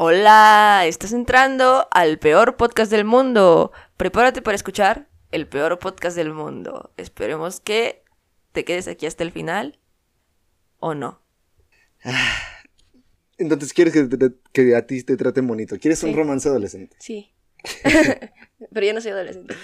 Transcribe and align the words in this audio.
Hola, 0.00 0.84
estás 0.86 1.12
entrando 1.12 1.88
al 1.90 2.20
peor 2.20 2.56
podcast 2.56 2.88
del 2.88 3.04
mundo. 3.04 3.72
Prepárate 3.96 4.42
para 4.42 4.54
escuchar 4.54 5.08
el 5.32 5.48
peor 5.48 5.76
podcast 5.80 6.14
del 6.16 6.32
mundo. 6.32 6.92
Esperemos 6.96 7.58
que 7.58 8.04
te 8.52 8.64
quedes 8.64 8.86
aquí 8.86 9.06
hasta 9.06 9.24
el 9.24 9.32
final 9.32 9.80
o 10.78 10.94
no. 10.94 11.20
Entonces, 13.38 13.72
¿quieres 13.72 13.92
que, 13.92 14.04
te- 14.04 14.34
que 14.52 14.76
a 14.76 14.86
ti 14.86 15.02
te 15.02 15.16
traten 15.16 15.48
bonito? 15.48 15.76
¿Quieres 15.80 16.00
un 16.04 16.14
romance 16.14 16.48
adolescente? 16.48 16.96
Sí. 17.00 17.34
Pero 18.72 18.86
yo 18.86 18.94
no 18.94 19.00
soy 19.00 19.10
adolescente. 19.10 19.56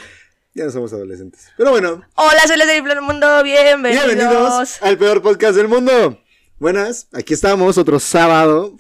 Ya 0.53 0.64
no 0.64 0.73
somos 0.73 0.93
adolescentes. 0.93 1.53
Pero 1.57 1.71
bueno, 1.71 2.03
Hola, 2.16 2.41
soy 2.48 2.57
Leslie 2.57 2.82
del 2.82 3.03
Mundo. 3.03 3.41
Bienvenidos. 3.45 4.05
bienvenidos 4.05 4.82
al 4.82 4.98
peor 4.98 5.23
podcast 5.23 5.55
del 5.55 5.69
mundo. 5.69 6.21
Buenas, 6.59 7.07
aquí 7.12 7.35
estamos, 7.35 7.79
otro 7.79 8.01
sábado. 8.01 8.75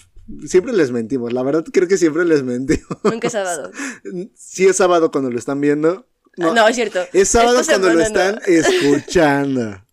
Siempre 0.46 0.72
les 0.72 0.90
mentimos, 0.90 1.32
la 1.32 1.42
verdad 1.42 1.64
creo 1.72 1.86
que 1.86 1.98
siempre 1.98 2.24
les 2.24 2.42
mentimos. 2.42 2.88
Nunca 3.04 3.26
es 3.26 3.32
sábado. 3.32 3.70
Sí 4.34 4.66
es 4.66 4.76
sábado 4.76 5.10
cuando 5.10 5.30
lo 5.30 5.38
están 5.38 5.60
viendo. 5.60 6.06
No, 6.36 6.66
es 6.66 6.74
cierto. 6.74 7.00
Es 7.12 7.28
sábado 7.28 7.60
cuando 7.64 7.92
lo 7.92 8.00
están 8.00 8.36
no. 8.36 8.40
escuchando. 8.46 9.84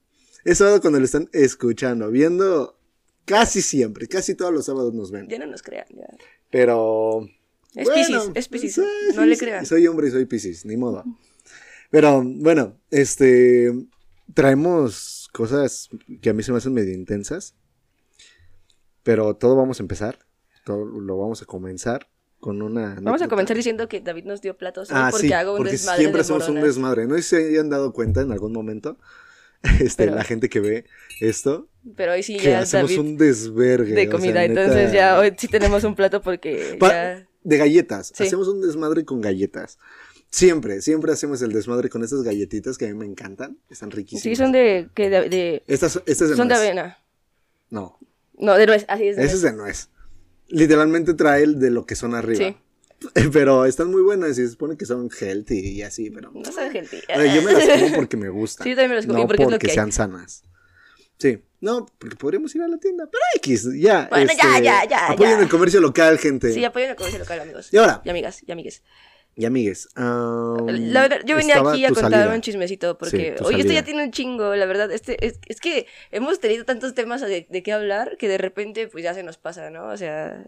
Es 0.44 0.58
sábado 0.58 0.82
cuando 0.82 1.00
lo 1.00 1.06
están 1.06 1.30
escuchando, 1.34 2.10
viendo 2.10 2.78
casi 3.26 3.62
siempre, 3.62 4.08
casi 4.08 4.34
todos 4.36 4.54
los 4.54 4.66
sábados 4.66 4.94
nos 4.94 5.12
ven. 5.12 5.28
Ya 5.30 5.38
no 5.38 5.46
nos 5.46 5.62
crean. 5.62 5.86
ya. 5.90 6.08
Pero 6.50 7.28
Es 7.76 7.86
Bueno, 7.86 7.94
Piscis, 7.94 8.32
es 8.36 8.48
Piscis. 8.48 8.76
sí, 8.76 8.82
no 9.16 9.26
le 9.26 9.38
crean. 9.38 9.66
Soy 9.66 9.86
hombre 9.88 10.08
y 10.08 10.12
soy 10.12 10.26
Piscis, 10.26 10.66
ni 10.66 10.78
modo. 10.78 11.04
Pero 11.92 12.24
bueno, 12.24 12.78
este 12.90 13.72
traemos 14.34 15.30
cosas 15.34 15.90
que 16.22 16.30
a 16.30 16.34
mí 16.34 16.42
se 16.42 16.52
me 16.52 16.58
hacen 16.58 16.74
medio 16.74 16.94
intensas. 16.94 17.56
Pero 19.04 19.36
todo 19.36 19.56
vamos 19.56 19.80
a 19.80 19.84
empezar. 19.84 20.20
Todo 20.64 20.86
lo 20.86 21.18
vamos 21.18 21.42
a 21.42 21.46
comenzar 21.46 22.08
con 22.40 22.62
una. 22.62 22.98
Vamos 23.02 23.22
a 23.22 23.28
comenzar 23.28 23.56
diciendo 23.58 23.88
que 23.88 24.00
David 24.02 24.26
nos 24.26 24.42
dio 24.42 24.58
platos 24.58 24.90
Ah, 24.92 25.10
porque 25.12 25.28
sí, 25.28 25.34
hago 25.34 25.52
un 25.54 25.58
porque 25.58 25.72
desmadre 25.74 26.00
siempre 26.00 26.20
de 26.20 26.22
hacemos 26.22 26.48
un 26.48 26.56
moronas. 26.56 26.76
desmadre. 26.76 27.08
No 27.08 27.16
sé 27.16 27.22
si 27.22 27.30
se 27.30 27.48
hayan 27.50 27.70
dado 27.70 27.94
cuenta 27.94 28.22
en 28.22 28.32
algún 28.32 28.54
momento. 28.54 28.98
Este, 29.80 30.06
Pero- 30.06 30.16
la 30.16 30.24
gente 30.24 30.50
que 30.50 30.60
ve 30.60 30.86
esto, 31.20 31.68
Pero 31.96 32.14
hoy 32.14 32.24
sí 32.24 32.40
ya 32.40 32.62
hacemos 32.62 32.90
David 32.90 33.00
un 33.00 33.18
desvergue. 33.18 33.94
de 33.94 34.02
o 34.08 34.10
sea, 34.10 34.10
comida. 34.12 34.42
neta- 34.42 34.62
Entonces 34.64 34.92
ya 34.92 35.20
hoy 35.20 35.34
sí 35.38 35.48
tenemos 35.48 35.84
un 35.84 35.94
plato 35.94 36.20
porque 36.24 36.78
Pa- 36.80 36.90
ya... 36.90 37.28
De 37.44 37.58
galletas. 37.58 38.12
Sí. 38.16 38.24
Hacemos 38.24 38.48
un 38.48 38.60
desmadre 38.62 39.06
con 39.06 39.22
galletas. 39.22 39.78
Siempre, 40.32 40.82
siempre 40.82 41.12
hacemos 41.12 41.42
el 41.44 41.52
desmadre 41.54 41.90
con 41.90 42.04
estas 42.04 42.24
galletitas 42.24 42.78
que 42.80 42.86
a 42.86 42.88
mí 42.88 42.96
me 42.96 43.06
encantan. 43.06 43.60
Están 43.70 43.92
riquísimas. 43.92 44.24
Sí, 44.24 44.36
son 44.36 44.52
de... 44.52 44.90
Que 44.96 45.10
de, 45.12 45.30
de- 45.30 45.64
Estas, 45.68 46.02
estas 46.08 46.36
son 46.36 46.48
de 46.48 46.56
avena. 46.56 46.98
No, 47.70 48.00
No, 48.42 48.58
de 48.58 48.66
nuez. 48.66 48.86
Así 48.90 49.08
es. 49.08 49.16
de 49.16 49.24
ese 49.24 49.36
es 49.36 49.42
de 49.42 49.54
nuez. 49.54 49.90
Literalmente 50.50 51.14
trae 51.14 51.44
el 51.44 51.60
de 51.60 51.72
lo 51.72 51.86
que 51.86 51.96
son 51.96 52.14
arriba. 52.16 52.46
Sí. 52.46 52.58
Pero 53.32 53.66
están 53.66 53.90
muy 53.90 54.02
buenas 54.02 54.32
y 54.32 54.36
se 54.36 54.50
supone 54.50 54.76
que 54.78 54.86
son 54.86 55.10
healthy 55.10 55.60
y 55.60 55.82
así, 55.82 56.12
pero... 56.12 56.32
No 56.36 56.52
sabe 56.52 56.70
healthy. 56.78 56.98
Yo 57.08 57.42
me 57.42 57.54
las 57.54 57.80
como 57.82 57.96
porque 57.96 58.16
me 58.16 58.30
gustan. 58.40 58.64
Sí, 58.66 58.70
yo 58.72 58.76
también 58.76 58.90
me 58.92 58.96
las 58.98 59.08
comí 59.08 59.22
no 59.22 59.28
porque 59.28 59.44
es 59.44 59.50
lo 59.50 59.58
que 59.58 59.68
hay. 59.70 59.74
sean 59.74 59.92
sanas. 59.92 60.44
Sí, 61.18 61.42
no, 61.62 61.88
porque 61.98 62.16
podríamos 62.16 62.54
ir 62.56 62.62
a 62.62 62.68
la 62.68 62.78
tienda. 62.78 63.08
Pero 63.12 63.22
X, 63.38 63.70
ya. 63.76 64.08
Bueno, 64.10 64.32
ya, 64.38 64.50
este, 64.52 64.64
ya, 64.64 64.88
ya, 64.88 65.08
Apoyen 65.08 65.38
ya. 65.38 65.44
el 65.44 65.50
comercio 65.50 65.80
local, 65.82 66.18
gente. 66.20 66.54
Sí, 66.54 66.64
apoyen 66.64 66.92
el 66.92 66.96
comercio 66.96 67.20
local, 67.20 67.40
amigos. 67.40 67.74
Y 67.74 67.78
ahora, 67.78 68.02
Y 68.04 68.10
amigas, 68.10 68.44
y 68.46 68.52
amigues. 68.52 68.84
Y 69.36 69.46
amigues. 69.46 69.88
um, 69.98 70.68
La 70.68 71.02
verdad, 71.04 71.22
yo 71.26 71.36
venía 71.36 71.60
aquí 71.60 71.86
a 71.86 71.90
contar 71.90 72.12
salida. 72.12 72.34
un 72.36 72.42
chismecito 72.42 72.98
porque, 72.98 73.36
Sí, 73.38 73.44
oye, 73.44 73.60
esto 73.62 73.74
ya 73.74 73.84
tiene 73.84 74.04
un 74.04 74.12
chingo, 74.12 74.56
la 74.56 74.66
verdad, 74.66 74.92
este, 74.92 75.26
es, 75.26 75.40
es 75.48 75.60
que 75.60 75.88
hemos 76.12 76.40
tenido 76.40 76.66
tantos 76.66 76.94
temas 76.94 77.22
de, 77.22 77.48
de 77.50 77.64
qué 77.64 77.72
hablar 77.74 78.18
que 78.18 78.28
de 78.28 78.38
repente 78.38 78.88
pues 78.88 79.04
ya 79.04 79.14
se 79.14 79.24
nos 79.24 79.38
pasa, 79.38 79.70
¿no? 79.70 79.88
O 79.88 79.98
sea, 79.98 80.44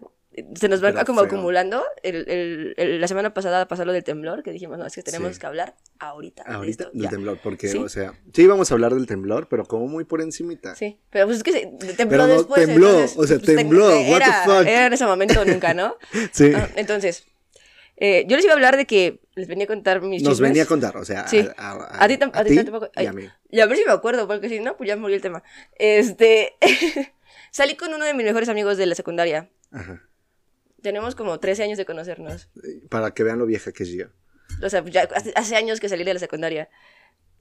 se 0.55 0.67
nos 0.67 0.83
va 0.83 0.91
Pero 0.91 1.05
como 1.05 1.19
feo. 1.21 1.27
acumulando. 1.27 1.83
El, 2.01 2.27
el- 2.27 2.73
el- 2.77 2.99
la 3.01 3.07
semana 3.07 3.35
pasada 3.35 3.67
pasó 3.67 3.85
lo 3.85 3.93
del 3.93 4.03
temblor, 4.03 4.41
que 4.41 4.51
dijimos, 4.51 4.79
no, 4.79 4.85
es 4.87 4.95
que 4.95 5.03
tenemos 5.03 5.33
Sí. 5.35 5.39
que 5.39 5.45
hablar 5.45 5.75
ahorita. 5.99 6.41
Ahorita 6.47 6.89
del 6.91 7.07
temblor, 7.07 7.39
porque, 7.43 7.67
Sí. 7.67 7.77
o 7.77 7.87
sea, 7.87 8.13
sí 8.33 8.47
vamos 8.47 8.71
a 8.71 8.73
hablar 8.73 8.95
del 8.95 9.05
temblor, 9.05 9.47
pero 9.47 9.63
como 9.65 9.87
muy 9.87 10.05
por 10.05 10.21
encimita. 10.21 10.73
Sí, 10.75 10.97
pero 11.11 11.25
pues 11.27 11.37
es 11.37 11.43
que 11.43 11.51
se, 11.51 11.59
tembló 11.93 12.09
Pero 12.09 12.27
no 12.27 12.33
después. 12.33 12.65
tembló, 12.65 12.89
entonces, 12.89 13.17
o 13.17 13.27
sea, 13.27 13.37
pues, 13.37 13.45
te- 13.47 13.55
tembló, 13.57 13.85
what 13.87 13.93
the 13.93 14.11
Era, 14.15 14.43
fuck. 14.43 14.61
era 14.67 14.85
en 14.87 14.93
ese 14.93 15.05
momento 15.05 15.45
nunca, 15.45 15.73
¿no? 15.75 15.95
Sí. 16.33 16.51
Ah, 16.55 16.67
entonces, 16.77 17.25
eh, 17.97 18.25
yo 18.27 18.35
les 18.35 18.43
iba 18.45 18.53
a 18.53 18.55
hablar 18.55 18.75
de 18.77 18.85
que 18.85 19.21
les 19.35 19.47
venía 19.47 19.65
a 19.65 19.67
contar 19.67 20.01
mis 20.01 20.21
Nos 20.23 20.33
chismes. 20.33 20.49
venía 20.49 20.63
a 20.63 20.65
contar, 20.67 20.97
o 20.97 21.05
sea, 21.05 21.27
Sí. 21.27 21.39
a, 21.57 21.71
a- 21.71 21.97
A 22.01 22.03
a 22.03 22.07
ti 22.07 22.17
tampoco- 22.17 22.89
y 22.95 23.05
a 23.05 23.13
mí. 23.13 23.27
Y 23.49 23.59
a 23.59 23.65
ver 23.65 23.77
si 23.77 23.85
me 23.85 23.91
acuerdo, 23.91 24.27
porque 24.27 24.49
si 24.49 24.59
no, 24.59 24.75
pues 24.77 24.87
ya 24.87 24.97
murió 24.97 25.15
el 25.15 25.21
tema. 25.21 25.43
Este. 25.75 26.55
salí 27.51 27.75
con 27.75 27.93
uno 27.93 28.03
de 28.05 28.13
mis 28.13 28.25
mejores 28.25 28.49
amigos 28.49 28.77
de 28.77 28.85
la 28.87 28.95
secundaria. 28.95 29.49
Ajá. 29.71 30.01
Tenemos 30.81 31.15
como 31.15 31.39
13 31.39 31.63
años 31.63 31.77
de 31.77 31.85
conocernos. 31.85 32.49
Para 32.89 33.11
que 33.13 33.23
vean 33.23 33.39
lo 33.39 33.45
vieja 33.45 33.71
que 33.71 33.83
es 33.83 33.89
yo. 33.89 34.07
O 34.61 34.69
sea, 34.69 34.83
ya 34.85 35.03
hace, 35.15 35.31
hace 35.35 35.55
años 35.55 35.79
que 35.79 35.87
salí 35.89 36.03
de 36.03 36.13
la 36.13 36.19
secundaria. 36.19 36.69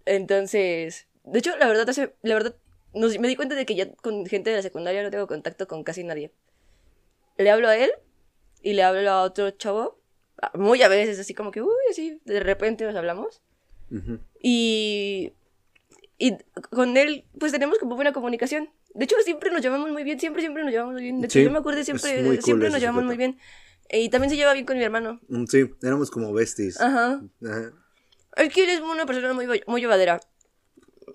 Entonces. 0.07 1.07
De 1.25 1.39
hecho, 1.39 1.57
la 1.57 1.67
verdad, 1.69 1.89
hace, 1.89 2.15
la 2.23 2.35
verdad, 2.35 2.57
nos- 2.95 3.19
me 3.19 3.29
di 3.29 3.37
cuenta 3.37 3.55
de 3.55 3.65
que 3.67 3.75
ya 3.75 3.93
con 3.95 4.27
gente 4.27 4.51
de 4.51 4.57
la 4.57 4.63
secundaria 4.63 5.03
no 5.03 5.11
tengo 5.11 5.27
contacto 5.27 5.67
con 5.69 5.85
casi 5.85 6.05
nadie. 6.05 6.33
Le 7.37 7.51
hablo 7.51 7.69
a 7.69 7.77
él 7.77 7.91
y 8.63 8.75
le 8.75 8.83
hablo 8.83 9.09
a 9.11 9.23
otro 9.23 9.51
chavo. 9.53 10.01
Muy 10.55 10.83
a 10.83 10.89
veces, 10.89 11.19
así 11.19 11.35
como 11.35 11.51
que, 11.51 11.63
uy, 11.63 11.71
así, 11.91 12.21
de 12.25 12.41
repente 12.41 12.85
nos 12.85 12.95
hablamos. 12.97 13.43
Ujú. 13.91 14.19
Y, 14.41 15.33
y 16.19 16.37
con 16.71 16.97
él, 16.97 17.25
pues 17.39 17.53
tenemos 17.53 17.79
como 17.79 17.95
buena 17.97 18.13
comunicación. 18.13 18.71
De 18.95 19.05
hecho, 19.05 19.17
siempre 19.25 19.51
nos 19.51 19.63
llevamos 19.63 19.91
muy 19.91 20.03
bien, 20.05 20.19
siempre, 20.21 20.43
siempre 20.43 20.63
nos 20.65 20.73
llevamos 20.73 20.95
muy 20.95 21.03
bien. 21.03 21.21
De 21.21 21.27
hecho, 21.27 21.39
Sí, 21.39 21.45
yo 21.45 21.51
me 21.51 21.59
acuerdo 21.59 21.83
siempre, 21.85 22.23
cool 22.25 22.43
siempre 22.43 22.69
ese 22.69 22.73
nos 22.75 22.81
llevamos 22.81 23.05
muy 23.05 23.17
bien. 23.17 23.39
Y 23.91 24.09
también 24.09 24.31
se 24.31 24.37
lleva 24.37 24.53
bien 24.53 24.65
con 24.67 24.77
mi 24.79 24.85
hermano. 24.85 25.21
Mm, 25.29 25.45
Sí, 25.47 25.71
éramos 25.83 26.11
como 26.11 26.33
besties. 26.33 26.81
Ajá. 26.81 27.23
Ajá. 27.45 27.73
Es 28.37 28.53
que 28.53 28.65
él 28.65 28.71
es 28.71 28.81
una 28.81 29.07
persona 29.07 29.33
muy, 29.35 29.47
muy 29.67 29.81
llevadera. 29.81 30.21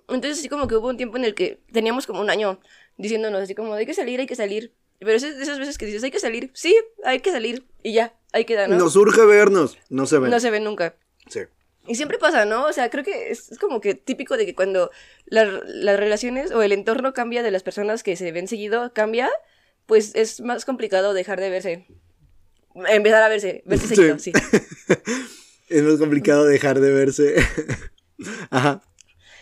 Entonces, 0.07 0.39
así 0.39 0.49
como 0.49 0.67
que 0.67 0.75
hubo 0.75 0.88
un 0.89 0.97
tiempo 0.97 1.17
en 1.17 1.25
el 1.25 1.33
que 1.33 1.59
teníamos 1.71 2.05
como 2.07 2.21
un 2.21 2.29
año 2.29 2.59
diciéndonos 2.97 3.41
así 3.41 3.55
como, 3.55 3.73
hay 3.73 3.85
que 3.85 3.94
salir, 3.94 4.19
hay 4.19 4.27
que 4.27 4.35
salir. 4.35 4.73
Pero 4.99 5.11
es 5.13 5.21
de 5.21 5.41
esas 5.41 5.59
veces 5.59 5.77
que 5.77 5.85
dices, 5.85 6.03
hay 6.03 6.11
que 6.11 6.19
salir. 6.19 6.51
Sí, 6.53 6.75
hay 7.03 7.19
que 7.19 7.31
salir. 7.31 7.65
Y 7.83 7.94
ya, 7.94 8.15
ahí 8.33 8.45
queda, 8.45 8.67
¿no? 8.67 8.77
Nos 8.77 8.95
urge 8.95 9.25
vernos. 9.25 9.77
No 9.89 10.05
se 10.05 10.19
ven. 10.19 10.29
no 10.31 10.39
se 10.39 10.49
ven 10.51 10.63
nunca. 10.63 10.95
Sí. 11.29 11.41
Y 11.88 11.95
siempre 11.95 12.17
pasa, 12.17 12.45
¿no? 12.45 12.65
O 12.65 12.73
sea, 12.73 12.89
creo 12.89 13.03
que 13.03 13.31
es, 13.31 13.51
es 13.51 13.59
como 13.59 13.79
que 13.79 13.93
típico 13.95 14.35
de 14.38 14.45
que 14.45 14.55
cuando 14.55 14.91
la- 15.25 15.61
las 15.65 15.97
relaciones 15.97 16.51
o 16.51 16.61
el 16.61 16.71
entorno 16.73 17.13
cambia 17.13 17.43
de 17.43 17.51
las 17.51 17.63
personas 17.63 18.03
que 18.03 18.15
se 18.17 18.31
ven 18.31 18.47
seguido, 18.47 18.91
cambia, 18.93 19.29
pues 19.85 20.11
es 20.15 20.41
más 20.41 20.65
complicado 20.65 21.13
dejar 21.13 21.39
de 21.39 21.49
verse. 21.49 21.88
Empezar 22.89 23.23
a 23.23 23.29
verse, 23.29 23.63
verse 23.65 23.88
Sí. 23.88 23.95
seguido, 23.95 24.19
sí. 24.19 24.31
Es 25.69 25.83
más 25.83 25.97
complicado 25.99 26.45
dejar 26.45 26.79
de 26.79 26.91
verse. 26.94 27.35
Ajá. 28.49 28.81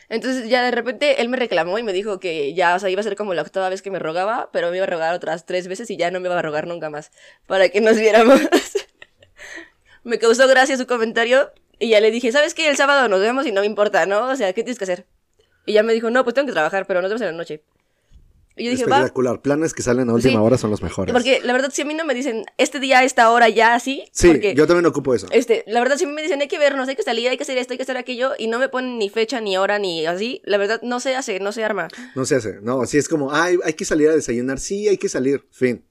Entonces 0.09 0.49
ya 0.49 0.63
de 0.63 0.71
repente 0.71 1.21
él 1.21 1.29
me 1.29 1.37
reclamó 1.37 1.79
y 1.79 1.83
me 1.83 1.93
dijo 1.93 2.19
que 2.19 2.53
ya, 2.53 2.75
o 2.75 2.79
sea, 2.79 2.89
iba 2.89 2.99
a 2.99 3.03
ser 3.03 3.15
como 3.15 3.33
la 3.33 3.41
octava 3.41 3.69
vez 3.69 3.81
que 3.81 3.91
me 3.91 3.99
rogaba, 3.99 4.49
pero 4.51 4.69
me 4.69 4.77
iba 4.77 4.85
a 4.85 4.89
rogar 4.89 5.13
otras 5.15 5.45
tres 5.45 5.67
veces 5.67 5.89
y 5.89 5.97
ya 5.97 6.11
no 6.11 6.19
me 6.19 6.27
iba 6.27 6.37
a 6.37 6.41
rogar 6.41 6.67
nunca 6.67 6.89
más 6.89 7.11
para 7.47 7.69
que 7.69 7.81
nos 7.81 7.97
viéramos. 7.97 8.39
me 10.03 10.19
causó 10.19 10.47
gracia 10.47 10.77
su 10.77 10.87
comentario 10.87 11.51
y 11.79 11.89
ya 11.89 11.99
le 11.99 12.11
dije, 12.11 12.31
¿sabes 12.31 12.53
qué? 12.53 12.69
El 12.69 12.77
sábado 12.77 13.07
nos 13.07 13.19
vemos 13.19 13.45
y 13.45 13.51
no 13.51 13.61
me 13.61 13.67
importa, 13.67 14.05
¿no? 14.05 14.27
O 14.27 14.35
sea, 14.35 14.53
¿qué 14.53 14.63
tienes 14.63 14.77
que 14.77 14.85
hacer? 14.85 15.05
Y 15.65 15.73
ya 15.73 15.83
me 15.83 15.93
dijo, 15.93 16.09
no, 16.09 16.23
pues 16.23 16.35
tengo 16.35 16.45
que 16.45 16.53
trabajar, 16.53 16.85
pero 16.85 17.01
nos 17.01 17.09
vemos 17.09 17.21
en 17.21 17.27
la 17.27 17.33
noche. 17.33 17.63
Y 18.57 18.65
yo 18.65 18.71
dije, 18.71 18.85
va. 18.85 18.97
Espectacular. 18.97 19.41
Planes 19.41 19.73
que 19.73 19.83
salen 19.83 20.09
a 20.09 20.13
última 20.13 20.33
Sí. 20.33 20.37
hora 20.37 20.57
son 20.57 20.71
los 20.71 20.81
mejores. 20.81 21.11
Porque 21.13 21.41
la 21.43 21.51
verdad, 21.53 21.71
si 21.73 21.81
a 21.81 21.85
mí 21.85 21.93
no 21.93 22.05
me 22.05 22.13
dicen 22.13 22.45
este 22.57 22.79
día, 22.79 23.03
esta 23.03 23.29
hora, 23.31 23.49
ya 23.49 23.75
así. 23.75 24.03
sí, 24.11 24.27
porque, 24.27 24.53
yo 24.55 24.65
también 24.67 24.85
ocupo 24.85 25.13
eso. 25.13 25.27
Este, 25.31 25.63
la 25.67 25.79
verdad, 25.81 25.97
si 25.97 26.05
a 26.05 26.07
mí 26.07 26.13
me 26.13 26.21
dicen 26.21 26.39
hay 26.41 26.47
que 26.47 26.57
vernos, 26.59 26.87
hay 26.87 26.95
que 26.95 27.03
salir, 27.03 27.27
hay 27.29 27.37
que 27.37 27.43
hacer 27.43 27.57
esto, 27.57 27.73
hay 27.73 27.77
que 27.77 27.83
hacer 27.83 27.97
aquello, 27.97 28.31
y 28.37 28.47
no 28.47 28.57
me 28.59 28.69
ponen 28.69 28.97
ni 28.97 29.09
fecha, 29.09 29.41
ni 29.41 29.57
hora, 29.57 29.77
ni 29.79 30.05
así, 30.05 30.41
la 30.45 30.57
verdad, 30.57 30.79
no 30.83 30.99
se 30.99 31.15
hace, 31.15 31.39
no 31.39 31.51
se 31.51 31.63
arma. 31.63 31.89
No 32.15 32.25
se 32.25 32.35
hace. 32.35 32.59
No, 32.61 32.81
así 32.81 32.97
es 32.97 33.09
como, 33.09 33.33
ay, 33.33 33.57
hay 33.63 33.73
que 33.73 33.85
salir 33.85 34.09
a 34.09 34.15
desayunar. 34.15 34.59
Sí, 34.59 34.87
hay 34.87 34.97
que 34.97 35.09
salir. 35.09 35.45
Fin. 35.51 35.83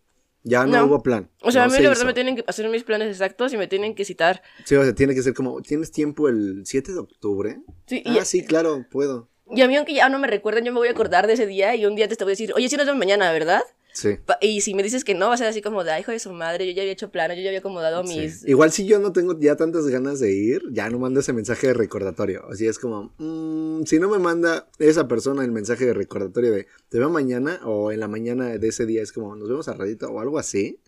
Ya 0.47 0.67
no, 0.67 0.77
No. 0.79 0.85
hubo 0.87 1.03
plan. 1.03 1.31
O 1.41 1.51
sea, 1.51 1.63
No 1.63 1.65
a 1.67 1.69
mí 1.69 1.77
se 1.77 1.83
la 1.83 1.88
verdad 1.88 2.03
hizo. 2.03 2.06
me 2.06 2.12
tienen 2.15 2.37
que 2.37 2.44
hacer 2.47 2.69
mis 2.69 2.85
planes 2.85 3.09
exactos 3.09 3.53
y 3.55 3.56
me 3.56 3.67
tienen 3.67 3.94
que 3.94 4.05
citar. 4.05 4.43
Sí, 4.67 4.75
o 4.75 4.83
sea, 4.85 4.94
tiene 4.94 5.15
que 5.15 5.23
ser 5.23 5.33
como, 5.33 5.61
¿tienes 5.62 5.91
tiempo 5.91 6.29
el 6.29 6.62
7 6.67 6.93
de 6.93 6.99
octubre? 6.99 7.61
Sí, 7.87 8.03
y, 8.05 8.19
Ah, 8.19 8.25
sí, 8.27 8.44
claro, 8.44 8.85
puedo. 8.91 9.29
Y 9.50 9.61
a 9.61 9.69
mí, 9.69 9.76
aunque 9.76 9.94
ya 9.94 10.08
no 10.08 10.19
me 10.19 10.26
recuerden, 10.26 10.64
yo 10.64 10.73
me 10.73 10.79
voy 10.79 10.88
a 10.88 10.93
acordar 10.93 11.26
de 11.26 11.35
ese 11.35 11.46
día 11.46 11.75
y 11.75 11.87
un 11.87 11.96
día 11.96 12.08
te 12.08 12.17
voy 12.25 12.31
a 12.31 12.32
decir, 12.32 12.52
oye, 12.55 12.69
sí 12.69 12.76
nos 12.76 12.87
vemos 12.87 12.99
mañana, 12.99 13.31
¿verdad? 13.32 13.62
Sí. 13.94 14.19
Y 14.41 14.61
si 14.62 14.75
me 14.75 14.82
dices 14.82 15.05
que 15.05 15.14
no, 15.14 15.29
va 15.29 15.35
a 15.35 15.37
ser 15.37 15.46
así 15.46 15.62
como 15.62 15.85
de, 15.85 15.93
ay, 15.93 16.00
hijo 16.00 16.11
de 16.11 16.19
su 16.19 16.32
madre, 16.32 16.67
yo 16.67 16.73
ya 16.73 16.82
había 16.82 16.93
hecho 16.93 17.12
planes, 17.12 17.37
yo 17.37 17.44
ya 17.44 17.50
había 17.50 17.61
acomodado 17.61 18.05
sí. 18.05 18.19
mis... 18.19 18.44
Igual 18.44 18.73
si 18.73 18.87
yo 18.87 18.99
no 18.99 19.12
tengo 19.12 19.38
ya 19.38 19.55
tantas 19.55 19.87
ganas 19.87 20.19
de 20.19 20.32
ir, 20.32 20.62
ya 20.73 20.91
no 20.91 20.99
mando 20.99 21.20
ese 21.20 21.32
mensaje 21.32 21.69
de 21.69 21.75
recordatorio. 21.75 22.44
Así 22.50 22.67
es 22.67 22.81
como, 22.81 23.14
mm, 23.19 23.85
si 23.85 24.00
no 24.00 24.08
me 24.08 24.19
manda 24.19 24.67
esa 24.81 25.06
persona 25.06 25.44
el 25.44 25.52
mensaje 25.52 25.87
de 25.87 25.94
recordatorio 25.94 26.50
de 26.50 26.67
te 26.88 26.99
veo 26.99 27.08
mañana 27.08 27.61
o 27.64 27.93
en 27.93 28.00
la 28.00 28.08
mañana 28.08 28.58
de 28.58 28.69
ese 28.69 28.85
día 28.85 29.00
es 29.00 29.12
como 29.12 29.37
nos 29.37 29.49
vemos 29.49 29.69
al 29.69 29.79
ratito 29.79 30.11
o 30.11 30.20
algo 30.20 30.40
así, 30.40 30.81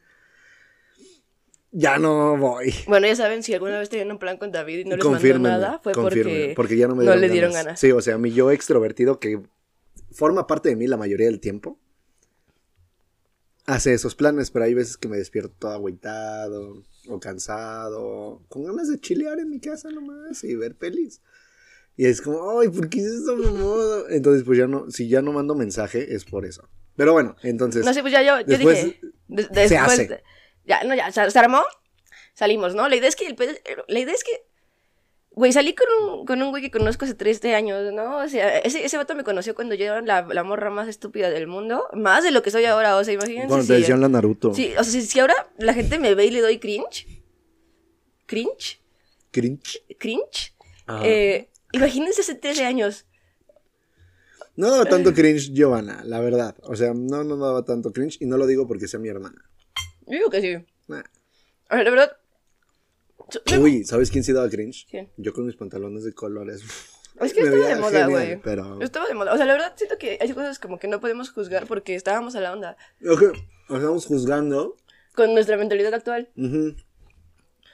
ya 1.78 1.98
no 1.98 2.38
voy. 2.38 2.72
Bueno, 2.86 3.06
ya 3.06 3.14
saben, 3.16 3.42
si 3.42 3.52
alguna 3.52 3.78
vez 3.78 3.90
tenían 3.90 4.10
un 4.10 4.18
plan 4.18 4.38
con 4.38 4.50
David 4.50 4.78
y 4.78 4.84
no 4.84 4.96
les 4.96 5.04
mandó 5.04 5.38
nada, 5.38 5.78
fue 5.82 5.92
confírmenme, 5.92 6.54
porque, 6.54 6.76
ya 6.76 6.88
no 6.88 6.94
me 6.94 7.04
no 7.04 7.10
dieron 7.12 7.20
le 7.20 7.28
dieron 7.28 7.50
ganas. 7.52 7.64
ganas. 7.66 7.80
Sí, 7.80 7.92
o 7.92 8.00
sea, 8.00 8.16
mi 8.16 8.32
yo 8.32 8.50
extrovertido 8.50 9.20
que 9.20 9.42
forma 10.10 10.46
parte 10.46 10.70
de 10.70 10.76
mí 10.76 10.86
la 10.86 10.96
mayoría 10.96 11.26
del 11.26 11.38
tiempo. 11.40 11.78
hace 13.66 13.92
esos 13.92 14.14
planes, 14.14 14.50
pero 14.50 14.64
hay 14.64 14.74
veces 14.74 14.96
que 14.96 15.08
me 15.08 15.16
despierto 15.16 15.52
todo 15.58 15.72
agüitado 15.72 16.82
o 17.08 17.20
cansado, 17.20 18.42
con 18.48 18.64
ganas 18.64 18.88
de 18.88 18.98
chilear 19.00 19.38
en 19.40 19.50
mi 19.50 19.60
casa 19.60 19.90
nomás 19.90 20.44
y 20.44 20.54
ver 20.54 20.76
pelis. 20.76 21.20
Y 21.96 22.06
es 22.06 22.20
como, 22.22 22.60
ay, 22.60 22.68
¿por 22.68 22.88
qué 22.88 23.00
es 23.00 23.06
eso, 23.06 23.36
mamá? 23.36 24.04
Entonces, 24.10 24.44
pues 24.44 24.58
ya 24.58 24.66
no, 24.66 24.90
si 24.90 25.08
ya 25.08 25.20
no 25.22 25.32
mando 25.32 25.54
mensaje, 25.54 26.14
es 26.14 26.24
por 26.24 26.44
eso. 26.46 26.68
Pero 26.94 27.12
bueno, 27.12 27.36
entonces. 27.42 27.84
No 27.84 27.92
sé, 27.92 28.00
pues 28.02 28.12
ya 28.12 28.22
yo, 28.22 28.40
yo 28.40 28.46
después 28.46 28.84
dije. 28.84 29.00
de- 29.28 29.42
se 29.42 29.48
después 29.52 29.80
hace. 29.82 30.22
Ya, 30.66 30.82
no, 30.84 30.94
ya, 30.94 31.10
se, 31.12 31.30
se 31.30 31.38
armó. 31.38 31.62
Salimos, 32.34 32.74
¿no? 32.74 32.88
La 32.88 32.96
idea 32.96 33.08
es 33.08 33.16
que. 33.16 33.26
el 33.26 33.36
la 33.88 33.98
idea 33.98 34.14
es 34.14 34.24
que. 34.24 34.44
Güey, 35.30 35.52
salí 35.52 35.74
con 35.74 35.86
un, 36.02 36.24
con 36.26 36.40
un 36.42 36.48
güey 36.48 36.62
que 36.62 36.70
conozco 36.70 37.04
hace 37.04 37.12
13 37.14 37.54
años, 37.54 37.92
¿no? 37.92 38.18
O 38.18 38.28
sea, 38.28 38.58
ese, 38.58 38.84
ese 38.86 38.96
vato 38.96 39.14
me 39.14 39.22
conoció 39.22 39.54
cuando 39.54 39.74
yo 39.74 39.84
era 39.84 40.00
la, 40.00 40.22
la 40.22 40.42
morra 40.44 40.70
más 40.70 40.88
estúpida 40.88 41.28
del 41.28 41.46
mundo. 41.46 41.86
Más 41.92 42.24
de 42.24 42.30
lo 42.30 42.42
que 42.42 42.50
soy 42.50 42.64
ahora, 42.64 42.96
o 42.96 43.04
sea, 43.04 43.12
imagínense. 43.12 43.48
Cuando 43.48 43.66
te 43.66 43.74
si- 43.74 43.80
decían 43.80 44.00
la 44.00 44.08
Naruto. 44.08 44.54
Sí, 44.54 44.72
o 44.78 44.82
sea, 44.82 44.92
si, 44.92 45.02
si 45.02 45.20
ahora 45.20 45.34
la 45.58 45.74
gente 45.74 45.98
me 45.98 46.14
ve 46.14 46.24
y 46.24 46.30
le 46.30 46.40
doy 46.40 46.58
cringe. 46.58 47.06
Cringe. 48.24 48.80
Cringe. 49.30 49.82
Cringe. 49.98 50.54
Eh, 51.02 51.50
imagínense 51.72 52.22
hace 52.22 52.34
13 52.34 52.64
años. 52.64 53.04
No 54.56 54.70
daba 54.70 54.86
tanto 54.86 55.12
cringe 55.12 55.52
Giovanna, 55.52 56.02
la 56.04 56.20
verdad. 56.20 56.56
O 56.62 56.76
sea, 56.76 56.94
no, 56.94 57.24
no 57.24 57.36
daba 57.36 57.62
tanto 57.64 57.92
cringe 57.92 58.16
y 58.20 58.26
no 58.26 58.38
lo 58.38 58.46
digo 58.46 58.66
porque 58.66 58.88
sea 58.88 58.98
mi 58.98 59.08
hermana. 59.10 59.44
Yo 60.06 60.12
digo 60.18 60.30
que 60.30 60.40
sí. 60.40 60.64
Nah. 60.88 61.02
A 61.68 61.76
ver, 61.76 61.84
la 61.84 61.90
verdad. 61.90 62.16
Uy, 63.58 63.84
¿sabes 63.84 64.10
quién 64.10 64.22
sí 64.22 64.32
daba 64.32 64.48
cringe? 64.48 64.86
¿Quién? 64.88 65.10
Yo 65.16 65.32
con 65.32 65.46
mis 65.46 65.56
pantalones 65.56 66.04
de 66.04 66.12
colores. 66.12 66.62
Es 67.18 67.32
que 67.32 67.40
Me 67.44 67.48
estaba 67.48 67.68
de 67.68 67.76
moda, 67.76 67.90
genial, 67.90 68.10
güey. 68.10 68.40
Pero... 68.42 68.82
Estaba 68.82 69.06
de 69.06 69.14
moda. 69.14 69.32
O 69.32 69.36
sea, 69.38 69.46
la 69.46 69.54
verdad 69.54 69.72
siento 69.74 69.96
que 69.96 70.18
hay 70.20 70.30
cosas 70.32 70.58
como 70.58 70.78
que 70.78 70.86
no 70.86 71.00
podemos 71.00 71.30
juzgar 71.30 71.66
porque 71.66 71.94
estábamos 71.94 72.36
a 72.36 72.40
la 72.40 72.52
onda 72.52 72.76
nos 73.00 73.22
estamos 73.80 74.06
juzgando. 74.06 74.76
con 75.14 75.32
nuestra 75.32 75.56
mentalidad 75.56 75.94
actual. 75.94 76.28
Ujú. 76.36 76.56
Nos 76.56 76.76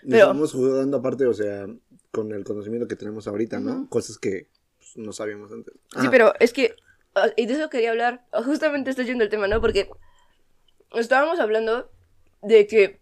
Pero- 0.03 0.17
estamos 0.19 0.53
juzgando 0.53 0.97
aparte, 0.97 1.27
o 1.27 1.35
sea, 1.35 1.67
con 2.13 2.33
el 2.33 2.45
conocimiento 2.45 2.87
que 2.87 2.97
tenemos 2.97 3.27
ahorita, 3.27 3.59
¿no? 3.61 3.89
Cosas 3.89 4.19
que 4.19 4.49
pues, 4.79 4.97
no 4.97 5.13
sabíamos 5.13 5.51
antes. 5.53 5.75
Sí, 6.01 6.07
pero 6.11 6.35
es 6.39 6.53
que. 6.53 6.77
ah, 7.15 7.29
Y 7.37 7.47
de 7.47 7.55
eso 7.55 7.69
quería 7.69 7.91
hablar. 7.91 8.25
Justamente 8.45 8.91
estoy 8.91 9.07
yendo 9.07 9.25
el 9.25 9.31
tema, 9.31 9.49
¿no? 9.49 9.61
Porque 9.61 9.91
estábamos 10.95 11.41
hablando 11.41 11.91
de 12.43 12.67
que. 12.67 13.01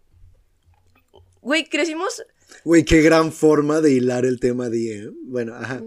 Güey, 1.41 1.65
crecimos. 1.65 2.23
Güey, 2.63 2.83
qué 2.83 3.01
gran 3.01 3.31
forma 3.31 3.81
de 3.81 3.93
hilar 3.93 4.25
el 4.25 4.39
tema 4.39 4.69
de... 4.69 4.97
¿eh? 4.97 5.09
Bueno, 5.23 5.55
ajá. 5.55 5.81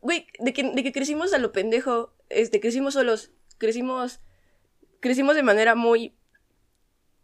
Güey, 0.00 0.26
de 0.40 0.52
que, 0.52 0.70
de 0.70 0.82
que 0.82 0.92
crecimos 0.92 1.32
a 1.32 1.38
lo 1.38 1.52
pendejo. 1.52 2.12
Este, 2.28 2.60
crecimos 2.60 2.94
solos. 2.94 3.30
Crecimos. 3.58 4.20
Crecimos 5.00 5.36
de 5.36 5.42
manera 5.42 5.74
muy. 5.74 6.14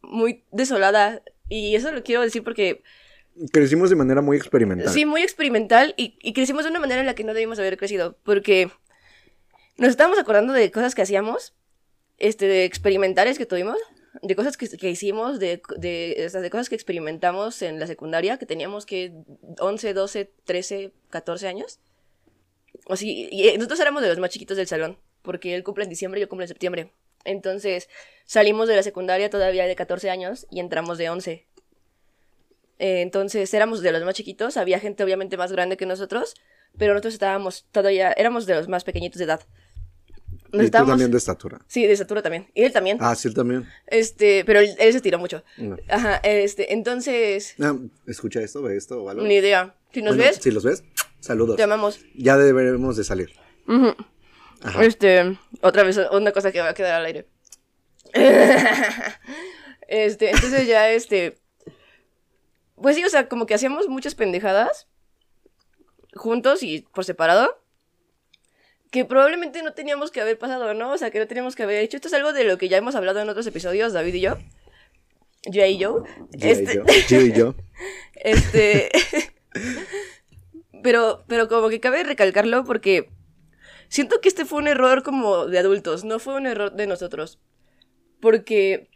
Muy 0.03 0.45
desolada. 0.53 1.23
Y 1.49 1.75
eso 1.75 1.93
lo 1.93 2.03
quiero 2.03 2.23
decir 2.23 2.43
porque 2.43 2.83
Crecimos 3.53 3.91
de 3.91 3.97
manera 3.97 4.21
muy 4.21 4.37
experimental. 4.37 4.93
Sí, 4.93 5.05
muy 5.05 5.23
experimental 5.23 5.95
y, 5.97 6.19
y 6.21 6.33
crecimos 6.33 6.65
de 6.65 6.71
una 6.71 6.81
manera 6.81 7.01
en 7.01 7.07
la 7.07 7.15
que 7.15 7.23
no 7.23 7.35
debimos 7.35 7.59
haber 7.59 7.77
crecido, 7.77 8.19
porque 8.25 8.69
nos 9.77 9.91
estábamos 9.91 10.19
acordando 10.19 10.53
de 10.53 10.71
cosas 10.73 10.95
que 10.95 11.03
hacíamos, 11.03 11.55
este, 12.19 12.47
de 12.47 12.65
experimentales 12.65 13.39
que 13.39 13.47
tuvimos, 13.47 13.77
de 14.23 14.37
cosas 14.37 14.56
que, 14.56 14.69
que 14.69 14.91
hicimos, 14.91 15.38
de, 15.38 15.61
de, 15.76 16.31
de 16.32 16.50
cosas 16.50 16.69
que 16.69 16.75
experimentamos 16.75 17.62
en 17.62 17.79
la 17.79 17.87
secundaria, 17.87 18.38
que 18.38 18.47
teníamos 18.47 18.87
que 18.87 19.12
11, 19.59 19.94
12, 19.94 20.32
13, 20.44 20.93
14 21.11 21.49
años. 21.49 21.81
O 22.87 22.97
sí, 22.97 23.29
y 23.31 23.49
eh, 23.49 23.56
nosotros 23.56 23.81
éramos 23.81 24.03
de 24.03 24.09
los 24.09 24.19
más 24.19 24.31
chiquitos 24.31 24.56
del 24.56 24.67
salón, 24.67 24.99
porque 25.23 25.55
él 25.55 25.62
cumple 25.62 25.85
en 25.85 25.91
diciembre 25.91 26.20
y 26.20 26.23
yo 26.23 26.29
cumple 26.29 26.44
en 26.44 26.49
septiembre. 26.49 26.93
Entonces 27.25 27.88
salimos 28.25 28.69
de 28.69 28.76
la 28.76 28.82
secundaria 28.82 29.31
todavía 29.31 29.67
de 29.67 29.76
14 29.76 30.11
años 30.11 30.47
y 30.50 30.61
entramos 30.61 30.99
de 30.99 31.11
11. 31.11 31.47
Eh, 32.79 33.00
entonces 33.03 33.53
éramos 33.55 33.82
de 33.82 33.93
los 33.93 34.03
más 34.05 34.14
chiquitos, 34.14 34.56
había 34.56 34.79
gente 34.79 35.03
obviamente 35.03 35.37
más 35.37 35.53
grande 35.53 35.76
que 35.76 35.87
nosotros, 35.87 36.35
pero 36.76 36.93
nosotros 36.93 37.14
estábamos 37.14 37.67
todavía, 37.73 38.12
éramos 38.12 38.47
de 38.47 38.55
los 38.55 38.69
más 38.69 38.85
pequeñitos 38.85 39.19
de 39.19 39.25
edad. 39.25 39.41
Nos 40.50 40.55
y 40.55 40.59
tú 40.59 40.62
estábamos- 40.65 40.93
también 40.93 41.11
de 41.11 41.19
estatura. 41.19 41.59
Sí, 41.67 41.87
de 41.87 41.93
estatura 41.93 42.23
también. 42.23 42.49
Y 42.55 42.62
él 42.65 42.73
también. 42.73 42.97
Ah, 43.00 43.15
sí, 43.15 43.29
él 43.29 43.35
también. 43.35 43.67
Este, 43.87 44.45
pero 44.45 44.61
él, 44.61 44.75
él 44.79 44.93
se 44.93 45.00
tiró 45.00 45.19
mucho. 45.19 45.43
No. 45.59 45.77
Ajá, 45.89 46.17
este, 46.25 46.73
entonces, 46.73 47.55
Ah, 47.61 47.77
escucha 48.06 48.41
esto, 48.41 48.62
ve 48.62 48.77
esto 48.77 49.03
o 49.03 49.09
algo. 49.11 49.23
ni 49.23 49.35
idea. 49.35 49.75
Si 49.93 50.03
nos 50.03 50.17
Bueno, 50.17 50.31
ves, 50.31 50.41
Si 50.43 50.50
los 50.50 50.65
ves, 50.65 50.85
saludos. 51.21 51.56
te 51.56 51.62
amamos. 51.62 52.00
Ya 52.15 52.37
deberemos 52.37 52.97
de 52.97 53.05
salir. 53.05 53.31
Ajá. 54.62 54.85
Este, 54.85 55.39
otra 55.61 55.83
vez 55.83 55.99
una 56.12 56.33
cosa 56.33 56.50
que 56.53 56.61
va 56.61 56.71
a 56.71 56.75
quedar 56.75 56.95
al 56.95 57.06
aire. 57.06 57.27
este, 59.89 60.31
entonces 60.31 60.67
ya 60.67 60.91
este 60.91 61.39
pues 62.81 62.95
sí, 62.97 63.05
o 63.05 63.11
sea, 63.11 63.29
como 63.29 63.47
que 63.47 63.55
hacíamos 63.55 63.89
muchas 63.89 64.15
pendejadas 64.15 64.87
juntos 66.15 66.62
y 66.62 66.83
por 66.95 67.05
separado 67.05 67.61
que 68.90 69.05
probablemente 69.05 69.62
no 69.62 69.73
teníamos 69.73 70.11
que 70.11 70.20
haber 70.20 70.38
pasado, 70.38 70.75
¿no? 70.75 70.93
O 70.93 70.99
sea, 70.99 71.11
que 71.11 71.19
no 71.19 71.26
teníamos 71.26 71.56
que 71.56 71.62
haber 71.62 71.82
hecho. 71.82 71.96
Esto 71.96 72.08
es 72.08 72.14
algo 72.14 72.32
de 72.32 72.44
lo 72.44 72.58
que 72.58 72.69
ya 72.69 72.76
hemos 72.79 72.94
hablado 72.94 73.20
en 73.20 73.29
otros 73.29 73.46
episodios, 73.46 73.93
David 73.93 74.14
y 74.14 74.20
yo. 74.20 74.38
Yo 75.44 75.64
y 75.64 75.79
yo. 75.79 76.05
Yo 76.32 76.49
Este- 76.49 76.73
y 76.73 76.76
yo. 76.76 76.85
Yo 77.08 77.20
y 77.20 77.32
yo. 77.32 77.55
este. 78.14 78.88
pero, 80.82 81.25
pero 81.26 81.49
como 81.49 81.69
que 81.69 81.81
cabe 81.81 82.02
recalcarlo 82.02 82.64
porque 82.64 83.11
siento 83.88 84.20
que 84.20 84.29
este 84.29 84.44
fue 84.44 84.58
un 84.58 84.69
error 84.69 85.02
como 85.02 85.46
de 85.46 85.58
adultos, 85.58 86.05
no 86.05 86.19
fue 86.19 86.35
un 86.35 86.46
error 86.46 86.73
de 86.73 86.87
nosotros. 86.87 87.38
Porque 88.20 88.90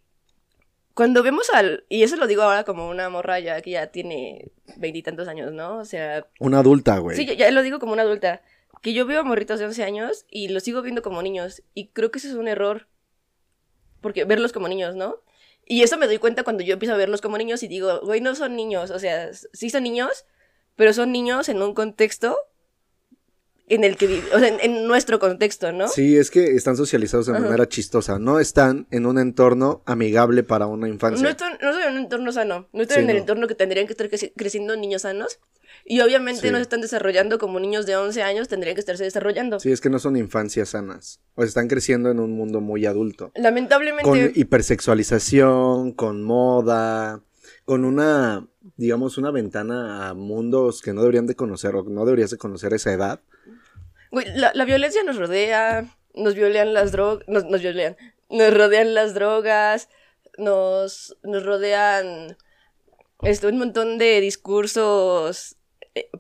cuando 0.94 1.22
vemos 1.22 1.48
al. 1.52 1.84
Y 1.88 2.02
eso 2.02 2.16
lo 2.16 2.26
digo 2.26 2.42
ahora 2.42 2.64
como 2.64 2.88
una 2.88 3.08
morra 3.08 3.40
ya 3.40 3.60
que 3.60 3.72
ya 3.72 3.88
tiene 3.88 4.50
veintitantos 4.76 5.28
años, 5.28 5.52
¿no? 5.52 5.78
O 5.78 5.84
sea. 5.84 6.26
Una 6.40 6.58
adulta, 6.60 6.98
güey. 6.98 7.16
Sí, 7.16 7.26
ya, 7.26 7.34
ya 7.34 7.50
lo 7.50 7.62
digo 7.62 7.78
como 7.78 7.92
una 7.92 8.02
adulta. 8.02 8.42
Que 8.82 8.92
yo 8.92 9.06
veo 9.06 9.20
a 9.20 9.24
morritos 9.24 9.58
de 9.58 9.64
11 9.66 9.82
años 9.84 10.26
y 10.28 10.48
los 10.48 10.62
sigo 10.64 10.82
viendo 10.82 11.00
como 11.02 11.22
niños. 11.22 11.62
Y 11.72 11.88
creo 11.88 12.10
que 12.10 12.18
eso 12.18 12.28
es 12.28 12.34
un 12.34 12.48
error. 12.48 12.88
Porque 14.00 14.24
verlos 14.24 14.52
como 14.52 14.68
niños, 14.68 14.94
¿no? 14.96 15.22
Y 15.64 15.82
eso 15.82 15.96
me 15.96 16.06
doy 16.08 16.18
cuenta 16.18 16.42
cuando 16.42 16.62
yo 16.64 16.74
empiezo 16.74 16.92
a 16.94 16.98
verlos 16.98 17.20
como 17.20 17.38
niños 17.38 17.62
y 17.62 17.68
digo, 17.68 18.00
güey, 18.02 18.20
no 18.20 18.34
son 18.34 18.56
niños. 18.56 18.90
O 18.90 18.98
sea, 18.98 19.30
sí 19.32 19.70
son 19.70 19.84
niños, 19.84 20.26
pero 20.76 20.92
son 20.92 21.12
niños 21.12 21.48
en 21.48 21.62
un 21.62 21.72
contexto 21.74 22.36
en 23.68 23.84
el 23.84 23.96
que 23.96 24.08
viven. 24.08 24.24
O 24.34 24.38
sea, 24.40 24.48
en, 24.48 24.58
en 24.60 24.86
nuestro 24.88 25.20
contexto, 25.20 25.70
¿no? 25.72 25.86
Sí, 25.86 26.16
es 26.16 26.30
que 26.32 26.56
están 26.56 26.76
socializados 26.76 27.26
de 27.26 27.32
Ajá. 27.34 27.40
manera 27.44 27.68
chistosa. 27.68 28.18
No 28.18 28.40
están 28.40 28.88
en 28.90 29.06
un 29.06 29.18
entorno 29.18 29.82
amigable 29.86 30.42
para 30.42 30.66
una 30.66 30.88
infancia. 30.88 31.22
No 31.22 31.28
estoy, 31.30 31.50
no 31.62 31.80
en 31.80 31.92
un 31.92 31.98
entorno 31.98 32.32
sano. 32.32 32.68
No 32.72 32.84
Sí, 32.84 32.94
en 32.98 33.08
el 33.08 33.16
no. 33.16 33.20
entorno 33.20 33.46
que 33.46 33.54
tendrían 33.54 33.86
que 33.86 33.92
estar 33.92 34.08
creci- 34.10 34.32
creciendo 34.36 34.74
niños 34.76 35.02
sanos. 35.02 35.38
Y 35.84 36.00
obviamente 36.00 36.42
Sí. 36.42 36.50
no 36.50 36.56
se 36.58 36.62
están 36.62 36.80
desarrollando 36.80 37.38
como 37.38 37.58
niños 37.60 37.86
de 37.86 37.96
11 37.96 38.22
años 38.22 38.48
tendrían 38.48 38.74
que 38.74 38.80
estarse 38.80 39.04
desarrollando. 39.04 39.58
Sí, 39.60 39.72
es 39.72 39.80
que 39.80 39.90
no 39.90 39.98
son 39.98 40.16
infancias 40.16 40.70
sanas. 40.70 41.20
O 41.34 41.42
sea, 41.42 41.48
están 41.48 41.68
creciendo 41.68 42.10
en 42.10 42.20
un 42.20 42.32
mundo 42.32 42.60
muy 42.60 42.86
adulto. 42.86 43.32
Lamentablemente. 43.34 44.04
Con 44.08 44.18
hipersexualización, 44.34 45.92
con 45.92 46.22
moda, 46.22 47.20
con 47.64 47.84
una, 47.84 48.46
digamos, 48.76 49.18
una 49.18 49.30
ventana 49.30 50.08
a 50.08 50.14
mundos 50.14 50.82
que 50.82 50.92
no 50.92 51.00
deberían 51.00 51.26
de 51.26 51.34
conocer 51.36 51.74
o 51.74 51.82
no 51.84 52.04
deberías 52.04 52.30
de 52.30 52.38
conocer 52.38 52.72
a 52.72 52.76
esa 52.76 52.92
edad. 52.92 53.20
Güey, 54.10 54.26
la, 54.36 54.52
la 54.54 54.64
violencia 54.64 55.02
nos 55.04 55.16
rodea, 55.16 55.86
nos 56.14 56.34
violean 56.34 56.74
las 56.74 56.92
drogas, 56.92 57.26
nos, 57.28 57.44
nos 57.46 57.60
violean, 57.62 57.96
nos 58.30 58.54
rodean 58.54 58.94
las 58.94 59.14
drogas, 59.14 59.88
nos, 60.38 61.16
nos 61.22 61.44
rodean 61.44 62.36
esto, 63.22 63.48
un 63.48 63.58
montón 63.58 63.98
de 63.98 64.20
discursos 64.20 65.56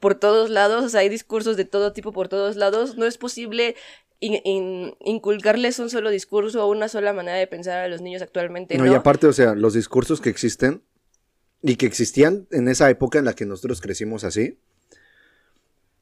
por 0.00 0.14
todos 0.16 0.50
lados, 0.50 0.84
o 0.84 0.88
sea, 0.88 1.00
hay 1.00 1.08
discursos 1.08 1.56
de 1.56 1.64
todo 1.64 1.92
tipo 1.92 2.12
por 2.12 2.28
todos 2.28 2.56
lados, 2.56 2.96
no 2.96 3.06
es 3.06 3.16
posible 3.18 3.74
in- 4.20 4.40
in- 4.44 4.94
inculcarles 5.00 5.78
un 5.78 5.88
solo 5.90 6.10
discurso 6.10 6.64
o 6.64 6.70
una 6.70 6.88
sola 6.88 7.12
manera 7.12 7.36
de 7.38 7.46
pensar 7.46 7.78
a 7.78 7.88
los 7.88 8.00
niños 8.00 8.22
actualmente, 8.22 8.76
No, 8.76 8.84
¿no? 8.84 8.92
y 8.92 8.94
aparte, 8.94 9.26
o 9.26 9.32
sea, 9.32 9.54
los 9.54 9.74
discursos 9.74 10.20
que 10.20 10.28
existen 10.30 10.82
y 11.62 11.76
que 11.76 11.86
existían 11.86 12.46
en 12.50 12.68
esa 12.68 12.90
época 12.90 13.18
en 13.18 13.24
la 13.24 13.34
que 13.34 13.46
nosotros 13.46 13.80
crecimos 13.80 14.24
así, 14.24 14.58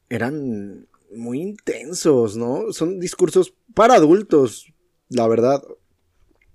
eran 0.09 0.87
muy 1.13 1.41
intensos, 1.41 2.35
¿no? 2.37 2.71
Son 2.73 2.99
discursos 2.99 3.53
para 3.73 3.95
adultos, 3.95 4.73
la 5.09 5.27
verdad. 5.27 5.63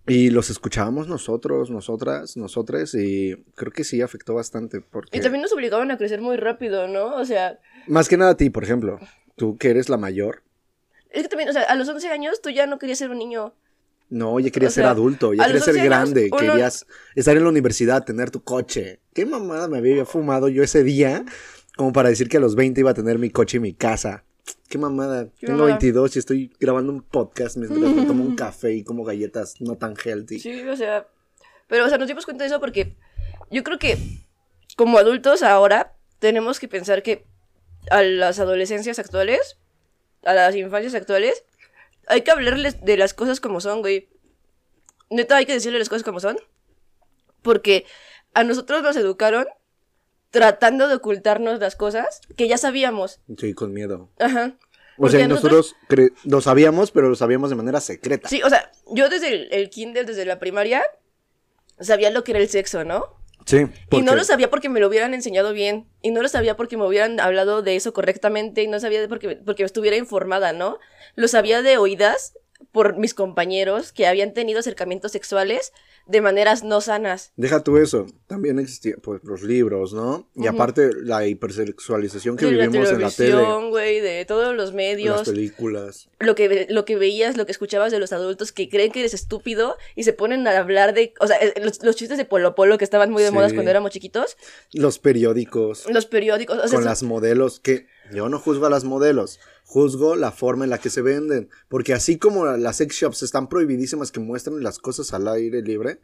Y 0.06 0.30
los 0.30 0.50
escuchábamos 0.50 1.08
nosotros, 1.08 1.68
nosotras, 1.70 2.36
nosotres, 2.36 2.94
y 2.94 3.34
creo 3.56 3.72
que 3.72 3.82
sí 3.82 4.00
afectó 4.02 4.34
bastante. 4.34 4.80
Porque... 4.80 5.18
Y 5.18 5.20
también 5.20 5.42
nos 5.42 5.52
obligaban 5.52 5.90
a 5.90 5.98
crecer 5.98 6.20
muy 6.20 6.36
rápido, 6.36 6.86
¿no? 6.86 7.16
O 7.16 7.25
sea, 7.25 7.58
Más 7.88 8.08
que 8.08 8.16
nada 8.16 8.32
a 8.32 8.36
ti, 8.36 8.48
por 8.50 8.62
ejemplo. 8.62 9.00
Tú 9.34 9.56
que 9.58 9.70
eres 9.70 9.88
la 9.88 9.96
mayor. 9.96 10.42
es 11.10 11.22
que 11.25 11.28
también, 11.28 11.48
o 11.48 11.52
sea, 11.52 11.62
a 11.62 11.75
los 11.75 11.88
11 11.88 12.08
años 12.08 12.40
tú 12.40 12.50
ya 12.50 12.66
no 12.66 12.78
querías 12.78 12.98
ser 12.98 13.10
un 13.10 13.18
niño. 13.18 13.54
No, 14.08 14.38
ya 14.38 14.50
querías 14.50 14.70
O 14.72 14.75
sea, 14.75 14.84
ser 14.84 14.90
adulto, 14.92 15.34
ya 15.34 15.44
querías 15.46 15.64
ser 15.64 15.75
11 15.75 15.80
años, 15.80 15.90
grande, 15.90 16.28
uno- 16.30 16.38
querías 16.52 16.86
estar 17.16 17.36
en 17.36 17.42
la 17.42 17.48
universidad, 17.48 18.04
tener 18.04 18.30
tu 18.30 18.44
coche. 18.44 19.00
¿Qué 19.12 19.26
mamada 19.26 19.66
me 19.66 19.78
había 19.78 20.04
fumado 20.04 20.48
yo 20.48 20.62
ese 20.62 20.84
día? 20.84 21.25
Como 21.76 21.92
para 21.92 22.08
decir 22.10 22.28
que 22.28 22.36
a 22.36 22.40
los 22.40 22.54
20 22.54 22.80
iba 22.80 22.92
a 22.92 22.94
tener 22.94 23.18
mi 23.18 23.30
coche 23.30 23.56
y 23.56 23.60
mi 23.60 23.75
casa. 23.75 24.22
Qué 24.69 24.79
mamada. 24.79 25.26
Qué 25.38 25.47
Tengo 25.47 25.61
mamada. 25.61 25.79
22 25.79 26.17
y 26.17 26.19
estoy 26.19 26.53
grabando 26.59 26.93
un 26.93 27.03
podcast 27.03 27.57
mientras 27.57 27.81
me 27.81 28.07
tomo 28.07 28.25
un 28.25 28.37
café 28.37 28.73
y 28.73 28.85
como 28.85 29.05
galletas 29.05 29.61
no 29.61 29.76
tan 29.76 29.95
healthy. 29.97 30.38
Sí, 30.38 30.67
o 30.69 30.76
sea. 30.76 31.07
Pero, 31.69 31.87
o 31.87 31.88
sea, 31.88 31.99
nos 31.99 32.09
dimos 32.09 32.25
cuenta 32.25 32.45
de 32.45 32.49
eso 32.49 32.61
porque 32.61 32.97
yo 33.50 33.62
creo 33.65 33.79
que 33.79 33.99
como 34.76 34.99
adultos 34.99 35.43
ahora 35.43 35.95
tenemos 36.19 36.61
que 36.61 36.69
pensar 36.69 37.03
que 37.03 37.25
a 37.91 38.03
las 38.03 38.38
adolescencias 38.38 38.99
actuales, 38.99 39.59
a 40.25 40.35
las 40.35 40.55
infancias 40.55 40.95
actuales, 40.95 41.45
hay 42.07 42.23
que 42.23 42.31
hablarles 42.31 42.85
de 42.85 42.97
las 42.97 43.15
cosas 43.15 43.41
como 43.41 43.61
son, 43.61 43.81
güey. 43.81 44.09
Neta, 45.11 45.37
hay 45.37 45.47
que 45.47 45.53
decirle 45.53 45.79
las 45.79 45.88
cosas 45.88 46.05
como 46.05 46.21
son. 46.21 46.37
Porque 47.43 47.87
a 48.35 48.45
nosotros 48.45 48.83
nos 48.83 48.97
educaron 48.97 49.47
tratando 50.30 50.88
de 50.88 50.95
ocultarnos 50.97 51.61
las 51.61 51.76
cosas 51.76 52.21
que 52.37 52.49
ya 52.49 52.59
sabíamos. 52.59 53.21
Sí, 53.38 53.54
con 53.54 53.73
miedo. 53.73 54.11
Ajá. 54.18 54.56
O 54.99 55.09
sea, 55.11 55.26
nosotros- 55.28 55.75
nosotros 55.88 56.11
lo 56.25 56.40
sabíamos, 56.40 56.90
pero 56.90 57.09
lo 57.09 57.16
sabíamos 57.16 57.50
de 57.50 57.56
manera 57.56 57.80
secreta. 57.80 58.28
Sí, 58.28 58.42
o 58.42 58.49
sea, 58.49 58.71
yo 58.90 59.09
desde 59.09 59.28
el, 59.28 59.49
el 59.52 59.68
kinder, 59.71 60.06
desde 60.06 60.25
la 60.25 60.38
primaria, 60.38 60.83
sabía 61.80 62.11
lo 62.11 62.25
que 62.25 62.33
era 62.33 62.40
el 62.40 62.49
sexo, 62.49 62.85
¿no? 62.85 63.14
Sí, 63.45 63.66
Y 63.92 64.02
no 64.02 64.16
lo 64.16 64.25
sabía 64.25 64.50
porque 64.50 64.68
me 64.68 64.80
lo 64.80 64.88
hubieran 64.88 65.14
enseñado 65.14 65.52
bien. 65.52 65.87
Y 66.02 66.11
no 66.11 66.21
lo 66.21 66.28
sabía 66.28 66.56
porque 66.56 66.76
me 66.76 66.85
hubieran 66.85 67.21
hablado 67.21 67.62
de 67.62 67.76
eso 67.76 67.92
correctamente. 67.92 68.62
Y 68.62 68.66
no 68.66 68.80
sabía 68.80 69.06
porque, 69.09 69.37
porque 69.37 69.62
estuviera 69.62 69.97
informada, 69.97 70.52
¿no? 70.52 70.78
Lo 71.14 71.28
sabía 71.28 71.62
de 71.62 71.78
oídas 71.78 72.33
por 72.73 72.97
mis 72.97 73.14
compañeros 73.14 73.92
que 73.92 74.06
habían 74.09 74.33
tenido 74.35 74.59
acercamientos 74.59 75.12
sexuales 75.12 75.73
de 76.06 76.20
maneras 76.20 76.62
no 76.64 76.80
sanas. 76.80 77.32
Deja 77.36 77.62
tú 77.64 77.76
eso, 77.78 78.06
también 78.26 78.58
existían 78.58 79.00
pues, 79.02 79.22
los 79.25 79.42
libros, 79.42 79.92
¿no? 79.92 80.28
Y 80.34 80.46
aparte 80.46 80.90
la 81.02 81.26
hipersexualización 81.26 82.36
que 82.36 82.46
de 82.46 82.52
la 82.52 82.66
vivimos 82.66 82.90
en 82.90 83.00
la 83.00 83.10
tele, 83.10 83.68
güey, 83.70 84.00
de 84.00 84.25
todos 84.25 84.44
los 84.44 84.52
en 84.52 84.56
las 84.58 84.72
medios. 84.75 85.28
películas. 85.28 86.08
Lo 86.20 86.34
que, 86.34 86.66
lo 86.70 86.84
que 86.84 86.96
veías, 86.96 87.36
lo 87.36 87.44
que 87.46 87.52
escuchabas 87.52 87.92
de 87.92 87.98
los 87.98 88.12
adultos 88.12 88.52
que 88.52 88.68
creen 88.68 88.92
que 88.92 89.00
eres 89.00 89.14
estúpido 89.14 89.76
y 89.94 90.04
se 90.04 90.12
ponen 90.12 90.46
a 90.46 90.56
hablar 90.58 90.94
de. 90.94 91.12
O 91.20 91.26
sea, 91.26 91.36
eh, 91.38 91.54
los, 91.62 91.82
los 91.82 91.96
chistes 91.96 92.18
de 92.18 92.25
Polo 92.25 92.54
Polo 92.54 92.78
que 92.78 92.84
estaban 92.84 93.10
muy 93.10 93.22
de 93.22 93.28
Sí. 93.30 93.34
moda 93.34 93.48
cuando 93.52 93.70
éramos 93.70 93.90
chiquitos. 93.90 94.36
Los 94.72 94.98
periódicos, 94.98 95.86
Los 95.90 96.06
periódicos. 96.06 96.58
O 96.58 96.68
sea, 96.68 96.76
con 96.78 96.84
las 96.84 97.02
modelos, 97.02 97.60
que 97.60 97.86
yo 98.12 98.28
no 98.28 98.38
juzgo 98.38 98.66
a 98.66 98.70
las 98.70 98.84
modelos, 98.84 99.40
juzgo 99.66 100.16
la 100.16 100.32
forma 100.32 100.64
en 100.64 100.70
la 100.70 100.78
que 100.78 100.90
se 100.90 101.02
venden. 101.02 101.50
Porque 101.68 101.92
así 101.92 102.16
como 102.16 102.46
las 102.46 102.76
sex 102.76 102.94
shops 102.94 103.23
están 103.23 103.49
prohibidísimas 103.49 104.12
que 104.12 104.20
muestran 104.20 104.62
las 104.62 104.78
cosas 104.78 105.12
al 105.12 105.28
aire 105.28 105.61
libre, 105.61 106.00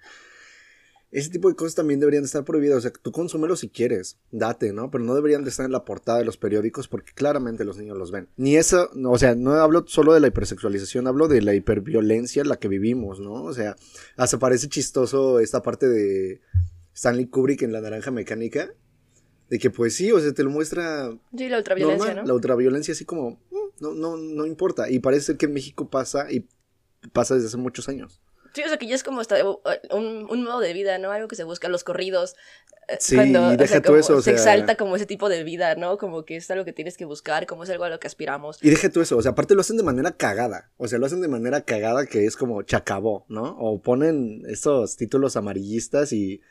ese 1.12 1.28
tipo 1.28 1.48
de 1.48 1.54
cosas 1.54 1.74
también 1.74 2.00
deberían 2.00 2.22
de 2.22 2.26
estar 2.26 2.44
prohibidas. 2.44 2.78
O 2.78 2.80
sea, 2.80 2.90
tú 2.90 3.12
consúmelo 3.12 3.54
si 3.54 3.68
quieres, 3.68 4.18
date, 4.30 4.72
¿no? 4.72 4.90
Pero 4.90 5.04
no 5.04 5.14
deberían 5.14 5.44
de 5.44 5.50
estar 5.50 5.66
en 5.66 5.72
la 5.72 5.84
portada 5.84 6.18
de 6.18 6.24
los 6.24 6.38
periódicos 6.38 6.88
porque 6.88 7.12
claramente 7.12 7.64
los 7.64 7.76
niños 7.76 7.98
los 7.98 8.10
ven. 8.10 8.28
Ni 8.36 8.56
eso, 8.56 8.90
o 9.04 9.18
sea, 9.18 9.34
no 9.34 9.52
hablo 9.52 9.84
solo 9.86 10.14
de 10.14 10.20
la 10.20 10.28
hipersexualización, 10.28 11.06
hablo 11.06 11.28
de 11.28 11.42
la 11.42 11.54
hiperviolencia 11.54 12.42
en 12.42 12.48
la 12.48 12.56
que 12.56 12.68
vivimos, 12.68 13.20
¿no? 13.20 13.44
O 13.44 13.52
sea, 13.52 13.76
hasta 14.16 14.38
parece 14.38 14.68
chistoso 14.68 15.38
esta 15.38 15.62
parte 15.62 15.86
de 15.86 16.40
Stanley 16.94 17.26
Kubrick 17.26 17.62
en 17.62 17.72
La 17.72 17.82
Naranja 17.82 18.10
Mecánica. 18.10 18.72
De 19.50 19.58
que 19.58 19.68
pues 19.68 19.94
sí, 19.94 20.10
o 20.12 20.18
sea, 20.18 20.32
te 20.32 20.42
lo 20.42 20.48
muestra 20.48 21.14
Sí, 21.36 21.46
la 21.50 21.58
ultraviolencia, 21.58 22.06
normal, 22.06 22.24
¿no? 22.24 22.28
la 22.28 22.34
ultraviolencia 22.34 22.92
así 22.92 23.04
como, 23.04 23.38
no, 23.82 23.92
no, 23.92 24.16
no 24.16 24.46
importa. 24.46 24.88
Y 24.88 25.00
parece 25.00 25.26
ser 25.26 25.36
que 25.36 25.46
en 25.46 25.52
México 25.54 25.90
pasa 25.90 26.30
y 26.30 26.46
pasa 27.12 27.34
desde 27.34 27.48
hace 27.48 27.56
muchos 27.56 27.88
años. 27.88 28.20
Sí, 28.54 28.62
o 28.62 28.68
sea, 28.68 28.76
que 28.76 28.86
ya 28.86 28.94
es 28.94 29.02
como 29.02 29.20
hasta 29.20 29.42
uh, 29.48 29.60
un, 29.92 30.26
un 30.30 30.44
modo 30.44 30.60
de 30.60 30.74
vida, 30.74 30.98
¿no? 30.98 31.10
Algo 31.10 31.26
que 31.26 31.36
se 31.36 31.44
busca, 31.44 31.68
los 31.68 31.84
corridos. 31.84 32.36
eh, 32.88 32.96
Sí, 33.00 33.14
cuando, 33.14 33.46
o 33.46 33.50
deja 33.56 33.66
sea, 33.66 33.82
tú 33.82 33.94
eso, 33.96 34.16
o 34.16 34.20
se 34.22 34.32
exalta 34.32 34.76
como 34.76 34.94
ese 34.94 35.06
tipo 35.06 35.30
de 35.30 35.42
vida, 35.42 35.74
¿no? 35.74 35.96
Como 35.96 36.26
que 36.26 36.36
es 36.36 36.50
algo 36.50 36.66
que 36.66 36.74
tienes 36.74 36.98
que 36.98 37.06
buscar, 37.06 37.46
como 37.46 37.64
es 37.64 37.70
algo 37.70 37.84
a 37.84 37.88
lo 37.88 37.98
que 37.98 38.08
aspiramos. 38.08 38.58
Y 38.62 38.68
deja 38.68 38.90
tú 38.90 39.00
eso, 39.00 39.16
o 39.16 39.22
sea, 39.22 39.30
aparte 39.30 39.54
lo 39.54 39.62
hacen 39.62 39.78
de 39.78 39.82
manera 39.82 40.12
cagada. 40.12 40.70
O 40.76 40.86
sea, 40.86 40.98
lo 40.98 41.06
hacen 41.06 41.22
de 41.22 41.28
manera 41.28 41.62
cagada 41.62 42.04
que 42.04 42.26
es 42.26 42.36
como 42.36 42.60
chacabó, 42.62 43.24
¿no? 43.28 43.56
O 43.58 43.80
ponen 43.80 44.42
esos 44.46 44.96
títulos 44.98 45.36
amarillistas 45.36 46.12
y 46.12 46.42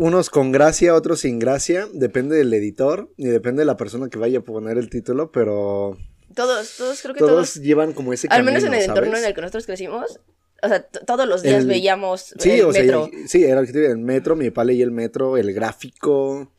unos 0.00 0.30
con 0.30 0.50
gracia, 0.50 0.94
otros 0.94 1.20
sin 1.20 1.38
gracia. 1.38 1.86
Depende 1.92 2.36
del 2.36 2.52
editor 2.54 3.12
y 3.16 3.26
depende 3.26 3.60
de 3.60 3.66
la 3.66 3.76
persona 3.76 4.08
que 4.08 4.18
vaya 4.18 4.38
a 4.38 4.42
poner 4.42 4.78
el 4.78 4.88
título, 4.88 5.30
pero 5.30 5.98
Todos, 6.34 6.76
todos, 6.78 7.02
creo 7.02 7.14
que 7.14 7.18
todos, 7.18 7.32
todos, 7.32 7.54
llevan 7.56 7.92
como 7.92 8.12
ese 8.12 8.26
al 8.28 8.38
camino, 8.38 8.46
menos 8.52 8.64
en 8.64 8.74
el 8.74 8.82
entorno 8.88 9.16
en 9.18 9.24
el 9.24 9.34
que 9.34 9.40
nosotros 9.42 9.66
crecimos, 9.66 10.20
o 10.62 10.68
sea, 10.68 10.82
todos 10.88 11.28
los 11.28 11.42
días 11.42 11.62
El- 11.62 11.68
veíamos 11.68 12.34
Sí, 12.38 12.50
el 12.52 12.64
o 12.64 12.72
sea, 12.72 12.82
metro. 12.82 13.10
y- 13.12 13.28
sí, 13.28 13.44
era 13.44 13.60
el 13.60 13.98
metro, 13.98 14.36
mi 14.36 14.50
papá 14.50 14.64
leía 14.64 14.84
el 14.84 14.90
metro, 14.90 15.36
el 15.36 15.52
gráfico. 15.52 16.52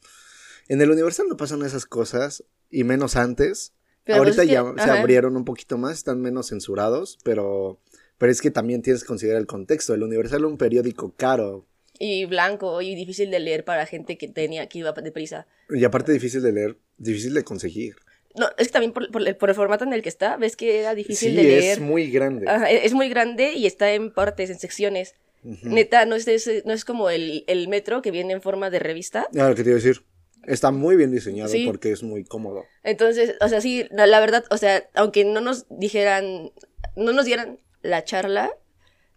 En 0.67 0.79
el 0.81 0.91
Universal 0.91 1.25
no 1.27 1.35
pasan 1.37 1.63
esas 1.63 1.85
cosas, 1.85 2.43
y 2.69 2.83
menos 2.83 3.15
antes. 3.15 3.73
Pero 4.03 4.23
pues 4.23 4.37
Ahorita 4.37 4.41
es 4.43 4.47
que- 4.49 4.53
ya 4.77 4.83
se 4.85 4.89
abrieron 4.99 5.35
un 5.37 5.45
poquito 5.45 5.77
más, 5.77 5.93
están 5.97 6.21
menos 6.21 6.47
censurados, 6.49 7.19
pero, 7.23 7.79
pero 8.17 8.31
es 8.31 8.41
que 8.41 8.49
también 8.49 8.81
tienes 8.81 9.03
que 9.03 9.07
considerar 9.07 9.39
el 9.39 9.45
contexto. 9.47 9.93
El 9.93 10.01
Universal 10.03 10.39
era 10.39 10.47
un 10.47 10.57
periódico 10.57 11.13
caro, 11.15 11.65
Y 12.03 12.25
blanco 12.25 12.81
y 12.81 12.95
difícil 12.95 13.29
de 13.29 13.39
leer 13.39 13.63
para 13.63 13.85
gente 13.85 14.17
que 14.17 14.27
tenía, 14.27 14.67
que 14.67 14.79
iba 14.79 14.91
deprisa. 14.91 15.45
y 15.69 15.83
aparte 15.85 16.11
difícil 16.11 16.41
de 16.41 16.51
leer, 16.51 16.77
difícil 16.97 17.33
de 17.35 17.43
conseguir. 17.43 17.95
No, 18.33 18.47
es 18.57 18.67
que 18.67 18.73
también 18.73 18.91
por, 18.93 19.11
por 19.11 19.21
el- 19.27 19.35
por 19.35 19.49
el 19.49 19.55
formato 19.55 19.83
en 19.83 19.93
el 19.93 20.01
que 20.01 20.09
está, 20.09 20.35
ves 20.37 20.55
que 20.55 20.79
era 20.79 20.95
difícil 20.95 21.31
Sí, 21.31 21.35
de 21.35 21.43
leer. 21.43 21.63
es 21.73 21.79
muy 21.79 22.09
grande. 22.09 22.49
Ajá, 22.49 22.71
e- 22.71 22.85
es 22.85 22.93
muy 22.93 23.07
grande 23.09 23.53
y 23.53 23.67
está 23.67 23.91
en 23.93 24.11
partes, 24.11 24.49
en 24.49 24.57
secciones. 24.57 25.13
Neta, 25.43 26.05
no 26.05 26.15
es, 26.15 26.27
es- 26.27 26.65
no 26.65 26.73
es 26.73 26.85
como 26.85 27.09
el, 27.09 27.43
el 27.47 27.67
metro 27.67 28.01
que 28.01 28.09
viene 28.11 28.33
en 28.33 28.41
forma 28.41 28.69
de 28.71 28.79
revista. 28.79 29.27
Ah, 29.37 29.49
lo 29.49 29.55
que 29.55 29.63
te 29.63 29.69
iba 29.69 29.77
a 29.77 29.81
decir. 29.83 30.01
Está 30.47 30.71
muy 30.71 30.95
bien 30.95 31.11
diseñado 31.11 31.49
Sí. 31.49 31.65
porque 31.67 31.91
es 31.91 32.01
muy 32.01 32.23
cómodo. 32.23 32.63
Entonces, 32.83 33.35
o 33.41 33.47
sea, 33.47 33.61
sí, 33.61 33.85
la, 33.91 34.07
la 34.07 34.19
verdad, 34.19 34.43
o 34.49 34.57
sea, 34.57 34.89
aunque 34.95 35.23
no 35.23 35.39
nos 35.41 35.65
dijeran, 35.69 36.51
no 36.95 37.11
nos 37.13 37.25
dieran 37.25 37.59
la 37.83 38.03
charla 38.05 38.49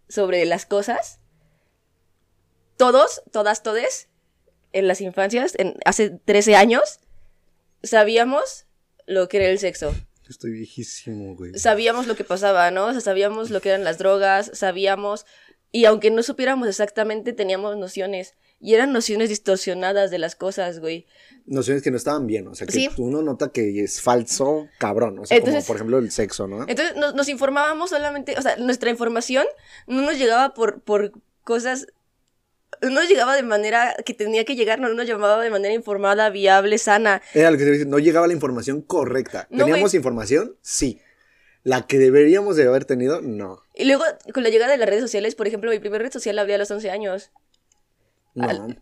sobre 0.07 0.45
las 0.45 0.65
cosas, 0.67 1.19
todos, 2.77 3.21
todas, 3.31 3.63
todes, 3.63 4.07
en 4.73 4.87
las 4.87 5.01
infancias, 5.01 5.53
en, 5.57 5.77
hace 5.85 6.09
13 6.09 6.55
años, 6.55 6.99
sabíamos 7.83 8.65
lo 9.05 9.27
que 9.27 9.37
era 9.37 9.47
el 9.47 9.59
sexo. 9.59 9.93
Estoy 10.29 10.51
viejísimo, 10.51 11.35
güey. 11.35 11.53
Sabíamos 11.57 12.07
lo 12.07 12.15
que 12.15 12.23
pasaba, 12.23 12.71
¿no? 12.71 12.87
O 12.87 12.91
sea, 12.91 13.01
sabíamos 13.01 13.51
lo 13.51 13.61
que 13.61 13.69
eran 13.69 13.83
las 13.83 13.99
drogas, 13.99 14.49
sabíamos, 14.53 15.25
y 15.71 15.85
aunque 15.85 16.09
no 16.09 16.23
supiéramos 16.23 16.67
exactamente, 16.67 17.33
teníamos 17.33 17.77
nociones. 17.77 18.33
Y 18.59 18.73
eran 18.73 18.91
nociones 18.93 19.29
distorsionadas 19.29 20.09
de 20.09 20.17
las 20.17 20.35
cosas, 20.35 20.79
güey. 20.79 21.05
Nociones 21.45 21.83
que 21.83 21.91
no 21.91 21.97
estaban 21.97 22.25
bien, 22.25 22.47
o 22.47 22.55
sea, 22.55 22.65
que 22.65 22.73
Sí. 22.73 22.89
uno 22.97 23.21
nota 23.21 23.49
que 23.51 23.83
es 23.83 24.01
falso, 24.01 24.67
cabrón. 24.79 25.19
O 25.19 25.25
sea, 25.25 25.37
Entonces- 25.37 25.65
como 25.65 25.67
por 25.67 25.75
ejemplo 25.75 25.97
el 25.99 26.09
sexo, 26.11 26.47
¿no? 26.47 26.61
Entonces 26.67 26.95
nos, 26.95 27.13
nos 27.13 27.29
informábamos 27.29 27.91
solamente, 27.91 28.35
o 28.37 28.41
sea, 28.41 28.55
nuestra 28.55 28.89
información 28.89 29.45
no 29.85 30.01
nos 30.01 30.17
llegaba 30.17 30.53
por, 30.55 30.81
por 30.81 31.11
cosas, 31.43 31.87
no 32.81 32.89
nos 32.89 33.07
llegaba 33.09 33.35
de 33.35 33.43
manera 33.43 33.95
que 34.05 34.13
tenía 34.13 34.45
que 34.45 34.55
llegar, 34.55 34.79
no 34.79 34.89
nos 34.93 35.05
llegaba 35.05 35.41
de 35.41 35.49
manera 35.49 35.73
informada, 35.73 36.29
viable, 36.29 36.77
sana. 36.77 37.21
Era 37.33 37.51
lo 37.51 37.57
que 37.57 37.65
decir, 37.65 37.87
no 37.87 37.99
llegaba 37.99 38.27
la 38.27 38.33
información 38.33 38.81
correcta. 38.81 39.47
No, 39.49 39.65
¿Teníamos 39.65 39.91
güey. 39.91 39.97
información? 39.99 40.55
Sí. 40.61 40.99
La 41.63 41.87
que 41.87 41.97
deberíamos 41.97 42.55
de 42.57 42.67
haber 42.67 42.85
tenido, 42.85 43.21
no. 43.21 43.59
Y 43.73 43.85
luego, 43.85 44.03
con 44.33 44.43
la 44.43 44.49
llegada 44.49 44.71
de 44.71 44.77
las 44.77 44.87
redes 44.87 45.01
sociales, 45.01 45.33
por 45.35 45.47
ejemplo, 45.47 45.71
mi 45.71 45.79
primera 45.79 46.03
red 46.03 46.11
social 46.11 46.35
la 46.35 46.43
abrí 46.43 46.53
a 46.53 46.57
los 46.59 46.69
11 46.69 46.91
años. 46.91 47.31
No. 48.35 48.47
Al- 48.49 48.77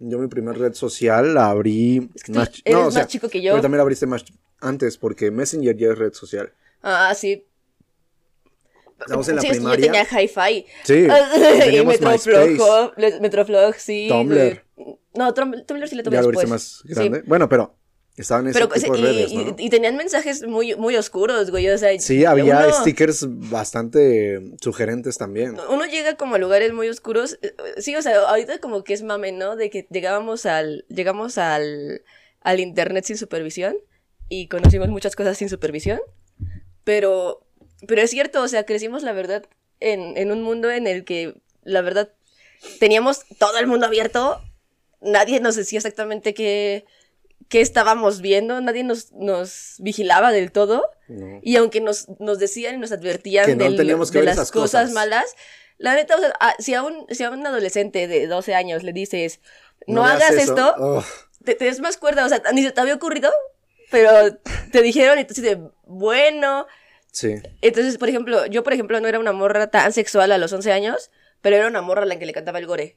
Yo 0.00 0.18
mi 0.18 0.28
primer 0.28 0.58
red 0.58 0.74
social 0.74 1.34
la 1.34 1.48
abrí 1.50 2.10
Es 2.14 2.22
que 2.24 2.32
tú 2.32 2.38
más, 2.38 2.50
ch- 2.52 2.62
eres 2.64 2.74
no, 2.74 2.80
o 2.82 2.84
más 2.86 2.94
sea, 2.94 3.06
chico 3.06 3.28
que 3.28 3.40
yo. 3.42 3.52
Pero 3.52 3.62
también 3.62 3.78
la 3.78 3.82
abriste 3.82 4.06
más 4.06 4.24
antes 4.60 4.96
porque 4.98 5.30
Messenger 5.30 5.76
ya 5.76 5.88
es 5.88 5.98
red 5.98 6.12
social. 6.12 6.52
Ah, 6.82 7.12
sí. 7.16 7.46
Estamos 9.00 9.28
en 9.28 9.36
la 9.36 9.42
sí, 9.42 9.48
primaria. 9.50 9.86
yo 9.86 9.92
tenía 9.92 10.04
hi-fi. 10.22 10.66
Sí. 10.84 11.06
y 11.76 11.84
Metroflog. 11.86 12.94
Metroflog, 13.20 13.74
sí. 13.76 14.06
Tumblr. 14.08 14.62
No, 15.14 15.34
Tum- 15.34 15.64
Tumblr 15.66 15.88
sí 15.88 15.96
le 15.96 16.02
tuve 16.02 16.14
Ya 16.16 16.22
después. 16.22 16.48
más 16.48 16.82
Sí. 16.86 16.88
grande. 16.94 17.22
Bueno, 17.26 17.48
pero 17.48 17.74
estaban 18.16 18.44
en 18.46 18.50
ese 18.50 18.58
Pero, 18.60 18.68
tipo 18.72 18.92
de 18.94 18.98
y, 18.98 19.02
redes, 19.02 19.32
y- 19.32 19.36
¿no? 19.36 19.54
y 19.58 19.70
tenían 19.70 19.96
mensajes 19.96 20.44
muy, 20.46 20.74
muy 20.76 20.96
oscuros, 20.96 21.50
güey. 21.50 21.68
O 21.70 21.78
sea, 21.78 21.96
Sí, 22.00 22.24
había 22.24 22.44
uno- 22.44 22.72
stickers 22.72 23.26
bastante 23.28 24.40
sugerentes 24.60 25.18
también. 25.18 25.56
Uno 25.70 25.84
llega 25.86 26.16
como 26.16 26.34
a 26.34 26.38
lugares 26.38 26.72
muy 26.72 26.88
oscuros. 26.88 27.38
eh, 27.42 27.54
Sí, 27.78 27.94
o 27.96 28.02
sea, 28.02 28.18
ahorita 28.28 28.58
como 28.58 28.82
que 28.84 28.94
es 28.94 29.02
mame, 29.02 29.32
¿no? 29.32 29.54
De 29.56 29.70
que 29.70 29.86
llegábamos 29.90 30.46
al. 30.46 30.84
Llegamos 30.88 31.38
al. 31.38 32.02
al 32.40 32.60
internet 32.60 33.04
sin 33.04 33.16
supervisión. 33.18 33.76
Y 34.28 34.48
conocimos 34.48 34.88
muchas 34.88 35.14
cosas 35.16 35.38
sin 35.38 35.48
supervisión. 35.48 36.00
Pero. 36.84 37.44
Pero 37.86 38.02
es 38.02 38.10
cierto, 38.10 38.42
o 38.42 38.48
sea, 38.48 38.64
crecimos 38.64 39.02
la 39.02 39.12
verdad 39.12 39.44
en, 39.80 40.16
en 40.16 40.32
un 40.32 40.42
mundo 40.42 40.70
en 40.70 40.86
el 40.86 41.04
que 41.04 41.40
la 41.62 41.80
verdad 41.80 42.10
teníamos 42.80 43.24
todo 43.38 43.58
el 43.58 43.66
mundo 43.66 43.86
abierto. 43.86 44.42
Nadie 45.00 45.38
nos 45.40 45.54
decía 45.54 45.78
exactamente 45.78 46.34
qué, 46.34 46.84
qué 47.48 47.60
estábamos 47.60 48.20
viendo, 48.20 48.60
nadie 48.60 48.82
nos, 48.82 49.12
nos 49.12 49.76
vigilaba 49.78 50.32
del 50.32 50.50
todo. 50.50 50.84
No. 51.06 51.38
Y 51.42 51.56
aunque 51.56 51.80
nos, 51.80 52.08
nos 52.18 52.38
decían 52.40 52.74
y 52.74 52.78
nos 52.78 52.90
advertían 52.92 53.46
Que 53.46 53.54
no 53.56 53.64
del- 53.64 53.76
teníamos 53.76 54.10
que 54.10 54.18
de 54.18 54.26
ver 54.26 54.36
las 54.36 54.50
cosas, 54.50 54.82
cosas. 54.88 54.90
malas, 54.92 55.26
la 55.78 55.94
neta, 55.94 56.16
o 56.16 56.18
sea, 56.18 56.34
ah, 56.40 56.54
si, 56.58 56.74
a 56.74 56.82
un, 56.82 57.06
si 57.10 57.22
a 57.22 57.30
un 57.30 57.46
adolescente 57.46 58.08
de 58.08 58.26
12 58.26 58.54
años 58.56 58.82
le 58.82 58.92
dices, 58.92 59.38
no, 59.86 60.04
hagas 60.04 60.32
esto, 60.32 60.74
Oh, 60.78 61.04
te, 61.44 61.54
te 61.54 61.66
des 61.66 61.78
más 61.78 61.96
cuerda, 61.96 62.26
o 62.26 62.28
sea, 62.28 62.42
ni 62.52 62.62
se 62.64 62.72
te 62.72 62.80
había 62.80 62.94
ocurrido 62.94 63.30
pero 63.90 64.36
te 64.72 64.82
dijeron 64.82 65.18
y 65.18 65.24
tú 65.24 65.40
de, 65.40 65.58
bueno. 65.86 66.66
Sí. 67.12 67.34
Entonces, 67.62 67.98
por 67.98 68.08
ejemplo, 68.08 68.46
yo, 68.46 68.62
por 68.62 68.72
ejemplo, 68.72 69.00
no 69.00 69.08
era 69.08 69.18
una 69.18 69.32
morra 69.32 69.68
tan 69.68 69.92
sexual 69.92 70.30
a 70.32 70.38
los 70.38 70.52
11 70.52 70.72
años, 70.72 71.10
pero 71.40 71.56
era 71.56 71.66
una 71.66 71.82
morra 71.82 72.02
a 72.02 72.06
la 72.06 72.18
que 72.18 72.26
le 72.26 72.32
cantaba 72.32 72.58
el 72.58 72.66
gore. 72.66 72.96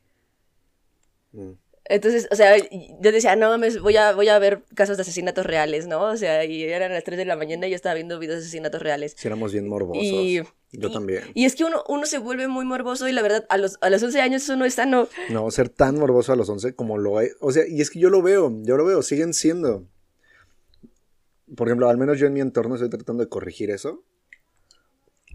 Mm. 1.32 1.52
Entonces, 1.86 2.28
o 2.32 2.36
sea, 2.36 2.56
yo 2.58 3.12
decía, 3.12 3.36
no 3.36 3.50
mames, 3.50 3.82
voy 3.82 3.98
a, 3.98 4.14
voy 4.14 4.30
a 4.30 4.38
ver 4.40 4.64
casos 4.76 4.98
de 4.98 5.02
asesinatos 5.02 5.46
reales, 5.46 5.88
¿no? 5.88 6.02
O 6.04 6.16
sea, 6.16 6.46
y 6.46 6.64
eran 6.64 6.94
las 6.94 7.04
3 7.04 7.18
de 7.18 7.26
la 7.26 7.36
mañana 7.36 7.68
y 7.68 7.72
yo 7.72 7.76
estaba 7.76 7.96
viendo 7.96 8.20
videos 8.20 8.38
de 8.40 8.44
asesinatos 8.44 8.82
reales. 8.82 9.16
Sí, 9.18 9.28
éramos 9.28 9.52
bien 9.52 9.68
morbosos. 9.68 10.02
Y, 10.04 10.36
Yo 10.72 10.88
y- 10.90 10.94
también. 10.94 11.24
Y 11.34 11.46
es 11.46 11.56
que 11.56 11.64
uno, 11.64 11.84
uno 11.90 12.06
se 12.06 12.20
vuelve 12.20 12.48
muy 12.48 12.66
morboso 12.66 13.10
y 13.10 13.12
la 13.12 13.22
verdad, 13.22 13.46
a 13.50 13.58
los, 13.58 13.78
a 13.82 13.90
los 13.90 14.02
11 14.04 14.22
años 14.22 14.44
eso 14.44 14.56
no 14.56 14.64
es 14.64 14.76
sano. 14.76 15.10
No, 15.32 15.50
ser 15.52 15.70
tan 15.70 15.96
morboso 15.96 16.32
a 16.32 16.36
los 16.36 16.48
11 16.50 16.76
como 16.76 16.98
lo 16.98 17.20
es. 17.20 17.36
O 17.42 17.52
sea, 17.52 17.64
y 17.68 17.82
es 17.82 17.90
que 17.90 18.00
yo 18.00 18.10
lo 18.10 18.22
veo, 18.22 18.54
yo 18.62 18.78
lo 18.78 18.86
veo, 18.86 19.02
siguen 19.02 19.34
siendo. 19.34 19.86
Por 21.56 21.68
ejemplo, 21.68 21.90
al 21.90 21.98
menos 21.98 22.20
yo 22.20 22.28
en 22.28 22.34
mi 22.34 22.42
entorno 22.42 22.76
estoy 22.76 22.90
tratando 22.90 23.24
de 23.24 23.30
corregir 23.30 23.72
eso. 23.72 24.04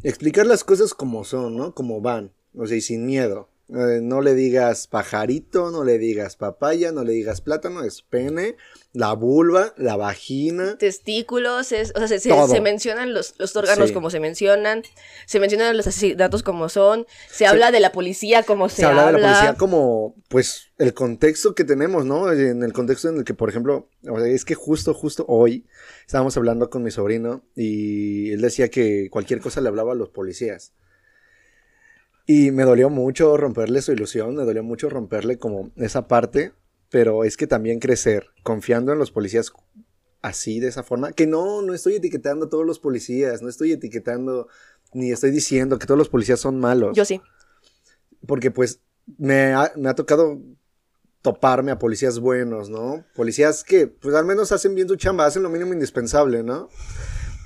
Explicar 0.03 0.47
las 0.47 0.65
cosas 0.65 0.95
como 0.95 1.25
son, 1.25 1.57
¿no? 1.57 1.75
Como 1.75 2.01
van. 2.01 2.33
O 2.55 2.67
sea, 2.67 2.77
y 2.77 2.81
sin 2.81 3.07
miedo. 3.07 3.51
Eh, 3.69 4.01
no 4.01 4.21
le 4.21 4.35
digas 4.35 4.87
pajarito, 4.87 5.73
no 5.73 5.83
le 5.83 5.99
digas 5.99 6.37
papaya, 6.37 6.93
no 6.93 7.03
le 7.03 7.13
digas 7.13 7.41
plátano, 7.41 7.83
es 7.83 8.03
pene, 8.03 8.57
la 8.97 9.13
vulva, 9.13 9.75
la 9.77 9.97
vagina. 9.97 10.79
Testículos, 10.79 11.71
es, 11.73 11.93
o 11.95 11.99
sea, 11.99 12.09
se, 12.09 12.19
se- 12.19 12.31
Todo. 12.31 12.49
se 12.49 12.63
mencionan 12.63 13.13
los, 13.13 13.35
los 13.39 13.55
órganos 13.55 13.89
Sí. 13.89 13.95
como 13.95 14.09
se 14.09 14.21
mencionan, 14.21 14.85
se 15.27 15.39
mencionan 15.39 15.77
los 15.77 15.87
asesinatos 15.87 16.43
como 16.43 16.71
son, 16.71 17.07
se, 17.31 17.47
habla 17.47 17.71
de 17.73 17.81
la 17.81 17.93
policía 17.93 18.43
como 18.43 18.71
se, 18.71 18.77
se 18.77 18.85
habla 18.87 19.07
de 19.07 19.13
la 19.13 19.19
policía 19.19 19.55
como, 19.59 20.15
pues, 20.29 20.69
el 20.79 20.95
contexto 20.95 21.55
que 21.55 21.65
tenemos, 21.65 22.07
¿no? 22.07 22.33
En 22.33 22.63
el 22.63 22.73
contexto 22.73 23.11
en 23.11 23.19
el 23.19 23.25
que, 23.25 23.35
por 23.35 23.51
ejemplo, 23.51 23.91
o 24.09 24.19
sea, 24.19 24.29
es 24.29 24.47
que 24.47 24.55
justo, 24.55 24.95
justo 24.95 25.27
hoy 25.29 25.67
estábamos 26.07 26.35
hablando 26.39 26.71
con 26.71 26.83
mi 26.83 26.91
sobrino 26.91 27.45
y 27.55 28.33
él 28.33 28.41
decía 28.41 28.71
que 28.71 29.11
cualquier 29.11 29.41
cosa 29.41 29.61
le 29.61 29.69
hablaba 29.69 29.93
a 29.93 29.97
los 29.97 30.09
policías. 30.09 30.73
Y 32.27 32.51
me 32.51 32.65
dolió 32.65 32.91
mucho 32.91 33.37
romperle 33.37 33.83
su 33.83 33.93
ilusión, 33.93 34.35
me 34.35 34.45
dolió 34.45 34.65
mucho 34.65 34.89
romperle 34.89 35.39
como 35.39 35.71
esa 35.77 36.09
parte, 36.09 36.53
pero 36.91 37.25
es 37.25 37.37
que 37.37 37.47
también 37.47 37.81
crecer 37.81 38.29
confiando 38.43 38.93
en 38.93 38.99
los 38.99 39.11
policías 39.11 39.53
así, 40.23 40.61
de 40.61 40.69
esa 40.69 40.83
forma, 40.83 41.13
que 41.13 41.27
no, 41.27 41.63
no 41.63 41.75
estoy 41.75 41.97
etiquetando 41.97 42.47
a 42.47 42.49
todos 42.49 42.67
los 42.67 42.79
policías, 42.79 43.43
no 43.43 43.49
estoy 43.49 43.73
etiquetando 43.73 44.49
ni 44.93 45.13
estoy 45.13 45.31
diciendo 45.31 45.79
que 45.79 45.87
todos 45.87 45.99
los 45.99 46.09
policías 46.09 46.41
son 46.41 46.59
malos 46.59 46.97
Yo 46.97 47.05
sí. 47.05 47.21
porque 48.27 48.51
pues 48.51 48.81
me 49.19 49.53
ha, 49.53 49.73
me 49.77 49.89
ha 49.89 49.95
tocado 49.95 50.41
toparme 51.23 51.73
a 51.73 51.79
policías 51.79 52.21
buenos, 52.21 52.71
¿no? 52.71 53.05
Policías 53.15 53.65
que 53.65 53.89
pues 53.89 54.15
al 54.15 54.25
menos 54.25 54.53
hacen 54.53 54.75
bien 54.75 54.89
su 54.89 54.97
chamba, 54.97 55.27
hacen 55.27 55.43
lo 55.43 55.51
mínimo 55.51 55.73
indispensable, 55.73 56.43
¿no? 56.43 56.69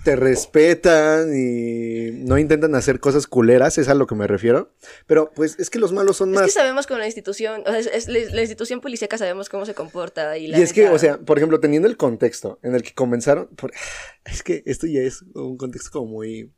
Te 0.04 0.16
respetan 0.16 1.28
y 1.36 2.10
no 2.24 2.38
intentan 2.38 2.74
hacer 2.74 3.00
cosas 3.00 3.26
culeras, 3.26 3.76
es 3.76 3.88
a 3.88 3.94
lo 3.94 4.06
que 4.06 4.14
me 4.14 4.26
refiero. 4.26 4.72
Pero 5.06 5.30
pues 5.34 5.58
es 5.58 5.68
que 5.68 5.78
los 5.78 5.92
malos 5.92 6.16
son 6.16 6.30
Es 6.30 6.36
que 6.38 6.42
más... 6.44 6.52
sabemos 6.54 6.86
con 6.86 6.98
la 6.98 7.04
institución, 7.06 7.62
o 7.66 7.70
sea, 7.70 7.78
es, 7.78 7.86
es 7.86 8.08
la, 8.08 8.18
la 8.34 8.40
institución 8.40 8.80
policíaca 8.80 9.18
sabemos 9.18 9.50
cómo 9.50 9.66
se 9.66 9.74
comporta 9.74 10.38
y 10.38 10.46
la 10.46 10.58
Y 10.58 10.62
es 10.62 10.72
que, 10.72 10.88
o 10.88 10.98
sea, 10.98 11.18
por 11.18 11.36
ejemplo, 11.36 11.60
teniendo 11.60 11.86
el 11.86 11.98
contexto 11.98 12.58
en 12.62 12.74
el 12.74 12.82
que 12.82 12.94
comenzaron, 12.94 13.48
por- 13.56 13.72
es 14.24 14.42
que 14.42 14.62
esto 14.64 14.86
ya 14.86 15.00
es 15.00 15.22
un 15.34 15.58
contexto 15.58 15.90
como 15.90 16.12
muy, 16.12 16.50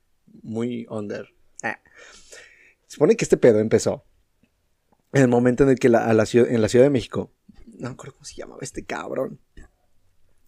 muy 0.43 0.87
under. 0.89 1.27
Ah. 1.65 1.81
Se 2.87 2.95
supone 2.95 3.17
que 3.17 3.25
este 3.25 3.37
pedo 3.39 3.59
empezó 3.59 4.05
en 5.13 5.23
el 5.23 5.29
momento 5.29 5.65
en 5.65 5.71
el 5.71 5.79
que 5.81 5.89
la, 5.89 6.07
a 6.07 6.15
la 6.15 6.27
ciudad, 6.27 6.49
en 6.49 6.63
la 6.63 6.69
Ciudad 6.69 6.85
de 6.85 6.91
México, 6.91 7.33
no 7.67 7.89
me 7.89 7.95
acuerdo 7.95 8.15
cómo 8.15 8.25
se 8.25 8.37
llamaba 8.37 8.61
este 8.63 8.85
cabrón, 8.85 9.41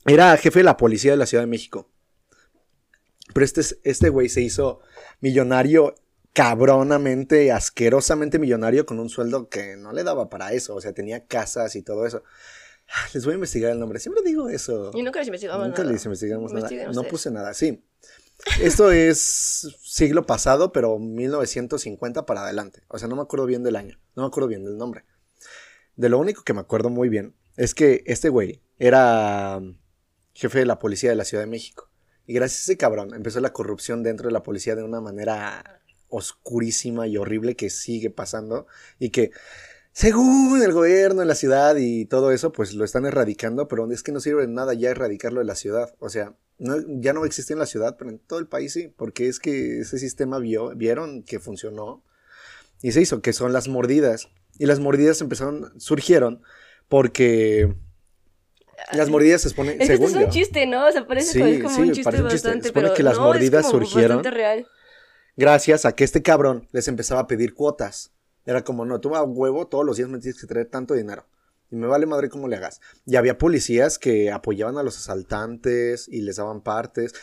era 0.07 0.37
jefe 0.37 0.61
de 0.61 0.65
la 0.65 0.77
policía 0.77 1.11
de 1.11 1.17
la 1.17 1.27
Ciudad 1.27 1.43
de 1.43 1.49
México. 1.49 1.91
Pero 3.35 3.45
este, 3.45 3.61
es- 3.61 3.79
este 3.85 4.09
güey 4.09 4.29
se 4.31 4.41
hizo 4.41 4.81
millonario 5.21 5.95
cabronamente, 6.33 7.53
asquerosamente 7.53 8.39
millonario 8.39 8.87
con 8.87 8.99
un 8.99 9.09
sueldo 9.09 9.49
que 9.49 9.77
no 9.77 9.93
le 9.93 10.03
daba 10.05 10.31
para 10.31 10.53
eso. 10.53 10.75
O 10.75 10.81
sea, 10.81 10.93
tenía 10.93 11.27
casas 11.27 11.77
y 11.77 11.83
todo 11.83 12.07
eso. 12.07 12.23
Ah, 12.89 13.07
Les 13.15 13.25
voy 13.25 13.33
a 13.33 13.35
investigar 13.37 13.71
el 13.71 13.79
nombre. 13.81 13.99
Siempre 14.01 14.23
digo 14.25 14.49
eso. 14.49 14.91
Y 14.95 15.03
nunca 15.03 15.19
les 15.21 15.29
investigamos 15.29 15.67
Nunca 15.67 15.83
nada. 15.83 15.93
les 15.93 16.05
investigamos 16.05 16.53
nada. 16.53 16.69
No 16.93 17.03
puse 17.05 17.31
nada, 17.31 17.55
sí. 17.55 17.85
Esto 18.61 18.91
es 18.91 19.69
siglo 19.85 20.27
pasado, 20.27 20.73
pero 20.73 20.99
1950 20.99 22.27
para 22.27 22.43
adelante. 22.43 22.83
O 22.89 22.99
sea, 22.99 23.09
no 23.09 23.17
me 23.17 23.23
acuerdo 23.23 23.47
bien 23.47 23.63
del 23.63 23.77
año. 23.77 23.99
No 24.17 24.23
me 24.25 24.27
acuerdo 24.27 24.49
bien 24.49 24.65
del 24.65 24.77
nombre. 24.77 25.05
De 25.97 26.09
lo 26.09 26.19
único 26.19 26.43
que 26.43 26.53
me 26.53 26.61
acuerdo 26.61 26.91
muy 26.91 27.09
bien 27.09 27.35
es 27.57 27.75
que 27.75 28.03
este 28.07 28.29
güey 28.29 28.61
era 28.79 29.61
jefe 30.35 30.59
de 30.59 30.67
la 30.67 30.79
policía 30.81 31.11
de 31.11 31.17
la 31.17 31.25
Ciudad 31.25 31.45
de 31.45 31.51
México. 31.51 31.89
Y 32.27 32.35
gracias 32.35 32.61
a 32.61 32.65
ese 32.65 32.77
cabrón 32.77 33.15
empezó 33.15 33.41
la 33.41 33.53
corrupción 33.53 34.03
dentro 34.03 34.29
de 34.29 34.33
la 34.33 34.43
policía 34.43 34.77
de 34.77 34.83
una 34.83 35.01
manera 35.01 35.81
oscurísima 36.09 37.07
y 37.07 37.17
horrible 37.17 37.57
que 37.57 37.71
sigue 37.71 38.11
pasando 38.11 38.67
y 38.99 39.11
que 39.11 39.33
según 39.93 40.61
el 40.63 40.73
gobierno 40.73 41.21
de 41.21 41.27
la 41.27 41.37
ciudad 41.37 41.77
y 41.77 42.05
todo 42.07 42.33
eso, 42.33 42.51
pues 42.51 42.75
lo 42.75 42.85
están 42.85 43.07
erradicando, 43.07 43.69
pero 43.69 43.89
es 43.93 44.03
que 44.03 44.11
no 44.11 44.19
sirve 44.19 44.43
de 44.43 44.53
nada 44.53 44.75
ya 44.75 44.91
erradicarlo 44.91 45.39
de 45.39 45.47
la 45.47 45.55
ciudad. 45.55 45.95
O 46.01 46.09
sea, 46.09 46.35
ya 46.59 47.13
no 47.13 47.25
existe 47.25 47.53
en 47.53 47.61
la 47.61 47.67
ciudad, 47.67 47.97
pero 47.97 48.11
en 48.11 48.19
todo 48.19 48.41
el 48.41 48.49
país 48.49 48.73
sí, 48.73 48.89
porque 48.89 49.29
es 49.29 49.39
que 49.39 49.79
ese 49.81 50.01
sistema 50.01 50.41
vio, 50.41 50.75
vieron 50.75 51.23
que 51.23 51.39
funcionó 51.39 52.03
y 52.83 52.91
se 52.91 53.03
hizo, 53.03 53.23
que 53.23 53.33
son 53.33 53.53
las 53.53 53.69
mordidas. 53.69 54.29
Y 54.59 54.67
las 54.67 54.81
mordidas 54.81 55.21
empezaron, 55.21 55.73
surgieron 55.81 56.43
porque 56.89 57.75
las 58.93 59.09
mordidas 59.11 59.43
se 59.43 59.49
exponen, 59.49 59.81
Es 59.81 59.91
que 59.91 59.97
según 59.97 60.07
esto 60.07 60.19
es 60.19 60.25
un 60.25 60.27
yo. 60.27 60.31
chiste, 60.31 60.67
¿no? 60.67 60.87
O 60.87 60.93
sea, 60.93 61.07
parece 61.07 61.33
Sí, 61.33 61.39
como, 61.39 61.51
es 61.51 61.63
como 61.63 61.77
sí, 61.77 61.81
un 61.83 61.93
chiste 61.93 62.05
parece 62.05 62.23
un 62.23 62.29
chiste. 62.29 62.49
bastante, 62.49 62.69
Supone 62.69 62.89
pero 62.89 62.95
que 62.95 63.03
las 63.03 63.19
no, 63.19 63.25
mordidas 63.25 63.67
es 63.67 63.73
como 63.73 63.85
surgieron. 63.85 64.23
real. 64.25 64.67
gracias 65.37 65.85
a 65.85 65.95
que 65.95 66.05
este 66.05 66.23
cabrón 66.23 66.69
les 66.73 66.89
empezaba 66.89 67.23
a 67.23 67.27
pedir 67.27 67.55
cuotas. 67.55 68.13
Era 68.47 68.63
como, 68.65 68.85
no, 68.85 69.01
tú 69.01 69.15
a 69.17 69.23
huevo 69.23 69.67
todos 69.69 69.85
los 69.85 69.97
días 69.97 70.09
me 70.09 70.19
tienes 70.19 70.41
que 70.41 70.47
traer 70.47 70.67
tanto 70.69 70.95
dinero. 70.95 71.27
Y 71.71 71.77
me 71.77 71.87
vale 71.87 72.07
madre 72.07 72.29
cómo 72.29 72.47
le 72.47 72.57
hagas. 72.57 72.81
Y 73.07 73.17
había 73.17 73.39
policías 73.39 73.99
que 73.99 74.31
apoyaban 74.31 74.77
a 74.79 74.83
los 74.83 74.99
asaltantes 74.99 76.09
y 76.09 76.21
les 76.21 76.37
daban 76.37 76.61
partes. 76.63 77.15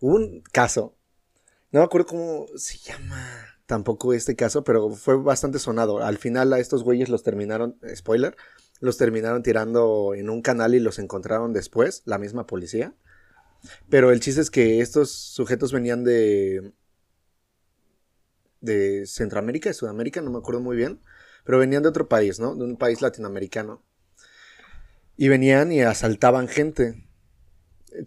Hubo 0.00 0.14
un 0.16 0.42
caso, 0.52 0.94
no 1.72 1.80
me 1.80 1.84
acuerdo 1.86 2.06
cómo 2.08 2.46
se 2.56 2.78
llama 2.78 3.46
tampoco 3.66 4.12
este 4.12 4.36
caso, 4.36 4.62
pero 4.64 4.90
fue 4.90 5.16
bastante 5.16 5.58
sonado. 5.58 5.98
Al 6.02 6.18
final 6.18 6.52
a 6.52 6.58
estos 6.58 6.84
güeyes 6.84 7.08
los 7.08 7.22
terminaron, 7.22 7.78
spoiler, 7.94 8.36
los 8.80 8.96
terminaron 8.96 9.42
tirando 9.42 10.14
en 10.14 10.30
un 10.30 10.42
canal 10.42 10.74
y 10.74 10.80
los 10.80 10.98
encontraron 10.98 11.52
después, 11.52 12.02
la 12.04 12.18
misma 12.18 12.46
policía. 12.46 12.94
Pero 13.88 14.12
el 14.12 14.20
chiste 14.20 14.40
es 14.40 14.50
que 14.50 14.80
estos 14.80 15.10
sujetos 15.10 15.72
venían 15.72 16.04
de 16.04 16.72
de 18.60 19.06
Centroamérica, 19.06 19.70
de 19.70 19.74
Sudamérica, 19.74 20.20
no 20.20 20.30
me 20.30 20.38
acuerdo 20.38 20.60
muy 20.60 20.76
bien, 20.76 21.00
pero 21.44 21.58
venían 21.58 21.82
de 21.82 21.88
otro 21.88 22.08
país, 22.08 22.40
¿no? 22.40 22.54
De 22.54 22.64
un 22.64 22.76
país 22.76 23.00
latinoamericano. 23.02 23.82
Y 25.16 25.28
venían 25.28 25.72
y 25.72 25.80
asaltaban 25.82 26.48
gente. 26.48 27.04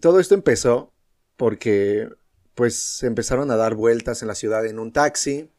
Todo 0.00 0.20
esto 0.20 0.34
empezó 0.34 0.92
porque, 1.36 2.08
pues, 2.54 3.02
empezaron 3.02 3.50
a 3.50 3.56
dar 3.56 3.74
vueltas 3.74 4.22
en 4.22 4.28
la 4.28 4.34
ciudad 4.34 4.64
en 4.66 4.78
un 4.78 4.92
taxi. 4.92 5.50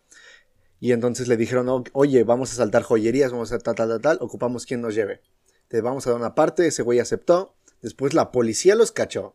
Y 0.83 0.91
entonces 0.91 1.29
le 1.29 1.37
dijeron, 1.37 1.69
"O- 1.69 1.85
oye, 1.93 2.25
vamos 2.25 2.51
a 2.51 2.55
saltar 2.55 2.83
joyerías, 2.83 3.31
vamos 3.31 3.53
a 3.53 3.57
tal, 3.59 3.73
tal, 3.73 3.87
tal, 3.87 4.01
tal, 4.01 4.17
ocupamos 4.19 4.65
quien 4.65 4.81
nos 4.81 4.93
lleve. 4.93 5.21
Te 5.69 5.79
vamos 5.79 6.05
a 6.05 6.09
dar 6.09 6.19
una 6.19 6.35
parte, 6.35 6.67
ese 6.67 6.83
güey 6.83 6.99
aceptó. 6.99 7.55
Después 7.81 8.13
la 8.13 8.33
policía 8.33 8.75
los 8.75 8.91
cachó. 8.91 9.33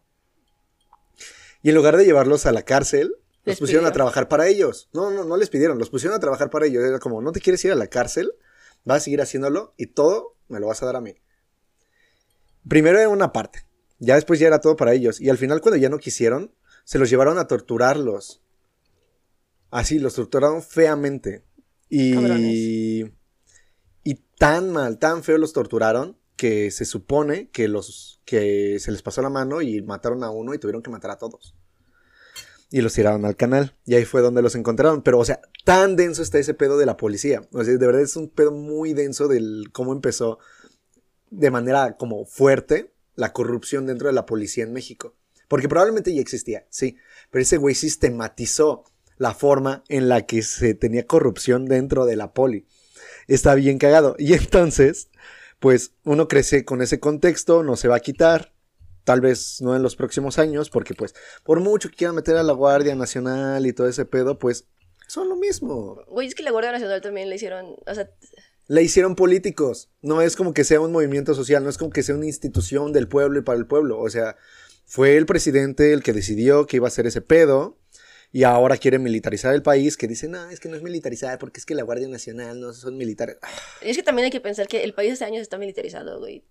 Y 1.63 1.71
en 1.71 1.75
lugar 1.75 1.97
de 1.97 2.05
llevarlos 2.05 2.45
a 2.45 2.53
la 2.53 2.65
cárcel, 2.65 3.15
los 3.47 3.55
pusieron 3.61 3.87
a 3.87 3.93
trabajar 3.95 4.29
para 4.29 4.47
ellos. 4.47 4.91
No, 4.93 5.11
no, 5.11 5.25
no 5.25 5.39
les 5.39 5.49
pidieron, 5.49 5.79
los 5.79 5.89
pusieron 5.89 6.15
a 6.15 6.21
trabajar 6.21 6.51
para 6.51 6.67
ellos. 6.67 6.85
Era 6.85 6.99
como, 6.99 7.23
no 7.23 7.33
te 7.33 7.41
quieres 7.41 7.65
ir 7.65 7.73
a 7.73 7.77
la 7.77 7.87
cárcel, 7.87 8.31
vas 8.85 8.99
a 8.99 9.01
seguir 9.05 9.23
haciéndolo 9.23 9.73
y 9.79 9.87
todo 9.87 10.37
me 10.49 10.61
lo 10.61 10.67
vas 10.67 10.83
a 10.83 10.87
dar 10.87 10.97
a 10.97 11.01
mí. 11.01 11.15
Primero 12.69 12.99
era 12.99 13.09
una 13.09 13.33
parte, 13.33 13.65
ya 14.01 14.17
después 14.17 14.39
ya 14.39 14.49
era 14.49 14.61
todo 14.61 14.77
para 14.77 14.93
ellos. 14.93 15.19
Y 15.19 15.31
al 15.31 15.39
final 15.39 15.63
cuando 15.63 15.79
ya 15.79 15.89
no 15.89 15.97
quisieron, 15.97 16.53
se 16.85 16.99
los 16.99 17.09
llevaron 17.09 17.39
a 17.39 17.47
torturarlos. 17.47 18.43
Así, 19.71 19.99
los 19.99 20.15
torturaron 20.15 20.63
feamente. 20.63 21.45
Y, 21.89 22.15
Cabrones. 22.15 22.53
y 24.05 24.15
tan 24.39 24.73
mal, 24.73 24.99
tan 24.99 25.23
feo 25.23 25.39
los 25.39 25.53
torturaron 25.53 26.17
que 26.37 26.71
se 26.71 26.85
supone 26.85 27.51
que 27.51 27.67
los 27.67 28.23
que 28.25 28.79
se 28.79 28.93
les 28.93 29.03
pasó 29.03 29.21
la 29.23 29.29
mano 29.29 29.61
y 29.61 29.83
mataron 29.83 30.23
a 30.23 30.31
uno 30.31 30.55
y 30.55 30.59
tuvieron 30.59 30.83
que 30.83 30.91
matar 30.91 31.11
a 31.11 31.19
todos. 31.19 31.57
Y 32.71 32.81
los 32.81 32.93
tiraron 32.93 33.25
al 33.25 33.37
canal. 33.37 33.75
Y 33.85 33.95
ahí 33.97 34.05
fue 34.05 34.21
donde 34.21 34.43
los 34.43 34.55
encontraron. 34.55 35.03
Pero, 35.03 35.19
o 35.19 35.25
sea, 35.25 35.41
tan 35.65 35.97
denso 35.97 36.23
está 36.23 36.39
ese 36.39 36.55
pedo 36.55 36.79
de 36.79 36.87
la 36.87 36.97
policía. 36.97 37.43
O 37.53 37.65
sea, 37.65 37.77
de 37.77 37.87
verdad 37.87 38.03
es 38.03 38.15
un 38.15 38.29
pedo 38.29 38.53
muy 38.53 38.93
denso 38.93 39.27
del 39.27 39.71
cómo 39.73 39.93
empezó 39.93 40.39
de 41.31 41.51
manera 41.51 41.97
como 41.97 42.25
fuerte 42.25 42.95
la 43.17 43.33
corrupción 43.33 43.87
dentro 43.87 44.07
de 44.07 44.15
la 44.15 44.27
policía 44.27 44.65
en 44.65 44.73
México. 44.73 45.17
Porque 45.49 45.69
probablemente 45.69 46.15
ya 46.15 46.21
existía, 46.21 46.67
sí. 46.71 46.99
Pero 47.31 47.43
ese 47.43 47.57
güey 47.57 47.75
sistematizó 47.75 48.85
la 49.19 49.35
forma 49.35 49.85
en 49.89 50.09
la 50.09 50.27
que 50.27 50.43
se 50.43 50.75
tenía 50.75 51.07
corrupción 51.07 51.67
dentro 51.67 52.07
de 52.07 52.17
la 52.17 52.33
poli. 52.33 52.67
Está 53.27 53.55
bien 53.55 53.79
cagado. 53.79 54.17
Y 54.19 54.33
entonces, 54.33 55.11
pues 55.59 55.93
uno 56.05 56.29
crece 56.29 56.65
con 56.65 56.83
ese 56.83 57.01
contexto, 57.01 57.63
no 57.63 57.77
se 57.77 57.89
va 57.89 57.97
a 57.97 58.01
quitar. 58.01 58.55
tal 59.05 59.21
vez 59.21 59.61
no 59.63 59.75
en 59.75 59.83
los 59.83 59.97
próximos 59.97 60.39
años, 60.39 60.69
porque 60.71 60.95
pues 60.95 61.15
por 61.43 61.61
mucho 61.61 61.89
que 61.89 61.97
quieran 61.97 62.15
meter 62.15 62.37
a 62.37 62.43
la 62.43 62.53
Guardia 62.53 62.95
Nacional 62.95 63.67
y 63.67 63.73
todo 63.73 63.89
ese 63.89 64.05
pedo, 64.05 64.39
pues 64.39 64.67
son 65.07 65.29
lo 65.31 65.37
mismo. 65.37 66.03
Güey, 66.09 66.29
es 66.29 66.35
que 66.35 66.43
la 66.43 66.51
Guardia 66.51 66.73
Nacional 66.73 67.01
también 67.01 67.31
le 67.31 67.37
hicieron, 67.37 67.77
o 67.87 67.95
sea, 67.95 68.11
Le 68.67 68.83
hicieron 68.83 69.17
políticos, 69.17 69.89
no 70.03 70.21
es 70.21 70.37
como 70.37 70.53
que 70.53 70.63
sea 70.63 70.81
un 70.81 70.93
movimiento 70.93 71.35
social, 71.35 71.65
no 71.65 71.71
es 71.71 71.79
como 71.79 71.91
que 71.91 72.03
sea 72.03 72.15
una 72.17 72.27
institución 72.27 72.93
del 72.93 73.09
pueblo 73.09 73.39
y 73.39 73.43
para 73.43 73.59
el 73.59 73.67
pueblo, 73.67 73.99
o 73.99 74.11
sea, 74.11 74.37
fue 74.85 75.17
el 75.17 75.25
presidente 75.25 75.95
el 75.95 76.03
que 76.03 76.13
decidió 76.13 76.67
que 76.67 76.77
iba 76.77 76.87
a 76.87 76.89
hacer 76.89 77.07
ese 77.07 77.23
pedo. 77.23 77.78
Y 78.31 78.43
ahora 78.45 78.77
quiere 78.77 78.99
militarizar 78.99 79.55
el 79.55 79.63
país, 79.63 79.97
que 79.97 80.07
dice, 80.07 80.29
no, 80.29 80.51
es 80.51 80.61
que 80.61 80.69
no 80.69 80.77
es 80.77 80.83
militarizar, 80.83 81.39
porque 81.39 81.61
es 81.61 81.67
que 81.67 81.75
la 81.75 81.83
Guardia 81.83 82.09
Nacional 82.09 82.61
no 82.61 82.73
son 82.75 82.97
militares. 82.99 83.39
Ah, 83.41 83.49
y 83.83 83.89
es 83.91 83.97
que 83.97 84.03
también 84.03 84.27
hay 84.27 84.31
que 84.31 84.41
pensar 84.41 84.67
que 84.69 84.85
el 84.85 84.93
país 84.93 85.15
hace 85.15 85.25
años 85.25 85.41
está 85.41 85.57
militarizado, 85.57 86.19
güey. 86.19 86.45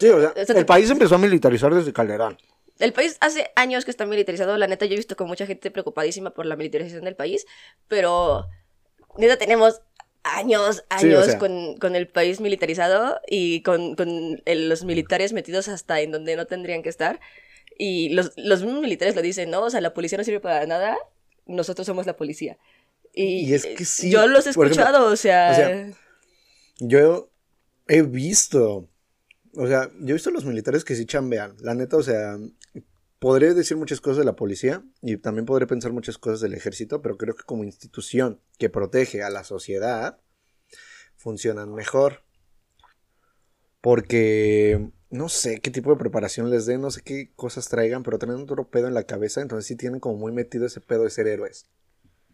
Sí, 0.00 0.08
o 0.08 0.20
sea, 0.20 0.42
O 0.42 0.44
sea, 0.46 0.58
el 0.58 0.66
país 0.66 0.88
empezó 0.90 1.16
a 1.16 1.18
militarizar 1.18 1.72
desde 1.74 1.92
Calderón. 1.92 2.38
El 2.78 2.92
país 2.92 3.16
hace 3.20 3.50
años 3.54 3.84
que 3.84 3.90
está 3.90 4.06
militarizado, 4.06 4.56
la 4.56 4.66
neta 4.66 4.86
yo 4.86 4.94
he 4.94 4.96
visto 4.96 5.14
con 5.16 5.28
mucha 5.28 5.46
gente 5.46 5.70
preocupadísima 5.70 6.30
por 6.32 6.46
la 6.46 6.56
militarización 6.56 7.04
del 7.04 7.14
país, 7.14 7.46
pero 7.86 8.46
neta 9.18 9.36
tenemos 9.36 9.82
años, 10.24 10.82
Sí, 10.98 11.06
o 11.12 11.18
años 11.18 11.26
sea. 11.26 11.38
con, 11.38 11.76
con 11.76 11.94
el 11.94 12.08
país 12.08 12.40
militarizado 12.40 13.20
y 13.28 13.62
con, 13.62 13.94
con 13.94 14.40
el- 14.46 14.68
los 14.68 14.82
militares 14.84 15.32
metidos 15.34 15.68
hasta 15.68 16.00
en 16.00 16.10
donde 16.10 16.34
no 16.36 16.46
tendrían 16.46 16.82
que 16.82 16.88
estar. 16.88 17.20
Y 17.78 18.10
los, 18.10 18.32
los 18.36 18.62
mismos 18.62 18.82
militares 18.82 19.16
lo 19.16 19.22
dicen, 19.22 19.50
¿no? 19.50 19.62
O 19.62 19.70
sea, 19.70 19.80
la 19.80 19.94
policía 19.94 20.18
no 20.18 20.24
sirve 20.24 20.40
para 20.40 20.66
nada, 20.66 20.96
nosotros 21.46 21.86
somos 21.86 22.06
la 22.06 22.16
policía. 22.16 22.58
Y, 23.12 23.48
Y 23.48 23.54
es 23.54 23.66
que 23.66 23.84
sí, 23.84 24.10
Yo 24.10 24.26
los 24.26 24.46
he 24.46 24.50
ejemplo, 24.50 24.70
escuchado, 24.70 25.06
o 25.06 25.16
sea... 25.16 25.50
o 25.52 25.54
sea, 25.54 25.90
Yo 26.78 27.30
he 27.86 28.02
visto, 28.02 28.88
o 29.54 29.66
sea, 29.66 29.90
yo 30.00 30.10
he 30.10 30.12
visto 30.14 30.30
los 30.30 30.44
militares 30.44 30.84
que 30.84 30.94
sí 30.94 31.06
chambean. 31.06 31.56
La 31.60 31.74
neta, 31.74 31.96
o 31.96 32.02
sea, 32.02 32.36
podré 33.18 33.54
decir 33.54 33.76
muchas 33.76 34.00
cosas 34.00 34.18
de 34.18 34.24
la 34.24 34.36
policía 34.36 34.84
y 35.00 35.16
también 35.16 35.46
podré 35.46 35.66
pensar 35.66 35.92
muchas 35.92 36.18
cosas 36.18 36.40
del 36.40 36.54
ejército, 36.54 37.02
pero 37.02 37.16
creo 37.16 37.34
que 37.34 37.44
como 37.44 37.64
institución 37.64 38.40
que 38.58 38.68
protege 38.68 39.22
a 39.22 39.30
la 39.30 39.44
sociedad, 39.44 40.20
funcionan 41.16 41.72
mejor. 41.72 42.24
Porque 43.80 44.90
no 45.14 45.28
sé 45.28 45.60
qué 45.60 45.70
tipo 45.70 45.90
de 45.90 45.96
preparación 45.96 46.50
les 46.50 46.66
den, 46.66 46.80
no 46.80 46.90
sé 46.90 47.00
qué 47.02 47.30
cosas 47.36 47.68
traigan, 47.68 48.02
pero 48.02 48.18
traen 48.18 48.40
otro 48.40 48.68
pedo 48.68 48.88
en 48.88 48.94
la 48.94 49.04
cabeza, 49.04 49.40
entonces 49.40 49.66
sí 49.66 49.76
tienen 49.76 50.00
como 50.00 50.16
muy 50.16 50.32
metido 50.32 50.66
ese 50.66 50.80
pedo 50.80 51.04
de 51.04 51.10
ser 51.10 51.28
héroes. 51.28 51.66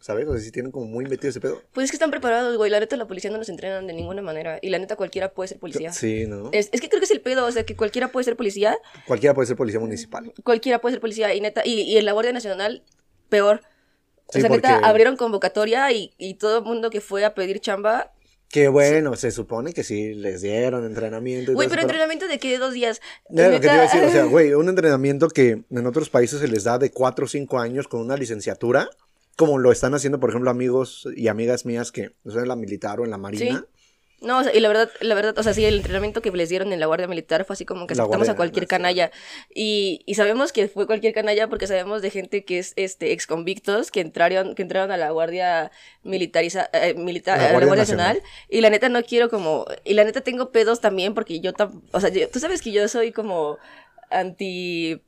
¿Sabes? 0.01 0.27
O 0.27 0.33
sea, 0.33 0.41
sí 0.41 0.51
tienen 0.51 0.73
como 0.73 0.87
muy 0.87 1.05
metido 1.05 1.29
ese 1.29 1.41
pedo. 1.41 1.61
Pues 1.75 1.85
es 1.85 1.91
que 1.91 1.97
están 1.97 2.11
preparados, 2.11 2.57
güey. 2.57 2.71
La 2.71 2.81
neta, 2.81 2.97
la 2.97 3.07
policía 3.07 3.31
no 3.31 3.37
nos 3.37 3.51
entrenan 3.51 3.87
de 3.87 3.93
ninguna 3.93 4.23
manera. 4.23 4.59
Y 4.63 4.71
la 4.71 4.79
neta, 4.79 4.97
cualquiera 4.97 5.35
puede 5.35 5.49
ser 5.49 5.59
policía. 5.59 5.93
Sí, 5.93 6.25
¿no? 6.27 6.49
Es, 6.53 6.71
es 6.73 6.81
que 6.81 6.89
creo 6.89 7.01
que 7.01 7.05
es 7.05 7.11
el 7.11 7.21
pedo, 7.21 7.45
o 7.45 7.53
sea, 7.53 7.65
que 7.67 7.77
cualquiera 7.77 8.09
puede 8.09 8.25
ser 8.25 8.35
policía, 8.35 8.79
Cualquiera 9.07 9.35
puede 9.35 9.47
ser 9.49 9.57
policía 9.59 9.79
municipal. 9.79 10.33
cualquiera 10.43 10.81
puede 10.81 10.95
ser 10.95 11.01
policía, 11.03 11.35
y 11.35 11.43
neta, 11.43 11.61
y, 11.67 11.83
y 11.83 11.99
en 11.99 12.07
la 12.07 12.13
Guardia 12.13 12.33
Nacional, 12.33 12.83
peor. 13.29 13.61
O 14.29 14.33
sea, 14.33 14.49
neta, 14.49 14.79
abrieron 14.79 15.17
convocatoria 15.19 15.93
y, 15.93 16.15
y 16.17 16.35
todo 16.35 16.61
el 16.61 16.65
mundo 16.65 16.89
que 16.89 17.03
fue 17.03 17.27
a 17.27 17.35
pedir 17.35 17.61
chamba. 17.61 18.11
Que 18.51 18.67
bueno, 18.67 19.15
se 19.15 19.31
supone 19.31 19.73
que 19.73 19.85
sí 19.85 20.13
les 20.13 20.43
dieron 20.43 20.85
entrenamiento 20.85 21.53
y 21.53 21.55
Güey, 21.55 21.69
todo 21.69 21.77
pero 21.77 21.83
eso, 21.83 21.89
entrenamiento 21.89 22.27
de 22.27 22.39
qué, 22.41 22.59
dos 22.59 22.75
días. 22.75 23.01
Era 23.31 23.49
lo 23.49 23.61
que 23.61 23.69
te 23.69 23.73
iba 23.73 23.83
a 23.83 23.83
decir, 23.83 24.03
o 24.03 24.11
sea, 24.11 24.25
güey, 24.25 24.55
un 24.55 24.69
entrenamiento 24.69 25.29
que 25.29 25.63
en 25.71 25.87
otros 25.87 26.11
países 26.11 26.41
se 26.41 26.49
les 26.49 26.65
da 26.65 26.77
de 26.77 26.91
4 26.91 27.25
o 27.25 27.29
5 27.29 27.61
años 27.61 27.87
con 27.87 28.01
una 28.01 28.17
licenciatura, 28.17 28.91
como 29.37 29.59
lo 29.59 29.71
están 29.71 29.95
haciendo, 29.95 30.19
por 30.19 30.31
ejemplo, 30.31 30.51
amigos 30.51 31.09
y 31.17 31.29
amigas 31.29 31.65
mías 31.65 31.93
que 31.93 32.11
son 32.27 32.43
en 32.43 32.49
la 32.49 32.57
militar 32.57 32.99
o 32.99 33.05
en 33.05 33.11
la 33.11 33.19
marina. 33.19 33.65
No, 34.23 34.39
o 34.41 34.43
sea, 34.45 34.55
y 34.55 34.61
la 34.61 34.69
verdad, 34.69 34.91
la 35.01 35.15
verdad, 35.15 35.39
o 35.39 35.43
sea, 35.43 35.55
sí, 35.55 35.65
el 35.65 35.77
entrenamiento 35.77 36.21
que 36.21 36.31
les 36.31 36.51
dieron 36.51 36.75
en 36.75 36.81
la 36.81 36.85
Guardia 36.85 37.07
Militar 37.09 37.47
fue 37.47 37.55
así 37.55 37.65
como 37.65 37.87
que 37.87 37.95
aceptamos 37.95 38.19
Guardia 38.19 38.33
a 38.33 38.37
cualquier 38.37 38.67
canalla. 38.67 39.11
Y, 39.55 40.03
y 40.05 40.15
sabemos 40.15 40.53
que 40.53 40.69
fue 40.69 40.87
cualquier 40.87 41.15
canalla 41.15 41.49
porque 41.49 41.67
sabemos 41.67 42.03
de 42.03 42.11
gente 42.11 42.45
que 42.45 42.59
es 42.59 42.75
este 42.77 43.13
ex 43.13 43.27
convictos 43.27 43.91
que 43.91 44.01
entraron, 44.01 44.55
que 44.55 44.61
entraron 44.61 44.91
a 44.93 44.99
la 44.99 45.11
Guardia 45.11 45.71
Militariza, 46.03 46.69
eh, 46.75 46.93
militar, 46.95 47.39
La 47.39 47.45
a 47.45 47.47
la 47.47 47.53
Guardia 47.53 47.67
Guardia 47.69 47.83
Nacional. 47.83 48.17
Nacional. 48.17 48.33
Y 48.51 48.61
la 48.61 48.69
neta 48.71 48.89
no 48.91 49.03
quiero 49.05 49.31
como, 49.31 49.65
y 49.85 49.95
la 49.95 50.05
neta 50.05 50.21
tengo 50.21 50.51
pedos 50.51 50.83
también 50.83 51.15
porque 51.15 51.41
yo 51.41 51.55
tam- 51.55 51.81
o 51.93 52.01
sea, 52.01 52.11
yo- 52.11 52.29
tú 52.29 52.41
sabes 52.41 52.61
que 52.61 52.73
yo 52.73 52.87
soy 52.89 53.13
como 53.13 53.57
anti 54.11 55.01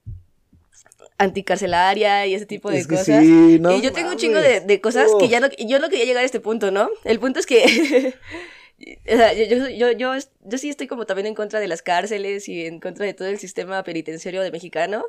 anticarcelaria 1.19 2.27
y 2.27 2.35
ese 2.35 2.47
tipo 2.47 2.71
de 2.71 2.79
Es 2.79 2.87
que 2.87 2.97
cosas. 2.97 3.21
sí, 3.23 3.59
no 3.61 3.77
y 3.77 3.81
yo 3.81 3.93
tengo 3.93 4.11
un 4.11 4.17
chingo 4.17 4.41
de, 4.41 4.61
de 4.61 4.81
cosas 4.81 5.09
que 5.21 5.29
ya 5.29 5.41
no, 5.41 5.49
yo 5.59 5.79
no 5.79 5.89
quería 5.89 6.05
llegar 6.05 6.23
a 6.23 6.27
este 6.27 6.41
punto, 6.41 6.71
¿no? 6.71 6.89
El 7.05 7.21
punto 7.21 7.39
es 7.39 7.47
que 7.47 7.63
o 9.09 9.17
sea, 9.17 9.33
yo, 9.35 9.69
yo, 9.69 9.93
yo, 9.93 10.15
yo, 10.45 10.59
sí 10.59 10.69
estoy 10.71 10.87
como 10.87 11.07
también 11.07 11.27
en 11.27 11.35
contra 11.35 11.61
de 11.61 11.69
las 11.69 11.83
cárceles 11.83 12.49
y 12.49 12.67
en 12.67 12.81
contra 12.81 13.07
de 13.07 13.15
todo 13.15 13.29
el 13.29 13.39
sistema 13.39 13.83
penitenciario 13.85 14.43
de 14.43 14.51
mexicano 14.51 15.05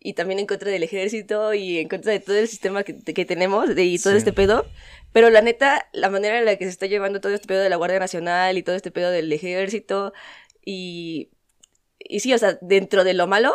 y 0.00 0.12
también 0.14 0.38
en 0.40 0.46
contra 0.46 0.70
del 0.70 0.82
ejército 0.82 1.54
y 1.54 1.78
en 1.78 1.88
contra 1.88 2.12
de 2.12 2.20
todo 2.20 2.36
el 2.36 2.48
sistema 2.48 2.82
que, 2.82 2.96
que 3.02 3.24
tenemos 3.24 3.70
y 3.76 3.98
todo 3.98 4.12
Sí. 4.12 4.18
este 4.18 4.32
pedo. 4.32 4.66
Pero 5.12 5.30
la 5.30 5.40
neta, 5.40 5.88
la 5.92 6.10
manera 6.10 6.38
en 6.38 6.44
la 6.44 6.56
que 6.56 6.64
se 6.64 6.70
está 6.70 6.86
llevando 6.86 7.20
todo 7.20 7.32
este 7.32 7.46
pedo 7.46 7.62
de 7.62 7.70
la 7.70 7.76
Guardia 7.76 8.00
Nacional 8.00 8.58
y 8.58 8.62
todo 8.62 8.76
este 8.76 8.90
pedo 8.90 9.10
del 9.10 9.32
ejército 9.32 10.12
y, 10.64 11.30
y 11.98 12.20
sí, 12.20 12.34
o 12.34 12.38
sea, 12.38 12.58
dentro 12.60 13.04
de 13.04 13.14
lo 13.14 13.26
malo, 13.26 13.54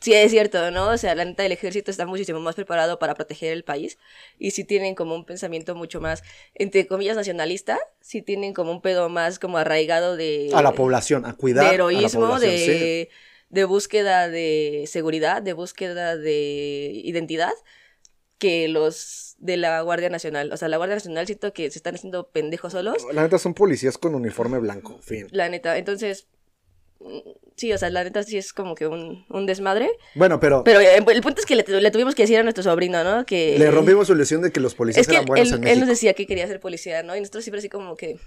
sí 0.00 0.12
es 0.14 0.30
cierto, 0.30 0.70
¿no? 0.70 0.88
O 0.88 0.98
sea, 0.98 1.14
la 1.14 1.24
neta, 1.24 1.44
el 1.44 1.52
ejército 1.52 1.90
está 1.90 2.06
muchísimo 2.06 2.40
más 2.40 2.54
preparado 2.54 2.98
para 2.98 3.14
proteger 3.14 3.52
el 3.52 3.64
país 3.64 3.98
y 4.38 4.50
sí 4.52 4.64
tienen 4.64 4.94
como 4.94 5.14
un 5.14 5.24
pensamiento 5.24 5.74
mucho 5.74 6.00
más, 6.00 6.22
entre 6.54 6.86
comillas, 6.86 7.16
nacionalista, 7.16 7.78
sí 8.00 8.22
tienen 8.22 8.54
como 8.54 8.72
un 8.72 8.80
pedo 8.80 9.08
más 9.08 9.38
como 9.38 9.58
arraigado 9.58 10.16
de... 10.16 10.50
A 10.54 10.62
la 10.62 10.72
población, 10.72 11.24
a 11.26 11.34
cuidar. 11.34 11.64
de 11.64 11.68
a 11.68 11.70
la 11.70 11.74
heroísmo, 11.74 12.38
sí. 12.38 12.46
de, 12.46 13.08
de 13.50 13.64
búsqueda 13.64 14.28
de 14.28 14.84
seguridad, 14.86 15.42
de 15.42 15.52
búsqueda 15.52 16.16
de 16.16 16.90
identidad, 17.04 17.52
que 18.38 18.68
los 18.68 19.34
de 19.38 19.56
la 19.56 19.80
Guardia 19.80 20.10
Nacional. 20.10 20.52
O 20.52 20.56
sea, 20.56 20.68
la 20.68 20.76
Guardia 20.76 20.96
Nacional 20.96 21.26
siento 21.26 21.52
que 21.52 21.70
se 21.70 21.78
están 21.78 21.94
haciendo 21.94 22.30
pendejos 22.30 22.72
solos, 22.72 23.06
La 23.12 23.22
neta 23.22 23.38
son 23.38 23.54
policías 23.54 23.98
con 23.98 24.14
uniforme 24.14 24.58
blanco, 24.58 24.98
fin. 25.00 25.28
la 25.30 25.48
neta. 25.48 25.76
Entonces, 25.78 26.28
sí, 27.56 27.72
o 27.72 27.78
sea, 27.78 27.90
la 27.90 28.04
neta 28.04 28.22
sí 28.22 28.36
es 28.38 28.52
como 28.52 28.74
que 28.74 28.86
un, 28.86 29.24
un 29.28 29.46
desmadre. 29.46 29.90
Bueno, 30.14 30.40
pero, 30.40 30.64
Pero 30.64 30.80
eh, 30.80 30.96
el 30.96 31.22
punto 31.22 31.40
es 31.40 31.46
que 31.46 31.56
le, 31.56 31.64
le 31.66 31.90
tuvimos 31.90 32.14
que 32.14 32.22
decir 32.22 32.38
a 32.38 32.42
nuestro 32.42 32.62
sobrino, 32.64 33.02
¿no? 33.04 33.24
Que... 33.26 33.58
le 33.58 33.70
rompimos 33.70 34.06
su 34.08 34.12
ilusión 34.14 34.42
de 34.42 34.50
que 34.52 34.60
los 34.60 34.74
policías 34.74 35.02
Es 35.02 35.06
que 35.08 35.14
eran 35.14 35.22
él, 35.24 35.28
buenos 35.28 35.48
en 35.48 35.54
él 35.54 35.60
México. 35.62 35.80
nos 35.80 35.88
decía 35.88 36.14
que 36.14 36.26
quería 36.26 36.46
ser 36.46 36.60
policía, 36.60 37.02
¿no? 37.02 37.16
Y 37.16 37.20
nosotros 37.20 37.44
siempre 37.44 37.58
así 37.60 37.68
como 37.68 37.96
que... 37.96 38.18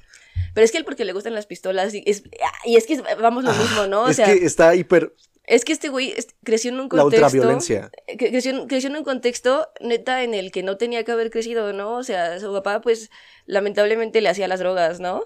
Pero 0.54 0.66
es 0.66 0.72
que 0.72 0.78
él 0.78 0.86
porque 0.86 1.06
le 1.06 1.14
gustan 1.14 1.34
las 1.36 1.46
pistolas 1.46 1.94
y 1.94 2.04
es, 2.06 2.24
y 2.66 2.76
es 2.78 2.86
que 2.88 3.02
vamos 3.22 3.44
lo 3.44 3.54
mismo, 3.54 3.88
¿no? 3.88 4.04
O 4.04 4.06
Ah, 4.08 4.12
es 4.12 4.16
sea, 4.16 4.26
que 4.26 4.46
está 4.46 4.76
hiper 4.76 5.14
es 5.46 5.66
que 5.66 5.74
este 5.74 5.90
güey 5.90 6.14
creció 6.44 6.70
en 6.70 6.76
un 6.80 6.84
la 6.84 7.02
contexto... 7.02 7.26
ultraviolencia. 7.26 7.90
que- 8.08 8.30
Creció, 8.30 8.52
en- 8.52 8.68
creció 8.68 8.90
en 8.92 8.98
un 8.98 9.04
contexto 9.04 9.68
neta 9.82 10.22
en 10.24 10.36
el 10.36 10.52
que 10.52 10.62
no 10.62 10.78
tenía 10.78 11.04
que 11.04 11.12
haber 11.12 11.32
crecido, 11.32 11.74
¿no? 11.74 11.96
O 11.98 12.04
sea, 12.04 12.40
su 12.40 12.54
papá 12.54 12.82
pues 12.82 13.10
lamentablemente 13.48 14.22
le 14.22 14.30
hacía 14.30 14.48
las 14.48 14.60
drogas, 14.60 15.00
¿no? 15.00 15.24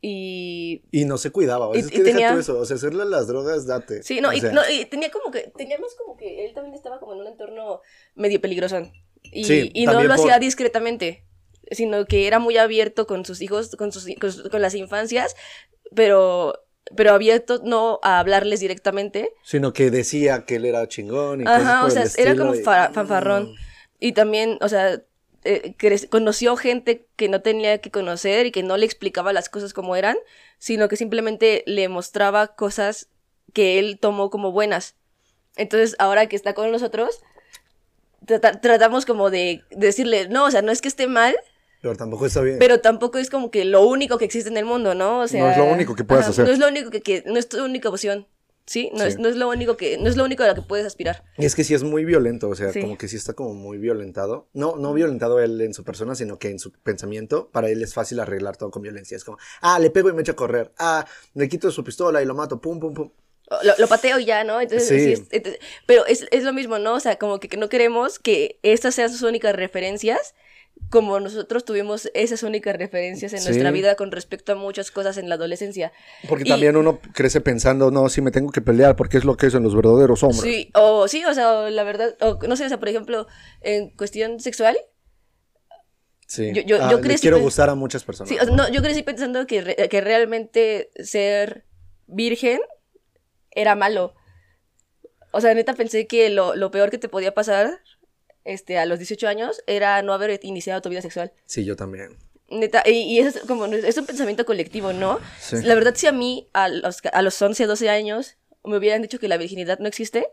Y... 0.00 0.82
Y 0.92 1.04
no 1.04 1.18
se 1.18 1.30
cuidaba. 1.30 1.68
Y- 1.74 1.80
es 1.80 1.86
y 1.92 1.98
deja 1.98 2.04
tenía- 2.04 2.32
tú 2.34 2.38
eso. 2.38 2.58
O 2.58 2.64
sea, 2.64 2.76
hacerle 2.76 3.04
las 3.04 3.26
drogas, 3.26 3.66
date. 3.66 4.02
Sí, 4.02 4.20
no, 4.20 4.28
O 4.28 4.32
y, 4.32 4.40
sea, 4.40 4.52
no, 4.52 4.62
y 4.68 4.84
tenía 4.86 5.10
como 5.10 5.30
que, 5.30 5.52
teníamos 5.56 5.94
como 5.96 6.16
que 6.16 6.44
él 6.46 6.54
también 6.54 6.74
estaba 6.74 7.00
como 7.00 7.14
en 7.14 7.20
un 7.20 7.26
entorno 7.26 7.80
medio 8.14 8.40
peligroso. 8.40 8.78
Y, 9.22 9.44
Sí, 9.44 9.70
y 9.74 9.86
no 9.86 9.94
lo 10.02 10.08
por- 10.08 10.12
hacía 10.12 10.38
discretamente, 10.38 11.24
sino 11.70 12.04
que 12.04 12.26
era 12.26 12.38
muy 12.38 12.56
abierto 12.58 13.06
con 13.06 13.24
sus 13.24 13.40
hijos, 13.42 13.74
con, 13.76 13.90
sus, 13.90 14.06
con, 14.50 14.62
las 14.62 14.74
infancias, 14.74 15.34
pero, 15.94 16.62
pero 16.94 17.12
abierto 17.12 17.60
no 17.64 17.98
a 18.02 18.20
hablarles 18.20 18.60
directamente. 18.60 19.32
Sino 19.42 19.72
que 19.72 19.90
decía 19.90 20.44
que 20.44 20.56
él 20.56 20.66
era 20.66 20.86
chingón 20.86 21.40
y 21.40 21.44
cosas 21.44 21.62
Ajá, 21.62 21.80
por 21.80 21.88
o 21.88 21.90
sea, 21.90 22.02
el 22.04 22.10
era 22.16 22.36
como 22.36 22.54
y- 22.54 22.60
fa- 22.62 22.90
fanfarrón. 22.92 23.54
Y 23.98 24.12
también, 24.12 24.58
o 24.60 24.68
sea, 24.68 25.02
eh, 25.46 26.08
conoció 26.10 26.56
gente 26.56 27.06
que 27.16 27.28
no 27.28 27.40
tenía 27.40 27.78
que 27.78 27.90
conocer 27.90 28.46
y 28.46 28.50
que 28.52 28.62
no 28.62 28.76
le 28.76 28.84
explicaba 28.86 29.32
las 29.32 29.48
cosas 29.48 29.72
como 29.72 29.96
eran, 29.96 30.16
sino 30.58 30.88
que 30.88 30.96
simplemente 30.96 31.62
le 31.66 31.88
mostraba 31.88 32.48
cosas 32.56 33.08
que 33.52 33.78
él 33.78 33.98
tomó 34.00 34.28
como 34.30 34.52
buenas. 34.52 34.96
Entonces, 35.56 35.96
ahora 35.98 36.26
que 36.26 36.36
está 36.36 36.52
con 36.54 36.70
nosotros, 36.70 37.20
trata- 38.26 38.60
tratamos 38.60 39.06
como 39.06 39.30
de 39.30 39.62
decirle, 39.70 40.28
no, 40.28 40.44
o 40.46 40.50
sea, 40.50 40.62
no 40.62 40.72
es 40.72 40.80
que 40.82 40.88
esté 40.88 41.06
mal, 41.06 41.34
Pero 41.80 41.94
tampoco 41.96 42.26
está 42.26 42.40
bien. 42.40 42.58
pero 42.58 42.80
tampoco 42.80 43.18
es 43.18 43.30
como 43.30 43.50
que 43.50 43.64
lo 43.64 43.82
único 43.86 44.18
que 44.18 44.24
existe 44.24 44.50
en 44.50 44.56
el 44.56 44.64
mundo, 44.64 44.94
¿no? 44.94 45.20
O 45.20 45.28
sea, 45.28 45.42
No 45.44 45.50
es 45.50 45.56
lo 45.56 45.64
único 45.64 45.94
que 45.94 46.04
puedas 46.04 46.28
hacer. 46.28 46.44
No 46.46 46.50
es 46.52 46.58
lo 46.58 46.68
único 46.68 46.90
que, 46.90 47.00
que- 47.02 47.22
no 47.26 47.38
es 47.38 47.48
tu 47.48 47.62
única 47.64 47.88
opción, 47.88 48.26
¿sí? 48.66 48.90
No, 48.92 49.00
Sí. 49.00 49.08
Es, 49.08 49.18
no 49.18 49.28
es 49.28 49.36
lo 49.36 49.48
único 49.48 49.76
que, 49.76 49.96
no 49.98 50.08
es 50.08 50.16
lo 50.16 50.24
único 50.24 50.42
a 50.42 50.48
lo 50.48 50.54
que 50.54 50.62
puedes 50.62 50.84
aspirar. 50.86 51.24
Y 51.38 51.44
es 51.46 51.54
que 51.54 51.64
sí 51.64 51.72
es 51.74 51.82
muy 51.82 52.04
violento, 52.04 52.48
o 52.48 52.54
sea, 52.54 52.72
Sí. 52.72 52.80
como 52.80 52.98
que 52.98 53.08
sí 53.08 53.16
está 53.16 53.32
como 53.34 53.54
muy 53.54 53.78
violentado. 53.78 54.48
No, 54.52 54.76
no 54.76 54.92
violentado 54.92 55.40
él 55.40 55.60
en 55.60 55.72
su 55.74 55.84
persona, 55.84 56.14
sino 56.14 56.38
que 56.38 56.50
en 56.50 56.58
su 56.58 56.72
pensamiento, 56.72 57.48
para 57.52 57.68
él 57.68 57.82
es 57.82 57.94
fácil 57.94 58.20
arreglar 58.20 58.56
todo 58.56 58.70
con 58.70 58.82
violencia. 58.82 59.16
Es 59.16 59.24
como, 59.24 59.38
ah, 59.60 59.78
le 59.78 59.90
pego 59.90 60.08
y 60.10 60.12
me 60.12 60.22
echo 60.22 60.32
a 60.32 60.36
correr. 60.36 60.72
Ah, 60.78 61.06
le 61.34 61.48
quito 61.48 61.70
su 61.70 61.82
pistola 61.84 62.22
y 62.22 62.26
lo 62.26 62.34
mato, 62.34 62.60
pum, 62.60 62.80
pum, 62.80 62.92
pum. 62.94 63.10
Lo, 63.62 63.72
lo 63.78 63.86
pateo 63.86 64.18
y 64.18 64.24
ya, 64.24 64.42
¿no? 64.42 64.60
Entonces, 64.60 64.88
Sí. 64.88 64.98
sí 64.98 65.12
es- 65.12 65.22
entonces- 65.30 65.60
pero 65.86 66.04
es, 66.06 66.26
es 66.32 66.42
lo 66.42 66.52
mismo, 66.52 66.80
¿no? 66.80 66.94
O 66.94 67.00
sea, 67.00 67.16
como 67.16 67.38
que 67.38 67.56
no 67.56 67.68
queremos 67.68 68.18
que 68.18 68.58
estas 68.64 68.96
sean 68.96 69.08
sus 69.08 69.22
únicas 69.22 69.54
referencias 69.54 70.34
como 70.90 71.18
nosotros 71.18 71.64
tuvimos 71.64 72.10
esas 72.14 72.42
únicas 72.44 72.76
referencias 72.76 73.32
en 73.32 73.40
Sí. 73.40 73.46
nuestra 73.48 73.70
vida 73.72 73.96
con 73.96 74.12
respecto 74.12 74.52
a 74.52 74.54
muchas 74.54 74.90
cosas 74.90 75.16
en 75.18 75.28
la 75.28 75.34
adolescencia. 75.34 75.92
Porque 76.28 76.44
Y- 76.44 76.48
también 76.48 76.76
uno 76.76 77.00
crece 77.12 77.40
pensando, 77.40 77.90
no, 77.90 78.08
si 78.08 78.20
me 78.20 78.30
tengo 78.30 78.52
que 78.52 78.60
pelear 78.60 78.94
porque 78.94 79.18
es 79.18 79.24
lo 79.24 79.36
que 79.36 79.50
son 79.50 79.62
los 79.64 79.74
verdaderos 79.74 80.22
hombres. 80.22 80.42
Sí, 80.42 80.70
o 80.74 81.08
sí, 81.08 81.24
o 81.24 81.34
sea, 81.34 81.70
la 81.70 81.82
verdad, 81.82 82.16
o 82.20 82.38
no 82.46 82.56
sé, 82.56 82.66
o 82.66 82.68
sea, 82.68 82.78
por 82.78 82.88
ejemplo, 82.88 83.26
en 83.62 83.90
cuestión 83.90 84.38
sexual, 84.40 84.76
Sí. 86.28 86.50
Yo- 86.52 86.62
yo- 86.62 86.78
Ah, 86.82 86.88
yo 86.90 87.00
crecí 87.00 87.20
quiero 87.22 87.38
gustar 87.38 87.70
a 87.70 87.76
muchas 87.76 88.02
personas. 88.02 88.28
sí, 88.28 88.36
o 88.40 88.44
sea, 88.44 88.52
no, 88.56 88.68
yo 88.68 88.82
crecí 88.82 89.04
pensando 89.04 89.46
que, 89.46 89.60
re- 89.60 89.88
que 89.88 90.00
realmente 90.00 90.90
ser 90.96 91.66
virgen 92.08 92.58
era 93.52 93.76
malo. 93.76 94.12
O 95.30 95.40
sea, 95.40 95.54
neta 95.54 95.74
pensé 95.74 96.08
que 96.08 96.28
lo, 96.30 96.56
lo 96.56 96.72
peor 96.72 96.90
que 96.90 96.98
te 96.98 97.08
podía 97.08 97.32
pasar 97.32 97.78
este, 98.46 98.78
a 98.78 98.86
los 98.86 98.98
18 98.98 99.28
años 99.28 99.62
era 99.66 100.00
no 100.02 100.12
haber 100.14 100.40
iniciado 100.42 100.80
tu 100.80 100.88
vida 100.88 101.02
sexual. 101.02 101.32
Sí, 101.44 101.64
yo 101.64 101.76
también. 101.76 102.16
Neta, 102.48 102.82
y, 102.86 102.92
y 103.02 103.18
eso 103.18 103.38
es 103.40 103.44
como, 103.44 103.66
es 103.66 103.96
un 103.98 104.06
pensamiento 104.06 104.44
colectivo, 104.46 104.92
¿no? 104.92 105.18
Sí. 105.40 105.56
La 105.62 105.74
verdad, 105.74 105.94
si 105.96 106.06
a 106.06 106.12
mí, 106.12 106.48
a 106.52 106.68
los, 106.68 106.98
a 107.12 107.22
los 107.22 107.42
11, 107.42 107.66
12 107.66 107.90
años, 107.90 108.36
me 108.64 108.76
hubieran 108.76 109.02
dicho 109.02 109.18
que 109.18 109.28
la 109.28 109.36
virginidad 109.36 109.78
no 109.80 109.88
existe, 109.88 110.28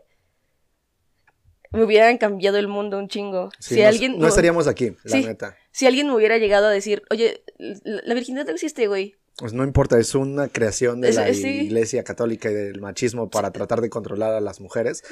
me 1.72 1.82
hubieran 1.82 2.18
cambiado 2.18 2.56
el 2.58 2.68
mundo 2.68 2.98
un 2.98 3.08
chingo. 3.08 3.50
Sí, 3.58 3.74
si 3.74 3.80
no, 3.82 3.88
alguien... 3.88 4.18
no 4.18 4.28
estaríamos 4.28 4.68
aquí, 4.68 4.94
la 5.02 5.10
Sí. 5.10 5.24
neta. 5.24 5.56
Si 5.72 5.86
alguien 5.86 6.06
me 6.06 6.14
hubiera 6.14 6.38
llegado 6.38 6.66
a 6.66 6.70
decir, 6.70 7.02
oye, 7.10 7.42
la 7.58 8.00
la 8.04 8.14
virginidad 8.14 8.46
no 8.46 8.52
existe, 8.52 8.86
güey. 8.86 9.16
Pues 9.36 9.52
no 9.52 9.64
importa, 9.64 9.98
es 9.98 10.14
una 10.14 10.46
creación 10.46 11.00
de 11.00 11.08
Es- 11.08 11.16
la 11.16 11.34
sí. 11.34 11.48
iglesia 11.48 12.04
católica 12.04 12.48
y 12.48 12.54
del 12.54 12.80
machismo 12.80 13.28
para 13.28 13.50
tratar 13.50 13.80
de 13.80 13.90
controlar 13.90 14.34
a 14.34 14.40
las 14.40 14.60
mujeres 14.60 15.02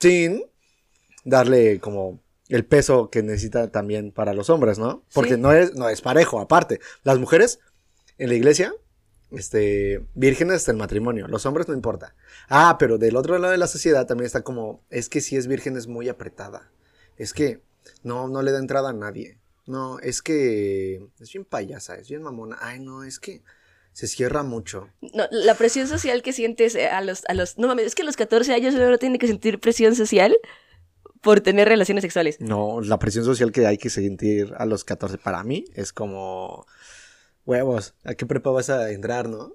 sin 0.00 0.42
darle 1.24 1.80
como 1.80 2.18
el 2.48 2.64
peso 2.64 3.10
que 3.10 3.22
necesita 3.22 3.70
también 3.70 4.12
para 4.12 4.32
los 4.34 4.50
hombres, 4.50 4.78
¿no? 4.78 5.02
Porque 5.12 5.34
Sí. 5.34 5.40
no, 5.40 5.52
es, 5.52 5.74
no 5.74 5.88
es 5.88 6.00
parejo, 6.00 6.40
aparte. 6.40 6.80
Las 7.02 7.18
mujeres 7.18 7.58
en 8.18 8.28
la 8.28 8.34
iglesia, 8.34 8.72
este, 9.32 10.02
vírgenes 10.14 10.56
hasta 10.56 10.70
el 10.70 10.76
matrimonio, 10.76 11.26
los 11.28 11.44
hombres 11.46 11.66
no 11.68 11.74
importa. 11.74 12.14
Ah, 12.48 12.76
pero 12.78 12.98
del 12.98 13.16
otro 13.16 13.36
lado 13.38 13.50
de 13.52 13.58
la 13.58 13.66
sociedad 13.66 14.06
también 14.06 14.26
está 14.26 14.42
como, 14.42 14.80
es 14.90 15.08
que 15.08 15.20
si 15.20 15.36
es 15.36 15.46
virgen 15.48 15.76
es 15.76 15.86
muy 15.88 16.08
apretada. 16.08 16.70
Es 17.16 17.32
que 17.32 17.60
no, 18.02 18.28
no 18.28 18.42
le 18.42 18.52
da 18.52 18.58
entrada 18.58 18.90
a 18.90 18.94
nadie. 18.94 19.38
No, 19.66 19.98
es 19.98 20.22
que 20.22 21.04
es 21.18 21.32
bien 21.32 21.44
payasa, 21.44 21.96
es 21.96 22.08
bien 22.08 22.22
mamona. 22.22 22.56
Ay, 22.60 22.78
no, 22.78 23.02
es 23.02 23.18
que 23.18 23.42
se 23.92 24.06
cierra 24.06 24.44
mucho. 24.44 24.90
No, 25.00 25.24
la 25.32 25.54
presión 25.54 25.88
social 25.88 26.22
que 26.22 26.32
sientes 26.32 26.76
eh, 26.76 26.88
a 26.88 27.00
los, 27.00 27.24
a 27.26 27.34
los... 27.34 27.58
No 27.58 27.66
mames, 27.66 27.86
es 27.86 27.94
que 27.96 28.02
a 28.02 28.04
los 28.04 28.16
14 28.16 28.52
años 28.54 28.74
uno 28.74 28.98
tiene 28.98 29.18
que 29.18 29.26
sentir 29.26 29.58
presión 29.58 29.96
social 29.96 30.36
por 31.26 31.40
tener 31.40 31.68
relaciones 31.68 32.02
sexuales. 32.02 32.40
No, 32.40 32.80
la 32.80 33.00
presión 33.00 33.24
social 33.24 33.50
que 33.50 33.66
hay 33.66 33.78
que 33.78 33.90
sentir 33.90 34.54
a 34.58 34.64
los 34.64 34.84
14 34.84 35.18
para 35.18 35.42
mí 35.42 35.64
es 35.74 35.92
como 35.92 36.66
huevos, 37.44 37.94
¿a 38.04 38.14
qué 38.14 38.26
prepa 38.26 38.50
vas 38.50 38.70
a 38.70 38.92
entrar, 38.92 39.28
no? 39.28 39.52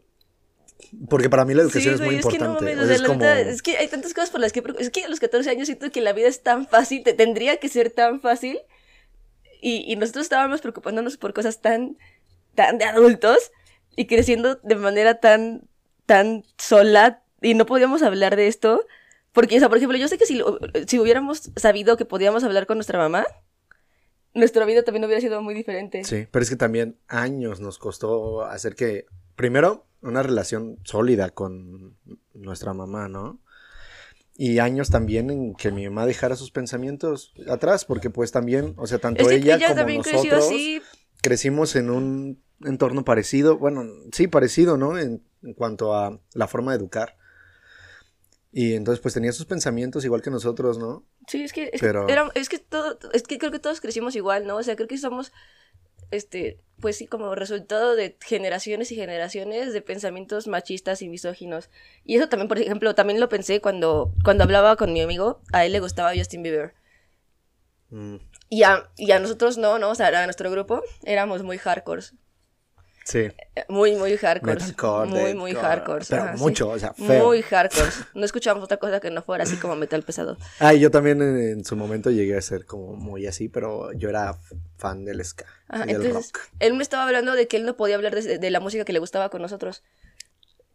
Porque 1.09 1.29
para 1.29 1.45
mí 1.45 1.53
la 1.53 1.61
educación 1.61 1.97
Sí, 1.97 2.03
es 2.03 2.05
muy 2.05 2.17
que 2.19 2.39
no 2.39 2.45
importante. 2.59 2.77
o 2.77 2.85
sea, 2.85 2.95
es 2.95 3.01
como 3.01 3.23
es 3.23 3.61
que 3.61 3.77
hay 3.77 3.87
tantas 3.87 4.13
cosas 4.13 4.31
por 4.31 4.41
las 4.41 4.51
que... 4.51 4.61
Es 4.79 4.89
que 4.89 5.05
a 5.05 5.07
los 5.07 5.21
14 5.21 5.49
años 5.49 5.67
siento 5.67 5.89
que 5.93 6.01
la 6.01 6.11
vida 6.11 6.27
es 6.27 6.43
tan 6.43 6.67
fácil, 6.67 7.03
te 7.03 7.13
tendría 7.13 7.55
que 7.55 7.69
ser 7.69 7.89
tan 7.89 8.19
fácil. 8.19 8.59
Y, 9.61 9.89
y 9.89 9.95
nosotros 9.95 10.23
estábamos 10.23 10.59
preocupándonos 10.59 11.15
por 11.15 11.33
cosas 11.33 11.61
tan, 11.61 11.97
tan 12.53 12.79
de 12.79 12.83
adultos 12.83 13.53
y 13.95 14.07
creciendo 14.07 14.55
de 14.55 14.75
manera 14.75 15.21
tan, 15.21 15.69
tan 16.05 16.43
sola 16.57 17.23
y 17.41 17.53
no 17.53 17.65
podíamos 17.65 18.01
hablar 18.01 18.35
de 18.35 18.47
esto. 18.47 18.85
Porque, 19.31 19.55
o 19.55 19.59
sea, 19.59 19.69
por 19.69 19.77
ejemplo, 19.77 19.97
yo 19.97 20.07
sé 20.07 20.17
que 20.17 20.25
si, 20.25 20.41
si 20.87 20.99
hubiéramos 20.99 21.51
sabido 21.55 21.97
que 21.97 22.05
podíamos 22.05 22.43
hablar 22.43 22.67
con 22.67 22.77
nuestra 22.77 22.97
mamá, 22.99 23.25
nuestra 24.33 24.65
vida 24.65 24.83
también 24.83 25.05
hubiera 25.05 25.21
sido 25.21 25.41
muy 25.41 25.53
diferente. 25.53 26.03
Sí, 26.03 26.27
pero 26.29 26.43
es 26.43 26.49
que 26.49 26.55
también 26.55 26.97
años 27.07 27.59
nos 27.59 27.77
costó 27.77 28.43
hacer 28.43 28.75
que, 28.75 29.05
primero, 29.35 29.85
una 30.01 30.23
relación 30.23 30.79
sólida 30.83 31.29
con 31.29 31.95
nuestra 32.33 32.73
mamá, 32.73 33.07
¿no? 33.07 33.39
Y 34.35 34.59
años 34.59 34.89
también 34.89 35.29
en 35.29 35.53
que 35.53 35.71
mi 35.71 35.85
mamá 35.87 36.05
dejara 36.05 36.35
sus 36.35 36.51
pensamientos 36.51 37.33
atrás, 37.47 37.85
porque 37.85 38.09
pues 38.09 38.31
también, 38.31 38.73
o 38.77 38.87
sea, 38.87 38.99
tanto 38.99 39.21
Es 39.21 39.27
que 39.27 39.35
ella, 39.35 39.55
ella 39.55 39.67
como 39.67 39.79
también 39.79 40.01
creció 40.01 40.35
nosotros 40.35 40.45
así. 40.45 40.81
crecimos 41.21 41.75
en 41.75 41.89
un 41.89 42.41
entorno 42.63 43.05
parecido, 43.05 43.57
bueno, 43.57 43.85
sí, 44.11 44.27
parecido, 44.27 44.77
¿no? 44.77 44.97
En, 44.97 45.23
en 45.43 45.53
cuanto 45.53 45.93
a 45.93 46.19
la 46.33 46.47
forma 46.47 46.71
de 46.71 46.77
educar. 46.77 47.17
Y 48.53 48.73
entonces 48.73 49.01
pues 49.01 49.13
tenía 49.13 49.31
sus 49.31 49.45
pensamientos 49.45 50.03
igual 50.03 50.21
que 50.21 50.29
nosotros, 50.29 50.77
¿no? 50.77 51.05
Sí, 51.27 51.41
es 51.43 51.53
que, 51.53 51.69
es, 51.73 51.79
Pero- 51.79 52.05
que 52.05 52.13
era- 52.13 52.29
es 52.35 52.49
que 52.49 52.59
todo, 52.59 52.97
es 53.13 53.23
que 53.23 53.37
creo 53.37 53.51
que 53.51 53.59
todos 53.59 53.79
crecimos 53.81 54.15
igual, 54.15 54.45
¿no? 54.45 54.57
O 54.57 54.63
sea, 54.63 54.75
creo 54.75 54.89
que 54.89 54.97
somos, 54.97 55.31
este, 56.11 56.59
pues 56.81 56.97
sí, 56.97 57.07
como 57.07 57.33
resultado 57.35 57.95
de 57.95 58.17
generaciones 58.19 58.91
y 58.91 58.95
generaciones 58.95 59.71
de 59.71 59.81
pensamientos 59.81 60.47
machistas 60.47 61.01
y 61.01 61.07
misóginos. 61.07 61.69
Y 62.03 62.17
eso 62.17 62.27
también, 62.27 62.49
por 62.49 62.59
ejemplo, 62.59 62.93
también 62.93 63.21
lo 63.21 63.29
pensé 63.29 63.61
cuando, 63.61 64.11
cuando 64.25 64.43
hablaba 64.43 64.75
con 64.75 64.91
mi 64.91 64.99
amigo, 65.01 65.41
a 65.53 65.65
él 65.65 65.71
le 65.71 65.79
gustaba 65.79 66.11
Justin 66.15 66.43
Bieber. 66.43 66.73
Mm, 67.89 68.17
Y 68.49 68.63
a, 68.63 68.89
y 68.97 69.11
a 69.11 69.19
nosotros 69.19 69.57
no, 69.57 69.79
¿no? 69.79 69.91
O 69.91 69.95
sea, 69.95 70.07
a 70.07 70.25
nuestro 70.25 70.51
grupo 70.51 70.81
éramos 71.05 71.43
muy 71.43 71.57
hardcore. 71.57 72.01
Sí. 73.03 73.29
Muy, 73.67 73.95
muy 73.95 74.15
hardcore. 74.17 74.53
Metalcore, 74.55 75.09
Muy, 75.09 75.33
muy 75.33 75.53
hardcore. 75.53 76.05
Pero 76.07 76.23
ajá, 76.23 76.37
sí. 76.37 76.43
mucho, 76.43 76.69
o 76.69 76.79
sea, 76.79 76.93
feo. 76.93 77.25
Muy 77.25 77.41
hardcore. 77.41 77.89
No 78.13 78.25
escuchábamos 78.25 78.63
otra 78.65 78.77
cosa 78.77 78.99
que 78.99 79.09
no 79.11 79.21
fuera 79.21 79.43
así 79.43 79.57
como 79.57 79.75
metal 79.75 80.03
pesado. 80.03 80.37
Ah, 80.59 80.73
yo 80.73 80.91
también 80.91 81.21
en, 81.21 81.37
en 81.37 81.65
su 81.65 81.75
momento 81.75 82.11
llegué 82.11 82.37
a 82.37 82.41
ser 82.41 82.65
como 82.65 82.95
muy 82.95 83.27
así, 83.27 83.49
pero 83.49 83.91
yo 83.93 84.09
era 84.09 84.37
fan 84.77 85.05
del 85.05 85.23
ska 85.23 85.45
Ajá, 85.67 85.85
y 85.89 85.93
del 85.93 86.13
rock. 86.13 86.39
él 86.59 86.73
me 86.73 86.83
estaba 86.83 87.03
hablando 87.03 87.33
de 87.33 87.47
que 87.47 87.57
él 87.57 87.65
no 87.65 87.75
podía 87.77 87.95
hablar 87.95 88.15
de, 88.15 88.37
de 88.37 88.49
la 88.51 88.59
música 88.59 88.85
que 88.85 88.93
le 88.93 88.99
gustaba 88.99 89.29
con 89.29 89.41
nosotros. 89.41 89.83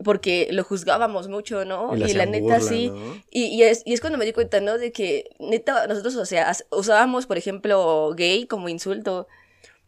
Porque 0.04 0.48
lo 0.50 0.62
juzgábamos 0.62 1.28
mucho, 1.28 1.64
¿no? 1.64 1.96
Y 1.96 2.12
la 2.12 2.26
neta 2.26 2.42
burla, 2.42 2.60
sí. 2.60 2.90
¿no? 2.90 3.14
Y, 3.30 3.44
y 3.46 3.62
es, 3.62 3.80
y 3.86 3.94
es 3.94 4.02
cuando 4.02 4.18
me 4.18 4.26
di 4.26 4.34
cuenta, 4.34 4.60
¿no? 4.60 4.76
De 4.76 4.92
que 4.92 5.30
neta 5.38 5.86
nosotros, 5.86 6.16
o 6.16 6.26
sea, 6.26 6.52
usábamos, 6.70 7.24
por 7.26 7.38
ejemplo, 7.38 8.12
gay 8.14 8.46
como 8.46 8.68
insulto. 8.68 9.26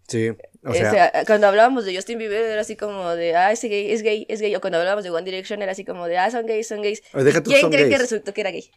Sí, 0.09 0.29
o 0.31 0.71
O 0.71 0.75
sea, 0.75 1.13
cuando 1.27 1.47
hablábamos 1.49 1.85
de 1.85 1.95
Justin 1.95 2.19
Bieber 2.19 2.43
era 2.43 2.61
así 2.63 2.77
como 2.77 3.11
de, 3.15 3.37
ah, 3.37 3.53
ese 3.53 3.69
gay, 3.69 3.93
es 3.93 4.03
gay, 4.03 4.25
es 4.29 4.41
gay. 4.41 4.55
O 4.57 4.61
cuando 4.61 4.79
hablábamos 4.79 5.05
de 5.05 5.11
One 5.11 5.25
Direction 5.25 5.61
era 5.63 5.73
así 5.73 5.85
como 5.85 6.07
de, 6.07 6.17
ah, 6.19 6.31
son 6.31 6.47
gays, 6.47 6.67
son 6.67 6.81
gays. 6.83 7.03
o 7.13 7.23
deja 7.23 7.43
tú 7.43 7.51
¿Quién 7.51 7.61
son 7.61 7.71
cree 7.71 7.89
que 7.91 7.99
resultó 7.99 8.33
que 8.33 8.41
era 8.41 8.51
gay? 8.51 8.71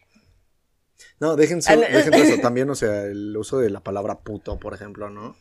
No, 1.20 1.36
dejen, 1.36 1.62
su- 1.62 1.72
Ah, 1.72 1.76
dejen 1.78 2.14
eso. 2.16 2.36
También, 2.42 2.70
o 2.70 2.76
sea, 2.76 3.04
el 3.06 3.36
uso 3.38 3.60
de 3.60 3.70
la 3.70 3.80
palabra 3.80 4.20
puto, 4.20 4.60
por 4.60 4.74
ejemplo, 4.74 5.10
¿no? 5.10 5.36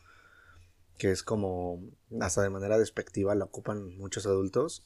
Que 0.98 1.10
es 1.10 1.22
como, 1.22 1.82
hasta 2.20 2.42
de 2.42 2.50
manera 2.50 2.78
despectiva, 2.78 3.34
la 3.34 3.46
ocupan 3.46 3.96
muchos 3.96 4.26
adultos. 4.26 4.84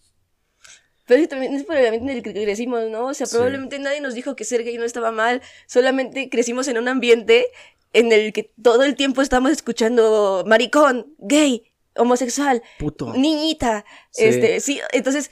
Pero 1.07 1.21
sí, 1.21 1.29
también 1.29 1.55
es 1.55 1.65
por 1.65 1.77
el 1.77 1.85
ambiente 1.85 2.13
en 2.13 2.17
el 2.19 2.23
que 2.25 2.33
crecimos, 2.33 2.89
¿no? 2.89 3.09
O 3.09 3.15
sea, 3.15 3.27
Sí. 3.27 3.35
probablemente 3.35 3.79
nadie 3.79 4.01
nos 4.01 4.15
dijo 4.15 4.37
que 4.37 4.45
ser 4.45 4.65
gay 4.65 4.79
no 4.79 4.85
estaba 4.85 5.13
mal, 5.13 5.43
solamente 5.67 6.31
crecimos 6.31 6.67
en 6.69 6.79
un 6.79 6.89
ambiente 6.89 7.47
en 7.95 8.13
el 8.13 8.33
que 8.35 8.53
todo 8.63 8.83
el 8.85 8.95
tiempo 8.97 9.23
estamos 9.23 9.51
escuchando 9.51 10.45
maricón, 10.47 11.15
gay, 11.19 11.73
homosexual, 11.97 12.63
Puto. 12.79 13.13
niñita, 13.15 13.85
Sí. 14.11 14.25
este, 14.25 14.61
sí, 14.61 14.81
entonces 14.93 15.31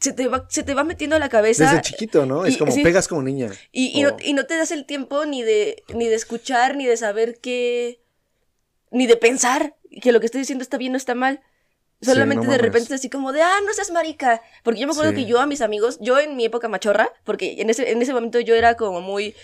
se 0.00 0.12
te 0.12 0.28
va, 0.28 0.46
se 0.48 0.62
te 0.62 0.74
va 0.74 0.84
metiendo 0.84 1.16
a 1.16 1.18
la 1.18 1.28
cabeza 1.28 1.64
Desde 1.64 1.82
chiquito, 1.82 2.24
¿no? 2.24 2.46
Es 2.46 2.56
como 2.56 2.72
sí. 2.72 2.82
pegas 2.82 3.08
como 3.08 3.22
niña. 3.22 3.50
y, 3.72 3.98
y 3.98 4.02
no, 4.04 4.16
y 4.22 4.32
no 4.32 4.46
te 4.46 4.56
das 4.56 4.70
el 4.70 4.86
tiempo 4.86 5.26
ni 5.26 5.42
de, 5.42 5.82
ni 5.94 6.06
de 6.08 6.14
escuchar, 6.14 6.76
ni 6.76 6.86
de 6.86 6.96
saber 6.96 7.38
qué, 7.40 8.00
ni 8.90 9.06
de 9.06 9.16
pensar 9.16 9.76
que 10.00 10.12
lo 10.12 10.20
que 10.20 10.26
estoy 10.26 10.40
diciendo 10.40 10.62
está 10.62 10.78
bien 10.78 10.94
o 10.94 10.96
está 10.96 11.14
mal. 11.14 11.40
Sí, 12.00 12.10
Solamente 12.10 12.46
no 12.46 12.50
de 12.52 12.58
repente 12.58 12.86
es 12.92 12.98
así 13.00 13.08
como 13.08 13.30
de, 13.32 13.42
ah, 13.42 13.58
no 13.64 13.72
seas 13.74 13.90
marica. 13.92 14.42
Porque 14.64 14.80
yo 14.80 14.86
me 14.88 14.92
acuerdo 14.92 15.12
Sí. 15.12 15.18
que 15.18 15.24
yo 15.26 15.38
a 15.40 15.46
mis 15.46 15.60
amigos, 15.60 15.98
yo 16.00 16.18
en 16.18 16.36
mi 16.36 16.44
época 16.44 16.66
machorra, 16.68 17.10
porque 17.22 17.60
en 17.60 17.70
ese, 17.70 17.92
en 17.92 18.02
ese 18.02 18.12
momento 18.12 18.40
yo 18.40 18.54
era 18.56 18.74
como 18.76 19.00
muy, 19.00 19.34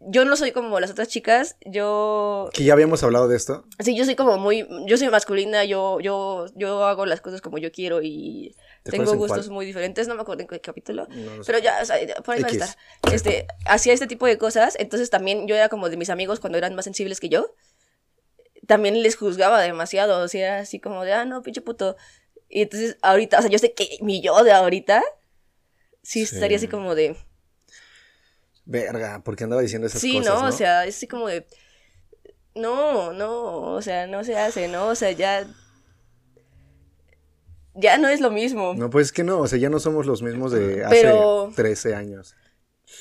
yo 0.00 0.24
no 0.24 0.36
soy 0.36 0.52
como 0.52 0.78
las 0.80 0.90
otras 0.90 1.08
chicas, 1.08 1.56
yo, 1.64 2.50
Que 2.52 2.64
ya 2.64 2.72
habíamos 2.72 3.02
hablado 3.02 3.28
de 3.28 3.36
esto. 3.36 3.64
sí, 3.78 3.96
yo 3.96 4.04
soy 4.04 4.14
como 4.14 4.38
muy, 4.38 4.66
yo 4.86 4.96
soy 4.96 5.08
masculina, 5.08 5.64
yo, 5.64 6.00
yo, 6.00 6.46
yo 6.54 6.84
hago 6.84 7.06
las 7.06 7.20
cosas 7.20 7.40
como 7.40 7.58
yo 7.58 7.72
quiero 7.72 8.02
y 8.02 8.54
¿Te 8.82 8.92
tengo 8.92 9.14
gustos 9.16 9.48
muy 9.48 9.66
diferentes, 9.66 10.06
no 10.06 10.14
me 10.14 10.20
acuerdo 10.22 10.42
en 10.42 10.48
qué 10.48 10.60
capítulo. 10.60 11.06
No. 11.10 11.42
Pero 11.44 11.58
ya, 11.58 11.78
o 11.82 11.84
sea, 11.84 11.96
por 12.22 12.34
ahí 12.34 12.42
va 12.42 12.48
a 12.48 12.52
estar. 12.52 12.68
Este, 13.12 13.46
hacía 13.64 13.92
este 13.92 14.06
tipo 14.06 14.26
de 14.26 14.38
cosas, 14.38 14.76
entonces 14.78 15.10
también 15.10 15.48
yo 15.48 15.56
era 15.56 15.68
como 15.68 15.88
de 15.88 15.96
mis 15.96 16.10
amigos 16.10 16.40
cuando 16.40 16.58
eran 16.58 16.74
más 16.74 16.84
sensibles 16.84 17.18
que 17.18 17.28
yo. 17.28 17.54
También 18.66 19.02
les 19.02 19.16
juzgaba 19.16 19.60
demasiado, 19.60 20.22
o 20.22 20.28
sea, 20.28 20.40
era 20.54 20.58
así 20.58 20.80
como 20.80 21.04
de, 21.04 21.12
ah, 21.12 21.24
no, 21.24 21.42
pinche 21.42 21.60
puto. 21.60 21.96
Y 22.48 22.62
entonces 22.62 22.96
ahorita, 23.02 23.38
o 23.38 23.42
sea, 23.42 23.50
yo 23.50 23.58
sé 23.58 23.72
que 23.74 23.98
mi 24.02 24.20
yo 24.20 24.42
de 24.44 24.52
ahorita 24.52 25.02
sí, 26.02 26.26
Sí. 26.26 26.34
estaría 26.34 26.56
así 26.56 26.68
como 26.68 26.94
de, 26.94 27.16
Verga, 28.66 29.22
¿por 29.24 29.36
qué 29.36 29.44
andaba 29.44 29.62
diciendo 29.62 29.86
esas 29.86 30.00
sí, 30.00 30.18
cosas? 30.18 30.34
no, 30.34 30.42
no, 30.42 30.48
o 30.48 30.52
sea, 30.52 30.84
es 30.86 30.96
así 30.96 31.06
como 31.06 31.28
de, 31.28 31.46
no, 32.54 33.12
no, 33.12 33.72
o 33.72 33.80
sea, 33.80 34.06
no 34.06 34.22
se 34.24 34.36
hace, 34.36 34.66
¿no? 34.68 34.88
O 34.88 34.94
sea, 34.94 35.12
ya, 35.12 35.46
ya 37.74 37.98
no 37.98 38.08
es 38.08 38.20
lo 38.20 38.30
mismo. 38.30 38.74
No, 38.76 38.90
pues 38.90 39.06
es 39.06 39.12
que 39.12 39.22
no, 39.24 39.38
o 39.40 39.46
sea, 39.46 39.58
ya 39.58 39.68
no 39.70 39.78
somos 39.78 40.06
los 40.06 40.22
mismos 40.22 40.52
de 40.52 40.84
hace 40.84 41.02
Pero- 41.02 41.52
13 41.54 41.94
años. 41.94 42.34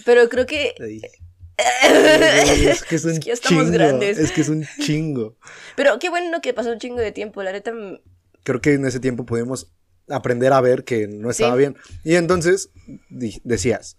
Pero 0.05 0.27
creo 0.29 0.45
que. 0.45 0.73
Es 1.57 2.83
que 2.83 2.95
es 2.97 3.05
un 3.05 3.11
Es 3.11 3.19
que 3.19 3.25
ya 3.27 3.33
estamos 3.33 3.63
chingo. 3.63 3.73
grandes. 3.77 4.17
Es 4.17 4.31
que 4.33 4.41
es 4.41 4.49
un 4.49 4.67
chingo. 4.81 5.37
Pero 5.77 5.97
qué 5.99 6.09
bueno 6.09 6.41
que 6.41 6.53
pasó 6.53 6.69
un 6.71 6.79
chingo 6.79 6.97
de 6.99 7.13
tiempo, 7.13 7.41
la 7.43 7.53
neta. 7.53 7.71
mm, 7.71 7.99
Creo 8.43 8.59
que 8.59 8.73
en 8.73 8.85
ese 8.85 8.99
tiempo 8.99 9.25
pudimos 9.25 9.71
aprender 10.09 10.51
a 10.51 10.59
ver 10.59 10.83
que 10.83 11.07
no 11.07 11.29
estaba 11.29 11.53
Sí. 11.53 11.59
bien. 11.59 11.77
Y 12.03 12.15
entonces 12.15 12.71
decías, 13.09 13.97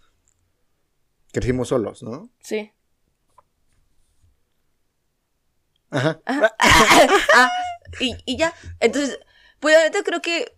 crecimos 1.36 1.68
solos, 1.68 2.02
¿no? 2.02 2.30
Sí. 2.40 2.72
Ajá. 5.90 6.20
Ah, 7.34 7.50
y, 8.00 8.16
y 8.24 8.38
ya. 8.38 8.54
Entonces, 8.80 9.18
pues 9.60 9.76
la 9.76 9.84
neta 9.84 10.02
creo 10.02 10.22
que. 10.22 10.56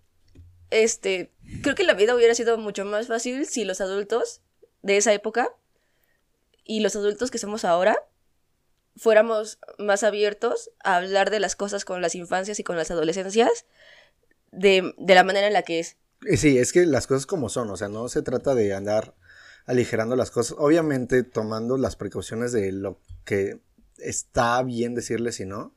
Este. 0.71 1.33
Creo 1.63 1.75
que 1.75 1.83
la 1.83 1.95
vida 1.95 2.15
hubiera 2.15 2.35
sido 2.35 2.59
mucho 2.59 2.85
más 2.85 3.09
fácil 3.09 3.47
si 3.47 3.65
los 3.65 3.81
adultos 3.81 4.41
de 4.83 4.97
esa 4.99 5.13
época 5.13 5.49
y 6.63 6.81
los 6.81 6.95
adultos 6.95 7.33
que 7.33 7.39
somos 7.39 7.65
ahora 7.65 7.97
fuéramos 8.97 9.59
más 9.79 10.05
abiertos 10.05 10.71
a 10.85 10.97
hablar 10.97 11.31
de 11.31 11.41
las 11.41 11.57
cosas 11.57 11.85
con 11.85 12.03
las 12.03 12.15
infancias 12.15 12.61
y 12.61 12.65
con 12.65 12.77
las 12.77 12.91
adolescencias 12.91 13.67
de, 14.53 14.95
de 14.97 15.15
la 15.15 15.25
manera 15.25 15.49
en 15.49 15.55
la 15.55 15.63
que 15.63 15.81
es. 15.81 15.97
Sí, 16.37 16.59
es 16.59 16.73
que 16.73 16.87
las 16.87 17.07
cosas 17.07 17.27
como 17.27 17.49
son, 17.49 17.71
o 17.71 17.77
sea, 17.77 17.89
no 17.89 18.09
se 18.09 18.23
trata 18.23 18.55
de 18.55 18.75
andar 18.75 19.15
aligerando 19.69 20.17
las 20.17 20.33
cosas, 20.33 20.57
obviamente 20.59 21.23
tomando 21.23 21.77
las 21.77 21.95
precauciones 21.95 22.51
de 22.51 22.73
lo 22.73 22.99
que 23.25 23.61
está 23.99 24.61
bien 24.65 24.95
decirles 24.97 25.39
y 25.41 25.45
no, 25.47 25.75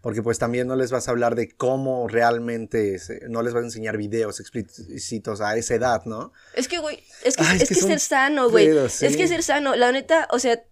porque 0.00 0.22
pues 0.22 0.38
también 0.38 0.66
no 0.66 0.76
les 0.76 0.90
vas 0.90 1.06
a 1.08 1.10
hablar 1.12 1.34
de 1.34 1.50
cómo 1.50 2.08
realmente, 2.08 2.98
se- 2.98 3.28
no 3.28 3.42
les 3.42 3.54
vas 3.54 3.62
a 3.62 3.66
enseñar 3.66 3.96
videos 3.96 4.40
explícitos 4.40 5.40
a 5.40 5.56
esa 5.56 5.74
edad, 5.74 6.04
¿no? 6.06 6.32
Es 6.54 6.68
que, 6.68 6.78
güey, 6.78 7.04
es 7.22 7.36
que, 7.36 7.44
Ay, 7.46 7.56
es 7.56 7.62
es 7.62 7.68
que 7.68 7.74
ser 7.86 8.00
sano, 8.00 8.50
güey. 8.50 8.66
Es 8.66 9.16
que 9.16 9.28
ser 9.28 9.42
sano, 9.42 9.76
la 9.76 9.92
neta, 9.92 10.26
o 10.30 10.38
sea, 10.38 10.62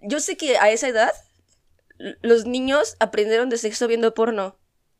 yo 0.00 0.20
sé 0.20 0.36
que 0.36 0.58
a 0.58 0.70
esa 0.70 0.88
edad 0.88 1.10
los 2.20 2.44
niños 2.44 2.96
aprendieron 3.00 3.48
de 3.48 3.56
sexo 3.58 3.86
viendo 3.88 4.12
porno. 4.14 4.58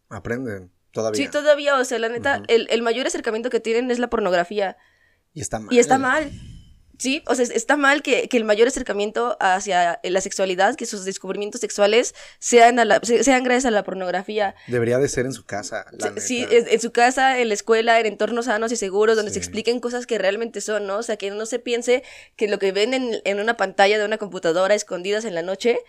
Aprenden 0.08 0.70
todavía. 0.92 1.22
Sí, 1.22 1.30
todavía, 1.30 1.76
o 1.76 1.84
sea, 1.84 1.98
la 1.98 2.08
neta, 2.08 2.42
el 2.48 2.82
mayor 2.82 3.06
acercamiento 3.06 3.50
que 3.50 3.60
tienen 3.60 3.90
es 3.90 3.98
la 3.98 4.08
pornografía. 4.08 4.76
Y 5.34 5.40
está 5.42 5.58
mal. 5.58 5.74
Y 5.74 5.78
está 5.78 5.98
mal. 5.98 6.30
Sí, 6.96 7.24
o 7.26 7.34
sea, 7.34 7.42
es- 7.42 7.50
está 7.50 7.76
mal 7.76 8.02
que, 8.02 8.28
que 8.28 8.36
el 8.36 8.44
mayor 8.44 8.68
acercamiento 8.68 9.36
hacia 9.40 9.98
la 10.04 10.20
sexualidad, 10.20 10.76
que 10.76 10.86
sus 10.86 11.04
descubrimientos 11.04 11.60
sexuales 11.60 12.14
sean, 12.38 12.78
a 12.78 12.84
la- 12.84 13.00
sean 13.02 13.42
gracias 13.42 13.64
a 13.66 13.72
la 13.72 13.82
pornografía. 13.82 14.54
Debería 14.68 14.98
de 14.98 15.08
ser 15.08 15.26
en 15.26 15.32
su 15.32 15.44
casa, 15.44 15.86
la 15.90 16.10
neta. 16.10 16.20
Sí, 16.20 16.46
en, 16.48 16.80
su 16.80 16.92
casa, 16.92 17.40
en 17.40 17.48
la 17.48 17.54
escuela, 17.54 17.98
en 17.98 18.06
entornos 18.06 18.44
sanos 18.44 18.70
y 18.70 18.76
seguros, 18.76 19.16
donde 19.16 19.32
se 19.32 19.38
expliquen 19.40 19.80
cosas 19.80 20.06
que 20.06 20.18
realmente 20.18 20.60
son, 20.60 20.86
¿no? 20.86 20.98
O 20.98 21.02
sea, 21.02 21.16
que 21.16 21.32
no 21.32 21.46
se 21.46 21.58
piense 21.58 22.04
que 22.36 22.46
lo 22.46 22.60
que 22.60 22.70
ven 22.70 22.94
en, 22.94 23.20
en 23.24 23.40
una 23.40 23.56
pantalla 23.56 23.98
de 23.98 24.04
una 24.04 24.18
computadora 24.18 24.76
escondidas 24.76 25.24
en 25.24 25.34
la 25.34 25.42
noche 25.42 25.80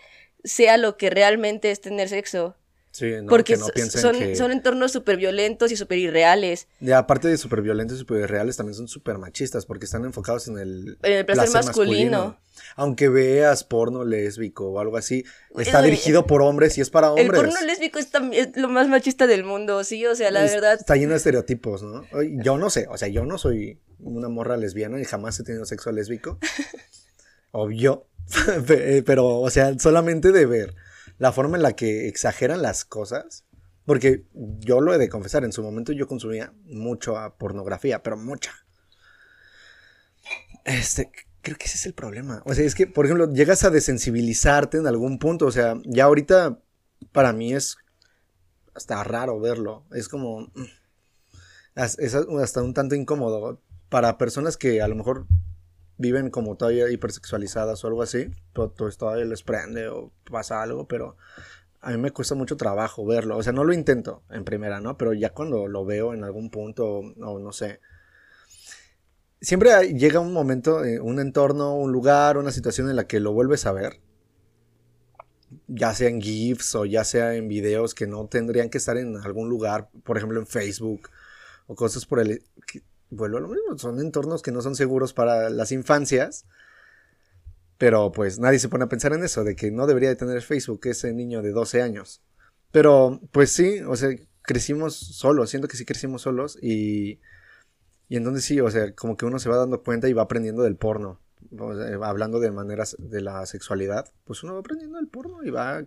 sea 0.42 0.76
lo 0.76 0.96
que 0.96 1.08
realmente 1.08 1.70
es 1.70 1.80
tener 1.80 2.08
sexo. 2.08 2.56
Sí, 2.96 3.12
no, 3.20 3.26
Porque 3.28 3.54
que 3.54 3.58
no 3.58 3.66
son, 3.90 4.18
que... 4.18 4.36
son 4.36 4.52
entornos 4.52 4.90
súper 4.90 5.18
violentos 5.18 5.70
y 5.70 5.76
súper 5.76 5.98
irreales. 5.98 6.66
Y 6.80 6.92
aparte 6.92 7.28
de 7.28 7.36
súper 7.36 7.60
violentos 7.60 7.96
y 7.98 8.00
súper 8.00 8.30
reales, 8.30 8.56
también 8.56 8.74
son 8.74 8.88
súper 8.88 9.18
machistas 9.18 9.66
porque 9.66 9.84
están 9.84 10.06
enfocados 10.06 10.48
en 10.48 10.56
el, 10.56 10.96
En 11.02 11.12
el 11.12 11.26
placer 11.26 11.50
masculino. 11.52 12.40
Aunque 12.74 13.10
veas 13.10 13.64
porno 13.64 14.02
lésbico 14.02 14.70
o 14.70 14.80
algo 14.80 14.96
así, 14.96 15.24
está 15.58 15.82
dirigido 15.82 16.26
por 16.26 16.40
hombres 16.40 16.78
y 16.78 16.80
es 16.80 16.88
para 16.88 17.08
El 17.08 17.20
hombres. 17.26 17.42
porno 17.42 17.66
lésbico 17.66 17.98
es, 17.98 18.08
es 18.32 18.56
lo 18.56 18.68
más 18.68 18.88
machista 18.88 19.26
del 19.26 19.44
mundo, 19.44 19.84
sí, 19.84 20.06
o 20.06 20.14
sea, 20.14 20.30
la 20.30 20.40
verdad. 20.40 20.78
Está 20.80 20.96
lleno 20.96 21.10
de 21.10 21.18
estereotipos, 21.18 21.82
¿no? 21.82 22.02
Yo 22.42 22.56
no 22.56 22.70
sé, 22.70 22.86
o 22.88 22.96
sea, 22.96 23.08
yo 23.08 23.26
no 23.26 23.36
soy 23.36 23.78
una 24.00 24.30
morra 24.30 24.56
lesbiana 24.56 24.98
y 24.98 25.04
jamás 25.04 25.38
he 25.38 25.44
tenido 25.44 25.66
sexo 25.66 25.92
lésbico. 25.92 26.38
Obvio. 27.50 28.06
Pe- 28.66 29.02
Pero, 29.02 29.38
o 29.40 29.50
sea, 29.50 29.78
solamente 29.78 30.32
de 30.32 30.46
ver 30.46 30.74
la 31.18 31.32
forma 31.32 31.56
en 31.56 31.62
la 31.62 31.74
que 31.74 32.08
exageran 32.08 32.62
las 32.62 32.84
cosas. 32.84 33.44
Porque 33.84 34.24
yo 34.34 34.80
lo 34.80 34.92
he 34.92 34.98
de 34.98 35.08
confesar, 35.08 35.44
en 35.44 35.52
su 35.52 35.62
momento 35.62 35.92
yo 35.92 36.08
consumía 36.08 36.52
mucho 36.64 37.14
pornografía, 37.38 38.02
pero 38.02 38.16
mucha. 38.16 38.52
Este, 40.64 41.12
creo 41.42 41.56
que 41.56 41.66
ese 41.66 41.76
es 41.76 41.86
el 41.86 41.94
problema. 41.94 42.42
O 42.44 42.52
sea, 42.54 42.64
es 42.64 42.74
que, 42.74 42.88
por 42.88 43.04
ejemplo, 43.04 43.32
llegas 43.32 43.62
a 43.62 43.70
desensibilizarte 43.70 44.78
en 44.78 44.88
algún 44.88 45.20
punto. 45.20 45.46
O 45.46 45.52
sea, 45.52 45.80
ya 45.84 46.04
ahorita 46.04 46.58
para 47.12 47.32
mí 47.32 47.54
es 47.54 47.76
hasta 48.74 49.02
raro 49.04 49.38
verlo. 49.38 49.84
Es 49.92 50.08
como. 50.08 50.40
mm, 50.40 50.64
Es 51.76 52.14
hasta 52.14 52.62
un 52.62 52.74
tanto 52.74 52.96
incómodo. 52.96 53.62
Para 53.88 54.18
personas 54.18 54.56
que 54.56 54.82
a 54.82 54.88
lo 54.88 54.96
mejor 54.96 55.28
viven 55.98 56.30
como 56.30 56.56
todavía 56.56 56.90
hipersexualizadas 56.90 57.82
o 57.84 57.88
algo 57.88 58.02
así, 58.02 58.30
pero 58.52 58.72
pues 58.72 58.98
todavía 58.98 59.24
les 59.24 59.42
prende 59.42 59.88
o 59.88 60.12
pasa 60.30 60.62
algo, 60.62 60.86
pero 60.86 61.16
a 61.80 61.90
mí 61.90 61.98
me 61.98 62.10
cuesta 62.10 62.34
mucho 62.34 62.56
trabajo 62.56 63.06
verlo. 63.06 63.36
O 63.36 63.42
sea, 63.42 63.52
no 63.52 63.64
lo 63.64 63.72
intento 63.72 64.22
en 64.30 64.44
primera, 64.44 64.80
¿no? 64.80 64.96
Pero 64.98 65.12
ya 65.12 65.30
cuando 65.30 65.68
lo 65.68 65.84
veo 65.84 66.14
en 66.14 66.24
algún 66.24 66.50
punto, 66.50 66.98
o 66.98 67.38
no 67.38 67.52
sé. 67.52 67.80
Siempre 69.40 69.94
llega 69.94 70.18
un 70.18 70.32
momento, 70.32 70.84
eh, 70.84 70.98
un 71.00 71.20
entorno, 71.20 71.76
un 71.76 71.92
lugar, 71.92 72.38
una 72.38 72.50
situación 72.50 72.90
en 72.90 72.96
la 72.96 73.06
que 73.06 73.20
lo 73.20 73.32
vuelves 73.32 73.66
a 73.66 73.72
ver. 73.72 74.00
Ya 75.68 75.94
sea 75.94 76.08
en 76.08 76.20
GIFs 76.20 76.74
o 76.74 76.86
ya 76.86 77.04
sea 77.04 77.34
en 77.34 77.46
videos 77.46 77.94
que 77.94 78.06
no 78.06 78.26
tendrían 78.26 78.68
que 78.68 78.78
estar 78.78 78.96
en 78.96 79.16
algún 79.18 79.48
lugar, 79.48 79.88
por 80.02 80.16
ejemplo 80.16 80.40
en 80.40 80.46
Facebook 80.46 81.08
o 81.66 81.74
cosas 81.74 82.04
por 82.06 82.20
el... 82.20 82.42
vuelvo 83.10 83.38
a 83.38 83.40
lo 83.40 83.48
mismo, 83.48 83.78
son 83.78 84.00
entornos 84.00 84.42
que 84.42 84.52
no 84.52 84.62
son 84.62 84.76
seguros 84.76 85.12
para 85.12 85.50
las 85.50 85.72
infancias. 85.72 86.46
Pero 87.78 88.10
pues 88.10 88.38
nadie 88.38 88.58
se 88.58 88.68
pone 88.68 88.84
a 88.84 88.88
pensar 88.88 89.12
en 89.12 89.22
eso, 89.22 89.44
de 89.44 89.54
que 89.54 89.70
no 89.70 89.86
debería 89.86 90.08
de 90.08 90.16
tener 90.16 90.40
Facebook 90.42 90.80
ese 90.84 91.12
niño 91.12 91.42
de 91.42 91.50
12 91.50 91.82
años. 91.82 92.22
Pero 92.72 93.20
pues 93.32 93.50
sí, 93.50 93.80
o 93.86 93.96
sea, 93.96 94.10
crecimos 94.42 94.94
solos, 94.96 95.50
siento 95.50 95.68
que 95.68 95.76
sí 95.76 95.84
crecimos 95.84 96.22
solos 96.22 96.58
y, 96.62 97.20
y 98.08 98.16
entonces 98.16 98.44
sí, 98.44 98.60
o 98.60 98.70
sea, 98.70 98.94
como 98.94 99.16
que 99.16 99.26
uno 99.26 99.38
se 99.38 99.48
va 99.48 99.56
dando 99.56 99.82
cuenta 99.82 100.08
y 100.08 100.14
va 100.14 100.22
aprendiendo 100.22 100.62
del 100.62 100.76
porno. 100.76 101.20
Hablando 102.02 102.40
de 102.40 102.50
maneras 102.50 102.96
de 102.98 103.20
la 103.20 103.44
sexualidad, 103.46 104.10
pues 104.24 104.42
uno 104.42 104.54
va 104.54 104.60
aprendiendo 104.60 104.96
del 104.96 105.08
porno 105.08 105.44
y 105.44 105.50
va 105.50 105.84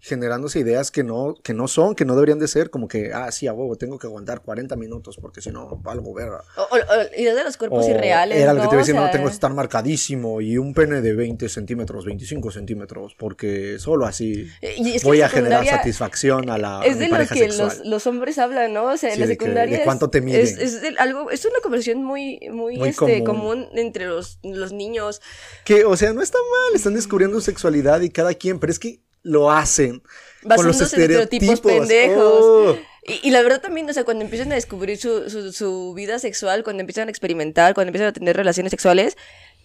generándose 0.00 0.58
ideas 0.60 0.90
que 0.90 1.04
no, 1.04 1.34
que 1.42 1.52
no 1.54 1.68
son, 1.68 1.94
que 1.94 2.04
no 2.04 2.14
deberían 2.14 2.38
de 2.38 2.48
ser, 2.48 2.70
como 2.70 2.88
que, 2.88 3.12
ah, 3.12 3.30
sí, 3.30 3.46
a 3.46 3.52
huevo, 3.52 3.76
tengo 3.76 3.98
que 3.98 4.06
aguantar 4.06 4.40
40 4.42 4.74
minutos 4.76 5.18
porque 5.20 5.40
si 5.42 5.50
no, 5.50 5.80
algo 5.84 6.14
verga. 6.14 6.42
O, 6.56 6.62
o- 6.62 6.64
o 6.76 7.20
ideas 7.20 7.36
de 7.36 7.44
los 7.44 7.56
cuerpos 7.56 7.86
irreales. 7.88 8.38
Era 8.38 8.54
lo 8.54 8.62
que 8.62 8.68
te 8.68 8.74
iba 8.74 8.82
a 8.82 8.84
decir, 8.86 8.94
no, 8.94 9.10
tengo 9.10 9.26
que 9.26 9.32
estar 9.34 9.52
marcadísimo 9.52 10.40
y 10.40 10.58
un 10.58 10.72
pene 10.74 11.00
de 11.02 11.12
20 11.14 11.48
centímetros, 11.48 12.04
25 12.04 12.50
centímetros, 12.50 13.14
porque 13.18 13.78
solo 13.78 14.06
así 14.06 14.48
y 14.62 14.94
es 14.94 15.02
que 15.02 15.08
voy 15.08 15.20
a 15.22 15.28
generar 15.28 15.66
satisfacción 15.66 16.50
a 16.50 16.58
la 16.58 16.80
a 16.80 16.84
Es 16.86 16.96
mi 16.96 17.06
de 17.06 17.18
lo 17.18 17.26
que 17.26 17.48
los, 17.48 17.84
los 17.84 18.06
hombres 18.06 18.38
hablan, 18.38 18.72
¿no? 18.72 18.84
O 18.84 18.96
sea, 18.96 19.10
en 19.10 19.14
Sí, 19.16 19.20
la 19.20 19.26
de 19.26 19.36
que- 19.36 19.44
secundaria. 19.44 19.74
de 19.76 19.82
es- 19.82 19.84
cuánto 19.84 20.08
te 20.10 20.20
miden. 20.20 20.40
Es, 20.40 20.80
algo, 20.98 21.30
es 21.30 21.44
una 21.44 21.60
conversación 21.62 22.02
muy, 22.04 22.40
muy, 22.50 22.76
Muy 22.78 22.88
este, 22.90 23.22
común. 23.22 23.24
común. 23.24 23.68
entre 23.74 24.06
los, 24.06 24.38
los 24.42 24.72
niños. 24.72 25.20
Que, 25.64 25.84
o 25.84 25.96
sea, 25.96 26.12
no 26.12 26.22
está 26.22 26.38
mal, 26.38 26.74
están 26.76 26.94
descubriendo 26.94 27.40
sexualidad 27.40 28.00
y 28.00 28.10
cada 28.10 28.34
quien, 28.34 28.58
pero 28.58 28.72
es 28.72 28.78
que 28.78 29.00
lo 29.22 29.50
hacen 29.50 30.00
con 30.00 30.66
los 30.66 30.78
Basándose 30.78 30.84
estereotipos 30.84 31.54
estereotipos. 31.54 31.88
pendejos. 31.88 32.40
Oh. 32.42 32.78
Y, 33.02 33.28
y 33.28 33.30
la 33.30 33.42
verdad 33.42 33.60
también, 33.60 33.88
o 33.88 33.92
sea, 33.92 34.04
cuando 34.04 34.24
empiezan 34.24 34.52
a 34.52 34.54
descubrir 34.54 34.98
su, 34.98 35.28
su, 35.30 35.52
su 35.52 35.94
vida 35.94 36.18
sexual, 36.18 36.64
cuando 36.64 36.80
empiezan 36.80 37.08
a 37.08 37.10
experimentar, 37.10 37.74
cuando 37.74 37.88
empiezan 37.88 38.08
a 38.08 38.12
tener 38.12 38.36
relaciones 38.36 38.70
sexuales, 38.70 39.16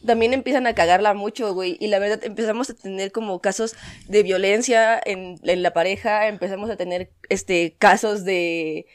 también 0.06 0.34
empiezan 0.34 0.68
a 0.68 0.76
cagarla 0.76 1.14
mucho, 1.14 1.54
güey. 1.54 1.78
Y 1.80 1.88
la 1.88 2.00
verdad 2.00 2.24
empezamos 2.24 2.70
a 2.70 2.74
tener 2.74 3.12
como 3.12 3.40
casos 3.42 3.76
de 4.08 4.24
violencia 4.24 5.02
en, 5.04 5.40
en 5.44 5.64
la 5.64 5.74
pareja, 5.74 6.28
empezamos 6.28 6.70
a 6.70 6.76
tener 6.76 7.12
este 7.30 7.76
casos 7.78 8.24
de... 8.24 8.86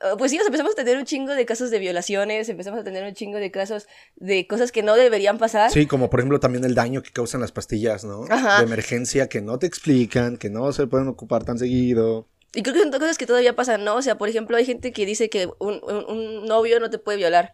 ah, 0.00 0.14
Pues 0.18 0.30
sí, 0.30 0.36
o 0.38 0.40
sea, 0.40 0.46
empezamos 0.46 0.72
a 0.72 0.76
tener 0.76 0.96
un 0.96 1.04
chingo 1.04 1.34
de 1.34 1.44
casos 1.46 1.70
de 1.70 1.78
violaciones, 1.78 2.48
empezamos 2.48 2.80
a 2.80 2.84
tener 2.84 3.04
un 3.04 3.14
chingo 3.14 3.38
de 3.38 3.50
casos 3.50 3.86
de 4.16 4.46
cosas 4.46 4.72
que 4.72 4.82
no 4.82 4.94
deberían 4.96 5.38
pasar. 5.38 5.70
Sí, 5.70 5.86
como 5.86 6.10
por 6.10 6.20
ejemplo 6.20 6.40
también 6.40 6.64
el 6.64 6.74
daño 6.74 7.02
que 7.02 7.10
causan 7.10 7.40
las 7.40 7.52
pastillas, 7.52 8.04
¿no? 8.04 8.24
Ajá. 8.28 8.58
De 8.58 8.64
emergencia 8.64 9.28
que 9.28 9.40
no 9.40 9.58
te 9.58 9.66
explican, 9.66 10.36
que 10.36 10.50
no 10.50 10.72
se 10.72 10.86
pueden 10.86 11.08
ocupar 11.08 11.44
tan 11.44 11.58
seguido. 11.58 12.28
Y 12.54 12.62
creo 12.62 12.74
que 12.74 12.80
son 12.80 12.90
cosas 12.90 13.18
que 13.18 13.26
todavía 13.26 13.54
pasan, 13.54 13.84
¿no? 13.84 13.96
O 13.96 14.02
sea, 14.02 14.16
por 14.16 14.28
ejemplo, 14.28 14.56
hay 14.56 14.64
gente 14.64 14.92
que 14.92 15.04
dice 15.04 15.28
que 15.28 15.46
un, 15.58 15.80
un- 15.82 16.04
un 16.08 16.46
novio 16.46 16.80
no 16.80 16.88
te 16.90 16.98
puede 16.98 17.18
violar. 17.18 17.52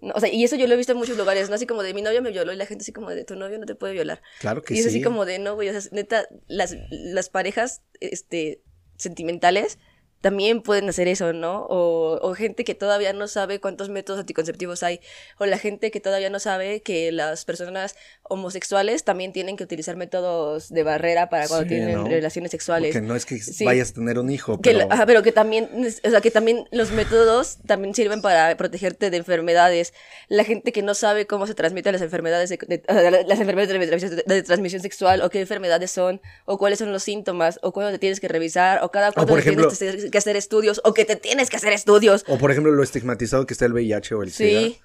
No, 0.00 0.14
O 0.14 0.20
sea, 0.20 0.32
y 0.32 0.44
eso 0.44 0.54
yo 0.54 0.68
lo 0.68 0.74
he 0.74 0.76
visto 0.76 0.92
en 0.92 0.98
muchos 0.98 1.16
lugares, 1.18 1.48
¿no? 1.48 1.56
Así 1.56 1.66
como 1.66 1.82
de 1.82 1.92
mi 1.92 2.02
novio 2.02 2.22
me 2.22 2.30
violó 2.30 2.52
y 2.52 2.56
la 2.56 2.66
gente 2.66 2.82
así 2.82 2.92
como 2.92 3.10
de 3.10 3.24
tu 3.24 3.34
novio 3.34 3.58
no 3.58 3.66
te 3.66 3.74
puede 3.74 3.94
violar. 3.94 4.22
Claro 4.38 4.62
que 4.62 4.74
y 4.74 4.78
es 4.78 4.84
sí. 4.84 4.90
así 4.90 5.02
como 5.02 5.24
de 5.24 5.40
no, 5.40 5.56
güey, 5.56 5.68
o 5.70 5.72
sea, 5.80 5.90
neta, 5.90 6.28
las, 6.46 6.76
las 6.90 7.30
parejas 7.30 7.82
este, 7.98 8.60
sentimentales 8.96 9.78
también 10.20 10.62
pueden 10.62 10.88
hacer 10.88 11.08
eso, 11.08 11.32
¿no? 11.32 11.66
O, 11.66 12.18
o, 12.20 12.34
gente 12.34 12.64
que 12.64 12.74
todavía 12.74 13.12
no 13.12 13.28
sabe 13.28 13.60
cuántos 13.60 13.88
métodos 13.88 14.20
anticonceptivos 14.20 14.82
hay, 14.82 15.00
o 15.38 15.46
la 15.46 15.58
gente 15.58 15.90
que 15.90 16.00
todavía 16.00 16.28
no 16.30 16.40
sabe 16.40 16.80
que 16.80 17.12
las 17.12 17.44
personas 17.44 17.94
homosexuales 18.22 19.04
también 19.04 19.32
tienen 19.32 19.56
que 19.56 19.64
utilizar 19.64 19.96
métodos 19.96 20.70
de 20.70 20.82
barrera 20.82 21.28
para 21.28 21.46
cuando 21.46 21.66
tienen 21.66 22.04
relaciones 22.06 22.50
sexuales. 22.50 22.94
Que 22.94 23.00
no 23.00 23.14
es 23.14 23.26
que 23.26 23.40
vayas 23.64 23.90
a 23.90 23.94
tener 23.94 24.18
un 24.18 24.30
hijo, 24.30 24.60
pero... 24.60 24.88
Que, 24.88 25.06
pero 25.06 25.22
que 25.22 25.32
también, 25.32 25.68
o 26.04 26.10
sea, 26.10 26.20
que 26.20 26.30
también 26.30 26.66
los 26.72 26.90
métodos 26.90 27.58
también 27.66 27.94
sirven 27.94 28.20
para 28.20 28.56
protegerte 28.56 29.10
de 29.10 29.16
enfermedades. 29.16 29.94
La 30.28 30.44
gente 30.44 30.72
que 30.72 30.82
no 30.82 30.94
sabe 30.94 31.26
cómo 31.26 31.46
se 31.46 31.54
transmiten 31.54 31.92
las 31.92 32.02
enfermedades, 32.02 32.50
de, 32.50 33.24
las 33.26 33.40
enfermedades 33.40 34.26
de, 34.26 34.42
transmisión 34.42 34.82
sexual, 34.82 35.22
o 35.22 35.30
qué 35.30 35.40
enfermedades 35.40 35.90
son, 35.90 36.20
o 36.44 36.58
cuáles 36.58 36.78
son 36.78 36.92
los 36.92 37.02
síntomas, 37.02 37.58
o 37.62 37.72
cuándo 37.72 37.92
te 37.92 37.98
tienes 37.98 38.20
que 38.20 38.28
revisar, 38.28 38.82
o 38.82 38.90
cada 38.90 39.12
cuánto 39.12 39.36
tienes 39.36 39.78
que 39.78 40.07
que 40.10 40.18
hacer 40.18 40.36
estudios 40.36 40.80
o 40.84 40.94
que 40.94 41.04
te 41.04 41.16
tienes 41.16 41.50
que 41.50 41.56
hacer 41.56 41.72
estudios. 41.72 42.24
O 42.28 42.38
por 42.38 42.50
ejemplo 42.50 42.72
lo 42.72 42.82
estigmatizado 42.82 43.46
que 43.46 43.54
está 43.54 43.66
el 43.66 43.72
VIH 43.72 44.14
o 44.14 44.22
el 44.22 44.30
SIDA. 44.30 44.76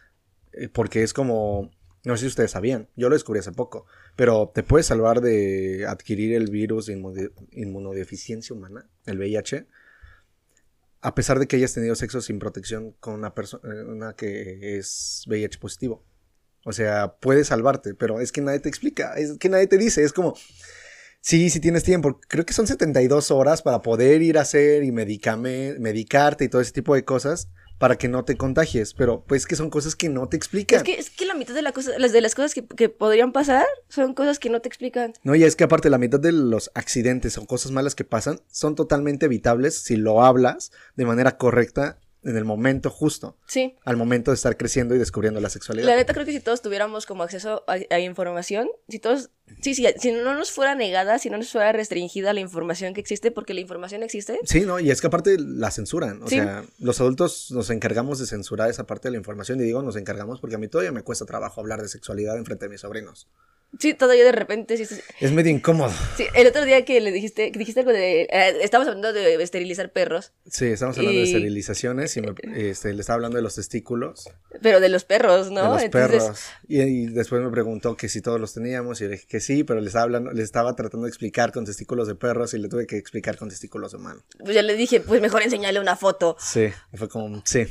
Eh, 0.54 0.70
porque 0.72 1.04
es 1.04 1.14
como, 1.14 1.72
no 2.04 2.16
sé 2.16 2.22
si 2.22 2.28
ustedes 2.28 2.52
sabían, 2.52 2.90
yo 2.96 3.10
lo 3.10 3.16
descubrí 3.16 3.40
hace 3.40 3.52
poco, 3.52 3.86
pero 4.16 4.52
te 4.54 4.64
puede 4.64 4.84
salvar 4.84 5.22
de 5.22 5.86
adquirir 5.88 6.36
el 6.36 6.52
virus 6.52 6.86
de 6.86 7.02
inmunodeficiencia 7.52 8.56
humana, 8.56 8.88
el 9.06 9.18
VIH, 9.18 9.66
a 11.02 11.16
pesar 11.16 11.40
de 11.40 11.48
que 11.48 11.56
hayas 11.58 11.74
tenido 11.74 11.96
sexo 11.96 12.22
sin 12.22 12.40
protección 12.40 12.92
con 13.00 13.16
una 13.16 13.34
persona 13.34 14.12
eh, 14.12 14.14
que 14.16 14.78
es 14.78 15.24
VIH 15.28 15.60
positivo. 15.60 16.06
O 16.66 16.72
sea, 16.72 17.16
puede 17.20 17.44
salvarte, 17.44 17.94
pero 17.94 18.22
es 18.22 18.32
que 18.32 18.42
nadie 18.42 18.60
te 18.60 18.70
explica, 18.70 19.16
es 19.16 19.38
que 19.38 19.50
nadie 19.50 19.68
te 19.68 19.78
dice, 19.78 20.04
es 20.04 20.14
como, 20.14 20.34
Sí, 21.24 21.50
sí 21.50 21.62
tienes 21.62 21.86
tiempo. 21.86 22.20
Creo 22.28 22.46
que 22.46 22.52
son 22.52 22.68
72 22.68 23.32
horas 23.32 23.62
para 23.62 23.82
poder 23.82 24.22
ir 24.22 24.38
a 24.38 24.42
hacer 24.42 24.84
y 24.84 24.92
medicarte 24.92 26.44
y 26.44 26.50
todo 26.50 26.62
ese 26.62 26.74
tipo 26.74 26.96
de 26.96 27.06
cosas 27.06 27.48
para 27.78 27.98
que 27.98 28.10
no 28.10 28.26
te 28.26 28.36
contagies. 28.36 28.94
Pero 28.94 29.24
pues 29.26 29.48
que 29.48 29.56
son 29.56 29.70
cosas 29.70 29.96
que 29.96 30.10
no 30.10 30.28
te 30.28 30.36
explican. 30.36 30.80
Es 30.80 30.84
que, 30.84 31.00
es 31.00 31.10
que 31.10 31.26
la 31.26 31.34
mitad 31.34 31.54
de, 31.54 31.62
la 31.62 31.72
cosa, 31.72 31.98
las 31.98 32.12
de 32.12 32.20
las 32.20 32.36
cosas 32.36 32.54
que, 32.54 32.68
que, 32.68 32.90
podrían 32.90 33.32
pasar 33.32 33.66
son 33.88 34.14
cosas 34.14 34.38
que 34.38 34.50
no 34.50 34.60
te 34.60 34.68
explican. 34.68 35.14
No, 35.24 35.34
y 35.34 35.46
es 35.46 35.56
que 35.56 35.64
aparte 35.64 35.90
la 35.90 35.98
mitad 35.98 36.20
de 36.20 36.34
los 36.34 36.72
accidentes 36.76 37.38
o 37.38 37.46
cosas 37.46 37.72
malas 37.72 37.96
que 37.96 38.04
pasan 38.04 38.42
son 38.52 38.76
totalmente 38.76 39.28
evitables 39.28 39.82
si 39.82 39.96
lo 39.96 40.26
hablas 40.26 40.74
de 40.98 41.06
manera 41.06 41.38
correcta 41.38 42.00
en 42.24 42.38
el 42.38 42.46
momento 42.46 42.90
justo. 42.90 43.38
Sí. 43.48 43.76
Al 43.86 43.98
momento 43.98 44.32
de 44.32 44.36
estar 44.36 44.56
creciendo 44.58 44.96
y 44.96 44.98
descubriendo 44.98 45.40
la 45.40 45.50
sexualidad. 45.50 45.88
La 45.88 45.96
neta 45.96 46.14
creo 46.14 46.26
que 46.26 46.32
si 46.32 46.40
todos 46.40 46.62
tuviéramos 46.62 47.06
como 47.06 47.24
acceso 47.24 47.64
a, 47.68 48.00
información, 48.00 48.70
si 48.88 49.00
todos, 49.00 49.30
sí, 49.62 49.76
sí, 49.76 49.86
si 50.00 50.12
no 50.12 50.34
nos 50.34 50.52
fuera 50.52 50.76
negada, 50.76 51.20
si 51.20 51.30
no 51.30 51.38
nos 51.38 51.52
fuera 51.52 51.72
restringida 51.72 52.34
la 52.34 52.40
información 52.40 52.94
que 52.94 53.02
existe, 53.02 53.32
porque 53.32 53.54
la 53.54 53.62
información 53.62 54.04
existe. 54.04 54.40
Sí, 54.44 54.62
¿no? 54.62 54.80
Y 54.80 54.92
es 54.92 55.02
que 55.02 55.08
aparte 55.08 55.38
la 55.40 55.72
censuran. 55.72 56.22
O 56.24 56.28
sea, 56.28 56.64
los 56.80 57.00
adultos 57.02 57.52
nos 57.52 57.70
encargamos 57.70 58.20
de 58.20 58.26
censurar 58.26 58.70
esa 58.70 58.86
parte 58.86 59.08
de 59.08 59.14
la 59.14 59.18
información 59.18 59.60
y 59.60 59.64
digo 59.64 59.82
nos 59.82 59.96
encargamos 59.96 60.40
porque 60.40 60.56
a 60.56 60.60
mí 60.60 60.68
todavía 60.68 60.92
me 60.92 61.04
cuesta 61.04 61.26
trabajo 61.26 61.62
hablar 61.62 61.82
de 61.82 61.88
sexualidad 61.88 62.38
en 62.38 62.46
frente 62.46 62.66
de 62.66 62.70
mis 62.70 62.82
sobrinos. 62.82 63.28
Sí, 63.80 63.96
todavía 63.96 64.24
de 64.24 64.32
repente 64.32 64.78
sí, 64.78 64.96
Es 65.20 65.32
medio 65.32 65.52
incómodo. 65.52 65.92
Sí, 66.16 66.26
el 66.36 66.46
otro 66.46 66.64
día 66.64 66.86
que 66.86 67.02
le 67.02 67.12
dijiste, 67.12 67.52
que 67.52 67.58
dijiste 67.58 67.80
algo 67.80 67.92
de... 67.92 68.24
Eh, 68.24 68.58
estamos 68.62 68.88
hablando 68.88 69.12
de 69.12 69.42
esterilizar 69.42 69.92
perros. 69.92 70.32
Sí, 70.48 70.66
estamos 70.66 70.98
hablando 70.98 71.18
de 71.18 71.26
esterilizaciones 71.26 72.16
y 72.16 72.22
este, 72.56 72.94
le 72.94 73.02
estaba 73.02 73.16
hablando 73.16 73.38
de 73.38 73.42
los 73.42 73.56
testículos. 73.56 74.30
Pero 74.62 74.80
de 74.80 74.90
los 74.90 75.06
perros, 75.06 75.50
¿no? 75.50 75.76
De 75.76 75.84
los 75.84 75.90
perros. 75.90 76.40
Y, 76.68 77.08
después 77.08 77.42
me 77.42 77.50
preguntó 77.50 77.98
que 77.98 78.10
si 78.10 78.22
todos 78.22 78.40
los 78.40 78.54
teníamos 78.54 79.02
y 79.02 79.06
le 79.06 79.10
dije 79.12 79.26
que 79.34 79.40
sí, 79.40 79.64
pero 79.64 79.82
le 79.82 79.88
estaba, 79.88 80.04
hablando, 80.04 80.32
le 80.32 80.44
estaba 80.44 80.76
tratando 80.76 81.06
de 81.06 81.10
explicar 81.10 81.52
con 81.52 81.66
testículos 81.66 82.08
de 82.08 82.14
perros 82.14 82.54
y 82.54 82.60
le 82.60 82.70
tuve 82.70 82.86
que 82.86 82.98
explicar 82.98 83.36
con 83.36 83.50
testículos 83.50 83.92
de 83.92 83.98
humano. 83.98 84.22
Pues 84.38 84.54
ya 84.54 84.62
le 84.62 84.76
dije, 84.76 85.00
pues 85.02 85.22
mejor 85.22 85.42
enseñarle 85.42 85.80
una 85.80 85.96
foto. 85.96 86.36
Sí, 86.38 86.68
fue 86.94 87.10
como, 87.10 87.42
sí. 87.44 87.66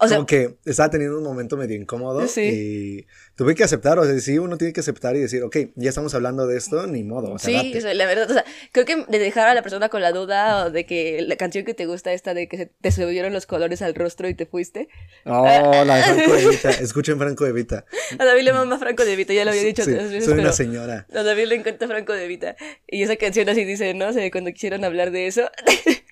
O 0.00 0.06
sea, 0.06 0.18
como 0.18 0.26
que 0.26 0.58
estaba 0.64 0.90
teniendo 0.90 1.18
un 1.18 1.24
momento 1.24 1.56
medio 1.56 1.76
incómodo 1.76 2.24
y 2.36 3.04
tuve 3.34 3.56
que 3.56 3.64
aceptar, 3.64 3.98
o 3.98 4.04
sea, 4.04 4.16
sí, 4.20 4.38
uno 4.38 4.56
tiene 4.56 4.72
que 4.72 4.78
aceptar 4.78 5.16
y 5.16 5.20
decir, 5.20 5.42
ok, 5.42 5.56
ya 5.74 5.88
estamos 5.88 6.14
hablando 6.14 6.46
de 6.46 6.56
esto, 6.56 6.86
ni 6.86 7.02
modo. 7.02 7.32
O 7.32 7.38
sea, 7.38 7.60
sí, 7.60 7.74
la 7.80 8.06
verdad, 8.06 8.30
o 8.30 8.32
sea, 8.32 8.44
creo 8.70 8.84
que 8.84 9.04
de 9.08 9.18
dejar 9.18 9.48
a 9.48 9.54
la 9.54 9.62
persona 9.62 9.88
con 9.88 10.00
la 10.00 10.12
duda 10.12 10.66
o 10.66 10.70
de 10.70 10.86
que 10.86 11.22
la 11.22 11.34
canción 11.34 11.64
que 11.64 11.74
te 11.74 11.86
gusta 11.86 12.12
esta 12.12 12.32
de 12.32 12.46
que 12.48 12.56
se 12.56 12.66
te 12.66 12.92
subieron 12.92 13.32
los 13.32 13.46
colores 13.46 13.82
al 13.82 13.96
rostro 13.96 14.28
y 14.28 14.34
te 14.34 14.46
fuiste. 14.46 14.88
Oh, 15.24 15.44
la 15.84 15.96
de 15.96 16.02
Franco 16.02 16.32
de 16.32 16.48
Vita, 16.48 16.70
escuchen 16.80 17.18
Franco 17.18 17.44
de 17.44 17.52
Vita. 17.52 17.84
A 18.20 18.24
David 18.24 18.42
le 18.42 18.52
mama 18.52 18.78
Franco 18.78 19.04
de 19.04 19.16
Vita, 19.16 19.32
ya 19.32 19.44
lo 19.44 19.50
había 19.50 19.64
dicho 19.64 19.82
sí, 19.82 19.90
veces, 19.90 20.24
Soy 20.24 20.38
una 20.38 20.52
señora. 20.52 21.06
A 21.12 21.22
David 21.24 21.46
le 21.46 21.56
encanta 21.56 21.88
Franco 21.88 22.12
de 22.12 22.28
Vita. 22.28 22.56
Y 22.86 23.02
esa 23.02 23.16
canción 23.16 23.48
así 23.48 23.64
dice, 23.64 23.92
¿no? 23.94 24.08
O 24.08 24.12
sea, 24.12 24.30
cuando 24.30 24.52
quisieron 24.52 24.84
hablar 24.84 25.10
de 25.10 25.26
eso... 25.26 25.50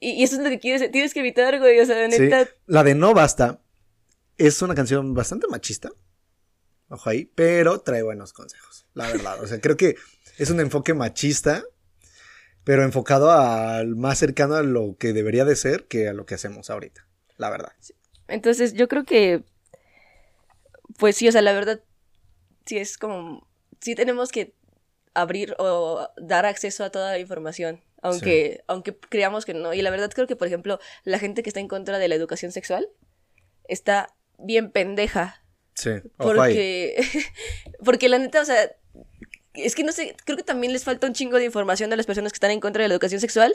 Y, 0.00 0.22
eso 0.22 0.36
es 0.36 0.42
lo 0.42 0.48
que 0.48 0.58
quieres, 0.58 0.90
tienes 0.90 1.12
que 1.12 1.20
evitar, 1.20 1.58
güey. 1.58 1.80
O 1.80 1.86
sea, 1.86 2.06
neta. 2.08 2.48
La 2.66 2.84
de 2.84 2.94
No 2.94 3.14
Basta 3.14 3.60
es 4.38 4.62
una 4.62 4.74
canción 4.74 5.14
bastante 5.14 5.46
machista. 5.48 5.90
Ojo 6.88 7.08
ahí, 7.08 7.24
pero 7.24 7.80
trae 7.80 8.02
buenos 8.02 8.32
consejos, 8.32 8.86
la 8.94 9.06
verdad. 9.08 9.42
O 9.42 9.46
sea, 9.46 9.60
creo 9.60 9.76
que 9.76 9.96
es 10.38 10.50
un 10.50 10.60
enfoque 10.60 10.94
machista, 10.94 11.64
pero 12.64 12.82
enfocado 12.82 13.30
al 13.30 13.96
más 13.96 14.18
cercano 14.18 14.56
a 14.56 14.62
lo 14.62 14.96
que 14.98 15.12
debería 15.12 15.44
de 15.44 15.56
ser 15.56 15.86
que 15.86 16.08
a 16.08 16.12
lo 16.12 16.26
que 16.26 16.34
hacemos 16.34 16.70
ahorita, 16.70 17.06
la 17.38 17.50
verdad. 17.50 17.72
Entonces, 18.28 18.74
yo 18.74 18.88
creo 18.88 19.04
que, 19.04 19.42
pues 20.98 21.16
sí, 21.16 21.28
o 21.28 21.32
sea, 21.32 21.42
la 21.42 21.52
verdad, 21.52 21.82
sí 22.66 22.78
es 22.78 22.98
como, 22.98 23.48
sí 23.80 23.94
tenemos 23.94 24.30
que 24.30 24.54
abrir 25.14 25.54
o 25.58 26.08
dar 26.16 26.46
acceso 26.46 26.84
a 26.84 26.90
toda 26.90 27.12
la 27.12 27.18
información, 27.18 27.80
aunque, 28.02 28.62
aunque 28.66 28.94
creamos 28.96 29.44
que 29.44 29.54
no. 29.54 29.72
Y 29.72 29.80
la 29.80 29.90
verdad 29.90 30.10
creo 30.14 30.26
que, 30.26 30.36
por 30.36 30.48
ejemplo, 30.48 30.78
la 31.04 31.18
gente 31.18 31.42
que 31.42 31.50
está 31.50 31.60
en 31.60 31.68
contra 31.68 31.98
de 31.98 32.08
la 32.08 32.14
educación 32.14 32.52
sexual 32.52 32.88
está 33.68 34.14
bien 34.38 34.70
pendeja. 34.70 35.42
Sí, 35.74 35.90
porque, 36.18 37.02
porque 37.84 38.08
la 38.08 38.18
neta, 38.18 38.42
o 38.42 38.44
sea, 38.44 38.70
es 39.54 39.74
que 39.74 39.84
no 39.84 39.92
sé, 39.92 40.14
creo 40.24 40.36
que 40.36 40.42
también 40.42 40.72
les 40.72 40.84
falta 40.84 41.06
un 41.06 41.12
chingo 41.12 41.38
de 41.38 41.44
información 41.44 41.92
a 41.92 41.96
las 41.96 42.06
personas 42.06 42.32
que 42.32 42.36
están 42.36 42.50
en 42.50 42.60
contra 42.60 42.82
de 42.82 42.88
la 42.88 42.94
educación 42.94 43.20
sexual, 43.20 43.54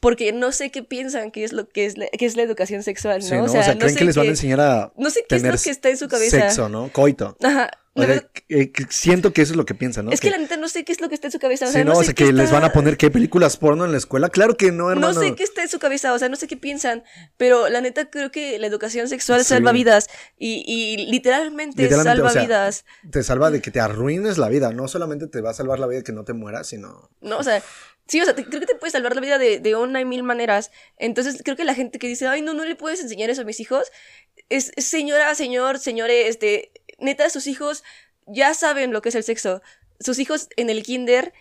porque 0.00 0.32
no 0.32 0.52
sé 0.52 0.70
qué 0.70 0.82
piensan 0.82 1.30
que 1.30 1.44
es 1.44 1.52
lo 1.52 1.68
que 1.68 1.86
es 1.86 1.96
la, 1.96 2.06
que 2.08 2.26
es 2.26 2.36
la 2.36 2.42
educación 2.42 2.82
sexual, 2.82 3.22
¿no? 3.30 3.44
O 3.44 3.48
sea, 3.48 3.78
creen 3.78 3.94
que 3.94 4.04
les 4.04 4.16
van 4.16 4.26
a 4.26 4.30
enseñar 4.30 4.60
a 4.60 4.92
No 4.96 5.10
sé 5.10 5.24
qué 5.28 5.36
es 5.36 5.42
lo 5.42 5.52
que 5.52 5.70
está 5.70 5.90
en 5.90 5.96
su 5.96 6.08
cabeza. 6.08 6.40
Sexo, 6.40 6.68
¿no? 6.68 6.90
Coito. 6.90 7.36
Ajá. 7.42 7.70
O 7.96 8.02
sea, 8.02 8.28
eh, 8.48 8.72
siento 8.88 9.32
que 9.32 9.42
eso 9.42 9.52
es 9.52 9.56
lo 9.56 9.64
que 9.64 9.74
piensan, 9.74 10.06
¿no? 10.06 10.10
Es 10.10 10.20
que, 10.20 10.30
la 10.30 10.38
neta 10.38 10.56
no 10.56 10.68
sé 10.68 10.84
qué 10.84 10.90
es 10.90 11.00
lo 11.00 11.08
que 11.08 11.14
está 11.14 11.28
en 11.28 11.32
su 11.32 11.38
cabeza. 11.38 11.66
O 11.66 11.70
sea, 11.70 11.82
sí, 11.82 11.86
no, 11.86 11.92
o 11.92 12.02
sea, 12.02 12.12
que 12.12 12.32
les 12.32 12.50
van 12.50 12.64
a 12.64 12.72
poner 12.72 12.96
qué 12.96 13.08
películas 13.08 13.56
porno 13.56 13.84
en 13.84 13.92
la 13.92 13.98
escuela. 13.98 14.30
Claro 14.30 14.56
que 14.56 14.72
no, 14.72 14.90
hermano. 14.90 15.12
No 15.12 15.20
sé 15.20 15.36
qué 15.36 15.44
está 15.44 15.62
en 15.62 15.68
su 15.68 15.78
cabeza, 15.78 16.12
o 16.12 16.18
sea, 16.18 16.28
no 16.28 16.34
sé 16.34 16.48
qué 16.48 16.56
piensan. 16.56 17.04
Pero 17.36 17.68
la 17.68 17.80
neta 17.80 18.10
creo 18.10 18.32
que 18.32 18.58
la 18.58 18.66
educación 18.66 19.08
sexual 19.08 19.44
salva 19.44 19.70
vidas. 19.70 20.08
Y, 20.36 20.64
y 20.66 21.06
literalmente, 21.06 21.88
salva 21.88 22.32
vidas. 22.32 22.84
Te 23.10 23.22
salva 23.22 23.52
de 23.52 23.62
que 23.62 23.70
te 23.70 23.78
arruines 23.78 24.38
la 24.38 24.48
vida. 24.48 24.72
No 24.72 24.88
solamente 24.88 25.28
te 25.28 25.40
va 25.40 25.50
a 25.50 25.54
salvar 25.54 25.78
la 25.78 25.86
vida 25.86 25.98
de 25.98 26.04
que 26.04 26.12
no 26.12 26.24
te 26.24 26.32
mueras, 26.32 26.66
sino. 26.66 27.10
No, 27.20 27.38
o 27.38 27.44
sea, 27.44 27.62
Sí, 28.06 28.20
o 28.20 28.24
sea, 28.26 28.34
creo 28.34 28.60
que 28.60 28.66
te 28.66 28.74
puede 28.74 28.90
salvar 28.90 29.14
la 29.14 29.20
vida 29.22 29.38
de, 29.38 29.60
de, 29.60 29.76
una 29.76 29.98
y 29.98 30.04
mil 30.04 30.22
maneras. 30.22 30.70
Entonces, 30.98 31.40
creo 31.42 31.56
que 31.56 31.64
la 31.64 31.74
gente 31.74 31.98
que 31.98 32.06
dice, 32.06 32.26
ay, 32.26 32.42
no, 32.42 32.52
no 32.52 32.64
le 32.66 32.76
puedes 32.76 33.00
enseñar 33.00 33.30
eso 33.30 33.42
a 33.42 33.44
mis 33.44 33.60
hijos, 33.60 33.90
es 34.50 34.72
señora, 34.76 35.34
señor, 35.34 35.78
señores, 35.78 36.26
este, 36.28 36.72
neta, 36.98 37.30
sus 37.30 37.46
hijos 37.46 37.84
ya 38.26 38.54
saben 38.54 38.92
lo 38.92 39.02
que 39.02 39.10
es 39.10 39.14
el 39.14 39.24
sexo. 39.24 39.62
Sus 40.00 40.18
hijos 40.18 40.48
en 40.56 40.70
el 40.70 40.82
kinder 40.82 41.32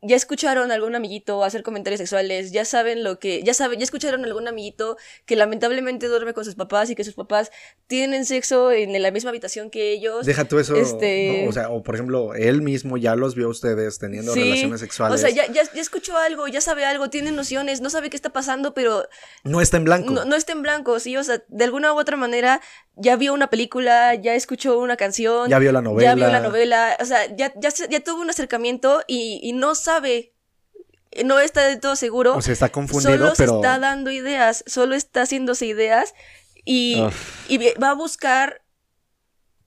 ya 0.00 0.14
escucharon 0.14 0.70
a 0.70 0.74
algún 0.74 0.94
amiguito 0.94 1.42
hacer 1.42 1.64
comentarios 1.64 1.98
sexuales, 1.98 2.52
ya 2.52 2.64
saben 2.64 3.02
lo 3.02 3.18
que, 3.18 3.42
ya 3.42 3.52
saben, 3.52 3.80
ya 3.80 3.84
escucharon 3.84 4.22
a 4.22 4.26
algún 4.28 4.46
amiguito 4.46 4.96
que 5.26 5.34
lamentablemente 5.34 6.06
duerme 6.06 6.34
con 6.34 6.44
sus 6.44 6.54
papás 6.54 6.88
y 6.90 6.94
que 6.94 7.02
sus 7.02 7.14
papás 7.14 7.50
tienen 7.88 8.24
sexo 8.24 8.70
en 8.70 9.00
la 9.02 9.10
misma 9.10 9.30
habitación 9.30 9.70
que 9.70 9.90
ellos. 9.90 10.24
Deja 10.24 10.44
tú 10.44 10.58
eso, 10.60 10.76
este... 10.76 11.46
o 11.48 11.52
sea, 11.52 11.70
o 11.70 11.82
por 11.82 11.96
ejemplo, 11.96 12.34
él 12.34 12.62
mismo 12.62 12.96
ya 12.96 13.16
los 13.16 13.34
vio 13.34 13.46
a 13.46 13.50
ustedes 13.50 13.98
teniendo 13.98 14.34
relaciones 14.34 14.80
sexuales. 14.80 15.16
O 15.16 15.18
sea, 15.18 15.30
ya, 15.30 15.46
ya, 15.46 15.62
ya, 15.74 15.80
escuchó 15.80 16.16
algo, 16.16 16.46
ya 16.46 16.60
sabe 16.60 16.84
algo, 16.84 17.10
tiene 17.10 17.32
nociones, 17.32 17.80
no 17.80 17.90
sabe 17.90 18.08
qué 18.08 18.16
está 18.16 18.30
pasando, 18.30 18.74
pero... 18.74 19.08
No 19.42 19.60
está 19.60 19.78
en 19.78 19.84
blanco. 19.84 20.12
No, 20.12 20.24
no 20.24 20.36
está 20.36 20.52
en 20.52 20.62
blanco, 20.62 21.00
sí, 21.00 21.16
o 21.16 21.24
sea, 21.24 21.42
de 21.48 21.64
alguna 21.64 21.92
u 21.92 21.98
otra 21.98 22.16
manera 22.16 22.60
ya 22.94 23.16
vio 23.16 23.32
una 23.32 23.48
película, 23.48 24.14
ya 24.14 24.34
escuchó 24.34 24.78
una 24.78 24.96
canción. 24.96 25.48
Ya 25.48 25.58
vio 25.58 25.72
la 25.72 25.82
novela. 25.82 26.08
Ya 26.08 26.14
vio 26.14 26.28
la 26.28 26.40
novela, 26.40 26.96
o 27.00 27.04
sea, 27.04 27.26
ya, 27.36 27.52
ya, 27.56 27.70
ya 27.88 28.00
tuvo 28.00 28.22
un 28.22 28.30
acercamiento 28.30 29.02
y, 29.06 29.40
y 29.42 29.52
no 29.52 29.74
sabe 29.74 29.87
no 31.24 31.40
está 31.40 31.66
del 31.66 31.80
todo 31.80 31.96
seguro. 31.96 32.36
O 32.36 32.42
sea, 32.42 32.52
está 32.52 32.70
confundido, 32.70 33.12
solo 33.12 33.32
pero... 33.36 33.52
se 33.52 33.56
está 33.56 33.78
dando 33.78 34.10
ideas, 34.10 34.64
solo 34.66 34.94
está 34.94 35.22
haciéndose 35.22 35.66
ideas 35.66 36.14
y, 36.64 37.02
y, 37.48 37.58
va 37.74 37.90
a 37.90 37.94
buscar 37.94 38.62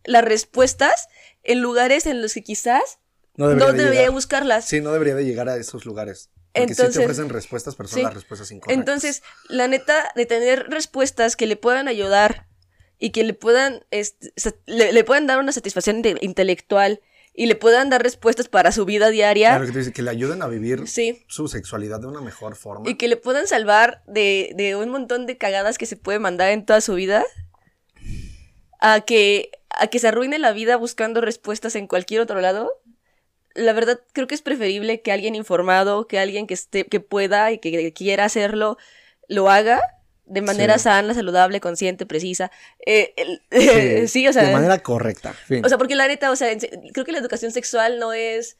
las 0.04 0.24
respuestas 0.24 1.08
en 1.44 1.62
lugares 1.62 2.06
en 2.06 2.22
los 2.22 2.34
que 2.34 2.44
quizás 2.44 3.00
no 3.36 3.50
debería, 3.50 4.10
buscarlas. 4.10 4.66
Sí, 4.66 4.82
no 4.82 4.92
debería 4.92 5.16
de 5.16 5.26
llegar 5.26 5.50
a 5.50 5.58
esos 5.58 5.86
lugares. 5.86 6.30
Porque 6.54 6.74
Entonces, 6.74 6.96
te 6.96 7.04
ofrecen 7.04 7.30
respuestas, 7.30 7.76
pero 7.76 7.88
son 7.88 8.04
las 8.04 8.14
respuestas 8.14 8.52
incorrectas. 8.52 8.78
Entonces, 8.78 9.24
la 9.48 9.68
neta, 9.68 10.12
de 10.16 10.26
tener 10.26 10.68
respuestas 10.70 11.36
que 11.36 11.48
le 11.48 11.56
puedan 11.56 11.88
ayudar 11.88 12.48
y 13.00 13.12
que 13.12 13.24
le 13.24 13.34
puedan, 13.34 13.86
este, 13.90 14.34
le, 14.66 15.04
puedan 15.04 15.28
dar 15.28 15.40
una 15.40 15.54
satisfacción 15.54 16.02
intelectual 16.20 17.02
y 17.34 17.46
le 17.46 17.56
puedan 17.56 17.90
dar 17.90 18.04
respuestas 18.04 18.50
para 18.50 18.72
su 18.72 18.84
vida 18.86 19.10
diaria. 19.10 19.58
Claro 19.58 19.72
que 19.72 19.84
te 19.84 19.94
que 19.94 20.02
le 20.02 20.10
ayuden 20.12 20.42
a 20.42 20.48
vivir 20.48 20.88
Sí. 20.88 21.24
su 21.28 21.48
sexualidad 21.48 22.00
de 22.02 22.08
una 22.08 22.22
mejor 22.22 22.56
forma. 22.56 22.90
Y 22.90 22.96
que 22.96 23.08
le 23.08 23.16
puedan 23.18 23.48
salvar 23.48 24.04
de, 24.06 24.52
de 24.56 24.76
un 24.76 24.90
montón 24.90 25.26
de 25.26 25.38
cagadas 25.38 25.78
que 25.78 25.86
se 25.86 25.96
puede 25.96 26.20
mandar 26.20 26.52
en 26.52 26.66
toda 26.66 26.82
su 26.82 26.94
vida. 26.96 27.24
A 28.80 29.02
que, 29.02 29.52
a 29.70 29.88
que 29.88 30.00
se 30.00 30.08
arruine 30.08 30.40
la 30.40 30.54
vida 30.54 30.76
buscando 30.76 31.22
respuestas 31.22 31.76
en 31.76 31.88
cualquier 31.88 32.22
otro 32.22 32.42
lado. 32.42 32.72
La 33.54 33.74
verdad, 33.74 34.00
creo 34.14 34.28
que 34.28 34.36
es 34.36 34.42
preferible 34.42 35.02
que 35.02 35.12
alguien 35.12 35.36
informado, 35.36 36.08
que 36.08 36.20
alguien 36.20 36.48
que 36.48 36.54
esté, 36.54 36.86
que 36.86 37.00
pueda 37.00 37.52
y 37.52 37.60
que 37.60 37.94
quiera 37.94 38.26
hacerlo, 38.26 38.78
lo 39.28 39.50
haga 39.50 39.82
de 40.32 40.42
manera 40.42 40.78
Sí. 40.78 40.84
sana, 40.86 41.14
saludable, 41.14 41.60
consciente, 41.60 42.06
precisa. 42.06 42.52
Eh, 42.86 43.14
el- 43.52 44.08
sí, 44.10 44.28
o 44.28 44.34
sea. 44.34 44.44
De 44.44 44.54
manera 44.54 44.80
correcta. 44.80 45.34
fin. 45.34 45.66
O 45.66 45.70
sea, 45.70 45.78
porque 45.78 45.96
la 45.96 46.08
neta, 46.08 46.32
o 46.32 46.36
sea, 46.36 46.50
creo 46.94 47.06
que 47.06 47.12
la 47.12 47.20
educación 47.20 47.52
sexual 47.52 48.00
no 48.00 48.14
es. 48.14 48.58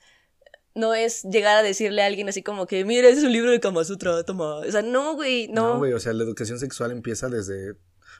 No 0.74 0.94
es 0.94 1.24
llegar 1.24 1.58
a 1.58 1.64
decirle 1.64 2.02
a 2.02 2.06
alguien 2.06 2.30
así 2.30 2.44
como 2.44 2.66
que, 2.66 2.86
mira, 2.86 3.10
ese 3.10 3.20
es 3.20 3.24
un 3.26 3.34
libro 3.34 3.52
de 3.52 3.60
Kama 3.60 3.84
Sutra, 3.84 4.24
toma. 4.24 4.56
O 4.60 4.72
sea, 4.72 4.82
no, 4.82 5.16
güey, 5.16 5.50
no. 5.50 5.74
No, 5.74 5.78
güey, 5.80 5.92
o 5.92 6.00
sea, 6.00 6.14
la 6.14 6.24
educación 6.24 6.60
sexual 6.60 6.92
empieza 6.92 7.28
desde, 7.28 7.74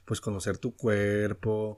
pues, 0.04 0.20
conocer 0.20 0.58
tu 0.58 0.76
cuerpo. 0.76 1.78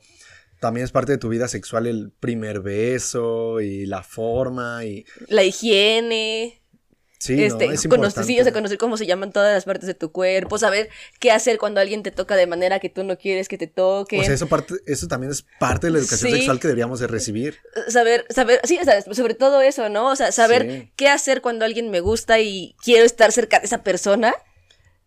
También 0.59 0.83
es 0.85 0.91
parte 0.91 1.11
de 1.11 1.19
tu 1.19 1.29
vida 1.29 1.47
sexual 1.47 1.85
el 1.85 2.11
primer 2.19 2.61
beso 2.61 3.61
y 3.61 3.85
la 3.85 4.01
forma 4.01 4.83
y... 4.85 5.05
la 5.27 5.43
higiene. 5.43 6.62
Sí, 7.23 7.35
no, 7.37 7.43
este, 7.43 7.65
es 7.67 7.87
conocer, 7.87 8.25
sí, 8.25 8.37
o 8.37 8.43
sea, 8.43 8.51
conocer 8.51 8.77
cómo 8.77 8.97
se 8.97 9.05
llaman 9.05 9.31
todas 9.31 9.53
las 9.53 9.63
partes 9.63 9.87
de 9.87 9.93
tu 9.93 10.11
cuerpo, 10.11 10.57
saber 10.57 10.89
qué 11.19 11.31
hacer 11.31 11.57
cuando 11.57 11.79
alguien 11.79 12.03
te 12.03 12.11
toca 12.11 12.35
de 12.35 12.47
manera 12.47 12.79
que 12.79 12.89
tú 12.89 13.05
no 13.05 13.17
quieres 13.17 13.47
que 13.47 13.57
te 13.57 13.67
toque. 13.67 14.19
O 14.19 14.23
sea, 14.25 14.33
eso, 14.33 14.47
parte, 14.47 14.73
eso 14.87 15.07
también 15.07 15.31
es 15.31 15.45
parte 15.57 15.87
de 15.87 15.91
la 15.93 15.99
educación 15.99 16.31
Sí. 16.31 16.37
sexual 16.37 16.59
que 16.59 16.67
deberíamos 16.67 16.99
de 16.99 17.07
recibir. 17.07 17.59
saber, 17.87 18.25
saber, 18.29 18.59
sí, 18.65 18.77
o 18.77 18.83
sea, 18.83 19.01
sobre 19.13 19.35
todo 19.35 19.61
eso, 19.61 19.87
¿no? 19.87 20.09
O 20.09 20.15
sea, 20.17 20.33
saber 20.33 20.69
Sí. 20.69 20.91
qué 20.97 21.07
hacer 21.07 21.41
cuando 21.41 21.63
alguien 21.63 21.89
me 21.91 22.01
gusta 22.01 22.41
y 22.41 22.75
quiero 22.83 23.05
estar 23.05 23.31
cerca 23.31 23.59
de 23.59 23.67
esa 23.67 23.83
persona. 23.83 24.33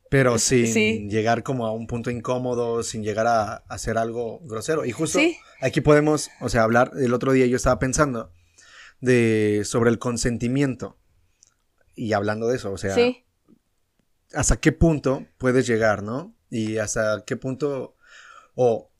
Pero 0.08 0.38
sin 0.38 0.66
Sí. 0.72 1.08
llegar 1.10 1.42
como 1.42 1.66
a 1.66 1.72
un 1.72 1.86
punto 1.86 2.10
incómodo, 2.10 2.82
sin 2.82 3.02
llegar 3.02 3.26
a, 3.26 3.52
a 3.56 3.64
hacer 3.68 3.98
algo 3.98 4.38
grosero. 4.44 4.86
Y 4.86 4.92
justo 4.92 5.18
aquí 5.60 5.82
podemos, 5.82 6.30
o 6.40 6.48
sea, 6.48 6.62
hablar, 6.62 6.92
el 6.98 7.12
otro 7.12 7.32
día 7.32 7.44
yo 7.46 7.56
estaba 7.56 7.78
pensando 7.78 8.30
de 9.00 9.62
sobre 9.66 9.90
el 9.90 9.98
consentimiento. 9.98 10.96
Y 11.96 12.12
hablando 12.12 12.46
de 12.46 12.56
eso, 12.56 12.70
o 12.72 12.78
sea, 12.78 12.94
Sí. 12.94 13.24
hasta 14.32 14.58
qué 14.58 14.70
punto 14.70 15.26
puedes 15.38 15.66
llegar, 15.66 16.02
¿no? 16.04 16.36
Y 16.50 16.76
hasta 16.78 17.24
qué 17.26 17.36
punto, 17.36 17.96
o 18.54 18.92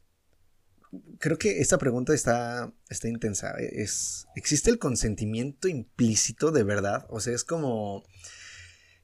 creo 1.18 1.38
que 1.38 1.60
esta 1.60 1.78
pregunta 1.78 2.14
está, 2.14 2.72
está 2.88 3.08
intensa. 3.08 3.54
Es, 3.58 4.26
¿existe 4.34 4.70
el 4.70 4.78
consentimiento 4.78 5.68
implícito 5.68 6.50
de 6.50 6.64
verdad? 6.64 7.06
O 7.10 7.20
sea, 7.20 7.34
es 7.34 7.44
como, 7.44 8.02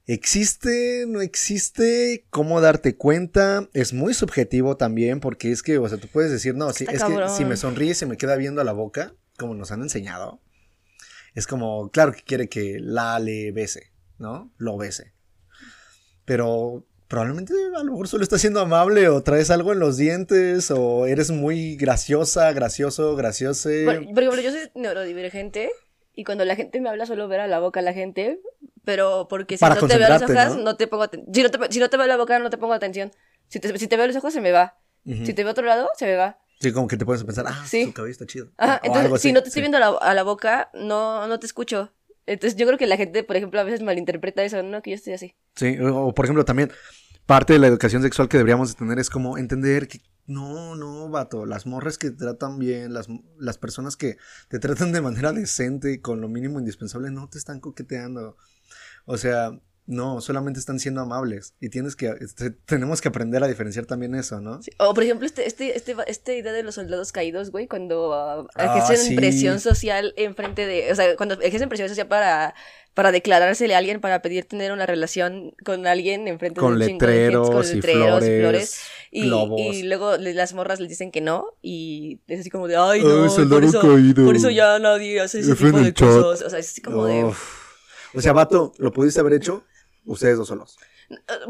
¿existe, 0.05 1.05
no 1.07 1.21
existe? 1.21 2.25
¿Cómo 2.29 2.61
darte 2.61 2.95
cuenta? 2.97 3.69
Es 3.73 3.93
muy 3.93 4.13
subjetivo 4.13 4.75
también 4.77 5.19
porque 5.19 5.51
es 5.51 5.63
que, 5.63 5.77
o 5.77 5.87
sea, 5.87 5.97
tú 5.97 6.07
puedes 6.07 6.31
decir, 6.31 6.55
no, 6.55 6.69
Está 6.69 6.91
es 6.91 7.03
que 7.03 7.29
si 7.37 7.45
me 7.45 7.57
sonríe 7.57 7.91
y 7.91 7.95
se 7.95 8.05
me 8.05 8.17
queda 8.17 8.35
viendo 8.35 8.61
a 8.61 8.63
la 8.65 8.73
boca, 8.73 9.15
como 9.37 9.55
nos 9.55 9.71
han 9.71 9.81
enseñado, 9.81 10.41
es 11.35 11.47
como, 11.47 11.89
claro 11.89 12.11
que 12.11 12.23
quiere 12.23 12.49
que 12.49 12.77
la 12.79 13.19
le 13.19 13.51
bese, 13.51 13.91
¿no? 14.17 14.51
Lo 14.57 14.77
bese. 14.77 15.13
Pero 16.25 16.85
probablemente 17.07 17.53
a 17.75 17.83
lo 17.83 17.91
mejor 17.91 18.07
solo 18.07 18.23
está 18.23 18.37
siendo 18.37 18.59
amable 18.59 19.07
o 19.07 19.21
traes 19.21 19.51
algo 19.51 19.73
en 19.73 19.79
los 19.79 19.97
dientes 19.97 20.71
o 20.71 21.05
eres 21.05 21.31
muy 21.31 21.75
graciosa, 21.75 22.51
gracioso, 22.53 23.15
graciose. 23.15 23.85
Por, 23.85 24.13
por 24.13 24.23
ejemplo, 24.23 24.41
yo 24.41 24.51
soy 24.51 24.71
neurodivergente 24.75 25.71
y 26.15 26.23
cuando 26.23 26.45
la 26.45 26.55
gente 26.55 26.79
me 26.79 26.89
habla 26.89 27.05
suelo 27.05 27.27
ver 27.27 27.39
a 27.39 27.47
la 27.47 27.59
boca 27.59 27.79
a 27.79 27.83
la 27.83 27.93
gente, 27.93 28.39
pero 28.85 29.27
porque 29.29 29.57
si 29.57 29.61
Para 29.61 29.75
no 29.75 29.87
te 29.87 29.97
veo 29.97 30.05
a 30.05 30.09
las 30.09 30.21
concentrarte, 30.21 30.51
hojas, 30.51 30.57
¿no? 30.57 30.71
no, 30.71 30.77
te 30.77 30.87
pongo 30.87 31.05
si, 31.05 31.43
no 31.43 31.49
te, 31.49 31.71
si 31.71 31.79
no 31.79 31.89
te 31.89 31.97
veo 31.97 32.07
la 32.07 32.17
boca, 32.17 32.37
no 32.39 32.49
te 32.49 32.57
pongo 32.57 32.73
atención. 32.73 33.11
Si 33.47 33.59
te, 33.59 33.77
si 33.77 33.87
te 33.87 33.97
veo 33.97 34.07
los 34.07 34.15
ojos, 34.15 34.33
se 34.33 34.41
me 34.41 34.51
va. 34.51 34.77
Si 35.05 35.33
te 35.33 35.43
veo 35.43 35.49
a 35.49 35.51
otro 35.51 35.65
lado, 35.65 35.89
se 35.97 36.05
me 36.05 36.15
va. 36.15 36.39
Sí, 36.63 36.71
como 36.71 36.87
que 36.87 36.97
te 36.97 37.05
puedes 37.05 37.23
pensar, 37.23 37.45
ah, 37.47 37.63
Sí. 37.67 37.83
su 37.85 37.93
cabello 37.93 38.11
está 38.13 38.25
chido. 38.25 38.49
Ajá, 38.57 38.79
O 38.81 38.85
algo 38.85 38.95
entonces, 38.97 39.21
si 39.21 39.31
no 39.33 39.41
te 39.43 39.49
estoy 39.49 39.61
viendo 39.61 39.77
a 39.77 39.81
la, 39.81 39.87
a 39.89 40.13
la 40.15 40.23
boca, 40.23 40.71
no, 40.73 41.27
no 41.27 41.37
te 41.39 41.45
escucho. 41.45 41.91
Entonces, 42.25 42.57
yo 42.57 42.65
creo 42.65 42.79
que 42.79 42.87
la 42.87 42.95
gente, 42.95 43.23
por 43.23 43.35
ejemplo, 43.35 43.59
a 43.59 43.63
veces 43.63 43.81
malinterpreta 43.83 44.43
eso, 44.43 44.63
¿no? 44.63 44.81
Que 44.81 44.91
yo 44.91 44.95
estoy 44.95 45.13
así. 45.13 45.35
Sí, 45.55 45.77
o, 45.79 46.13
por 46.13 46.25
ejemplo 46.25 46.45
también 46.45 46.71
parte 47.25 47.53
de 47.53 47.59
la 47.59 47.67
educación 47.67 48.01
sexual 48.01 48.27
que 48.27 48.37
deberíamos 48.37 48.69
de 48.69 48.75
tener 48.75 48.99
es 48.99 49.09
como 49.09 49.37
entender 49.37 49.87
que 49.87 50.01
no, 50.25 50.75
no, 50.75 51.09
vato, 51.09 51.45
las 51.45 51.65
morras 51.65 51.97
que 51.97 52.11
te 52.11 52.17
tratan 52.17 52.59
bien, 52.59 52.93
las, 52.93 53.07
las 53.37 53.57
personas 53.57 53.97
que 53.97 54.17
te 54.47 54.59
tratan 54.59 54.91
de 54.93 55.01
manera 55.01 55.31
decente 55.33 56.01
con 56.01 56.21
lo 56.21 56.27
mínimo 56.29 56.59
indispensable 56.59 57.11
no 57.11 57.27
te 57.29 57.37
están 57.37 57.59
coqueteando. 57.59 58.37
O 59.05 59.17
sea, 59.17 59.51
no, 59.85 60.21
solamente 60.21 60.59
están 60.59 60.79
siendo 60.79 61.01
amables 61.01 61.55
y 61.59 61.69
tienes 61.69 61.95
que, 61.97 62.13
este, 62.21 62.51
tenemos 62.51 63.01
que 63.01 63.09
aprender 63.09 63.43
a 63.43 63.47
diferenciar 63.47 63.85
también 63.85 64.15
eso, 64.15 64.39
¿no? 64.39 64.61
Sí. 64.63 64.71
O, 64.79 64.93
por 64.93 65.03
ejemplo, 65.03 65.25
este, 65.25 65.45
este, 65.45 65.75
este, 65.75 65.95
esta 66.07 66.33
idea 66.33 66.53
de 66.53 66.63
los 66.63 66.75
soldados 66.75 67.11
caídos, 67.11 67.51
güey, 67.51 67.67
cuando 67.67 68.47
Ah, 68.55 68.77
ejercen 68.77 68.97
sí. 69.09 69.15
presión 69.15 69.59
social 69.59 70.13
enfrente 70.15 70.65
de. 70.65 70.91
O 70.91 70.95
sea, 70.95 71.15
cuando 71.17 71.35
ejercen 71.41 71.67
presión 71.67 71.89
social 71.89 72.07
para, 72.07 72.55
para 72.93 73.11
declarársele 73.11 73.75
a 73.75 73.77
alguien, 73.79 73.99
para 73.99 74.21
pedir 74.21 74.45
tener 74.45 74.71
una 74.71 74.85
relación 74.85 75.53
con 75.65 75.85
alguien 75.85 76.27
enfrente 76.29 76.61
Con 76.61 76.79
de 76.79 76.85
un 76.85 76.87
chingo 76.91 77.05
de 77.05 77.11
gente, 77.13 77.23
letreros, 77.25 77.49
con 77.49 77.65
y 77.65 77.73
letreros, 77.75 78.07
flores, 78.19 78.39
flores. 78.41 78.79
Y, 79.11 79.25
globos. 79.25 79.59
y 79.61 79.83
luego 79.83 80.15
le- 80.17 80.33
las 80.33 80.53
morras 80.53 80.79
les 80.79 80.89
dicen 80.89 81.11
que 81.11 81.19
no. 81.19 81.45
Y 81.61 82.21
es 82.27 82.39
así 82.39 82.49
como 82.49 82.69
de, 82.69 82.77
ay, 82.77 83.01
Ay, 83.01 83.05
no, 83.05 83.29
soldado 83.29 83.59
por 83.61 83.63
eso, 83.69 83.81
caído. 83.81 84.25
por 84.25 84.35
eso 84.37 84.49
ya 84.49 84.79
nadie 84.79 85.19
hace 85.19 85.39
ese 85.41 85.51
en 85.51 85.57
tipo 85.57 85.77
de 85.79 85.93
chat. 85.93 86.07
cosas. 86.07 86.47
O 86.47 86.49
sea, 86.49 86.59
es 86.59 86.69
así 86.69 86.81
como 86.81 87.05
de. 87.05 87.23
O 88.15 88.21
sea, 88.21 88.31
vato, 88.31 88.71
¿lo 88.77 88.93
pudiste 88.93 89.19
haber 89.19 89.33
hecho? 89.33 89.65
Ustedes 90.05 90.37
dos 90.37 90.47
solos. 90.47 90.77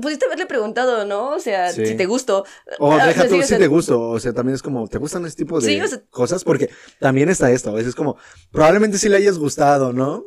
Pudiste 0.02 0.26
haberle 0.26 0.46
preguntado, 0.46 1.06
¿no? 1.06 1.30
O 1.32 1.40
sea, 1.40 1.72
Sí. 1.72 1.86
si 1.86 1.96
te 1.96 2.06
gusto. 2.06 2.44
O 2.80 2.92
Ah, 2.94 3.06
deja 3.08 3.28
tú 3.28 3.42
si 3.44 3.58
te 3.58 3.68
gusto, 3.68 4.10
o 4.10 4.20
sea, 4.20 4.34
también 4.34 4.56
es 4.56 4.62
como, 4.62 4.88
¿te 4.88 4.98
gustan 4.98 5.26
este 5.26 5.44
tipo 5.44 5.60
de 5.60 5.68
Sí, 5.68 5.80
o 5.82 5.88
sea- 5.88 6.02
cosas? 6.10 6.44
Porque 6.44 6.70
también 7.00 7.30
está 7.30 7.52
esto, 7.52 7.70
a 7.70 7.74
veces 7.74 7.90
es 7.90 7.96
como, 7.96 8.18
probablemente 8.52 8.98
sí 8.98 9.10
le 9.10 9.18
hayas 9.18 9.38
gustado, 9.38 9.94
¿no? 9.94 10.26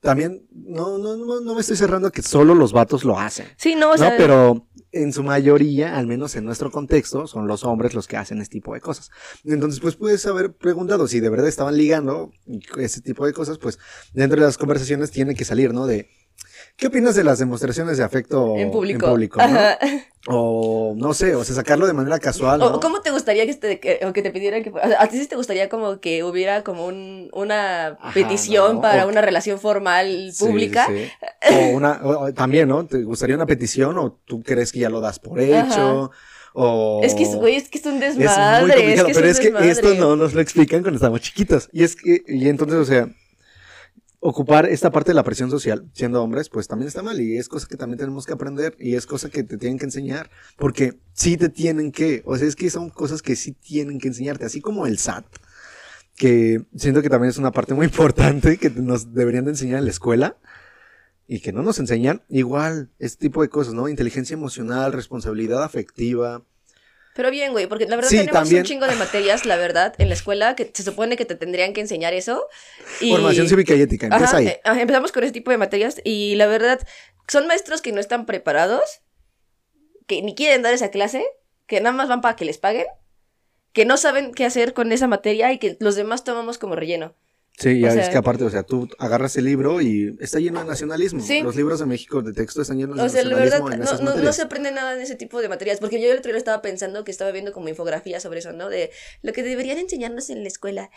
También, 0.00 0.46
no, 0.52 0.98
no, 0.98 1.16
no, 1.16 1.40
no 1.40 1.54
me 1.54 1.60
estoy 1.60 1.76
cerrando 1.76 2.08
a 2.08 2.10
que 2.10 2.22
solo 2.22 2.54
los 2.54 2.72
vatos 2.72 3.04
lo 3.04 3.18
hacen, 3.18 3.46
Sí, 3.56 3.74
no, 3.76 3.92
o. 3.92 3.96
Pero 3.96 4.66
en 4.90 5.12
su 5.12 5.22
mayoría, 5.22 5.96
al 5.96 6.06
menos 6.08 6.34
en 6.34 6.44
nuestro 6.44 6.70
contexto, 6.72 7.26
son 7.28 7.46
los 7.46 7.62
hombres 7.64 7.94
los 7.94 8.08
que 8.08 8.16
hacen 8.16 8.40
este 8.42 8.54
tipo 8.54 8.74
de 8.74 8.80
cosas. 8.80 9.10
Entonces, 9.44 9.80
pues 9.80 9.94
puedes 9.96 10.26
haber 10.26 10.54
preguntado 10.54 11.06
si 11.06 11.20
de 11.20 11.28
verdad 11.30 11.46
estaban 11.46 11.76
ligando 11.76 12.32
ese 12.78 13.00
tipo 13.00 13.24
de 13.26 13.32
cosas, 13.32 13.58
pues 13.58 13.78
dentro 14.12 14.40
de 14.40 14.46
las 14.46 14.58
conversaciones 14.58 15.10
tiene 15.12 15.34
que 15.36 15.44
salir, 15.44 15.72
¿no? 15.72 15.86
De, 15.86 16.08
¿qué 16.76 16.86
opinas 16.88 17.14
de 17.14 17.24
las 17.24 17.38
demostraciones 17.38 17.98
de 17.98 18.04
afecto 18.04 18.56
en 18.56 18.70
público. 18.70 19.06
¿no? 19.08 19.44
Ajá. 19.44 19.78
O 20.28 20.94
no 20.96 21.14
sé, 21.14 21.34
o 21.34 21.42
sea, 21.42 21.56
sacarlo 21.56 21.86
de 21.86 21.92
manera 21.94 22.18
casual, 22.20 22.60
¿no? 22.60 22.66
O, 22.76 22.80
¿Cómo 22.80 23.00
te 23.00 23.10
gustaría 23.10 23.44
que 23.44 23.54
te, 23.54 23.80
que, 23.80 24.00
o 24.06 24.12
que 24.12 24.22
te 24.22 24.30
pidieran 24.30 24.62
que... 24.62 24.72
¿A 24.98 25.08
ti 25.08 25.18
sí 25.18 25.26
te 25.26 25.34
gustaría 25.34 25.68
como 25.68 25.98
que 26.00 26.22
hubiera 26.22 26.62
como 26.62 26.86
un, 26.86 27.28
una 27.32 27.88
Ajá, 28.00 28.14
petición 28.14 28.76
no, 28.76 28.80
para 28.80 29.04
o- 29.04 29.08
una 29.08 29.20
relación 29.20 29.58
formal 29.58 30.32
pública? 30.38 30.86
sí. 30.88 31.08
O 31.72 31.76
una, 31.76 32.00
o- 32.04 32.32
también, 32.32 32.68
¿no? 32.68 32.86
¿Te 32.86 33.02
gustaría 33.02 33.34
una 33.34 33.46
petición 33.46 33.98
o 33.98 34.20
tú 34.24 34.42
crees 34.44 34.70
que 34.70 34.78
ya 34.78 34.90
lo 34.90 35.00
das 35.00 35.18
por 35.18 35.40
hecho? 35.40 36.12
O... 36.54 37.00
Es 37.02 37.14
que, 37.14 37.24
güey, 37.24 37.56
es 37.56 37.68
que 37.68 37.78
es 37.78 37.86
un 37.86 38.00
Es 38.00 38.16
desmadre. 38.16 38.62
muy 38.62 38.70
complicado, 38.76 39.08
es 39.08 39.14
pero 39.16 39.26
un 39.26 39.30
es 39.32 39.40
que 39.40 39.70
esto 39.70 39.94
no 39.94 40.14
nos 40.16 40.34
lo 40.34 40.40
explican 40.40 40.82
cuando 40.82 40.96
estamos 40.98 41.20
chiquitos. 41.20 41.68
Y 41.72 41.82
es 41.82 41.96
que, 41.96 42.22
y 42.28 42.48
entonces, 42.48 42.78
o 42.78 42.84
sea, 42.84 43.08
ocupar 44.24 44.66
esta 44.66 44.92
parte 44.92 45.10
de 45.10 45.14
la 45.14 45.24
presión 45.24 45.50
social, 45.50 45.90
siendo 45.94 46.22
hombres, 46.22 46.48
pues 46.48 46.68
también 46.68 46.86
está 46.86 47.02
mal. 47.02 47.20
Y 47.20 47.36
es 47.36 47.48
cosa 47.48 47.66
que 47.66 47.76
también 47.76 47.98
tenemos 47.98 48.24
que 48.24 48.32
aprender 48.32 48.76
y 48.78 48.94
es 48.94 49.04
cosa 49.04 49.28
que 49.28 49.42
te 49.42 49.58
tienen 49.58 49.78
que 49.78 49.84
enseñar. 49.84 50.30
Porque 50.56 51.00
sí 51.12 51.36
te 51.36 51.48
tienen 51.48 51.90
que, 51.90 52.22
o 52.24 52.36
sea, 52.36 52.46
es 52.46 52.54
que 52.54 52.70
son 52.70 52.88
cosas 52.88 53.20
que 53.20 53.34
sí 53.34 53.50
tienen 53.52 53.98
que 53.98 54.08
enseñarte, 54.08 54.44
así 54.44 54.60
como 54.60 54.86
el 54.86 54.98
SAT. 54.98 55.26
Que 56.14 56.64
siento 56.76 57.02
que 57.02 57.10
también 57.10 57.30
es 57.30 57.38
una 57.38 57.50
parte 57.50 57.74
muy 57.74 57.86
importante 57.92 58.58
que 58.58 58.70
nos 58.70 59.12
deberían 59.12 59.44
de 59.44 59.50
enseñar 59.50 59.80
en 59.80 59.86
la 59.86 59.90
escuela 59.90 60.36
y 61.26 61.40
que 61.40 61.52
no 61.52 61.62
nos 61.62 61.80
enseñan. 61.80 62.22
Igual, 62.28 62.90
este 63.00 63.26
tipo 63.26 63.42
de 63.42 63.48
cosas, 63.48 63.74
¿no? 63.74 63.88
Inteligencia 63.88 64.34
emocional, 64.34 64.92
responsabilidad 64.92 65.64
afectiva. 65.64 66.44
Pero 67.14 67.30
bien, 67.30 67.52
güey, 67.52 67.66
porque 67.66 67.86
la 67.86 67.96
verdad 67.96 68.08
Sí, 68.10 68.16
tenemos 68.18 68.40
también. 68.40 68.62
un 68.62 68.66
chingo 68.66 68.86
de 68.86 68.94
materias, 68.96 69.44
la 69.44 69.56
verdad, 69.56 69.94
en 69.98 70.08
la 70.08 70.14
escuela, 70.14 70.56
que 70.56 70.70
se 70.72 70.82
supone 70.82 71.16
que 71.16 71.26
te 71.26 71.34
tendrían 71.34 71.74
que 71.74 71.82
enseñar 71.82 72.14
eso. 72.14 72.46
Y... 73.00 73.10
Formación 73.10 73.48
cívica 73.48 73.74
y 73.74 73.82
ética, 73.82 74.06
empieza 74.06 74.24
Ajá, 74.26 74.36
ahí. 74.38 74.46
eh, 74.48 74.60
ajá, 74.64 74.80
empezamos 74.80 75.12
con 75.12 75.22
ese 75.24 75.32
tipo 75.32 75.50
de 75.50 75.58
materias 75.58 76.00
y 76.04 76.34
la 76.36 76.46
verdad, 76.46 76.80
son 77.28 77.46
maestros 77.46 77.82
que 77.82 77.92
no 77.92 78.00
están 78.00 78.24
preparados, 78.24 79.00
que 80.06 80.22
ni 80.22 80.34
quieren 80.34 80.62
dar 80.62 80.72
esa 80.72 80.90
clase, 80.90 81.24
que 81.66 81.80
nada 81.80 81.94
más 81.94 82.08
van 82.08 82.22
para 82.22 82.34
que 82.36 82.44
les 82.46 82.56
paguen, 82.58 82.86
que 83.72 83.84
no 83.84 83.96
saben 83.98 84.32
qué 84.32 84.44
hacer 84.46 84.72
con 84.72 84.90
esa 84.92 85.06
materia 85.06 85.52
y 85.52 85.58
que 85.58 85.76
los 85.80 85.96
demás 85.96 86.24
tomamos 86.24 86.56
como 86.58 86.76
relleno. 86.76 87.14
Sí, 87.58 87.80
ya 87.80 87.88
O 87.88 87.92
sea- 87.92 88.02
es 88.02 88.08
que 88.08 88.16
aparte, 88.16 88.44
o 88.44 88.50
sea, 88.50 88.62
tú 88.62 88.88
agarras 88.98 89.36
el 89.36 89.44
libro 89.44 89.80
y 89.80 90.16
está 90.20 90.40
lleno 90.40 90.60
de 90.60 90.66
nacionalismo. 90.66 91.20
Sí. 91.22 91.42
Los 91.42 91.54
libros 91.54 91.78
de 91.80 91.86
México 91.86 92.22
de 92.22 92.32
texto 92.32 92.62
están 92.62 92.78
llenos 92.78 92.96
de 92.96 93.02
O 93.02 93.08
sea, 93.08 93.22
la 93.24 93.36
verdad, 93.36 93.60
nacionalismo 93.60 93.72
en 93.72 93.78
no, 93.78 93.84
esas 93.84 94.00
no, 94.00 94.14
no 94.24 94.32
se 94.32 94.42
aprende 94.42 94.72
nada 94.72 94.94
de 94.96 95.02
ese 95.02 95.16
tipo 95.16 95.40
de 95.40 95.48
materias, 95.48 95.78
porque 95.78 96.00
yo 96.00 96.10
el 96.10 96.18
otro 96.18 96.32
día 96.32 96.38
estaba 96.38 96.62
pensando 96.62 97.04
que 97.04 97.10
estaba 97.10 97.30
viendo 97.30 97.52
como 97.52 97.68
infografía 97.68 98.20
sobre 98.20 98.38
eso, 98.40 98.52
¿no? 98.52 98.68
De 98.70 98.90
lo 99.22 99.32
que 99.32 99.42
deberían 99.42 99.78
enseñarnos 99.78 100.30
en 100.30 100.42
la 100.42 100.48
escuela. 100.48 100.90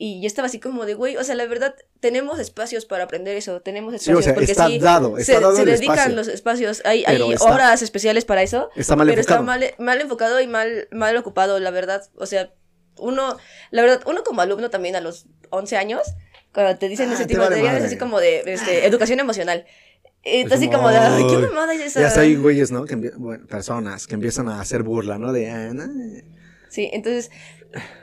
Y 0.00 0.20
yo 0.22 0.28
estaba 0.28 0.46
así 0.46 0.60
como 0.60 0.86
de, 0.86 0.94
güey, 0.94 1.16
o 1.16 1.24
sea, 1.24 1.34
la 1.34 1.44
verdad, 1.46 1.74
tenemos 2.00 2.38
espacios 2.38 2.86
para 2.86 3.04
aprender 3.04 3.36
eso, 3.36 3.60
tenemos 3.60 3.92
Sí, 3.92 3.96
espacios. 4.10 4.18
o 4.18 4.22
sea, 4.22 4.34
porque 4.34 4.52
está 4.52 4.66
sí, 4.68 4.78
dado, 4.78 5.18
está 5.18 5.34
se, 5.34 5.40
dado 5.40 5.56
se 5.56 5.62
el 5.62 5.66
dedican 5.68 5.96
espacio. 5.98 6.16
los 6.16 6.28
espacios, 6.28 6.82
hay, 6.84 7.04
hay 7.06 7.32
está- 7.32 7.44
horas 7.52 7.82
especiales 7.82 8.24
para 8.24 8.42
eso, 8.42 8.70
Está 8.76 8.94
mal 8.96 9.08
pero 9.08 9.20
enfocado. 9.20 9.40
está 9.40 9.46
mal, 9.46 9.74
mal 9.78 10.00
enfocado 10.00 10.40
y 10.40 10.46
mal, 10.46 10.88
mal 10.92 11.16
ocupado, 11.16 11.58
la 11.58 11.70
verdad. 11.72 12.02
O 12.14 12.26
sea, 12.26 12.52
uno, 12.98 13.36
la 13.70 13.82
verdad, 13.82 14.02
uno 14.06 14.22
como 14.24 14.40
alumno 14.40 14.70
también 14.70 14.96
a 14.96 15.00
los 15.00 15.26
11 15.50 15.76
años, 15.76 16.02
cuando 16.52 16.76
te 16.78 16.88
dicen 16.88 17.10
Ah, 17.10 17.14
ese 17.14 17.26
tipo 17.26 17.40
de 17.42 17.48
vale 17.48 17.56
materias, 17.62 17.74
es 17.74 17.80
madre. 17.80 17.86
así 17.86 17.98
como 17.98 18.20
de 18.20 18.42
este, 18.52 18.86
educación 18.86 19.20
emocional. 19.20 19.66
Y 20.24 20.40
Es 20.42 20.48
tú 20.48 20.54
así 20.54 20.66
como, 20.66 20.82
como 20.82 20.88
de, 20.90 21.26
qué 21.28 21.38
mamada 21.46 21.74
es 21.74 21.80
esa. 21.96 22.00
Ya 22.14 22.20
ahí 22.20 22.34
güeyes, 22.36 22.70
¿no? 22.70 22.84
Que 22.84 22.96
bueno, 22.96 23.46
personas 23.46 24.06
que 24.06 24.14
empiezan 24.14 24.48
a 24.48 24.60
hacer 24.60 24.82
burla, 24.82 25.18
¿no? 25.18 25.32
De, 25.32 25.50
ah, 25.50 25.70
no. 25.72 25.84
Sí, 26.68 26.90
entonces, 26.92 27.30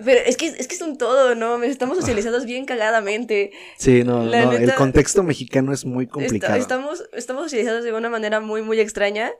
pero 0.03 0.21
es 0.25 0.37
que, 0.37 0.47
es 0.47 0.67
que 0.67 0.75
es 0.75 0.81
un 0.81 0.97
todo, 0.97 1.35
¿no? 1.35 1.61
Estamos 1.63 1.97
socializados 1.97 2.45
bien 2.45 2.65
cagadamente. 2.65 3.51
Sí, 3.77 4.03
no, 4.03 4.23
La 4.25 4.45
no, 4.45 4.51
el 4.53 4.61
neta- 4.61 4.75
contexto 4.75 5.23
mexicano 5.23 5.73
es 5.73 5.85
muy 5.85 6.07
complicado. 6.07 6.55
estamos, 6.55 7.03
estamos 7.13 7.43
socializados 7.43 7.83
de 7.83 7.93
una 7.93 8.09
manera 8.09 8.39
muy, 8.39 8.61
muy 8.61 8.79
extraña. 8.79 9.31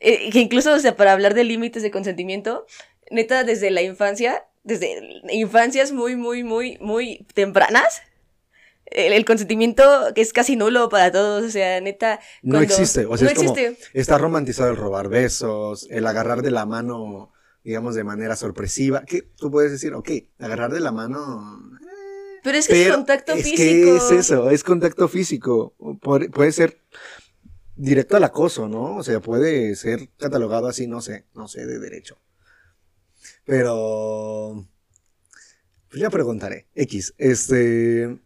eh, 0.00 0.30
que 0.30 0.38
incluso, 0.38 0.72
o 0.72 0.78
sea, 0.78 0.94
para 0.96 1.12
hablar 1.12 1.34
de 1.34 1.42
límites 1.44 1.82
de 1.82 1.90
consentimiento, 1.90 2.64
neta, 3.10 3.42
desde 3.42 3.70
la 3.72 3.82
infancia, 3.82 4.44
desde 4.68 5.22
infancias 5.30 5.92
muy, 5.92 6.14
muy, 6.14 6.44
muy, 6.44 6.76
muy 6.80 7.26
tempranas, 7.34 8.02
el, 8.84 9.14
el 9.14 9.24
consentimiento 9.24 9.82
que 10.14 10.20
es 10.20 10.32
casi 10.32 10.56
nulo 10.56 10.90
para 10.90 11.10
todos, 11.10 11.44
o 11.44 11.50
sea, 11.50 11.80
neta. 11.80 12.20
No 12.42 12.60
existe, 12.60 13.06
o 13.06 13.16
sea, 13.16 13.24
no 13.24 13.32
es 13.32 13.38
como, 13.38 13.56
existe. 13.56 13.98
está 13.98 14.18
romantizado 14.18 14.70
el 14.70 14.76
robar 14.76 15.08
besos, 15.08 15.86
el 15.90 16.06
agarrar 16.06 16.42
de 16.42 16.50
la 16.50 16.66
mano, 16.66 17.32
digamos, 17.64 17.94
de 17.94 18.04
manera 18.04 18.36
sorpresiva, 18.36 19.04
que 19.04 19.22
tú 19.22 19.50
puedes 19.50 19.72
decir, 19.72 19.94
ok, 19.94 20.10
agarrar 20.38 20.72
de 20.72 20.80
la 20.80 20.92
mano... 20.92 21.78
Pero 22.42 22.56
es 22.56 22.68
que 22.68 22.86
es 22.86 22.94
contacto 22.94 23.32
es 23.32 23.44
físico. 23.44 23.58
que 23.58 23.96
es 23.96 24.10
eso, 24.10 24.50
es 24.50 24.62
contacto 24.62 25.08
físico. 25.08 25.74
Puede 26.00 26.52
ser 26.52 26.78
directo 27.74 28.16
al 28.16 28.24
acoso, 28.24 28.68
¿no? 28.68 28.96
O 28.96 29.02
sea, 29.02 29.20
puede 29.20 29.74
ser 29.74 30.08
catalogado 30.18 30.68
así, 30.68 30.86
no 30.86 31.00
sé, 31.00 31.24
no 31.34 31.48
sé 31.48 31.66
de 31.66 31.78
derecho. 31.78 32.18
Pero... 33.48 34.68
Pues 35.88 36.02
ya 36.02 36.10
preguntaré. 36.10 36.66
X, 36.74 37.14
este... 37.16 38.02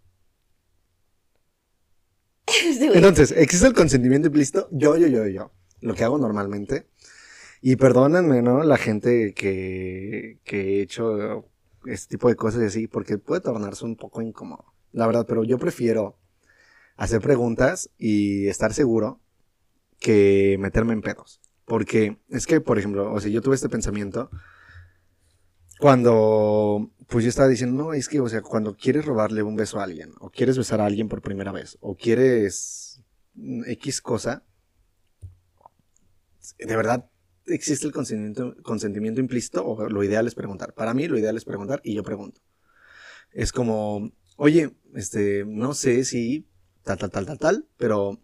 Entonces, 2.81 3.31
¿existe 3.31 3.69
el 3.69 3.73
consentimiento 3.73 4.27
implícito? 4.27 4.69
Yo, 4.73 4.97
yo, 4.97 5.07
yo, 5.07 5.25
yo. 5.29 5.53
Lo 5.81 5.95
que 5.95 6.03
hago 6.03 6.19
normalmente. 6.19 6.89
Y 7.61 7.77
perdónenme, 7.77 8.43
¿no? 8.43 8.65
La 8.65 8.79
gente 8.79 9.33
que, 9.33 10.41
que 10.43 10.81
he 10.81 10.83
hecho 10.83 11.49
este 11.87 12.17
tipo 12.17 12.29
de 12.29 12.35
cosas 12.35 12.63
y 12.63 12.67
así, 12.67 12.87
porque 12.89 13.17
puede 13.17 13.43
tornarse 13.43 13.85
un 13.85 13.95
poco 13.95 14.23
incómodo. 14.23 14.75
La 14.91 15.07
verdad, 15.07 15.25
pero 15.29 15.45
yo 15.45 15.57
prefiero 15.57 16.19
hacer 16.97 17.21
preguntas 17.21 17.91
y 17.97 18.49
estar 18.49 18.75
seguro 18.75 19.21
que 20.01 20.57
meterme 20.59 20.95
en 20.95 21.01
pedos. 21.01 21.41
Porque 21.65 22.19
es 22.29 22.49
que, 22.49 22.61
por 22.61 22.81
ejemplo, 22.81 23.13
o 23.13 23.21
sea, 23.21 23.31
yo 23.31 23.41
tuve 23.41 23.55
este 23.55 23.69
pensamiento 23.69 24.29
cuando, 25.83 26.93
pues 27.09 27.25
yo 27.25 27.29
estaba 27.29 27.49
diciendo, 27.49 27.83
no, 27.83 27.93
es 27.93 28.09
que, 28.09 28.21
o 28.21 28.29
sea, 28.29 28.41
cuando 28.41 28.77
quieres 28.77 29.05
robarle 29.05 29.43
un 29.43 29.57
beso 29.57 29.81
a 29.81 29.83
alguien, 29.83 30.13
o 30.21 30.31
quieres 30.31 30.57
besar 30.57 30.81
a 30.81 30.87
alguien 30.87 31.09
por 31.09 31.23
primera 31.23 31.51
vez, 31.51 31.77
o 31.81 31.97
quieres 31.97 33.03
X 33.67 34.01
cosa, 34.01 34.45
¿de 36.57 36.77
verdad 36.77 37.11
existe 37.47 37.85
el 37.85 37.93
consentimiento, 37.93 38.55
consentimiento 38.63 39.21
implícito? 39.21 39.67
O 39.67 39.89
lo 39.89 40.05
ideal 40.05 40.29
es 40.29 40.37
preguntar. 40.37 40.73
Para 40.73 40.95
mí, 40.95 41.09
lo 41.09 41.19
ideal 41.19 41.37
es 41.37 41.45
preguntar 41.45 41.81
y 41.83 41.97
yo 41.97 42.05
pregunto. 42.05 42.41
Es 43.33 43.51
como, 43.51 44.13
oye, 44.37 44.77
este, 44.95 45.45
no 45.45 45.75
sé 45.75 46.05
si 46.05 46.47
tal, 46.85 46.97
tal, 46.97 47.11
tal, 47.11 47.27
tal, 47.27 47.39
tal, 47.41 47.69
pero 47.77 48.23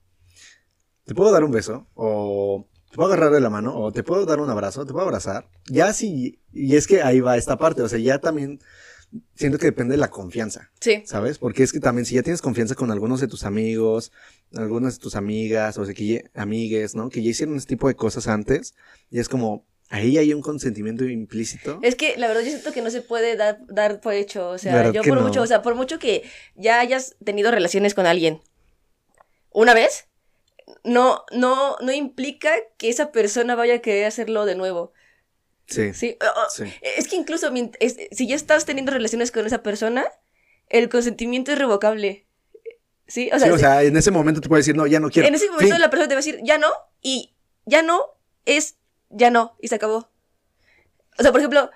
te 1.02 1.12
puedo 1.12 1.32
dar 1.32 1.42
un 1.42 1.50
beso, 1.50 1.88
o 1.94 2.68
te 2.90 2.96
puedo 2.96 3.12
agarrar 3.12 3.32
de 3.32 3.40
la 3.40 3.50
mano, 3.50 3.76
o 3.78 3.92
te 3.92 4.02
puedo 4.02 4.24
dar 4.26 4.40
un 4.40 4.50
abrazo, 4.50 4.86
te 4.86 4.92
puedo 4.92 5.04
abrazar. 5.04 5.48
Ya 5.66 5.92
sí, 5.92 6.38
y 6.52 6.76
es 6.76 6.86
que 6.86 7.02
ahí 7.02 7.20
va 7.20 7.36
esta 7.36 7.56
parte, 7.58 7.82
o 7.82 7.88
sea, 7.88 7.98
ya 7.98 8.18
también 8.18 8.60
siento 9.34 9.58
que 9.58 9.66
depende 9.66 9.92
de 9.92 9.98
la 9.98 10.10
confianza, 10.10 10.70
Sí. 10.80 11.02
¿sabes? 11.06 11.38
Porque 11.38 11.62
es 11.62 11.72
que 11.72 11.80
también 11.80 12.04
si 12.04 12.14
ya 12.14 12.22
tienes 12.22 12.42
confianza 12.42 12.74
con 12.74 12.90
algunos 12.90 13.20
de 13.20 13.26
tus 13.28 13.44
amigos, 13.44 14.12
algunas 14.54 14.94
de 14.96 15.00
tus 15.00 15.16
amigas, 15.16 15.78
o 15.78 15.84
sea, 15.84 15.94
que 15.94 16.06
ya- 16.06 16.20
amigues, 16.34 16.94
¿no? 16.94 17.08
Que 17.08 17.22
ya 17.22 17.30
hicieron 17.30 17.56
este 17.56 17.70
tipo 17.70 17.88
de 17.88 17.94
cosas 17.96 18.28
antes, 18.28 18.74
y 19.10 19.18
es 19.18 19.28
como, 19.30 19.64
ahí 19.90 20.18
hay 20.18 20.34
un 20.34 20.42
consentimiento 20.42 21.04
implícito. 21.06 21.78
Es 21.82 21.94
que 21.94 22.18
la 22.18 22.28
verdad 22.28 22.42
yo 22.42 22.50
siento 22.50 22.72
que 22.72 22.82
no 22.82 22.90
se 22.90 23.00
puede 23.00 23.36
dar, 23.36 23.60
dar 23.68 24.00
por 24.02 24.12
hecho, 24.12 24.50
o 24.50 24.58
sea, 24.58 24.74
¿Verdad 24.74 24.92
yo 24.92 25.02
por 25.02 25.14
no? 25.18 25.26
mucho, 25.26 25.40
o 25.40 25.46
sea, 25.46 25.62
por 25.62 25.74
mucho 25.74 25.98
que 25.98 26.24
ya 26.54 26.78
hayas 26.80 27.16
tenido 27.24 27.50
relaciones 27.50 27.94
con 27.94 28.04
alguien 28.04 28.40
una 29.50 29.72
vez, 29.72 30.07
no, 30.84 31.24
no, 31.32 31.76
no 31.80 31.92
implica 31.92 32.50
que 32.76 32.88
esa 32.88 33.12
persona 33.12 33.54
vaya 33.54 33.74
a 33.74 33.78
querer 33.78 34.06
hacerlo 34.06 34.44
de 34.46 34.54
nuevo, 34.54 34.92
Sí, 35.66 35.92
¿sí? 35.92 36.16
O- 36.22 36.40
o- 36.40 36.50
sí. 36.50 36.64
Es 36.82 37.08
que 37.08 37.16
incluso 37.16 37.52
es- 37.80 37.96
si 38.12 38.26
ya 38.26 38.36
estás 38.36 38.64
teniendo 38.64 38.90
relaciones 38.90 39.30
con 39.30 39.46
esa 39.46 39.62
persona, 39.62 40.06
el 40.68 40.88
consentimiento 40.88 41.52
es 41.52 41.58
revocable, 41.58 42.26
¿sí? 43.06 43.28
O 43.34 43.38
sea, 43.38 43.48
Sí, 43.48 43.52
o 43.54 43.58
sea, 43.58 43.82
en 43.82 43.96
ese 43.96 44.10
momento 44.10 44.40
te 44.40 44.48
puedes 44.48 44.64
decir, 44.64 44.76
no, 44.76 44.86
ya 44.86 44.98
no 44.98 45.10
quiero. 45.10 45.28
en 45.28 45.34
ese 45.34 45.50
momento 45.50 45.76
la 45.78 45.90
persona 45.90 46.08
te 46.08 46.14
va 46.14 46.20
a 46.20 46.24
decir, 46.24 46.40
ya 46.42 46.56
no, 46.58 46.68
y 47.02 47.34
ya 47.66 47.82
no 47.82 48.02
es 48.46 48.76
ya 49.10 49.30
no, 49.30 49.56
y 49.60 49.68
se 49.68 49.74
acabó. 49.74 50.08
O 51.18 51.22
sea, 51.22 51.32
por 51.32 51.40
ejemplo, 51.40 51.70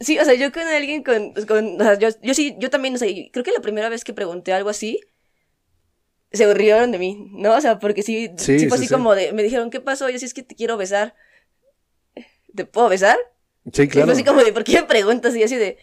sí, 0.00 0.18
o 0.18 0.24
sea, 0.24 0.34
yo 0.34 0.50
con 0.52 0.62
alguien 0.62 1.02
con, 1.02 1.32
con 1.46 1.80
o 1.80 1.84
sea, 1.84 1.98
yo, 1.98 2.08
yo 2.22 2.34
sí, 2.34 2.56
yo 2.58 2.70
también, 2.70 2.94
o 2.94 2.98
sea, 2.98 3.08
creo 3.32 3.44
que 3.44 3.52
la 3.52 3.60
primera 3.60 3.88
vez 3.88 4.04
que 4.04 4.14
pregunté 4.14 4.52
algo 4.52 4.70
así, 4.70 5.00
se 6.32 6.52
rieron 6.54 6.92
de 6.92 6.98
mí, 6.98 7.30
¿no? 7.32 7.56
O 7.56 7.60
sea, 7.60 7.78
porque 7.78 8.02
sí, 8.02 8.30
Sí, 8.36 8.58
sí 8.60 8.68
fue 8.68 8.76
así 8.76 8.86
sí. 8.86 8.92
como 8.94 9.14
de, 9.14 9.32
me 9.32 9.42
dijeron, 9.42 9.70
¿qué 9.70 9.80
pasó? 9.80 10.08
Yo 10.10 10.18
sí 10.18 10.24
es 10.26 10.34
que 10.34 10.42
te 10.42 10.54
quiero 10.54 10.76
besar. 10.76 11.14
¿Te 12.54 12.64
puedo 12.64 12.88
besar? 12.88 13.18
Sí, 13.72 13.82
Y 13.82 13.88
claro. 13.88 14.06
fue 14.06 14.14
así 14.14 14.24
como 14.24 14.42
de, 14.42 14.52
¿por 14.52 14.64
qué 14.64 14.72
me 14.80 14.84
preguntas? 14.84 15.34
Y 15.36 15.42
así 15.42 15.56
de, 15.56 15.78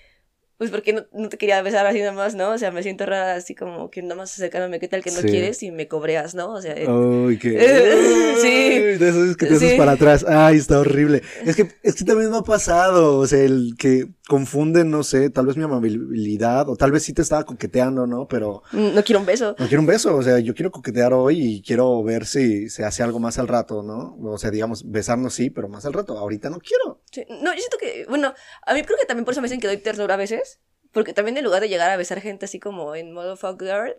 pues 0.58 0.72
porque 0.72 0.94
no, 0.94 1.04
no 1.14 1.30
te 1.30 1.38
quería 1.38 1.62
besar 1.62 1.86
así 1.86 2.00
nada 2.00 2.12
más, 2.14 2.36
¿no? 2.36 2.52
O 2.52 2.58
sea, 2.58 2.72
me 2.72 2.82
siento 2.84 3.06
rara 3.06 3.36
así 3.36 3.56
como 3.56 3.90
que 3.90 4.02
nada 4.02 4.16
más 4.16 4.32
acercándome, 4.34 4.80
¿qué 4.80 4.88
tal 4.88 5.04
que 5.04 5.12
no 5.12 5.20
Sí. 5.22 5.28
quieres? 5.28 5.62
Y 5.64 5.72
me 5.72 5.88
cobreas, 5.88 6.34
¿no? 6.36 6.52
O 6.54 6.62
sea, 6.62 6.74
eh, 6.76 6.88
Uy, 6.90 7.38
qué. 7.38 7.56
Sí. 8.42 8.80
De 8.98 9.10
esos 9.10 9.38
que 9.38 9.46
te 9.48 9.56
haces 9.56 9.72
Sí. 9.72 9.78
para 9.78 9.94
atrás. 9.94 10.26
Ay, 10.28 10.58
está 10.58 10.80
horrible. 10.80 11.22
Es 11.46 11.56
que, 11.56 11.68
es 11.84 11.96
que 11.96 12.04
también 12.06 12.30
me 12.32 12.38
ha 12.38 12.42
pasado. 12.42 13.18
O 13.18 13.28
sea, 13.28 13.42
el 13.44 13.76
que 13.78 14.08
confunden, 14.28 14.90
no 14.90 15.04
sé, 15.04 15.30
tal 15.30 15.46
vez 15.46 15.56
mi 15.58 15.64
amabilidad, 15.64 16.68
o 16.70 16.76
tal 16.76 16.92
vez 16.92 17.04
sí 17.04 17.14
te 17.14 17.22
estaba 17.22 17.44
coqueteando, 17.44 18.08
¿no? 18.08 18.28
Pero 18.28 18.64
no 18.74 19.04
quiero 19.04 19.20
un 19.20 19.26
beso. 19.26 19.56
no 19.58 19.68
quiero 19.68 19.82
un 19.82 19.88
beso. 19.88 20.16
O 20.16 20.24
sea, 20.24 20.40
yo 20.40 20.54
quiero 20.56 20.72
coquetear 20.72 21.14
hoy 21.14 21.40
y 21.42 21.62
quiero 21.62 22.02
ver 22.04 22.26
si 22.26 22.70
se 22.70 22.84
hace 22.84 23.04
algo 23.04 23.20
más 23.20 23.38
al 23.40 23.48
rato, 23.48 23.84
¿no? 23.84 24.18
O 24.32 24.38
sea, 24.38 24.52
digamos, 24.52 24.90
besarnos 24.90 25.34
sí, 25.34 25.50
pero 25.50 25.68
más 25.70 25.86
al 25.86 25.94
rato. 25.94 26.18
Ahorita 26.18 26.50
no 26.50 26.60
quiero. 26.60 27.02
Sí, 27.16 27.26
No, 27.30 27.54
yo 27.54 27.60
siento 27.60 27.78
que, 27.80 28.06
bueno, 28.10 28.34
a 28.66 28.74
mí 28.74 28.84
creo 28.84 28.98
que 29.00 29.06
también 29.06 29.26
por 29.26 29.32
eso 29.34 29.42
me 29.42 29.48
dicen 29.48 29.60
que 29.60 29.68
doy 29.68 29.78
ternura 29.78 30.14
a 30.14 30.18
veces. 30.18 30.60
Porque 30.92 31.14
también 31.14 31.36
en 31.38 31.44
lugar 31.44 31.62
de 31.62 31.70
llegar 31.70 31.90
a 31.92 31.98
besar 31.98 32.22
gente 32.22 32.46
así 32.46 32.60
como 32.60 32.96
en 32.96 33.12
modo 33.14 33.36
fuck 33.36 33.60
girl, 33.62 33.96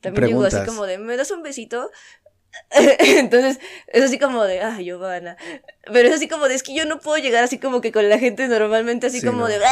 también 0.00 0.26
llego 0.28 0.42
así 0.44 0.56
Preguntas. 0.56 0.66
como 0.68 0.86
de, 0.86 0.98
¿me 0.98 1.16
das 1.16 1.30
un 1.32 1.42
besito? 1.42 1.90
Entonces, 2.70 3.58
es 3.88 4.02
así 4.04 4.18
como 4.18 4.44
de, 4.44 4.60
ah, 4.60 4.78
Giovanna. 4.80 5.36
Pero 5.92 6.08
es 6.08 6.14
así 6.14 6.28
como 6.28 6.48
de, 6.48 6.54
es 6.54 6.62
que 6.62 6.74
yo 6.74 6.84
no 6.84 7.00
puedo 7.00 7.18
llegar 7.18 7.42
así 7.44 7.58
como 7.58 7.80
que 7.80 7.90
con 7.92 8.08
la 8.08 8.18
gente 8.18 8.46
normalmente, 8.48 9.08
así 9.08 9.20
Sí, 9.20 9.26
como 9.26 9.40
no. 9.40 9.46
de. 9.48 9.58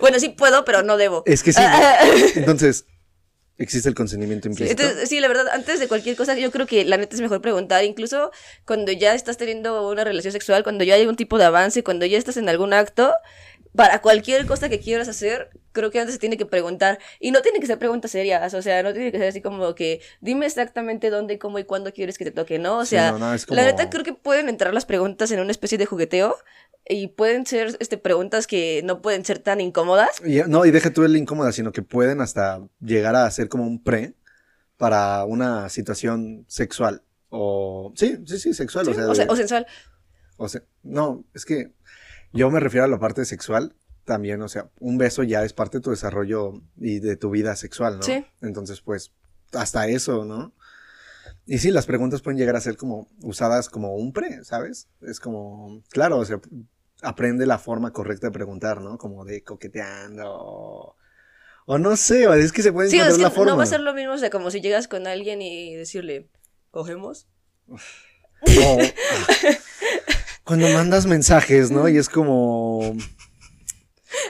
bueno, 0.00 0.18
sí 0.18 0.30
puedo, 0.30 0.64
pero 0.64 0.82
no 0.82 0.96
debo. 0.96 1.22
Es 1.26 1.42
que 1.42 1.52
sí. 1.52 1.60
¿no? 1.60 1.68
Entonces, 2.36 2.86
existe 3.58 3.88
el 3.88 3.94
consentimiento 3.94 4.44
Sí, 4.46 4.50
implícito. 4.52 4.82
entonces, 4.82 5.08
sí, 5.08 5.20
la 5.20 5.28
verdad, 5.28 5.46
antes 5.52 5.78
de 5.80 5.88
cualquier 5.88 6.16
cosa, 6.16 6.34
yo 6.36 6.50
creo 6.50 6.66
que 6.66 6.84
la 6.84 6.96
neta 6.96 7.14
es 7.14 7.20
mejor 7.22 7.40
preguntar, 7.40 7.84
incluso 7.84 8.30
cuando 8.66 8.92
ya 8.92 9.14
estás 9.14 9.36
teniendo 9.36 9.88
una 9.88 10.04
relación 10.04 10.32
sexual, 10.32 10.62
cuando 10.62 10.84
ya 10.84 10.94
hay 10.94 11.02
algún 11.02 11.16
tipo 11.16 11.38
de 11.38 11.44
avance, 11.44 11.82
cuando 11.84 12.04
ya 12.06 12.18
estás 12.18 12.36
en 12.36 12.48
algún 12.48 12.72
acto, 12.72 13.12
para 13.76 14.00
cualquier 14.00 14.46
cosa 14.46 14.68
que 14.68 14.78
quieras 14.78 15.08
hacer, 15.08 15.50
creo 15.72 15.90
que 15.90 15.98
antes 15.98 16.14
se 16.14 16.20
tiene 16.20 16.36
que 16.36 16.46
preguntar. 16.46 17.00
Y 17.18 17.32
no 17.32 17.42
tiene 17.42 17.58
que 17.58 17.66
ser 17.66 17.76
preguntas 17.76 18.12
serias, 18.12 18.54
o 18.54 18.62
sea, 18.62 18.84
no 18.84 18.92
tiene 18.92 19.10
que 19.10 19.18
ser 19.18 19.26
así 19.28 19.40
como 19.40 19.74
que 19.74 20.00
dime 20.20 20.46
exactamente 20.46 21.10
dónde, 21.10 21.40
cómo 21.40 21.58
y 21.58 21.64
cuándo 21.64 21.92
quieres 21.92 22.16
que 22.16 22.24
te 22.24 22.30
toque, 22.30 22.60
¿no? 22.60 22.78
O 22.78 22.84
Sí, 22.84 22.90
sea, 22.90 23.10
no, 23.10 23.18
no, 23.18 23.34
es 23.34 23.42
la 23.50 23.56
como- 23.56 23.62
neta 23.66 23.90
creo 23.90 24.04
que 24.04 24.12
pueden 24.12 24.48
entrar 24.48 24.72
las 24.72 24.86
preguntas 24.86 25.32
en 25.32 25.40
una 25.40 25.50
especie 25.50 25.76
de 25.76 25.86
jugueteo 25.86 26.36
y 26.88 27.08
pueden 27.08 27.46
ser 27.46 27.76
este, 27.80 27.96
preguntas 27.98 28.46
que 28.46 28.82
no 28.84 29.00
pueden 29.00 29.24
ser 29.24 29.38
tan 29.38 29.60
incómodas. 29.60 30.10
Y- 30.24 30.40
no, 30.48 30.64
y 30.66 30.70
deja 30.70 30.92
tú 30.92 31.04
el 31.04 31.16
incómoda, 31.16 31.52
sino 31.52 31.72
que 31.72 31.82
pueden 31.82 32.20
hasta 32.20 32.66
llegar 32.80 33.16
a 33.16 33.30
ser 33.30 33.48
como 33.48 33.64
un 33.66 33.82
pre 33.82 34.14
para 34.76 35.24
una 35.24 35.68
situación 35.68 36.44
sexual. 36.48 37.02
O. 37.30 37.92
Sí, 37.96 38.18
sí, 38.26 38.38
sí, 38.38 38.54
sexual. 38.54 38.86
¿sí? 38.86 38.92
O 38.92 39.14
sea, 39.14 39.26
o, 39.26 39.32
o 39.32 39.36
sensual. 39.36 39.66
o 40.36 40.48
sea, 40.48 40.62
no, 40.82 41.24
es 41.34 41.44
que 41.44 41.72
yo 42.32 42.50
me 42.50 42.60
refiero 42.60 42.84
a 42.84 42.88
la 42.88 42.98
parte 42.98 43.24
sexual 43.24 43.74
también. 44.04 44.42
O 44.42 44.48
sea, 44.48 44.70
un 44.80 44.98
beso 44.98 45.22
ya 45.22 45.44
es 45.44 45.52
parte 45.52 45.78
de 45.78 45.82
tu 45.82 45.90
desarrollo 45.90 46.60
y 46.76 47.00
de 47.00 47.16
tu 47.16 47.30
vida 47.30 47.56
sexual, 47.56 47.96
¿no? 47.96 48.02
Sí. 48.02 48.24
Entonces, 48.42 48.80
pues, 48.82 49.12
hasta 49.52 49.88
eso, 49.88 50.24
¿no? 50.24 50.52
Y 51.46 51.58
sí, 51.58 51.70
las 51.70 51.86
preguntas 51.86 52.22
pueden 52.22 52.38
llegar 52.38 52.56
a 52.56 52.60
ser 52.60 52.76
como 52.76 53.08
usadas 53.22 53.68
como 53.68 53.94
un 53.96 54.12
pre, 54.12 54.44
¿sabes? 54.44 54.88
Es 55.02 55.20
como, 55.20 55.82
claro, 55.90 56.18
o 56.18 56.24
sea, 56.24 56.40
aprende 57.04 57.46
la 57.46 57.58
forma 57.58 57.92
correcta 57.92 58.28
de 58.28 58.32
preguntar, 58.32 58.80
¿no? 58.80 58.98
Como 58.98 59.24
de 59.24 59.42
coqueteando. 59.44 60.24
O, 60.26 60.96
o 61.66 61.78
no 61.78 61.96
sé, 61.96 62.26
o 62.26 62.34
es 62.34 62.52
que 62.52 62.62
se 62.62 62.72
puede 62.72 62.88
Sí, 62.90 62.96
encontrar 62.96 63.12
es 63.12 63.16
que 63.18 63.22
la 63.22 63.30
forma. 63.30 63.52
no 63.52 63.56
va 63.58 63.62
a 63.64 63.66
ser 63.66 63.80
lo 63.80 63.94
mismo, 63.94 64.12
o 64.14 64.18
sea, 64.18 64.30
como 64.30 64.50
si 64.50 64.60
llegas 64.60 64.88
con 64.88 65.06
alguien 65.06 65.40
y 65.42 65.74
decirle, 65.74 66.28
¿cogemos? 66.70 67.26
O- 67.68 67.76
ah, 68.46 68.76
cuando 70.44 70.68
mandas 70.68 71.06
mensajes, 71.06 71.70
¿no? 71.70 71.88
Y 71.88 71.96
es 71.96 72.08
como. 72.08 72.96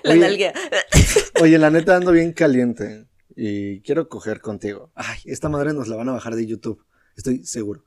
La 0.03 0.13
Oye. 0.13 0.53
Oye, 1.43 1.59
la 1.59 1.71
neta 1.71 1.97
ando 1.97 2.13
bien 2.13 2.33
caliente 2.33 3.07
y 3.37 3.81
quiero 3.83 4.09
coger 4.09 4.41
contigo. 4.41 4.91
Ay, 4.95 5.19
esta 5.25 5.49
madre 5.49 5.73
nos 5.73 5.89
la 5.89 5.97
van 5.97 6.09
a 6.09 6.13
bajar 6.13 6.35
de 6.37 6.47
YouTube, 6.47 6.85
estoy 7.17 7.45
seguro. 7.45 7.85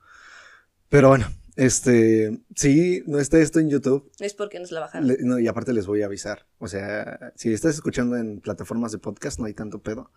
Pero 0.88 1.08
bueno, 1.08 1.26
este, 1.58 2.38
sí, 2.54 3.02
no 3.08 3.18
está 3.18 3.38
esto 3.40 3.58
en 3.58 3.68
YouTube. 3.68 4.08
Es 4.20 4.32
porque 4.32 4.60
nos 4.60 4.70
la 4.70 4.78
bajaron. 4.78 5.08
le- 5.08 5.18
no, 5.22 5.40
y 5.40 5.48
aparte 5.48 5.72
les 5.72 5.86
voy 5.86 6.02
a 6.02 6.06
avisar. 6.06 6.46
O 6.58 6.68
sea, 6.68 7.32
si 7.34 7.52
estás 7.52 7.74
escuchando 7.74 8.16
en 8.16 8.40
plataformas 8.40 8.92
de 8.92 8.98
podcast, 8.98 9.40
no 9.40 9.46
hay 9.46 9.54
tanto 9.54 9.82
pedo. 9.82 10.12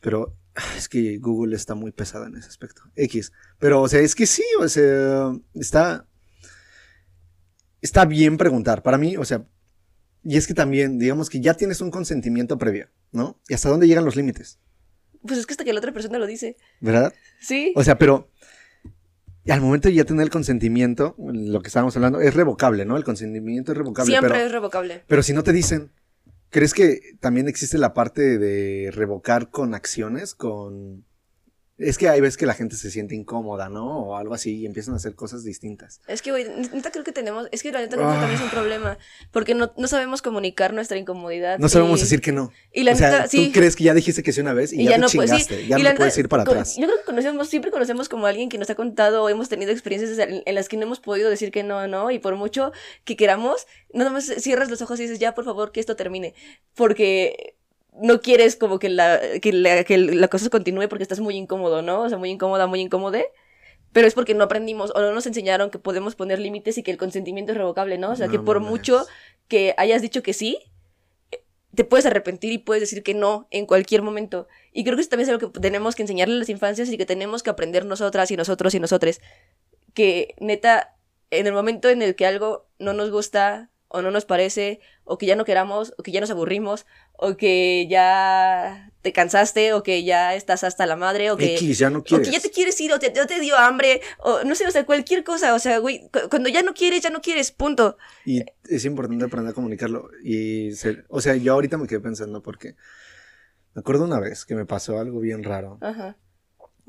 Pero 0.00 0.36
es 0.76 0.90
que 0.90 1.16
Google 1.16 1.56
está 1.56 1.74
muy 1.74 1.92
pesada 1.92 2.26
en 2.26 2.36
ese 2.36 2.48
aspecto. 2.48 2.82
X. 2.94 3.32
Pero, 3.58 3.80
o 3.80 3.88
sea, 3.88 4.00
es 4.00 4.14
que 4.14 4.26
sí, 4.26 4.44
o 4.60 4.68
sea, 4.68 5.32
está. 5.54 6.06
Está 7.80 8.04
bien 8.04 8.36
preguntar. 8.36 8.82
Para 8.82 8.98
mí, 8.98 9.16
o 9.16 9.24
sea. 9.24 9.46
Y 10.22 10.36
es 10.36 10.46
que 10.46 10.52
también, 10.52 10.98
digamos 10.98 11.30
que 11.30 11.40
ya 11.40 11.54
tienes 11.54 11.80
un 11.80 11.90
consentimiento 11.90 12.58
previo, 12.58 12.88
¿no? 13.12 13.40
¿Y 13.48 13.54
hasta 13.54 13.70
dónde 13.70 13.88
llegan 13.88 14.04
los 14.04 14.16
límites? 14.16 14.58
Pues 15.26 15.38
es 15.38 15.46
que 15.46 15.54
hasta 15.54 15.64
que 15.64 15.72
la 15.72 15.78
otra 15.80 15.92
persona 15.92 16.18
lo 16.18 16.26
dice. 16.26 16.58
¿Verdad? 16.82 17.14
Sí. 17.40 17.72
O 17.76 17.82
sea, 17.82 17.96
pero 17.96 18.30
al 19.48 19.60
momento 19.60 19.88
de 19.88 19.94
ya 19.94 20.04
tener 20.04 20.22
el 20.22 20.30
consentimiento, 20.30 21.14
lo 21.18 21.60
que 21.62 21.68
estábamos 21.68 21.96
hablando, 21.96 22.20
es 22.20 22.34
revocable, 22.34 22.84
¿no? 22.84 22.96
El 22.96 23.04
consentimiento 23.04 23.72
es 23.72 23.78
revocable. 23.78 24.10
Siempre 24.10 24.30
pero, 24.30 24.46
es 24.46 24.52
revocable. 24.52 25.02
pero 25.06 25.22
si 25.22 25.32
no 25.32 25.42
te 25.42 25.52
dicen, 25.52 25.92
¿crees 26.50 26.74
que 26.74 27.00
también 27.20 27.48
existe 27.48 27.78
la 27.78 27.94
parte 27.94 28.38
de 28.38 28.90
revocar 28.92 29.50
con 29.50 29.74
acciones? 29.74 30.34
Con... 30.34 31.04
Es 31.80 31.96
que 31.96 32.08
hay 32.10 32.20
veces 32.20 32.36
que 32.36 32.44
la 32.46 32.52
gente 32.54 32.76
se 32.76 32.90
siente 32.90 33.14
incómoda, 33.14 33.68
¿no? 33.70 34.00
O 34.08 34.16
algo 34.16 34.34
así 34.34 34.58
y 34.58 34.66
empiezan 34.66 34.92
a 34.94 34.98
hacer 34.98 35.14
cosas 35.14 35.44
distintas. 35.44 36.00
Es 36.06 36.20
que, 36.20 36.30
güey, 36.30 36.44
neta 36.74 36.90
creo 36.90 37.04
que 37.04 37.12
tenemos, 37.12 37.48
es 37.52 37.62
que 37.62 37.72
la 37.72 37.80
neta 37.80 37.96
creo 37.96 38.06
que 38.08 38.14
Ah. 38.16 38.20
también 38.20 38.38
es 38.38 38.44
un 38.44 38.50
problema, 38.50 38.98
porque 39.30 39.54
no, 39.54 39.72
no 39.78 39.88
sabemos 39.88 40.20
comunicar 40.20 40.74
nuestra 40.74 40.98
incomodidad. 40.98 41.58
No 41.58 41.68
sabemos 41.70 41.98
decir 42.00 42.20
que 42.20 42.32
no. 42.32 42.52
Y 42.72 42.82
la 42.84 42.92
o 42.92 42.96
sea, 42.96 43.10
neta, 43.10 43.24
tú 43.24 43.30
sí. 43.38 43.50
crees 43.50 43.76
que 43.76 43.84
ya 43.84 43.94
dijiste 43.94 44.22
que 44.22 44.32
sí 44.32 44.40
una 44.42 44.52
vez 44.52 44.72
y, 44.74 44.84
ya, 44.84 45.00
te 45.00 45.08
sí, 45.08 45.18
chingaste, 45.18 45.66
ya 45.66 45.76
y 45.76 45.78
no 45.80 45.84
la 45.84 45.90
neta, 45.90 45.96
puedes 45.96 46.18
ir 46.18 46.28
para 46.28 46.44
con- 46.44 46.52
atrás. 46.58 46.76
Yo 46.76 46.84
creo 46.86 46.98
que 46.98 47.04
conocemos, 47.04 47.48
siempre 47.48 47.70
conocemos 47.70 48.08
como 48.10 48.26
alguien 48.26 48.50
que 48.50 48.58
nos 48.58 48.68
ha 48.68 48.74
contado 48.74 49.24
o 49.24 49.28
hemos 49.30 49.48
tenido 49.48 49.72
experiencias 49.72 50.18
en, 50.18 50.42
en 50.44 50.54
las 50.54 50.68
que 50.68 50.76
no 50.76 50.82
hemos 50.82 51.00
podido 51.00 51.30
decir 51.30 51.50
que 51.50 51.62
no, 51.62 51.88
no, 51.88 52.10
y 52.10 52.18
por 52.18 52.36
mucho 52.36 52.72
que 53.04 53.16
queramos, 53.16 53.66
nada 53.94 54.10
más 54.10 54.26
cierras 54.26 54.68
los 54.70 54.82
ojos 54.82 55.00
y 55.00 55.04
dices, 55.04 55.18
ya, 55.18 55.34
por 55.34 55.44
favor, 55.46 55.72
que 55.72 55.80
esto 55.80 55.96
termine, 55.96 56.34
porque 56.74 57.54
no 57.92 58.20
quieres 58.20 58.56
como 58.56 58.78
que 58.78 58.88
la, 58.88 59.20
que 59.40 59.52
la, 59.52 59.84
que 59.84 59.98
la 59.98 60.28
cosa 60.28 60.48
continúe 60.50 60.88
porque 60.88 61.02
estás 61.02 61.20
muy 61.20 61.36
incómodo, 61.36 61.82
¿no? 61.82 62.02
O 62.02 62.08
sea, 62.08 62.18
muy 62.18 62.30
incómoda, 62.30 62.66
muy 62.66 62.80
incómode. 62.80 63.26
Pero 63.92 64.06
es 64.06 64.14
porque 64.14 64.34
no 64.34 64.44
aprendimos 64.44 64.92
o 64.94 65.00
no 65.00 65.12
nos 65.12 65.26
enseñaron 65.26 65.70
que 65.70 65.78
podemos 65.80 66.14
poner 66.14 66.38
límites 66.38 66.78
y 66.78 66.82
que 66.84 66.92
el 66.92 66.96
consentimiento 66.96 67.52
es 67.52 67.58
revocable, 67.58 67.98
¿no? 67.98 68.10
O 68.12 68.16
sea, 68.16 68.26
No 68.26 68.32
que 68.32 68.38
por 68.38 68.60
mames. 68.60 68.70
mucho 68.70 69.06
que 69.48 69.74
hayas 69.78 70.00
dicho 70.00 70.22
que 70.22 70.32
sí, 70.32 70.58
te 71.74 71.84
puedes 71.84 72.06
arrepentir 72.06 72.52
y 72.52 72.58
puedes 72.58 72.80
decir 72.82 73.02
que 73.02 73.14
no 73.14 73.48
en 73.50 73.66
cualquier 73.66 74.02
momento. 74.02 74.46
Y 74.72 74.84
creo 74.84 74.96
que 74.96 75.00
eso 75.02 75.10
también 75.10 75.28
es 75.28 75.34
algo 75.34 75.52
que 75.52 75.60
tenemos 75.60 75.94
que 75.96 76.02
enseñarle 76.02 76.34
a 76.36 76.38
las 76.38 76.48
infancias 76.48 76.88
y 76.88 76.96
que 76.96 77.06
tenemos 77.06 77.42
que 77.42 77.50
aprender 77.50 77.84
nosotras 77.84 78.30
y 78.30 78.36
nosotros 78.36 78.74
y 78.74 78.80
nosotres. 78.80 79.20
Que 79.94 80.34
neta, 80.38 80.96
en 81.30 81.46
el 81.48 81.52
momento 81.52 81.88
en 81.88 82.02
el 82.02 82.14
que 82.14 82.26
algo 82.26 82.68
no 82.78 82.92
nos 82.92 83.10
gusta 83.10 83.69
o 83.92 84.02
no 84.02 84.10
nos 84.12 84.24
parece, 84.24 84.80
o 85.04 85.18
que 85.18 85.26
ya 85.26 85.34
no 85.36 85.44
queramos, 85.44 85.92
o 85.98 86.02
que 86.04 86.12
ya 86.12 86.20
nos 86.20 86.30
aburrimos, 86.30 86.86
o 87.12 87.36
que 87.36 87.86
ya 87.90 88.92
te 89.02 89.12
cansaste, 89.12 89.72
o 89.72 89.82
que 89.82 90.04
ya 90.04 90.34
estás 90.36 90.62
hasta 90.62 90.86
la 90.86 90.94
madre, 90.94 91.30
o 91.32 91.36
que... 91.36 91.54
X, 91.56 91.78
ya 91.78 91.90
no 91.90 91.98
O 91.98 92.04
quieres. 92.04 92.28
que 92.28 92.32
ya 92.34 92.40
te 92.40 92.50
quieres 92.50 92.80
ir, 92.80 92.92
o 92.92 92.98
te, 93.00 93.08
o 93.20 93.26
te 93.26 93.40
dio 93.40 93.56
hambre, 93.56 94.00
o 94.20 94.44
no 94.44 94.54
sé, 94.54 94.66
o 94.66 94.70
sea, 94.70 94.86
cualquier 94.86 95.24
cosa, 95.24 95.54
o 95.54 95.58
sea, 95.58 95.78
güey, 95.78 96.08
cu- 96.12 96.28
cuando 96.30 96.48
ya 96.48 96.62
no 96.62 96.72
quieres, 96.72 97.02
ya 97.02 97.10
no 97.10 97.20
quieres, 97.20 97.50
punto. 97.50 97.96
Y 98.24 98.42
es 98.68 98.84
importante 98.84 99.24
aprender 99.24 99.50
a 99.50 99.54
comunicarlo. 99.54 100.08
Y, 100.22 100.70
o 101.08 101.20
sea, 101.20 101.34
yo 101.34 101.52
ahorita 101.54 101.76
me 101.76 101.88
quedé 101.88 102.00
pensando 102.00 102.42
porque 102.42 102.76
me 103.74 103.80
acuerdo 103.80 104.04
una 104.04 104.20
vez 104.20 104.44
que 104.44 104.54
me 104.54 104.66
pasó 104.66 104.98
algo 105.00 105.18
bien 105.20 105.42
raro. 105.42 105.78
Ajá. 105.80 106.16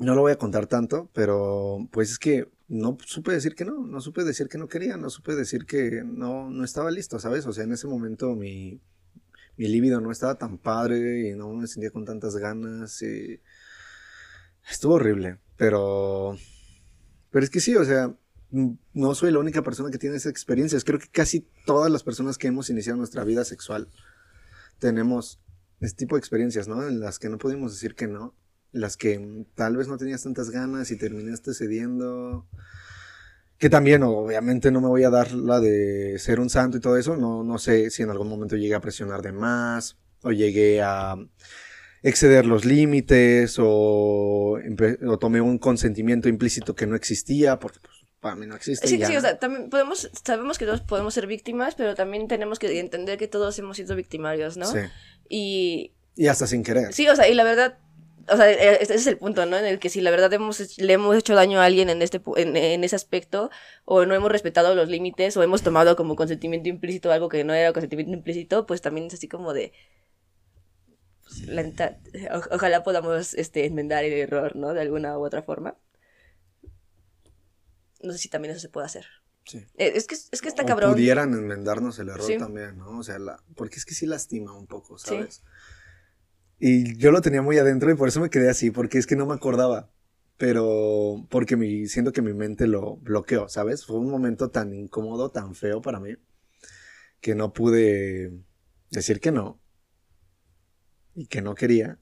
No 0.02 0.16
lo 0.16 0.22
voy 0.22 0.32
a 0.32 0.38
contar 0.38 0.66
tanto, 0.66 1.08
pero 1.12 1.88
pues 1.92 2.10
es 2.10 2.18
que 2.18 2.50
no 2.66 2.96
supe 3.04 3.30
decir 3.30 3.54
que 3.54 3.64
no, 3.64 3.86
no 3.86 4.00
supe 4.00 4.24
decir 4.24 4.48
que 4.48 4.58
no 4.58 4.66
quería, 4.66 4.96
no 4.96 5.10
supe 5.10 5.36
decir 5.36 5.64
que 5.64 6.02
no, 6.04 6.50
no 6.50 6.64
estaba 6.64 6.90
listo, 6.90 7.20
¿sabes? 7.20 7.46
O 7.46 7.52
sea, 7.52 7.62
en 7.62 7.72
ese 7.72 7.86
momento 7.86 8.34
mi, 8.34 8.80
mi 9.56 9.80
no 9.80 10.10
estaba 10.10 10.34
tan 10.34 10.58
padre 10.58 11.28
y 11.28 11.34
no 11.34 11.52
me 11.52 11.68
sentía 11.68 11.92
con 11.92 12.04
tantas 12.04 12.36
ganas 12.36 13.00
y 13.00 13.40
estuvo 14.68 14.94
horrible, 14.94 15.38
pero, 15.56 16.36
pero 17.30 17.44
es 17.44 17.50
que 17.50 17.60
sí, 17.60 17.76
o 17.76 17.84
sea, 17.84 18.12
no 18.50 19.14
soy 19.14 19.30
la 19.30 19.38
única 19.38 19.62
persona 19.62 19.92
que 19.92 19.98
tiene 19.98 20.16
esas 20.16 20.32
experiencias, 20.32 20.82
creo 20.82 20.98
que 20.98 21.10
casi 21.12 21.46
todas 21.64 21.92
las 21.92 22.02
personas 22.02 22.38
que 22.38 22.48
hemos 22.48 22.70
iniciado 22.70 22.96
nuestra 22.96 23.22
vida 23.22 23.44
sexual 23.44 23.88
tenemos 24.80 25.40
este 25.78 25.98
tipo 25.98 26.16
de 26.16 26.20
experiencias, 26.20 26.66
¿no? 26.66 26.86
En 26.88 26.98
las 26.98 27.20
que 27.20 27.28
no 27.28 27.38
pudimos 27.38 27.72
decir 27.72 27.94
que 27.94 28.08
no, 28.08 28.34
las 28.72 28.96
que 28.96 29.44
tal 29.54 29.76
vez 29.76 29.88
no 29.88 29.98
tenías 29.98 30.22
tantas 30.22 30.50
ganas 30.50 30.90
y 30.90 30.96
terminaste 30.96 31.54
cediendo. 31.54 32.46
Que 33.58 33.70
también, 33.70 34.02
obviamente, 34.02 34.72
no 34.72 34.80
me 34.80 34.88
voy 34.88 35.04
a 35.04 35.10
dar 35.10 35.32
la 35.32 35.60
de 35.60 36.18
ser 36.18 36.40
un 36.40 36.50
santo 36.50 36.78
y 36.78 36.80
todo 36.80 36.96
eso. 36.96 37.16
No, 37.16 37.44
no 37.44 37.58
sé 37.58 37.90
si 37.90 38.02
en 38.02 38.10
algún 38.10 38.28
momento 38.28 38.56
llegué 38.56 38.74
a 38.74 38.80
presionar 38.80 39.22
de 39.22 39.32
más 39.32 39.96
o 40.22 40.32
llegué 40.32 40.82
a 40.82 41.16
exceder 42.02 42.46
los 42.46 42.64
límites 42.64 43.56
o, 43.60 44.58
o 45.06 45.18
tomé 45.18 45.40
un 45.40 45.58
consentimiento 45.58 46.28
implícito 46.28 46.74
que 46.74 46.86
no 46.86 46.96
existía, 46.96 47.58
porque 47.58 47.78
pues, 47.80 47.94
para 48.20 48.36
mí 48.36 48.46
no 48.46 48.56
existe. 48.56 48.88
Sí, 48.88 48.98
ya. 48.98 49.06
sí, 49.06 49.16
o 49.16 49.20
sea, 49.20 49.38
también 49.38 49.70
podemos, 49.70 50.10
sabemos 50.24 50.58
que 50.58 50.66
todos 50.66 50.80
podemos 50.80 51.14
ser 51.14 51.26
víctimas, 51.26 51.74
pero 51.74 51.94
también 51.94 52.28
tenemos 52.28 52.58
que 52.58 52.80
entender 52.80 53.18
que 53.18 53.28
todos 53.28 53.58
hemos 53.58 53.76
sido 53.76 53.94
victimarios, 53.94 54.56
¿no? 54.56 54.66
Sí. 54.66 54.78
Y 55.28 55.92
Y 56.16 56.26
hasta 56.26 56.46
sin 56.46 56.62
querer. 56.62 56.92
sí, 56.92 57.08
o 57.08 57.16
sea, 57.16 57.28
y 57.28 57.34
la 57.34 57.44
verdad, 57.44 57.78
o 58.28 58.36
sea, 58.36 58.50
e- 58.50 58.82
ese 58.82 58.94
es 58.94 59.06
el 59.06 59.18
punto, 59.18 59.46
¿no? 59.46 59.56
En 59.56 59.64
el 59.64 59.78
que 59.78 59.88
si 59.88 60.00
la 60.00 60.10
verdad 60.10 60.32
hemos, 60.32 60.78
le 60.78 60.92
hemos 60.92 61.16
hecho 61.16 61.34
daño 61.34 61.60
a 61.60 61.64
alguien 61.64 61.88
en, 61.90 62.02
este, 62.02 62.20
en, 62.36 62.56
en 62.56 62.84
ese 62.84 62.96
aspecto, 62.96 63.50
o 63.84 64.04
no 64.06 64.14
hemos 64.14 64.30
respetado 64.30 64.74
los 64.74 64.88
límites, 64.88 65.36
o 65.36 65.42
hemos 65.42 65.62
tomado 65.62 65.96
como 65.96 66.16
consentimiento 66.16 66.68
implícito 66.68 67.10
algo 67.12 67.28
que 67.28 67.44
no 67.44 67.54
era 67.54 67.72
consentimiento 67.72 68.12
implícito, 68.12 68.66
pues 68.66 68.80
también 68.82 69.06
es 69.06 69.14
así 69.14 69.28
como 69.28 69.52
de... 69.52 69.72
pues, 71.24 71.42
o- 72.32 72.54
ojalá 72.54 72.82
podamos 72.82 73.34
este, 73.34 73.64
enmendar 73.66 74.04
el 74.04 74.12
error, 74.12 74.56
¿no? 74.56 74.74
De 74.74 74.80
alguna 74.80 75.18
u 75.18 75.24
otra 75.24 75.42
forma. 75.42 75.76
No 78.02 78.12
sé 78.12 78.18
si 78.18 78.28
también 78.28 78.52
eso 78.52 78.60
se 78.60 78.68
puede 78.68 78.86
hacer. 78.86 79.06
Sí. 79.44 79.58
Eh, 79.76 79.92
Es 79.96 80.06
que, 80.06 80.14
es 80.14 80.40
que 80.40 80.48
está 80.48 80.62
O 80.62 80.66
cabrón. 80.66 80.92
pudieran 80.92 81.32
enmendarnos 81.34 81.98
el 81.98 82.08
error 82.08 82.26
Sí. 82.26 82.38
también, 82.38 82.78
¿no? 82.78 82.98
O 82.98 83.02
sea, 83.02 83.18
la, 83.18 83.42
porque 83.56 83.76
es 83.76 83.84
que 83.84 83.94
sí 83.94 84.06
lastima 84.06 84.52
un 84.56 84.66
poco, 84.66 84.98
Sí. 84.98 85.16
Y 86.64 86.96
yo 86.96 87.10
lo 87.10 87.20
tenía 87.20 87.42
muy 87.42 87.58
adentro 87.58 87.90
y 87.90 87.96
por 87.96 88.06
eso 88.06 88.20
me 88.20 88.30
quedé 88.30 88.48
así, 88.48 88.70
porque 88.70 88.96
es 88.96 89.08
que 89.08 89.16
no 89.16 89.26
me 89.26 89.34
acordaba. 89.34 89.90
Pero 90.36 91.26
porque 91.28 91.56
mi, 91.56 91.88
siento 91.88 92.12
que 92.12 92.22
mi 92.22 92.34
mente 92.34 92.68
lo 92.68 92.98
bloqueó, 92.98 93.48
¿sabes? 93.48 93.84
Fue 93.84 93.98
un 93.98 94.08
momento 94.08 94.48
tan 94.48 94.72
incómodo, 94.72 95.28
tan 95.32 95.56
feo 95.56 95.82
para 95.82 95.98
mí, 95.98 96.14
que 97.20 97.34
no 97.34 97.52
pude 97.52 98.30
decir 98.92 99.18
que 99.18 99.32
no. 99.32 99.60
Y 101.16 101.26
que 101.26 101.42
no 101.42 101.56
quería. 101.56 101.98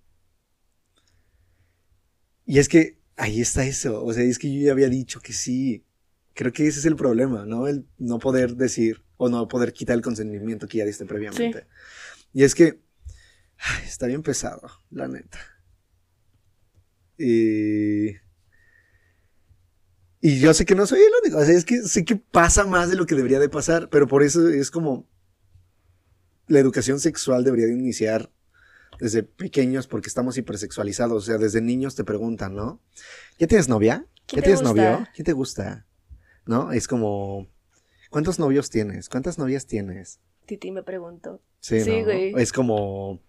Y 2.45 2.59
es 2.59 2.69
que 2.69 2.99
ahí 3.17 3.41
está 3.41 3.65
eso. 3.65 4.05
O 4.05 4.13
sea, 4.13 4.25
es 4.25 4.39
que 4.39 4.53
yo 4.53 4.61
ya 4.61 4.73
había 4.73 4.91
dicho 4.91 5.21
que 5.21 5.33
sí. 5.33 5.87
Creo 6.35 6.53
que 6.53 6.67
ese 6.67 6.81
es 6.81 6.85
el 6.85 6.97
problema, 6.97 7.47
¿no? 7.47 7.67
El 7.67 7.87
no 7.97 8.19
poder 8.19 8.57
decir 8.57 9.03
o 9.17 9.31
no 9.31 9.49
poder 9.49 9.73
quitar 9.73 9.97
el 9.97 10.03
consentimiento 10.03 10.69
que 10.69 10.79
ya 10.79 10.85
diste 10.85 11.07
previamente. 11.07 11.67
Y 12.35 12.43
es 12.43 12.55
que 12.55 12.89
ay, 13.61 13.85
está 13.87 14.07
bien 14.07 14.23
pesado, 14.23 14.69
la 14.91 15.09
neta. 15.09 15.39
Y... 17.19 18.17
Y 20.23 20.39
yo 20.39 20.53
sé 20.53 20.67
que 20.67 20.75
no 20.75 20.87
soy 20.87 21.01
el 21.01 21.13
único, 21.23 21.39
o 21.39 21.45
sea, 21.45 21.55
es 21.57 21.65
que 21.65 21.81
sé 21.83 22.05
que 22.05 22.17
pasa 22.17 22.67
más 22.67 22.91
de 22.91 22.97
lo 22.97 23.07
que 23.07 23.15
debería 23.15 23.39
de 23.41 23.49
pasar, 23.49 23.89
pero 23.89 24.07
por 24.07 24.23
eso 24.23 24.49
es 24.51 24.71
como 24.71 25.09
la 26.47 26.59
educación 26.59 27.01
sexual 27.01 27.43
debería 27.43 27.65
de 27.67 27.73
iniciar 27.73 28.31
desde 28.99 29.23
pequeños 29.23 29.87
porque 29.87 30.09
estamos 30.09 30.37
hipersexualizados, 30.37 31.23
o 31.23 31.27
sea, 31.27 31.39
desde 31.39 31.63
niños 31.63 31.95
te 31.95 32.05
preguntan, 32.05 32.55
¿no? 32.55 32.83
¿Ya 33.39 33.47
tienes 33.47 33.69
novia? 33.71 34.05
¿Quién 34.27 34.41
¿Ya 34.41 34.43
te 34.43 34.49
tienes 34.51 34.61
gusta? 34.61 34.75
novio? 34.93 35.09
¿Quién 35.15 35.25
te 35.25 35.33
gusta? 35.33 35.87
¿No? 36.45 36.71
Es 36.73 36.87
como, 36.87 37.49
¿cuántos 38.11 38.39
novios 38.39 38.69
tienes? 38.69 39.09
¿Cuántas 39.09 39.39
novias 39.39 39.67
tienes? 39.67 40.21
Titi 40.45 40.71
me 40.71 40.83
preguntó. 40.83 41.41
Sí, 41.61 41.81
Sí, 41.81 42.01
¿no? 42.01 42.05
güey. 42.05 42.35
Es 42.37 42.53
como, 42.53 43.23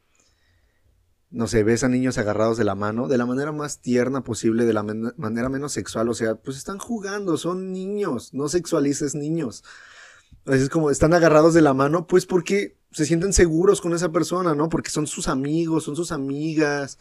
no 1.32 1.48
sé, 1.48 1.64
ves 1.64 1.84
a 1.84 1.88
niños 1.88 2.18
agarrados 2.18 2.58
de 2.58 2.66
la 2.66 2.76
mano 2.76 3.08
de 3.08 3.18
la 3.18 3.26
manera 3.26 3.52
más 3.52 3.80
tierna 3.80 4.24
posible, 4.24 4.66
de 4.66 4.74
la 4.74 4.84
manera 4.84 5.50
menos 5.50 5.72
sexual, 5.72 6.10
o 6.10 6.14
sea, 6.14 6.36
pues 6.36 6.58
están 6.58 6.78
jugando, 6.78 7.38
son 7.38 7.72
niños, 7.72 8.34
no 8.34 8.50
sexualices 8.50 9.16
niños. 9.16 9.64
Es 10.46 10.70
como 10.70 10.92
están 10.92 11.14
agarrados 11.14 11.54
de 11.54 11.62
la 11.62 11.74
mano, 11.74 12.08
pues 12.08 12.26
porque 12.26 12.78
se 12.92 13.06
sienten 13.06 13.32
seguros 13.32 13.80
con 13.80 13.94
esa 13.94 14.12
persona, 14.12 14.56
¿no? 14.56 14.70
Porque 14.70 14.90
son 14.90 15.08
sus 15.08 15.28
amigos, 15.28 15.86
son 15.86 15.96
sus 15.96 16.12
amigas. 16.12 16.98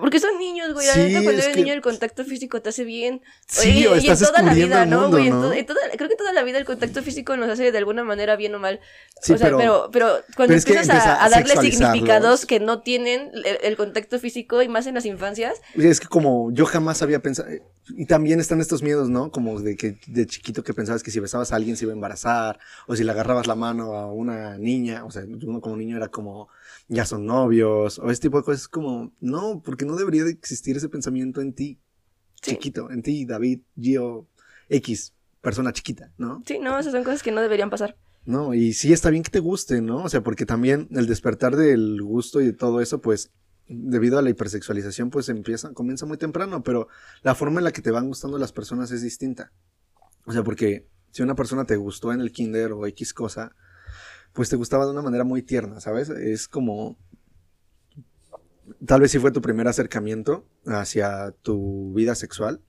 Porque 0.00 0.18
son 0.18 0.38
niños, 0.38 0.72
güey. 0.72 0.86
La 0.86 0.94
Sí, 0.94 1.00
neta, 1.00 1.22
cuando 1.22 1.30
es 1.32 1.44
eres 1.44 1.56
que- 1.56 1.62
niño, 1.62 1.74
el 1.74 1.82
contacto 1.82 2.24
físico 2.24 2.62
te 2.62 2.70
hace 2.70 2.84
bien. 2.84 3.20
Sí, 3.46 3.86
o 3.86 3.94
y 3.96 4.06
en 4.08 4.18
toda 4.18 4.42
la 4.42 4.54
vida, 4.54 4.86
¿no, 4.86 5.10
güey? 5.10 5.26
En 5.28 5.34
¿no? 5.34 5.42
to- 5.48 5.52
en 5.52 5.66
toda- 5.66 5.80
creo 5.96 6.08
que 6.08 6.16
toda 6.16 6.32
la 6.32 6.42
vida 6.42 6.56
el 6.58 6.64
contacto 6.64 7.02
físico 7.02 7.36
nos 7.36 7.50
hace 7.50 7.70
de 7.70 7.78
alguna 7.78 8.02
manera 8.02 8.34
bien 8.36 8.54
o 8.54 8.58
mal. 8.58 8.80
Sí, 9.20 9.34
o 9.34 9.38
sea, 9.38 9.46
pero- 9.48 9.58
pero, 9.58 9.90
pero, 9.92 10.06
cuando 10.36 10.54
pero 10.54 10.58
empiezas 10.58 10.88
empieza 10.88 11.22
a, 11.24 11.28
darle 11.28 11.56
significados 11.70 12.46
que 12.46 12.60
no 12.60 12.80
tienen 12.80 13.30
el, 13.34 13.58
el 13.62 13.76
contacto 13.76 14.18
físico 14.18 14.62
y 14.62 14.68
más 14.68 14.86
en 14.86 14.94
las 14.94 15.04
infancias, 15.04 15.60
Es 15.74 16.00
que 16.00 16.08
como 16.08 16.50
yo 16.52 16.64
jamás 16.64 17.02
había 17.02 17.20
pensado, 17.20 17.48
y 17.96 18.06
también 18.06 18.40
están 18.40 18.62
estos 18.62 18.82
miedos, 18.82 19.10
¿no? 19.10 19.30
Como 19.30 19.60
de 19.60 19.76
que 19.76 19.98
de 20.06 20.26
chiquito 20.26 20.64
que 20.64 20.72
pensabas 20.72 21.02
que 21.02 21.10
si 21.10 21.20
besabas 21.20 21.52
a 21.52 21.56
alguien 21.56 21.76
se 21.76 21.84
iba 21.84 21.92
a 21.92 21.94
embarazar, 21.94 22.58
o 22.86 22.96
si 22.96 23.04
le 23.04 23.10
agarrabas 23.12 23.46
la 23.46 23.54
mano 23.54 23.94
a 23.94 24.10
una 24.10 24.56
niña, 24.56 25.04
o 25.04 25.10
sea, 25.10 25.22
uno 25.24 25.60
como 25.60 25.76
niño 25.76 25.98
era 25.98 26.08
como, 26.08 26.48
ya 26.88 27.04
son 27.06 27.26
novios, 27.26 27.98
o 27.98 28.10
ese 28.10 28.22
tipo 28.22 28.38
de 28.38 28.44
cosas, 28.44 28.68
como, 28.68 29.12
no, 29.20 29.62
porque 29.64 29.84
no 29.84 29.96
debería 29.96 30.24
de 30.24 30.30
existir 30.32 30.76
ese 30.76 30.88
pensamiento 30.88 31.40
en 31.40 31.54
ti, 31.54 31.80
Sí. 32.42 32.52
chiquito, 32.52 32.90
en 32.90 33.02
ti, 33.02 33.24
David, 33.24 33.60
Gio, 33.80 34.28
X, 34.68 35.14
persona 35.40 35.72
chiquita, 35.72 36.12
¿no? 36.18 36.42
sí, 36.46 36.58
no, 36.58 36.78
esas 36.78 36.92
son 36.92 37.04
cosas 37.04 37.22
que 37.22 37.32
no 37.32 37.40
deberían 37.40 37.70
pasar. 37.70 37.96
No, 38.26 38.54
y 38.54 38.72
sí 38.72 38.92
está 38.92 39.10
bien 39.10 39.22
que 39.22 39.30
te 39.30 39.38
guste, 39.40 39.80
¿no? 39.82 40.04
O 40.04 40.08
sea, 40.08 40.22
porque 40.22 40.46
también 40.46 40.88
el 40.92 41.06
despertar 41.06 41.56
del 41.56 42.00
gusto 42.02 42.40
y 42.40 42.46
de 42.46 42.52
todo 42.54 42.80
eso, 42.80 43.00
pues, 43.02 43.30
debido 43.66 44.18
a 44.18 44.22
la 44.22 44.30
hipersexualización, 44.30 45.10
pues 45.10 45.28
empieza, 45.28 45.72
comienza 45.72 46.06
muy 46.06 46.16
temprano, 46.18 46.62
pero 46.62 46.88
la 47.22 47.34
forma 47.34 47.60
en 47.60 47.64
la 47.64 47.72
que 47.72 47.82
te 47.82 47.90
van 47.90 48.08
gustando 48.08 48.38
las 48.38 48.52
personas 48.52 48.90
es 48.90 49.02
distinta. 49.02 49.52
O 50.26 50.32
sea, 50.32 50.42
porque 50.42 50.86
si 51.10 51.22
una 51.22 51.34
persona 51.34 51.64
te 51.64 51.76
gustó 51.76 52.12
en 52.12 52.20
el 52.20 52.32
kinder 52.32 52.72
o 52.72 52.86
X 52.86 53.12
cosa, 53.14 53.54
pues 54.34 54.50
te 54.50 54.56
gustaba 54.56 54.84
de 54.84 54.90
una 54.90 55.00
manera 55.00 55.24
muy 55.24 55.42
tierna, 55.42 55.80
¿sabes? 55.80 56.10
Es 56.10 56.48
como, 56.48 56.98
tal 58.84 59.00
vez 59.00 59.12
sí 59.12 59.18
fue 59.18 59.30
tu 59.30 59.40
primer 59.40 59.68
acercamiento 59.68 60.44
hacia 60.66 61.30
tu 61.42 61.92
vida 61.94 62.14
sexual, 62.16 62.60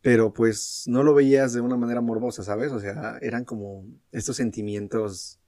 pero 0.00 0.32
pues 0.32 0.84
no 0.86 1.02
lo 1.02 1.12
veías 1.12 1.52
de 1.52 1.60
una 1.60 1.76
manera 1.76 2.00
morbosa, 2.00 2.44
¿sabes? 2.44 2.70
O 2.70 2.78
sea, 2.78 3.18
eran 3.20 3.44
como 3.44 3.84
estos 4.12 4.36
sentimientos 4.36 5.40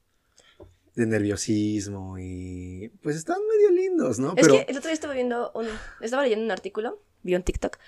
de 0.97 1.07
nerviosismo 1.07 2.19
y 2.19 2.91
pues 3.01 3.17
están 3.17 3.39
medio 3.49 3.71
lindos, 3.71 4.19
¿no? 4.19 4.35
Es 4.37 4.47
Pero 4.47 4.55
que 4.55 4.67
el 4.69 4.77
otro 4.77 4.89
día 4.89 4.95
estaba 4.95 5.15
viendo 5.15 5.53
un. 5.55 5.67
Estaba 6.01 6.25
leyendo 6.25 6.45
un 6.45 6.51
artículo, 6.51 7.01
vi 7.23 7.35
un 7.35 7.43
TikTok. 7.43 7.79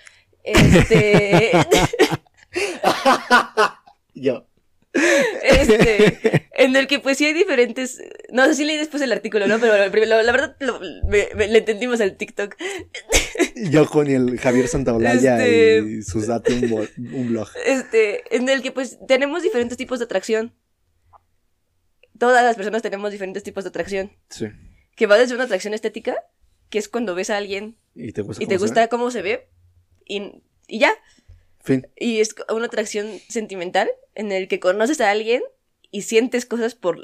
Este. 0.41 1.51
yo. 4.15 4.47
Este, 5.43 6.47
en 6.55 6.75
el 6.75 6.87
que 6.87 6.99
pues 6.99 7.17
sí 7.17 7.25
hay 7.25 7.33
diferentes, 7.33 8.01
no 8.31 8.45
sé 8.45 8.55
si 8.55 8.63
leí 8.65 8.77
después 8.77 9.01
el 9.03 9.11
artículo, 9.11 9.47
¿no? 9.47 9.59
Pero 9.59 10.05
la, 10.05 10.23
la 10.23 10.31
verdad 10.31 10.55
lo- 10.59 10.79
me- 11.07 11.27
me- 11.35 11.47
le 11.47 11.57
entendimos 11.59 12.01
al 12.01 12.15
TikTok. 12.17 12.55
Yo 13.55 13.87
con 13.87 14.07
el 14.07 14.39
Javier 14.39 14.67
Santaolalla 14.67 15.45
Este- 15.45 15.79
y 15.87 16.01
sus 16.01 16.27
datos 16.27 16.53
un, 16.53 17.27
blog. 17.29 17.49
Este, 17.65 18.23
en 18.35 18.47
el 18.49 18.61
que 18.61 18.71
pues 18.71 18.97
tenemos 19.07 19.43
diferentes 19.43 19.77
tipos 19.77 19.99
de 19.99 20.05
atracción. 20.05 20.53
Todas 22.17 22.43
las 22.43 22.55
personas 22.55 22.81
tenemos 22.81 23.11
diferentes 23.11 23.43
tipos 23.43 23.63
de 23.63 23.69
atracción. 23.69 24.11
Sí. 24.29 24.47
Que 24.95 25.05
va 25.07 25.17
desde 25.17 25.35
una 25.35 25.43
atracción 25.43 25.73
estética, 25.73 26.15
que 26.69 26.79
es 26.79 26.87
cuando 26.87 27.13
ves 27.15 27.29
a 27.29 27.37
alguien 27.37 27.77
¿Y 27.93 28.13
te 28.13 28.21
gusta? 28.21 28.41
y 28.41 28.45
cómo 28.45 28.57
se 28.57 28.57
gusta 28.63 28.87
cómo 28.87 29.11
se 29.11 29.21
ve, 29.21 29.49
y, 30.05 30.41
y 30.67 30.79
ya. 30.79 30.91
Fin. 31.65 31.87
Y 31.97 32.19
es 32.19 32.33
una 32.53 32.67
atracción 32.67 33.07
sentimental, 33.27 33.89
en 34.13 34.31
el 34.31 34.47
que 34.47 34.59
conoces 34.59 35.01
a 35.01 35.09
alguien 35.09 35.41
y 35.91 36.03
sientes 36.03 36.45
cosas 36.45 36.75
por 36.75 36.99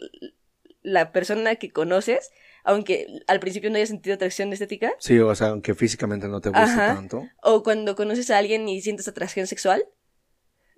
la 0.83 1.11
persona 1.11 1.55
que 1.55 1.71
conoces, 1.71 2.29
aunque 2.63 3.07
al 3.27 3.39
principio 3.39 3.69
no 3.69 3.77
hayas 3.77 3.89
sentido 3.89 4.13
atracción 4.15 4.53
estética. 4.53 4.93
Sí, 4.99 5.17
o 5.19 5.33
sea, 5.35 5.47
aunque 5.47 5.73
físicamente 5.73 6.27
no 6.27 6.41
te 6.41 6.49
guste 6.49 6.61
Ajá. 6.63 6.95
tanto. 6.95 7.27
O 7.41 7.63
cuando 7.63 7.95
conoces 7.95 8.29
a 8.29 8.37
alguien 8.37 8.69
y 8.69 8.81
sientes 8.81 9.07
atracción 9.07 9.47
sexual. 9.47 9.83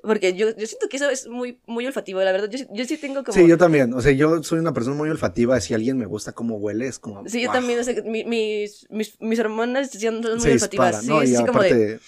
Porque 0.02 0.34
yo, 0.34 0.50
yo 0.58 0.68
siento 0.68 0.90
que 0.90 0.98
eso 0.98 1.10
es 1.10 1.28
muy, 1.28 1.62
muy 1.66 1.86
olfativo, 1.88 2.22
la 2.22 2.34
verdad. 2.34 2.50
Yo, 2.50 2.66
yo 2.74 2.84
sí 2.84 2.98
tengo 2.98 3.24
como... 3.24 3.38
Sí, 3.38 3.48
yo 3.48 3.58
también. 3.58 3.94
O 3.94 4.02
sea, 4.02 4.12
yo 4.12 4.44
soy 4.44 4.60
una 4.60 4.74
persona 4.74 4.98
muy 4.98 5.10
olfativa. 5.10 5.60
Si 5.62 5.74
alguien 5.74 5.98
me 5.98 6.06
gusta 6.06 6.34
cómo 6.34 6.58
huele, 6.58 6.88
es 6.88 7.00
como. 7.00 7.26
Sí, 7.30 7.42
yo 7.42 7.48
¡guau! 7.48 7.60
también, 7.62 7.80
o 7.80 7.84
sea, 7.86 7.96
mi- 8.04 8.26
mis, 8.26 8.86
mis, 8.90 9.20
mis 9.22 9.40
hormonas 9.40 9.92
son 9.92 10.16
muy 10.20 10.42
se 10.42 10.52
olfativas. 10.52 10.70
dispara, 10.70 11.02
Sí, 11.02 11.08
¿no? 11.08 11.22
sí, 11.22 11.34
y 11.34 11.36
sí, 11.38 11.46
como 11.46 11.62
de... 11.62 12.00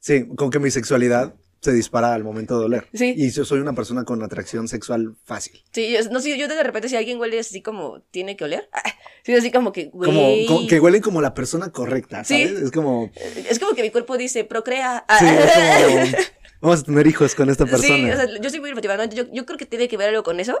sí, 0.00 0.26
con 0.36 0.50
que 0.50 0.58
mi 0.58 0.70
sexualidad 0.72 1.34
se 1.60 1.72
dispara 1.72 2.14
al 2.14 2.24
momento 2.24 2.58
de 2.58 2.64
oler. 2.64 2.88
Sí. 2.94 3.12
Y 3.16 3.30
yo 3.30 3.44
soy 3.44 3.60
una 3.60 3.74
persona 3.74 4.04
con 4.04 4.22
atracción 4.22 4.66
sexual 4.66 5.14
fácil. 5.24 5.62
Sí, 5.72 5.92
yo, 5.92 6.00
no, 6.10 6.18
sí, 6.20 6.36
yo 6.38 6.48
de 6.48 6.62
repente 6.62 6.88
si 6.88 6.96
alguien 6.96 7.20
huele 7.20 7.38
así 7.38 7.60
como 7.60 8.00
tiene 8.10 8.34
que 8.34 8.44
oler, 8.44 8.68
ah, 8.72 8.82
sí, 9.24 9.34
así 9.34 9.50
como 9.52 9.70
que, 9.70 9.90
güey, 9.92 10.10
Como, 10.46 10.56
como- 10.56 10.66
que 10.68 10.80
huelen 10.80 11.02
como 11.02 11.20
la 11.20 11.34
persona 11.34 11.70
correcta, 11.70 12.24
Sí. 12.24 12.46
¿sabes? 12.46 12.62
Es 12.62 12.70
como, 12.70 13.10
es 13.48 13.58
como 13.58 13.74
que 13.74 13.82
mi 13.82 13.90
cuerpo 13.90 14.16
dice, 14.16 14.44
procrea. 14.44 15.04
ah. 15.06 15.18
sí, 15.18 15.26
es 15.26 15.52
como, 15.52 16.26
vamos 16.62 16.80
a 16.80 16.82
tener 16.84 17.06
hijos 17.06 17.34
con 17.34 17.50
esta 17.50 17.66
persona. 17.66 17.94
Sí, 17.94 18.10
o 18.10 18.16
sea, 18.16 18.40
yo 18.40 18.48
soy 18.50 18.60
muy 18.60 18.72
¿no? 18.72 19.04
Yo, 19.10 19.24
yo 19.30 19.44
creo 19.44 19.58
que 19.58 19.66
tiene 19.66 19.86
que 19.88 19.98
ver 19.98 20.08
algo 20.08 20.22
con 20.22 20.40
eso, 20.40 20.58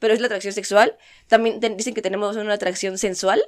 pero 0.00 0.12
es 0.12 0.18
la 0.20 0.26
atracción 0.26 0.52
sexual. 0.54 0.96
También 1.28 1.60
te- 1.60 1.70
dicen 1.70 1.94
que 1.94 2.02
tenemos 2.02 2.34
una 2.36 2.54
atracción 2.54 2.98
sensual, 2.98 3.42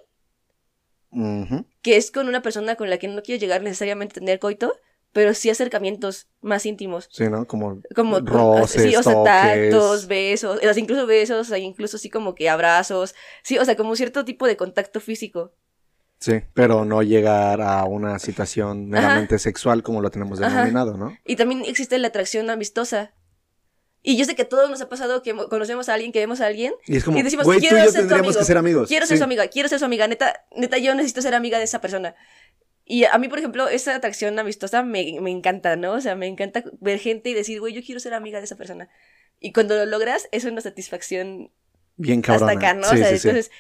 que 1.83 1.97
es 1.97 2.11
con 2.13 2.29
una 2.29 2.43
persona 2.43 2.77
con 2.77 2.89
la 2.91 2.99
que 2.99 3.09
no 3.09 3.23
quieres 3.23 3.41
llegar 3.41 3.63
necesariamente 3.63 4.13
a 4.13 4.21
tener 4.21 4.39
coito, 4.39 4.75
pero 5.19 5.35
sí 5.35 5.51
acercamientos 5.51 6.29
más 6.43 6.65
íntimos. 6.65 7.09
Sí, 7.11 7.25
¿no? 7.29 7.45
Como, 7.45 7.83
Como 7.93 8.21
roces, 8.21 8.83
sí, 8.83 8.95
o 8.95 9.03
sea, 9.03 9.15
toques. 9.15 9.33
tactos, 9.73 10.07
besos, 10.07 10.59
o 10.59 10.61
sea, 10.61 10.79
incluso 10.79 11.07
besos, 11.09 11.41
o 11.41 11.51
sea, 11.51 11.59
incluso 11.59 11.97
así 11.97 12.09
como 12.09 12.37
que 12.37 12.49
abrazos, 12.49 13.17
sí, 13.43 13.59
o 13.59 13.65
sea, 13.65 13.77
como 13.77 13.97
cierto 13.97 14.25
tipo 14.25 14.47
de 14.47 14.57
contacto 14.57 15.01
físico. 15.01 15.55
Sí, 16.21 16.35
pero 16.55 16.85
no 16.85 17.03
llegar 17.03 17.61
a 17.63 17.85
una 17.85 18.21
situación 18.21 18.89
meramente 18.89 19.41
sexual 19.41 19.83
como 19.83 20.01
lo 20.03 20.11
tenemos 20.13 20.41
Ajá. 20.41 20.51
denominado, 20.59 20.97
¿no? 20.97 21.17
Y 21.27 21.35
también 21.35 21.65
existe 21.67 21.99
la 21.99 22.07
atracción 22.09 22.49
amistosa. 22.49 23.13
Y 24.01 24.17
yo 24.17 24.25
sé 24.25 24.37
que 24.37 24.45
todos 24.45 24.71
nos 24.71 24.81
ha 24.81 24.89
pasado 24.89 25.23
que 25.25 25.35
mo- 25.35 25.49
conocemos 25.49 25.89
a 25.89 25.95
alguien, 25.95 26.13
que 26.13 26.21
vemos 26.21 26.41
a 26.41 26.47
alguien, 26.47 26.73
Y 26.87 26.97
es 26.99 27.03
como, 27.05 27.19
Y 27.19 27.23
decimos, 27.23 27.45
güey, 27.45 27.59
tú 27.59 27.65
y 27.65 27.69
"Quiero 27.69 27.85
yo 27.85 27.91
ser 27.91 28.03
tu 28.03 28.09
tendríamos 28.09 28.29
amigo. 28.29 28.39
que 28.39 28.45
ser 28.47 28.57
amigos. 28.57 28.89
quiero 28.89 29.07
ser 29.07 29.17
Sí. 29.17 29.19
su 29.19 29.25
amiga, 29.25 29.49
quiero 29.49 29.69
ser 29.69 29.81
su 29.81 29.85
amiga, 29.85 30.07
neta, 30.07 30.45
neta, 30.57 30.79
yo 30.79 30.95
necesito 30.95 31.21
ser 31.21 31.35
amiga 31.35 31.59
de 31.59 31.65
esa 31.65 31.81
persona. 31.81 32.15
Y 32.91 33.05
a 33.05 33.19
mí, 33.19 33.29
por 33.29 33.39
ejemplo, 33.39 33.69
esa 33.69 33.95
atracción 33.95 34.39
amistosa 34.39 34.83
me, 34.83 35.21
me 35.21 35.31
encanta, 35.31 35.77
¿no? 35.77 35.93
O 35.93 36.01
sea, 36.01 36.17
me 36.17 36.27
encanta 36.27 36.65
ver 36.81 36.99
gente 36.99 37.29
y 37.29 37.35
decir, 37.35 37.61
güey, 37.61 37.75
yo 37.75 37.83
quiero 37.83 38.01
ser 38.01 38.15
amiga 38.15 38.39
de 38.39 38.47
esa 38.47 38.57
persona. 38.57 38.89
Y 39.41 39.53
cuando 39.53 39.77
lo 39.77 39.85
logras, 39.85 40.27
es 40.33 40.47
una 40.47 40.63
satisfacción 40.63 41.53
Bien 41.97 42.23
cabrona. 42.23 42.53
hasta 42.53 42.67
acá, 42.67 42.75
¿no? 42.75 42.89
Sí, 42.89 42.95
o 42.95 42.99
sea, 42.99 43.11
sí, 43.11 43.19
sí. 43.19 43.29
entonces, 43.29 43.53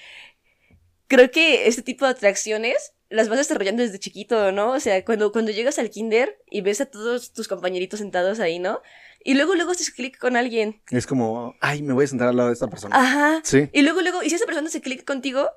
creo 1.08 1.30
que 1.30 1.68
este 1.68 1.82
tipo 1.82 2.06
de 2.06 2.12
atracciones 2.12 2.94
las 3.10 3.28
vas 3.28 3.36
desarrollando 3.36 3.82
desde 3.82 3.98
chiquito, 3.98 4.50
¿no? 4.50 4.72
O 4.72 4.80
sea, 4.80 5.04
cuando, 5.04 5.30
cuando 5.30 5.50
llegas 5.50 5.78
al 5.78 5.90
kinder 5.90 6.38
y 6.50 6.62
ves 6.62 6.80
a 6.80 6.86
todos 6.86 7.34
tus 7.34 7.48
compañeritos 7.48 8.00
sentados 8.00 8.40
ahí, 8.40 8.58
¿no? 8.58 8.80
Y 9.22 9.34
luego, 9.34 9.54
luego 9.54 9.72
haces 9.72 9.90
clic 9.90 10.16
con 10.16 10.36
alguien. 10.36 10.80
Es 10.90 11.06
como, 11.06 11.54
ay, 11.60 11.82
me 11.82 11.92
voy 11.92 12.04
a 12.04 12.08
sentar 12.08 12.28
al 12.28 12.36
lado 12.36 12.48
de 12.48 12.54
esta 12.54 12.68
persona. 12.68 12.96
Ajá. 12.96 13.42
Sí. 13.44 13.68
Y 13.74 13.82
luego, 13.82 14.00
luego, 14.00 14.22
y 14.22 14.30
si 14.30 14.36
esa 14.36 14.46
persona 14.46 14.70
se 14.70 14.80
clic 14.80 15.04
contigo, 15.04 15.50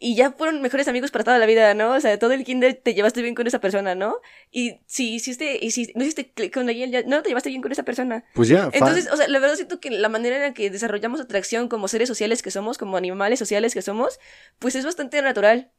y 0.00 0.14
ya 0.14 0.30
fueron 0.30 0.62
mejores 0.62 0.86
amigos 0.86 1.10
para 1.10 1.24
toda 1.24 1.38
la 1.38 1.46
vida, 1.46 1.74
¿no? 1.74 1.92
O 1.92 2.00
sea, 2.00 2.18
todo 2.18 2.32
el 2.32 2.44
kinder 2.44 2.74
te 2.74 2.94
llevaste 2.94 3.20
bien 3.20 3.34
con 3.34 3.46
esa 3.48 3.60
persona, 3.60 3.96
¿no? 3.96 4.18
Y 4.52 4.80
si 4.86 5.14
hiciste, 5.14 5.58
y 5.60 5.72
si 5.72 5.92
no 5.96 6.02
hiciste 6.02 6.30
clic 6.30 6.54
con 6.54 6.68
alguien, 6.68 6.92
ya 6.92 7.02
no 7.02 7.20
te 7.22 7.30
llevaste 7.30 7.48
bien 7.48 7.62
con 7.62 7.72
esa 7.72 7.82
persona. 7.82 8.24
Pues 8.34 8.48
ya, 8.48 8.70
Entonces, 8.72 9.08
o 9.10 9.16
sea, 9.16 9.26
la 9.26 9.40
verdad 9.40 9.56
siento 9.56 9.80
que 9.80 9.90
la 9.90 10.08
manera 10.08 10.36
en 10.36 10.42
la 10.42 10.54
que 10.54 10.70
desarrollamos 10.70 11.20
atracción 11.20 11.68
como 11.68 11.88
seres 11.88 12.08
sociales 12.08 12.42
que 12.42 12.52
somos, 12.52 12.78
como 12.78 12.96
animales 12.96 13.40
sociales 13.40 13.74
que 13.74 13.82
somos, 13.82 14.20
pues 14.60 14.76
es 14.76 14.84
bastante 14.84 15.20
natural. 15.20 15.72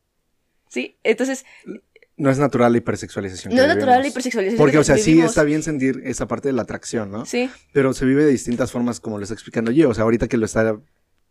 ¿Sí? 0.68 0.98
Entonces, 1.04 1.46
no 2.18 2.30
es 2.30 2.38
natural 2.38 2.74
la 2.74 2.78
hipersexualización. 2.80 3.56
no 3.56 3.62
es 3.62 3.68
natural 3.70 4.02
la 4.02 4.08
hipersexualización. 4.08 4.58
Porque, 4.58 4.74
que 4.74 4.80
o 4.80 4.84
sea, 4.84 4.98
sí 4.98 5.22
está 5.22 5.44
bien 5.44 5.64
sentir 5.64 6.02
esa 6.04 6.28
parte 6.28 6.50
de 6.50 6.54
la 6.54 6.64
atracción, 6.64 7.10
¿no? 7.10 7.26
Sí, 7.26 7.50
Pero 7.72 7.94
se 7.94 8.06
vive 8.06 8.26
de 8.26 8.32
distintas 8.32 8.72
formas, 8.74 9.00
como 9.00 9.18
lo 9.18 9.24
está 9.24 9.34
explicando 9.34 9.72
yo. 9.72 9.90
O 9.90 9.94
sea, 9.94 10.04
ahorita 10.04 10.28
que 10.28 10.36
lo 10.36 10.46
está 10.46 10.78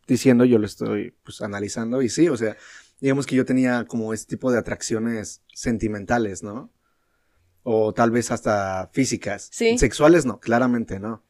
diciendo, 0.09 0.45
yo 0.45 0.59
lo 0.59 0.67
estoy 0.67 1.15
pues 1.23 1.41
analizando. 1.43 2.03
Y 2.03 2.09
sí, 2.09 2.29
o 2.29 2.37
sea, 2.37 2.57
digamos 3.01 3.27
que 3.27 3.37
yo 3.37 3.45
tenía 3.45 3.85
como 3.85 4.13
este 4.13 4.35
tipo 4.37 4.51
de 4.51 4.59
atracciones 4.59 5.43
sentimentales, 5.55 6.43
¿no? 6.43 6.73
O 7.63 7.93
tal 7.93 8.11
vez 8.11 8.31
hasta 8.33 8.91
físicas. 8.93 9.49
Sí. 9.53 9.79
Sexuales 9.79 10.25
no, 10.27 10.41
claramente 10.41 10.99
no. 10.99 11.23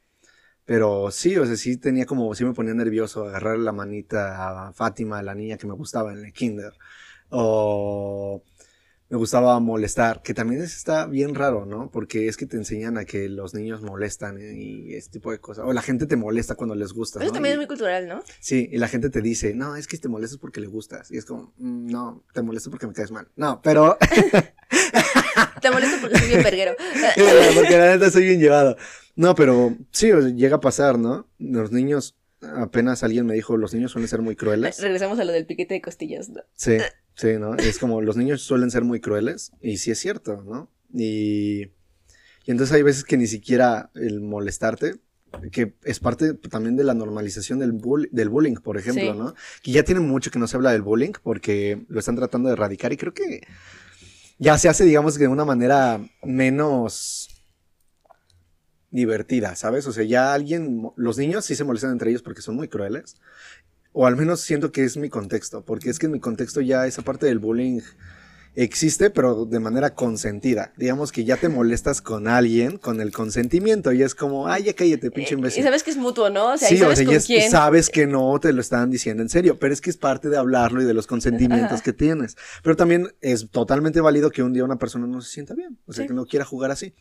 Pero 0.64 1.10
sí, 1.10 1.36
o 1.36 1.46
sea, 1.46 1.56
sí 1.56 1.76
tenía 1.78 2.06
como, 2.06 2.34
sí 2.34 2.44
me 2.44 2.52
ponía 2.52 2.74
nervioso 2.74 3.24
agarrar 3.24 3.58
la 3.58 3.72
manita 3.72 4.68
a 4.68 4.72
Fátima, 4.72 5.22
la 5.22 5.34
niña 5.34 5.56
que 5.56 5.66
me 5.66 5.74
gustaba 5.74 6.12
en 6.12 6.24
el 6.24 6.32
kinder. 6.32 6.74
O 7.30 8.42
me 9.10 9.16
gustaba 9.16 9.58
molestar, 9.58 10.20
que 10.22 10.34
también 10.34 10.60
es- 10.62 10.76
está 10.76 11.06
bien 11.06 11.34
raro, 11.34 11.64
¿no? 11.64 11.90
Porque 11.90 12.28
es 12.28 12.36
que 12.36 12.44
te 12.46 12.56
enseñan 12.58 12.98
a 12.98 13.04
que 13.06 13.28
los 13.28 13.54
niños 13.54 13.80
molestan 13.82 14.38
y 14.40 14.92
ese 14.94 15.10
tipo 15.10 15.30
de 15.30 15.38
cosas. 15.40 15.64
O 15.66 15.72
la 15.72 15.80
gente 15.82 16.06
te 16.06 16.16
molesta 16.16 16.54
cuando 16.56 16.74
les 16.74 16.92
gusta. 16.92 17.18
eso 17.18 17.28
¿no? 17.28 17.32
también 17.32 17.52
Y- 17.52 17.54
es 17.54 17.58
muy 17.58 17.66
cultural, 17.66 18.06
¿no? 18.06 18.22
Sí, 18.40 18.68
y 18.70 18.76
la 18.78 18.88
gente 18.88 19.08
te 19.08 19.22
dice, 19.22 19.54
no, 19.54 19.76
es 19.76 19.86
que 19.86 19.96
te 19.96 20.08
molestas 20.08 20.38
porque 20.38 20.60
le 20.60 20.66
gustas. 20.66 21.10
Y 21.10 21.16
es 21.16 21.24
como, 21.24 21.54
"Mm, 21.56 21.86
no, 21.90 22.22
te 22.34 22.42
molestas 22.42 22.70
porque 22.70 22.86
me 22.86 22.92
caes 22.92 23.10
mal. 23.10 23.28
No, 23.36 23.60
pero... 23.62 23.96
Te 25.62 25.70
molesto 25.70 25.96
porque 26.00 26.18
soy 26.18 26.28
bien 26.28 26.42
verguero. 26.42 26.72
porque 27.54 27.76
la 27.78 27.92
neta 27.96 28.10
soy 28.10 28.24
bien 28.24 28.40
llevado. 28.40 28.76
No, 29.16 29.34
pero 29.34 29.76
sí, 29.90 30.10
llega 30.34 30.56
a 30.56 30.60
pasar, 30.60 30.98
¿no? 30.98 31.28
Los 31.38 31.72
niños, 31.72 32.16
apenas 32.40 33.02
alguien 33.02 33.26
me 33.26 33.34
dijo, 33.34 33.56
los 33.56 33.74
niños 33.74 33.90
suelen 33.92 34.08
ser 34.08 34.20
muy 34.22 34.36
crueles. 34.36 34.80
Regresamos 34.80 35.18
a 35.18 35.24
lo 35.24 35.32
del 35.32 35.46
piquete 35.46 35.74
de 35.74 35.80
costillas, 35.80 36.28
¿no? 36.28 36.42
Sí, 36.54 36.76
sí, 37.18 37.34
¿no? 37.38 37.54
Es 37.56 37.78
como 37.78 38.00
los 38.00 38.16
niños 38.16 38.40
suelen 38.40 38.70
ser 38.70 38.84
muy 38.84 39.00
crueles 39.00 39.52
y 39.60 39.76
sí 39.76 39.90
es 39.90 39.98
cierto, 39.98 40.42
¿no? 40.42 40.70
Y, 40.94 41.64
y 42.46 42.50
entonces 42.50 42.74
hay 42.74 42.82
veces 42.82 43.04
que 43.04 43.18
ni 43.18 43.26
siquiera 43.26 43.90
el 43.94 44.22
molestarte 44.22 44.94
que 45.52 45.74
es 45.84 46.00
parte 46.00 46.34
también 46.34 46.76
de 46.76 46.84
la 46.84 46.94
normalización 46.94 47.58
del, 47.58 47.78
del 48.10 48.28
bullying, 48.28 48.54
por 48.54 48.76
ejemplo, 48.76 49.14
¿no? 49.14 49.34
Que 49.62 49.72
ya 49.72 49.82
tiene 49.82 50.00
mucho 50.00 50.30
que 50.30 50.38
no 50.38 50.46
se 50.46 50.56
habla 50.56 50.72
del 50.72 50.82
bullying 50.82 51.12
porque 51.22 51.84
lo 51.88 52.00
están 52.00 52.16
tratando 52.16 52.48
de 52.48 52.54
erradicar 52.54 52.92
y 52.92 52.96
creo 52.96 53.12
que 53.12 53.42
ya 54.38 54.56
se 54.58 54.68
hace, 54.68 54.84
digamos, 54.84 55.18
de 55.18 55.28
una 55.28 55.44
manera 55.44 56.00
menos 56.22 57.28
divertida, 58.90 59.54
¿sabes? 59.54 59.86
O 59.86 59.92
sea, 59.92 60.04
ya 60.04 60.32
alguien, 60.32 60.90
los 60.96 61.18
niños 61.18 61.44
sí 61.44 61.54
se 61.54 61.64
molestan 61.64 61.92
entre 61.92 62.10
ellos 62.10 62.22
porque 62.22 62.40
son 62.40 62.56
muy 62.56 62.68
crueles, 62.68 63.16
o 64.00 64.06
al 64.06 64.14
menos 64.14 64.42
siento 64.42 64.70
que 64.70 64.84
es 64.84 64.96
mi 64.96 65.08
contexto, 65.08 65.64
porque 65.64 65.90
es 65.90 65.98
que 65.98 66.06
en 66.06 66.12
mi 66.12 66.20
contexto 66.20 66.60
ya 66.60 66.86
esa 66.86 67.02
parte 67.02 67.26
del 67.26 67.40
bullying 67.40 67.80
existe, 68.54 69.10
pero 69.10 69.44
de 69.44 69.58
manera 69.58 69.96
consentida. 69.96 70.72
Digamos 70.76 71.10
que 71.10 71.24
ya 71.24 71.36
te 71.36 71.48
molestas 71.48 72.00
con 72.00 72.28
alguien 72.28 72.78
con 72.78 73.00
el 73.00 73.10
consentimiento 73.10 73.90
y 73.90 74.04
es 74.04 74.14
como, 74.14 74.46
ay, 74.46 74.62
ya 74.62 74.74
cállate, 74.74 75.10
pinche 75.10 75.34
eh, 75.34 75.38
imbécil. 75.38 75.62
Y 75.62 75.64
sabes 75.64 75.82
que 75.82 75.90
es 75.90 75.96
mutuo, 75.96 76.30
¿no? 76.30 76.52
O 76.52 76.56
sea, 76.56 76.68
sí, 76.68 76.76
sabes 76.76 77.00
o 77.00 77.20
sea, 77.20 77.50
sabes 77.50 77.90
que 77.90 78.06
no 78.06 78.38
te 78.38 78.52
lo 78.52 78.60
están 78.60 78.88
diciendo 78.88 79.20
en 79.20 79.30
serio, 79.30 79.58
pero 79.58 79.74
es 79.74 79.80
que 79.80 79.90
es 79.90 79.96
parte 79.96 80.28
de 80.28 80.36
hablarlo 80.36 80.80
y 80.80 80.84
de 80.84 80.94
los 80.94 81.08
consentimientos 81.08 81.82
que 81.82 81.92
tienes. 81.92 82.36
Pero 82.62 82.76
también 82.76 83.12
es 83.20 83.50
totalmente 83.50 84.00
válido 84.00 84.30
que 84.30 84.44
un 84.44 84.52
día 84.52 84.62
una 84.62 84.78
persona 84.78 85.08
no 85.08 85.20
se 85.22 85.32
sienta 85.32 85.54
bien, 85.54 85.76
o 85.86 85.92
sea, 85.92 86.06
que 86.06 86.14
no 86.14 86.24
quiera 86.24 86.44
jugar 86.44 86.70
así. 86.70 86.94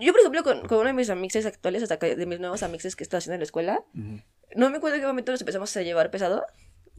Yo, 0.00 0.12
por 0.12 0.20
ejemplo, 0.20 0.42
con, 0.42 0.66
con 0.66 0.78
uno 0.78 0.86
de 0.86 0.94
mis 0.94 1.10
amixes 1.10 1.44
actuales, 1.44 1.82
hasta 1.82 1.98
de 1.98 2.24
mis 2.24 2.40
nuevos 2.40 2.62
amixes 2.62 2.96
que 2.96 3.04
estoy 3.04 3.18
haciendo 3.18 3.34
en 3.34 3.40
la 3.40 3.44
escuela, 3.44 3.84
no 4.54 4.70
me 4.70 4.76
acuerdo 4.76 4.96
en 4.96 5.02
qué 5.02 5.06
momento 5.06 5.32
nos 5.32 5.40
empezamos 5.40 5.76
a 5.76 5.82
llevar 5.82 6.10
pesado, 6.10 6.46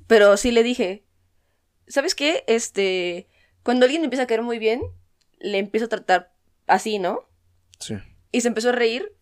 pero 0.08 0.38
sí 0.38 0.52
le 0.52 0.64
dije, 0.64 1.04
¿sabes 1.88 2.16
qué? 2.16 2.44
Este, 2.48 3.28
cuando 3.64 3.86
alguien 3.86 4.04
empieza 4.04 4.24
a 4.24 4.28
caer 4.28 4.42
muy 4.42 4.60
bien, 4.60 4.82
le 5.40 5.58
empiezo 5.58 5.86
a 5.86 5.90
tratar 5.90 6.34
así, 6.68 7.00
¿no? 7.00 7.28
Sí. 7.80 7.96
Y 8.32 8.42
se 8.42 8.48
empezó 8.48 8.70
a 8.70 8.74
reír, 8.74 9.14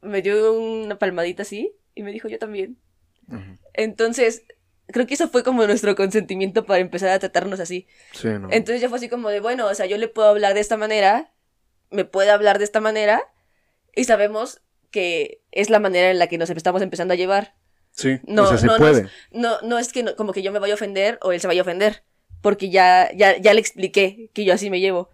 me 0.00 0.22
dio 0.22 0.52
una 0.52 0.98
palmadita 0.98 1.42
así 1.42 1.72
y 1.94 2.02
me 2.02 2.12
dijo 2.12 2.28
yo 2.28 2.38
también. 2.38 2.78
Entonces, 3.72 4.42
creo 4.88 5.06
que 5.06 5.14
eso 5.14 5.28
fue 5.28 5.42
como 5.42 5.66
nuestro 5.66 5.94
consentimiento 5.96 6.66
para 6.66 6.80
empezar 6.80 7.10
a 7.10 7.18
tratarnos 7.18 7.60
así. 7.60 7.86
Sí, 8.12 8.28
¿no? 8.28 8.48
Entonces 8.50 8.80
ya 8.80 8.88
fue 8.88 8.98
así 8.98 9.08
como 9.08 9.30
de, 9.30 9.40
bueno, 9.40 9.66
o 9.66 9.74
sea, 9.74 9.86
yo 9.86 9.96
le 9.96 10.08
puedo 10.08 10.28
hablar 10.28 10.54
de 10.54 10.60
esta 10.60 10.76
manera, 10.76 11.32
me 11.90 12.04
puede 12.04 12.30
hablar 12.30 12.58
de 12.58 12.64
esta 12.64 12.80
manera 12.80 13.22
y 13.94 14.04
sabemos 14.04 14.60
que 14.90 15.42
es 15.50 15.70
la 15.70 15.80
manera 15.80 16.10
en 16.10 16.18
la 16.18 16.26
que 16.26 16.38
nos 16.38 16.50
estamos 16.50 16.82
empezando 16.82 17.14
a 17.14 17.16
llevar. 17.16 17.54
Sí, 17.92 18.20
no, 18.24 18.44
o 18.44 18.46
sea, 18.46 18.58
se 18.58 18.66
no, 18.66 18.76
puede. 18.76 19.08
No, 19.30 19.60
no, 19.62 19.78
es 19.78 19.92
que 19.92 20.14
como 20.16 20.32
que 20.32 20.42
yo 20.42 20.50
me 20.50 20.58
vaya 20.58 20.74
a 20.74 20.76
ofender 20.76 21.18
o 21.22 21.32
él 21.32 21.40
se 21.40 21.46
vaya 21.46 21.60
a 21.60 21.62
ofender 21.62 22.02
porque 22.40 22.70
ya, 22.70 23.10
ya, 23.14 23.36
ya 23.38 23.54
le 23.54 23.60
expliqué 23.60 24.30
que 24.32 24.44
yo 24.44 24.52
así 24.52 24.68
me 24.68 24.80
llevo. 24.80 25.10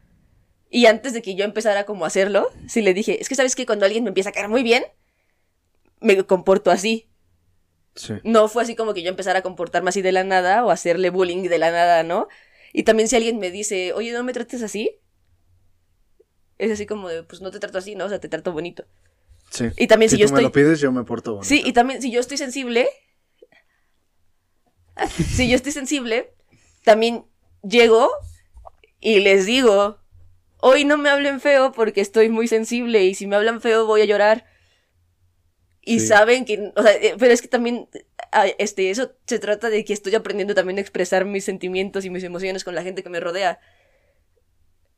Y 0.71 0.87
antes 0.87 1.13
de 1.13 1.23
que 1.23 1.35
yo 1.35 1.45
empezara 1.45 1.85
como 1.85 2.05
a 2.05 2.09
hacerlo, 2.09 2.51
sí 2.67 2.83
le 2.83 2.95
dije, 2.95 3.21
es 3.21 3.29
que 3.29 3.35
sabes 3.35 3.55
que 3.55 3.67
cuando 3.67 3.85
alguien 3.85 4.05
me 4.05 4.09
empieza 4.09 4.31
a 4.31 4.33
caer 4.33 4.49
muy 4.49 4.63
bien, 4.63 4.85
me 6.01 6.23
comporto 6.25 6.71
así. 6.71 7.09
Sí. 7.95 8.15
No 8.23 8.49
fue 8.49 8.63
así 8.63 8.77
como 8.77 8.95
que 8.95 9.03
yo 9.03 9.11
empezara 9.11 9.41
a 9.41 9.43
comportarme 9.43 9.89
así 9.89 10.03
de 10.03 10.13
la 10.13 10.25
nada 10.25 10.65
o 10.65 10.71
hacerle 10.71 11.11
bullying 11.11 11.49
de 11.49 11.59
la 11.59 11.71
nada, 11.71 12.03
¿no? 12.03 12.29
Y 12.73 12.85
también 12.85 13.09
si 13.09 13.17
alguien 13.17 13.39
me 13.39 13.51
dice, 13.51 13.93
oye, 13.93 14.13
no 14.13 14.23
me 14.25 14.33
trates 14.33 14.63
así, 14.63 15.01
es 16.59 16.71
así 16.71 16.87
como 16.87 17.09
de, 17.09 17.23
pues 17.23 17.41
no 17.41 17.51
te 17.51 17.61
trato 17.61 17.79
así, 17.79 17.95
¿no? 17.95 18.05
O 18.05 18.09
sea, 18.09 18.21
te 18.21 18.29
trato 18.29 18.53
bonito. 18.53 18.85
Sí. 19.51 19.67
Y 19.77 19.87
también 19.87 20.11
si, 20.11 20.17
si 20.17 20.23
yo 20.23 20.27
tú 20.27 20.35
estoy... 20.35 20.45
me 20.45 20.49
lo 20.49 20.53
pides, 20.53 20.81
yo 20.81 20.93
me 20.93 21.05
porto 21.05 21.35
bonito. 21.35 21.49
Sí, 21.49 21.63
y 21.65 21.73
también 21.73 22.03
si 22.03 22.11
yo 22.11 22.21
estoy 22.21 22.37
sensible, 22.37 22.89
si 25.09 25.49
yo 25.49 25.57
estoy 25.57 25.73
sensible, 25.73 26.35
también 26.85 27.25
llego 27.63 28.11
y 29.01 29.21
les 29.21 29.47
digo, 29.47 29.99
hoy 30.61 30.85
no 30.85 30.99
me 30.99 31.09
hablen 31.09 31.41
feo 31.41 31.73
porque 31.73 32.01
estoy 32.01 32.29
muy 32.29 32.49
sensible 32.49 33.05
y 33.05 33.15
si 33.15 33.27
me 33.27 33.37
hablan 33.37 33.61
feo 33.61 33.87
voy 33.87 34.03
a 34.03 34.07
llorar. 34.07 34.47
Y 35.81 36.01
saben 36.01 36.45
que, 36.45 36.71
o 36.77 36.83
sea, 36.83 36.93
eh, 36.93 37.15
pero 37.19 37.33
es 37.33 37.41
que 37.41 37.49
también, 37.49 37.89
ah, 38.31 38.47
este, 38.59 38.91
eso 38.91 39.13
se 39.27 39.39
trata 39.39 39.71
de 39.71 39.87
que 39.87 39.95
estoy 39.95 40.15
aprendiendo 40.15 40.55
también 40.55 40.77
a 40.77 40.83
expresar 40.83 41.25
mis 41.25 41.45
sentimientos 41.45 42.05
y 42.05 42.11
mis 42.11 42.25
emociones 42.25 42.63
con 42.63 42.75
la 42.75 42.83
gente 42.83 43.03
que 43.03 43.09
me 43.09 43.21
rodea. 43.21 43.59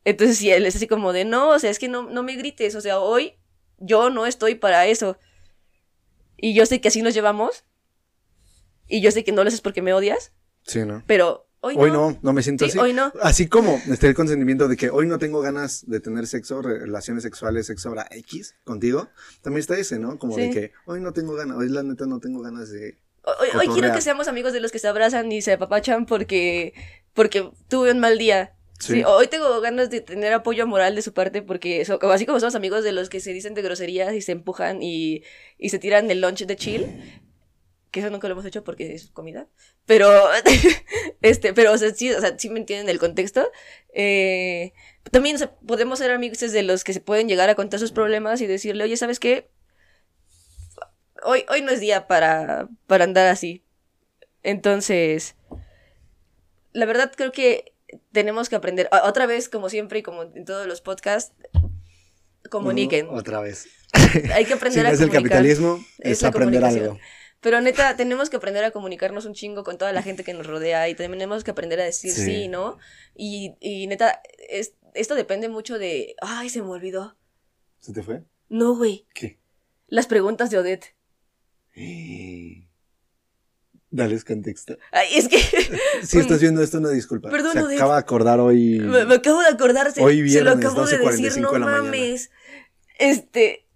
Entonces, 0.04 0.38
si 0.38 0.50
él 0.50 0.66
es 0.66 0.74
así 0.74 0.88
como 0.88 1.12
de, 1.12 1.24
no, 1.24 1.50
o 1.50 1.58
sea, 1.60 1.70
es 1.70 1.78
que 1.78 1.86
no, 1.86 2.10
no 2.10 2.24
me 2.24 2.34
grites, 2.34 2.74
o 2.74 2.80
sea, 2.80 2.98
hoy 2.98 3.34
yo 3.80 4.10
no 4.10 4.26
estoy 4.26 4.54
para 4.54 4.86
eso. 4.86 5.18
Y 6.36 6.54
yo 6.54 6.64
sé 6.66 6.80
que 6.80 6.88
así 6.88 7.02
nos 7.02 7.14
llevamos. 7.14 7.64
Y 8.86 9.00
yo 9.00 9.10
sé 9.10 9.24
que 9.24 9.32
no 9.32 9.42
lo 9.42 9.48
haces 9.48 9.60
porque 9.60 9.82
me 9.82 9.92
odias. 9.92 10.32
Sí, 10.64 10.84
¿no? 10.84 11.02
Pero 11.06 11.50
Hoy, 11.62 11.90
no. 11.90 12.18
no, 12.22 12.32
me 12.32 12.42
siento 12.42 12.64
así. 12.64 12.78
Hoy 12.78 12.94
no. 12.94 13.12
Así 13.20 13.46
como 13.46 13.80
está 13.90 14.06
el 14.06 14.14
consentimiento 14.14 14.66
de 14.66 14.78
que 14.78 14.88
hoy 14.88 15.06
no 15.06 15.18
tengo 15.18 15.42
ganas 15.42 15.84
de 15.86 16.00
tener 16.00 16.26
sexo, 16.26 16.62
relaciones 16.62 17.22
sexuales, 17.22 17.66
sexo 17.66 17.90
hora 17.90 18.06
X 18.10 18.54
contigo, 18.64 19.10
también 19.42 19.60
está 19.60 19.76
ese, 19.76 19.98
¿no? 19.98 20.18
Como 20.18 20.36
de 20.36 20.50
que 20.50 20.72
hoy 20.86 21.00
no 21.00 21.12
tengo 21.12 21.34
ganas, 21.34 21.58
hoy 21.58 21.68
la 21.68 21.82
neta 21.82 22.06
no 22.06 22.18
tengo 22.18 22.40
ganas 22.40 22.70
de. 22.70 22.96
Hoy, 23.24 23.48
hoy 23.58 23.68
quiero 23.68 23.92
que 23.92 24.00
seamos 24.00 24.26
amigos 24.26 24.54
de 24.54 24.60
los 24.60 24.72
que 24.72 24.78
se 24.78 24.88
abrazan 24.88 25.30
y 25.30 25.42
se 25.42 25.52
apapachan 25.52 26.06
porque, 26.06 26.72
porque 27.12 27.50
tuve 27.68 27.92
un 27.92 27.98
mal 27.98 28.16
día. 28.16 28.56
Sí. 28.80 29.02
hoy 29.04 29.28
tengo 29.28 29.60
ganas 29.60 29.90
de 29.90 30.00
tener 30.00 30.32
apoyo 30.32 30.66
moral 30.66 30.94
de 30.94 31.02
su 31.02 31.12
parte 31.12 31.42
porque 31.42 31.82
así 31.82 32.26
como 32.26 32.40
somos 32.40 32.54
amigos 32.54 32.82
de 32.82 32.92
los 32.92 33.10
que 33.10 33.20
se 33.20 33.32
dicen 33.32 33.52
de 33.54 33.62
groserías 33.62 34.14
y 34.14 34.22
se 34.22 34.32
empujan 34.32 34.82
y, 34.82 35.22
y 35.58 35.68
se 35.68 35.78
tiran 35.78 36.10
el 36.10 36.22
lunch 36.22 36.46
de 36.46 36.56
chill, 36.56 36.86
que 37.90 38.00
eso 38.00 38.10
nunca 38.10 38.28
lo 38.28 38.32
hemos 38.32 38.46
hecho 38.46 38.64
porque 38.64 38.94
es 38.94 39.10
comida, 39.10 39.48
pero, 39.86 40.08
este, 41.22 41.52
pero, 41.52 41.72
o 41.72 41.78
sea, 41.78 41.92
sí, 41.92 42.10
o 42.12 42.20
sea, 42.20 42.38
sí 42.38 42.48
me 42.48 42.60
entienden 42.60 42.88
el 42.88 42.98
contexto. 42.98 43.50
Eh, 43.92 44.72
también 45.10 45.36
podemos 45.66 45.98
ser 45.98 46.10
amigos 46.12 46.38
de 46.38 46.62
los 46.62 46.84
que 46.84 46.92
se 46.92 47.00
pueden 47.00 47.28
llegar 47.28 47.50
a 47.50 47.54
contar 47.54 47.80
sus 47.80 47.92
problemas 47.92 48.40
y 48.40 48.46
decirle, 48.46 48.84
oye, 48.84 48.96
¿sabes 48.96 49.18
qué? 49.18 49.50
Hoy, 51.22 51.44
hoy 51.48 51.62
no 51.62 51.70
es 51.70 51.80
día 51.80 52.06
para, 52.06 52.68
para 52.86 53.04
andar 53.04 53.26
así. 53.26 53.64
Entonces, 54.42 55.34
la 56.72 56.86
verdad 56.86 57.12
creo 57.14 57.32
que 57.32 57.74
tenemos 58.12 58.48
que 58.48 58.56
aprender, 58.56 58.88
otra 59.04 59.26
vez, 59.26 59.48
como 59.48 59.68
siempre 59.68 60.00
y 60.00 60.02
como 60.02 60.22
en 60.22 60.44
todos 60.44 60.66
los 60.66 60.80
podcasts, 60.80 61.34
comuniquen. 62.50 63.08
otra 63.10 63.40
vez. 63.40 63.68
Hay 64.34 64.44
que 64.44 64.54
aprender 64.54 64.86
a 64.86 64.90
comunicar. 64.90 64.94
es 64.94 65.00
el 65.00 65.10
capitalismo, 65.10 65.84
es 65.98 66.22
aprender 66.22 66.64
algo. 66.64 66.98
Pero 67.40 67.60
neta, 67.62 67.96
tenemos 67.96 68.28
que 68.28 68.36
aprender 68.36 68.64
a 68.64 68.70
comunicarnos 68.70 69.24
un 69.24 69.32
chingo 69.32 69.64
con 69.64 69.78
toda 69.78 69.92
la 69.92 70.02
gente 70.02 70.24
que 70.24 70.34
nos 70.34 70.46
rodea 70.46 70.88
y 70.90 70.94
tenemos 70.94 71.42
que 71.42 71.50
aprender 71.50 71.80
a 71.80 71.84
decir 71.84 72.12
sí, 72.12 72.48
¿no? 72.48 72.78
Y, 73.14 73.54
y 73.60 73.86
neta, 73.86 74.20
es, 74.50 74.74
esto 74.94 75.14
depende 75.14 75.48
mucho 75.48 75.78
de... 75.78 76.14
Ay, 76.20 76.50
se 76.50 76.60
me 76.60 76.68
olvidó. 76.68 77.16
¿Se 77.78 77.94
te 77.94 78.02
fue? 78.02 78.24
No, 78.50 78.76
güey. 78.76 79.06
¿Qué? 79.14 79.40
Las 79.86 80.06
preguntas 80.06 80.50
de 80.50 80.58
Odette. 80.58 80.94
Dales 83.90 84.24
contexto. 84.24 84.78
Ay, 84.92 85.08
es 85.16 85.28
que. 85.28 85.38
si 86.02 86.18
estás 86.18 86.40
viendo 86.40 86.62
esto, 86.62 86.78
una 86.78 86.90
disculpa. 86.90 87.28
Perdón, 87.28 87.52
Se 87.52 87.74
acaba 87.74 87.94
de 87.94 88.00
acordar 88.00 88.38
hoy. 88.38 88.78
Me, 88.78 89.14
acabo 89.14 89.40
de 89.40 89.48
acordar. 89.48 89.90
Se, 89.92 90.00
hoy 90.00 90.22
viernes, 90.22 90.32
se 90.32 90.44
lo 90.44 90.68
acabo 90.68 90.86
de 90.86 90.98
decir, 90.98 91.40
no 91.40 91.52
mames. 91.52 92.30
Este. 92.98 93.66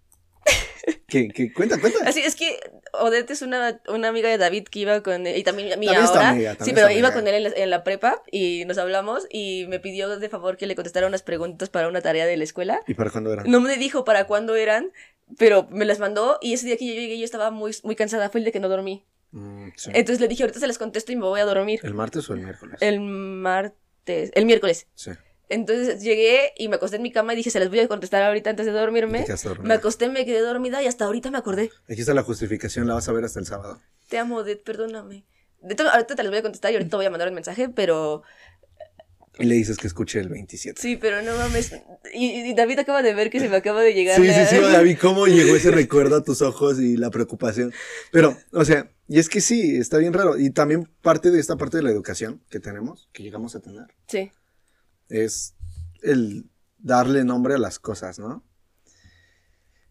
¿Qué, 1.09 1.29
¿Qué? 1.29 1.53
Cuenta, 1.53 1.81
cuenta. 1.81 1.99
Así 2.07 2.21
es 2.21 2.37
que 2.37 2.61
Odette 2.93 3.31
es 3.31 3.43
una, 3.43 3.81
una 3.89 4.09
amiga 4.09 4.29
de 4.29 4.39
David 4.39 4.65
que 4.65 4.81
iba 4.81 5.03
con 5.03 5.27
él, 5.27 5.37
y 5.37 5.43
también 5.43 5.79
mía 5.81 6.05
ahora. 6.05 6.57
sí, 6.61 6.73
pero 6.75 6.91
iba 6.91 7.13
con 7.13 7.27
él 7.27 7.53
en 7.57 7.71
la, 7.71 7.85
prepa 7.85 8.23
y 8.31 8.65
nos 8.67 8.79
hablamos 8.79 9.27
y 9.31 9.67
me 9.69 9.81
pidió 9.81 10.19
de 10.19 10.29
favor 10.29 10.57
que 10.57 10.67
le 10.67 10.75
contestara 10.75 11.07
unas 11.07 11.23
preguntas 11.23 11.71
para 11.71 11.89
una 11.89 12.01
tarea 12.03 12.27
de 12.27 12.37
la 12.37 12.45
escuela. 12.45 12.81
¿Y 12.87 12.95
para 12.95 13.11
cuándo 13.11 13.33
eran? 13.33 13.51
No 13.51 13.61
me 13.61 13.77
dijo 13.77 14.05
para 14.05 14.27
cuándo 14.27 14.55
eran, 14.55 14.93
pero 15.39 15.67
me 15.71 15.85
las 15.85 15.99
mandó 15.99 16.39
y 16.41 16.53
ese 16.53 16.67
día 16.67 16.77
que 16.77 16.87
yo 16.87 16.95
llegué 16.95 17.19
yo 17.19 17.25
estaba 17.25 17.51
muy, 17.51 17.73
muy 17.83 17.97
cansada, 17.97 18.29
fue 18.31 18.41
el 18.41 18.45
de 18.45 18.53
que 18.53 18.61
no 18.61 18.69
dormí. 18.69 19.05
Mm, 19.35 19.71
Entonces 19.87 20.21
le 20.21 20.29
dije, 20.29 20.45
ahorita 20.45 20.61
se 20.61 20.67
las 20.69 20.79
contesto 20.79 21.11
y 21.11 21.17
me 21.17 21.23
voy 21.23 21.41
a 21.41 21.45
dormir. 21.45 21.81
¿El 21.83 21.93
martes 21.93 22.31
o 22.31 22.35
el 22.35 22.41
miércoles? 22.41 22.79
El 22.81 23.01
martes, 23.01 24.31
el 24.33 24.47
miércoles. 24.47 24.87
Sí. 24.95 25.11
Entonces 25.49 26.03
llegué 26.05 26.53
y 26.57 26.69
me 26.69 26.77
acosté 26.77 26.97
en 26.97 27.03
mi 27.03 27.11
cama 27.11 27.33
y 27.33 27.37
dije, 27.37 27.51
se 27.51 27.59
las 27.59 27.69
voy 27.69 27.81
a 27.81 27.89
contestar 27.89 28.23
ahorita 28.23 28.51
antes 28.51 28.65
de 28.65 28.71
dormirme. 28.71 29.27
Me 29.63 29.75
acosté, 29.75 30.09
me 30.09 30.25
quedé 30.25 30.41
dormida 30.41 30.83
y 30.83 30.87
hasta 30.87 31.05
ahorita 31.05 31.33
me 31.33 31.39
acordé. 31.39 31.73
Aquí 31.91 32.01
está 32.01 32.15
la 32.15 32.23
justificación, 32.23 32.87
la 32.87 32.95
vas 32.95 33.09
a 33.09 33.13
ver 33.13 33.25
hasta 33.25 33.41
el 33.41 33.47
sábado. 33.47 33.81
Te 34.09 34.19
amo, 34.19 34.45
Ded, 34.45 34.61
perdóname. 34.61 35.25
De 35.61 35.75
todo, 35.75 35.91
ahorita 35.91 36.15
te 36.15 36.23
las 36.23 36.31
voy 36.31 36.39
a 36.39 36.43
contestar 36.43 36.71
y 36.71 36.77
ahorita 36.77 36.97
voy 36.97 37.07
a 37.07 37.11
mandar 37.11 37.29
un 37.29 37.35
mensaje, 37.35 37.69
pero... 37.69 38.23
Y 39.39 39.45
le 39.47 39.57
dices 39.57 39.79
que 39.79 39.89
escuche 39.89 40.21
el 40.21 40.29
27. 40.29 40.81
Sí, 40.81 40.97
pero 40.97 41.21
no 41.23 41.37
mames. 41.37 41.73
Y, 42.13 42.55
David 42.55 42.79
acaba 42.79 43.03
de 43.03 43.15
ver 43.15 43.31
que 43.31 43.41
se 43.41 43.49
me 43.49 43.57
acaba 43.57 43.83
de 43.83 43.93
llegar. 43.93 44.17
Sí, 44.17 44.27
sí, 44.29 44.47
sí, 44.49 44.57
David, 44.73 44.99
¿cómo 45.01 45.27
llegó 45.27 45.57
ese 45.57 45.73
recuerdo 45.73 46.17
a 46.17 46.23
tus 46.23 46.41
ojos 46.41 46.79
y 46.79 46.97
la 46.97 47.11
preocupación? 47.11 47.73
Pero, 48.13 48.37
o 48.53 48.65
sea, 48.65 48.91
y 49.09 49.19
es 49.19 49.29
que 49.29 49.41
sí, 49.41 49.77
está 49.77 49.99
bien 49.99 50.13
raro. 50.13 50.39
Y 50.39 50.51
también 50.51 50.89
parte 51.03 51.31
de 51.31 51.41
esta 51.41 51.57
parte 51.57 51.79
de 51.79 51.83
la 51.83 51.91
educación 51.91 52.43
que 52.49 52.61
tenemos, 52.61 53.09
que 53.13 53.25
llegamos 53.25 53.57
a 53.57 53.61
tener. 53.61 53.87
Sí. 54.07 54.31
Es 55.09 55.55
el 56.03 56.49
darle 56.79 57.25
nombre 57.25 57.55
a 57.55 57.59
las 57.59 57.79
cosas, 57.79 58.19
¿no? 58.19 58.45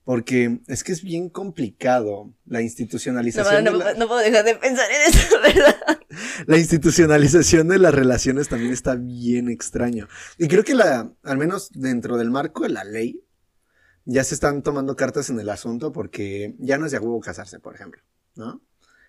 Porque 0.05 0.59
es 0.67 0.83
que 0.83 0.91
es 0.91 1.01
bien 1.01 1.29
complicado 1.29 2.33
la 2.45 2.61
institucionalización. 2.61 3.63
No, 3.63 3.71
no, 3.71 3.77
de 3.79 3.83
la- 3.85 3.93
no 3.93 4.07
puedo 4.07 4.19
dejar 4.19 4.43
de 4.43 4.55
pensar 4.55 4.85
en 4.91 5.13
eso, 5.13 5.35
¿verdad? 5.41 5.75
La 6.45 6.57
institucionalización 6.57 7.69
de 7.69 7.79
las 7.79 7.93
relaciones 7.93 8.49
también 8.49 8.73
está 8.73 8.95
bien 8.95 9.49
extraño. 9.49 10.07
Y 10.37 10.47
creo 10.49 10.63
que 10.65 10.73
la, 10.75 11.11
al 11.23 11.37
menos 11.37 11.69
dentro 11.73 12.17
del 12.17 12.31
marco 12.31 12.63
de 12.63 12.69
la 12.69 12.83
ley, 12.83 13.23
ya 14.05 14.25
se 14.25 14.33
están 14.35 14.61
tomando 14.61 14.97
cartas 14.97 15.29
en 15.29 15.39
el 15.39 15.49
asunto 15.49 15.93
porque 15.93 16.53
ya 16.59 16.77
no 16.77 16.85
es 16.85 16.91
de 16.91 16.99
huevo 16.99 17.21
casarse, 17.21 17.59
por 17.61 17.73
ejemplo, 17.73 18.01
¿no? 18.35 18.61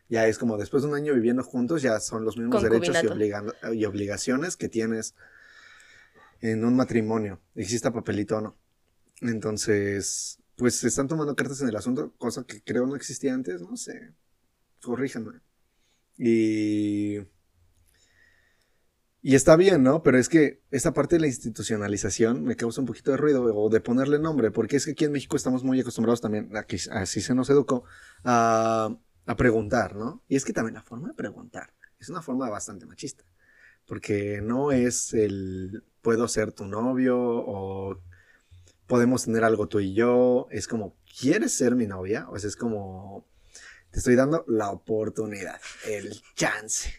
Ya 0.08 0.28
es 0.28 0.38
como 0.38 0.56
después 0.58 0.84
de 0.84 0.90
un 0.90 0.94
año 0.94 1.12
viviendo 1.14 1.42
juntos, 1.42 1.82
ya 1.82 1.98
son 1.98 2.24
los 2.24 2.36
mismos 2.36 2.62
derechos 2.62 2.94
y 3.72 3.84
obligaciones 3.86 4.56
que 4.56 4.68
tienes 4.68 5.16
en 6.40 6.64
un 6.64 6.76
matrimonio, 6.76 7.40
exista 7.56 7.90
papelito 7.92 8.36
o 8.36 8.40
no. 8.42 8.56
Entonces, 9.22 10.38
pues 10.56 10.76
se 10.76 10.88
están 10.88 11.08
tomando 11.08 11.34
cartas 11.34 11.60
en 11.62 11.68
el 11.68 11.76
asunto, 11.76 12.14
cosa 12.18 12.44
que 12.44 12.62
creo 12.62 12.86
no 12.86 12.96
existía 12.96 13.34
antes, 13.34 13.60
no 13.60 13.76
sé. 13.76 14.14
Corríjanme. 14.82 15.40
Y. 16.18 17.18
Y 19.26 19.34
está 19.34 19.56
bien, 19.56 19.82
¿no? 19.82 20.02
Pero 20.02 20.18
es 20.18 20.28
que 20.28 20.62
esta 20.70 20.92
parte 20.92 21.16
de 21.16 21.22
la 21.22 21.26
institucionalización 21.28 22.44
me 22.44 22.56
causa 22.56 22.82
un 22.82 22.86
poquito 22.86 23.10
de 23.10 23.16
ruido 23.16 23.42
o 23.42 23.70
de 23.70 23.80
ponerle 23.80 24.18
nombre, 24.18 24.50
porque 24.50 24.76
es 24.76 24.84
que 24.84 24.90
aquí 24.90 25.06
en 25.06 25.12
México 25.12 25.36
estamos 25.36 25.64
muy 25.64 25.80
acostumbrados 25.80 26.20
también, 26.20 26.54
aquí, 26.54 26.76
así 26.90 27.22
se 27.22 27.34
nos 27.34 27.48
educó, 27.48 27.84
a, 28.22 28.94
a 29.24 29.36
preguntar, 29.36 29.96
¿no? 29.96 30.22
Y 30.28 30.36
es 30.36 30.44
que 30.44 30.52
también 30.52 30.74
la 30.74 30.82
forma 30.82 31.08
de 31.08 31.14
preguntar 31.14 31.72
es 31.98 32.10
una 32.10 32.20
forma 32.20 32.50
bastante 32.50 32.84
machista, 32.84 33.24
porque 33.86 34.40
no 34.42 34.72
es 34.72 35.14
el 35.14 35.84
puedo 36.02 36.28
ser 36.28 36.52
tu 36.52 36.66
novio 36.66 37.16
o 37.18 37.98
podemos 38.86 39.24
tener 39.24 39.44
algo 39.44 39.68
tú 39.68 39.80
y 39.80 39.94
yo, 39.94 40.46
es 40.50 40.68
como, 40.68 40.96
¿quieres 41.18 41.52
ser 41.52 41.74
mi 41.74 41.86
novia? 41.86 42.26
O 42.30 42.38
sea, 42.38 42.48
es 42.48 42.56
como, 42.56 43.26
te 43.90 43.98
estoy 43.98 44.14
dando 44.14 44.44
la 44.48 44.70
oportunidad, 44.70 45.60
el 45.86 46.20
chance, 46.34 46.90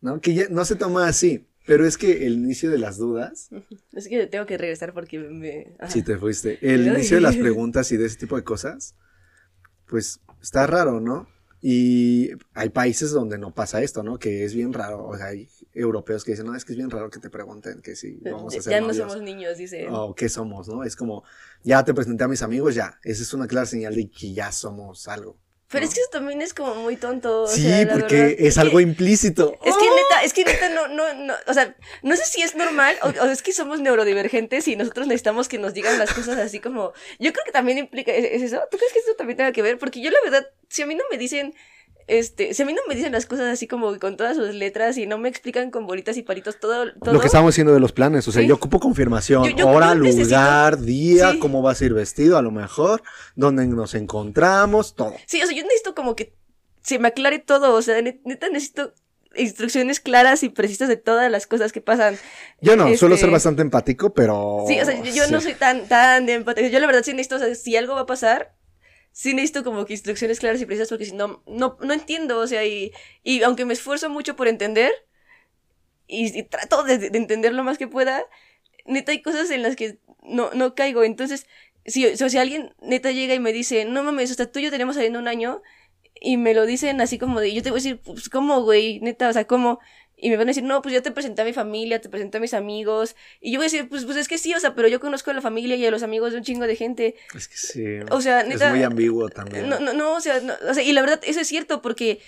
¿no? 0.00 0.20
Que 0.20 0.34
ya 0.34 0.48
no 0.50 0.64
se 0.64 0.76
toma 0.76 1.08
así, 1.08 1.48
pero 1.66 1.86
es 1.86 1.96
que 1.96 2.26
el 2.26 2.34
inicio 2.34 2.70
de 2.70 2.78
las 2.78 2.98
dudas, 2.98 3.48
Es 3.92 4.08
que 4.08 4.26
tengo 4.26 4.46
que 4.46 4.58
regresar 4.58 4.92
porque 4.92 5.18
me... 5.18 5.74
ajá. 5.78 5.90
si 5.90 6.02
te 6.02 6.18
fuiste, 6.18 6.58
el 6.62 6.86
inicio 6.86 7.16
de 7.16 7.22
las 7.22 7.36
preguntas 7.36 7.90
y 7.92 7.96
de 7.96 8.06
ese 8.06 8.18
tipo 8.18 8.36
de 8.36 8.44
cosas, 8.44 8.96
pues 9.86 10.20
está 10.42 10.66
raro, 10.66 11.00
¿no? 11.00 11.28
Y 11.60 12.30
hay 12.54 12.68
países 12.68 13.10
donde 13.10 13.38
no 13.38 13.54
pasa 13.54 13.82
esto, 13.82 14.02
¿no? 14.02 14.18
Que 14.18 14.44
es 14.44 14.54
bien 14.54 14.72
raro, 14.72 15.06
o 15.06 15.16
sea, 15.16 15.26
hay 15.26 15.48
europeos 15.72 16.24
que 16.24 16.32
dicen, 16.32 16.46
no, 16.46 16.54
es 16.54 16.64
que 16.64 16.72
es 16.72 16.76
bien 16.76 16.90
raro 16.90 17.10
que 17.10 17.18
te 17.18 17.30
pregunten 17.30 17.80
que 17.82 17.96
si 17.96 18.16
vamos 18.24 18.56
a 18.56 18.60
ser 18.60 18.70
ya 18.72 18.80
no 18.80 18.88
novios". 18.88 19.12
somos 19.12 19.22
niños, 19.22 19.58
dice. 19.58 19.86
o 19.90 20.14
qué 20.14 20.28
somos, 20.28 20.68
¿no? 20.68 20.84
Es 20.84 20.96
como, 20.96 21.24
ya 21.62 21.84
te 21.84 21.94
presenté 21.94 22.24
a 22.24 22.28
mis 22.28 22.42
amigos, 22.42 22.74
ya. 22.74 22.98
Esa 23.02 23.22
es 23.22 23.32
una 23.34 23.46
clara 23.46 23.66
señal 23.66 23.94
de 23.94 24.08
que 24.10 24.32
ya 24.32 24.52
somos 24.52 25.08
algo. 25.08 25.38
Pero 25.68 25.84
es 25.84 25.94
que 25.94 26.00
eso 26.00 26.10
también 26.12 26.42
es 26.42 26.54
como 26.54 26.76
muy 26.76 26.96
tonto. 26.96 27.42
o 27.42 27.46
sí, 27.48 27.62
sea, 27.62 27.88
porque 27.88 28.16
verdad. 28.16 28.36
es 28.38 28.56
algo 28.58 28.80
implícito. 28.80 29.58
Es 29.64 29.76
que 29.76 29.84
neta, 29.84 30.22
es 30.22 30.32
que 30.32 30.44
neta 30.44 30.68
no, 30.68 30.86
no, 30.88 31.12
no, 31.14 31.34
o 31.46 31.54
sea, 31.54 31.74
no 32.02 32.16
sé 32.16 32.24
si 32.24 32.42
es 32.42 32.54
normal 32.54 32.96
o, 33.02 33.08
o 33.08 33.26
es 33.26 33.42
que 33.42 33.52
somos 33.52 33.80
neurodivergentes 33.80 34.68
y 34.68 34.76
nosotros 34.76 35.08
necesitamos 35.08 35.48
que 35.48 35.58
nos 35.58 35.74
digan 35.74 35.98
las 35.98 36.12
cosas 36.12 36.38
así 36.38 36.60
como, 36.60 36.92
yo 37.18 37.32
creo 37.32 37.44
que 37.44 37.52
también 37.52 37.78
implica, 37.78 38.12
¿es, 38.12 38.24
es 38.24 38.42
eso? 38.42 38.62
¿Tú 38.70 38.78
crees 38.78 38.92
que 38.92 39.00
eso 39.00 39.14
también 39.16 39.36
tenga 39.36 39.52
que 39.52 39.62
ver? 39.62 39.78
Porque 39.78 40.00
yo 40.00 40.10
la 40.10 40.18
verdad, 40.22 40.46
si 40.68 40.82
a 40.82 40.86
mí 40.86 40.94
no 40.94 41.04
me 41.10 41.18
dicen, 41.18 41.52
este, 42.08 42.54
si 42.54 42.62
a 42.62 42.66
mí 42.66 42.72
no 42.72 42.80
me 42.88 42.94
dicen 42.94 43.12
las 43.12 43.26
cosas 43.26 43.46
así 43.52 43.66
como 43.66 43.98
con 43.98 44.16
todas 44.16 44.36
sus 44.36 44.54
letras 44.54 44.96
y 44.96 45.06
no 45.06 45.18
me 45.18 45.28
explican 45.28 45.70
con 45.70 45.86
bolitas 45.86 46.16
y 46.16 46.22
palitos 46.22 46.60
todo, 46.60 46.92
todo 46.94 47.12
Lo 47.12 47.20
que 47.20 47.26
estábamos 47.26 47.54
haciendo 47.54 47.74
de 47.74 47.80
los 47.80 47.92
planes, 47.92 48.26
o 48.28 48.32
sea, 48.32 48.42
Sí. 48.42 48.48
yo 48.48 48.54
ocupo 48.54 48.78
confirmación, 48.78 49.44
Yo- 49.44 49.56
yo- 49.56 49.68
hora, 49.68 49.94
lugar, 49.94 50.78
día, 50.80 51.32
Sí. 51.32 51.38
cómo 51.40 51.62
vas 51.62 51.80
a 51.80 51.84
ir 51.84 51.94
vestido, 51.94 52.38
a 52.38 52.42
lo 52.42 52.50
mejor, 52.52 53.02
dónde 53.34 53.66
nos 53.66 53.94
encontramos, 53.94 54.94
todo. 54.94 55.14
Sí, 55.26 55.42
o 55.42 55.46
sea, 55.46 55.56
yo 55.56 55.62
necesito 55.64 55.94
como 55.94 56.14
que 56.14 56.32
se 56.82 56.98
me 56.98 57.08
aclare 57.08 57.40
todo, 57.40 57.74
o 57.74 57.82
sea, 57.82 57.98
net- 58.00 58.20
neta 58.24 58.48
necesito 58.48 58.92
instrucciones 59.34 60.00
claras 60.00 60.42
y 60.44 60.48
precisas 60.48 60.88
de 60.88 60.96
todas 60.96 61.30
las 61.30 61.46
cosas 61.46 61.72
que 61.72 61.80
pasan. 61.82 62.16
Yo 62.62 62.74
no, 62.76 62.84
suelo 62.96 63.16
Este- 63.16 63.26
ser 63.26 63.30
bastante 63.32 63.60
empático, 63.62 64.14
pero... 64.14 64.64
Sí, 64.66 64.80
o 64.80 64.84
sea, 64.84 65.02
yo, 65.02 65.26
no 65.28 65.40
soy 65.42 65.54
tan, 65.54 65.86
tan 65.88 66.26
empatía. 66.28 66.68
Yo 66.68 66.78
la 66.78 66.86
verdad 66.86 67.02
sí 67.04 67.12
necesito, 67.12 67.36
o 67.36 67.38
sea, 67.40 67.54
si 67.54 67.76
algo 67.76 67.94
va 67.94 68.02
a 68.02 68.06
pasar, 68.06 68.54
sí 69.16 69.32
necesito 69.32 69.64
como 69.64 69.86
que 69.86 69.94
instrucciones 69.94 70.40
claras 70.40 70.60
y 70.60 70.66
precisas 70.66 70.90
porque 70.90 71.06
si 71.06 71.12
no, 71.14 71.42
no, 71.46 71.78
no 71.80 71.92
entiendo, 71.94 72.38
o 72.38 72.46
sea, 72.46 72.66
y, 72.66 72.92
y 73.22 73.42
aunque 73.42 73.64
me 73.64 73.72
esfuerzo 73.72 74.10
mucho 74.10 74.36
por 74.36 74.46
entender, 74.46 74.92
y, 76.06 76.42
trato 76.44 76.82
de, 76.84 76.98
de 76.98 77.18
entender 77.18 77.54
lo 77.54 77.64
más 77.64 77.78
que 77.78 77.88
pueda, 77.88 78.24
neta 78.84 79.12
hay 79.12 79.22
cosas 79.22 79.50
en 79.50 79.62
las 79.62 79.74
que 79.74 79.98
no, 80.22 80.50
no 80.54 80.74
caigo. 80.74 81.02
Entonces, 81.02 81.46
si, 81.86 82.06
o 82.06 82.28
sea, 82.28 82.42
alguien 82.42 82.74
neta 82.82 83.10
llega 83.10 83.34
y 83.34 83.40
me 83.40 83.52
dice, 83.54 83.86
no 83.86 84.02
mames, 84.02 84.34
sea, 84.36 84.52
tú 84.52 84.58
y 84.58 84.64
yo 84.64 84.70
tenemos 84.70 84.96
saliendo 84.96 85.18
un 85.18 85.28
año, 85.28 85.62
y 86.20 86.36
me 86.36 86.54
lo 86.54 86.66
dicen 86.66 87.00
así 87.00 87.18
como 87.18 87.40
de, 87.40 87.54
yo 87.54 87.62
te 87.62 87.70
voy 87.70 87.78
a 87.80 87.82
decir, 87.82 88.00
pues, 88.04 88.28
¿cómo, 88.28 88.62
güey? 88.62 89.00
Neta, 89.00 89.28
o 89.30 89.32
sea, 89.32 89.46
¿cómo? 89.46 89.80
Y 90.18 90.30
me 90.30 90.36
van 90.38 90.46
a 90.46 90.50
decir, 90.50 90.62
no, 90.64 90.80
pues 90.80 90.94
yo 90.94 91.02
te 91.02 91.10
presenté 91.10 91.42
a 91.42 91.44
mi 91.44 91.52
familia, 91.52 92.00
te 92.00 92.08
presenté 92.08 92.38
a 92.38 92.40
mis 92.40 92.54
amigos. 92.54 93.14
Y 93.40 93.52
yo 93.52 93.58
voy 93.58 93.64
a 93.66 93.70
decir, 93.70 93.88
pues, 93.88 94.06
pues 94.06 94.16
es 94.16 94.28
que 94.28 94.38
sí, 94.38 94.54
o 94.54 94.60
sea, 94.60 94.74
pero 94.74 94.88
yo 94.88 94.98
conozco 94.98 95.30
a 95.30 95.34
la 95.34 95.42
familia 95.42 95.76
y 95.76 95.84
a 95.84 95.90
los 95.90 96.02
amigos 96.02 96.32
de 96.32 96.38
un 96.38 96.44
chingo 96.44 96.66
de 96.66 96.74
gente. 96.74 97.16
Es 97.34 97.48
que 97.48 97.56
sí. 97.56 97.84
O 98.10 98.20
sea, 98.22 98.40
es 98.40 98.48
neta. 98.48 98.70
muy 98.70 98.82
ambiguo 98.82 99.28
también. 99.28 99.68
No, 99.68 99.78
no, 99.78 99.92
no, 99.92 100.14
o 100.14 100.20
sea, 100.20 100.40
no, 100.40 100.54
o 100.70 100.72
sea, 100.74 100.82
y 100.82 100.92
la 100.92 101.02
verdad, 101.02 101.20
eso 101.24 101.40
es 101.40 101.46
cierto, 101.48 101.82
porque 101.82 102.20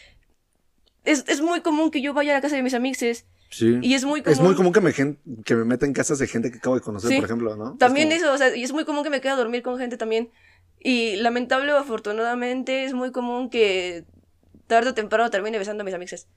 es, 1.05 1.25
es 1.29 1.41
muy 1.41 1.63
común 1.63 1.91
que 1.91 2.03
yo 2.03 2.13
vaya 2.13 2.33
a 2.33 2.35
la 2.35 2.41
casa 2.43 2.57
de 2.57 2.63
mis 2.63 2.75
amixes. 2.75 3.25
Sí. 3.51 3.79
Y 3.81 3.95
es 3.95 4.05
muy 4.05 4.21
común. 4.21 4.33
Es 4.35 4.41
muy 4.43 4.55
común 4.55 4.73
que 4.75 4.81
me, 4.83 4.93
que 4.93 5.55
me 5.55 5.65
meta 5.65 5.87
en 5.87 5.95
casas 5.95 6.19
de 6.19 6.27
gente 6.27 6.51
que 6.51 6.59
acabo 6.59 6.75
de 6.75 6.83
conocer, 6.83 7.09
Sí. 7.09 7.17
por 7.17 7.25
ejemplo, 7.25 7.57
¿no? 7.57 7.77
También 7.79 8.13
Es 8.13 8.19
como- 8.23 8.35
eso, 8.35 8.35
o 8.35 8.39
sea, 8.49 8.55
y 8.55 8.63
es 8.63 8.73
muy 8.73 8.85
común 8.85 9.03
que 9.03 9.09
me 9.09 9.23
quede 9.23 9.33
a 9.33 9.37
dormir 9.37 9.63
con 9.63 9.79
gente 9.79 9.97
también. 9.97 10.31
Y 10.79 11.17
lamentable 11.17 11.73
o 11.73 11.79
afortunadamente 11.79 12.85
es 12.85 12.93
muy 12.93 13.11
común 13.13 13.49
que 13.49 14.05
tarde 14.67 14.91
o 14.91 14.95
temprano 14.95 15.31
termine 15.31 15.57
besando 15.59 15.81
a 15.81 15.85
mis 15.87 15.95
amixes. 15.95 16.29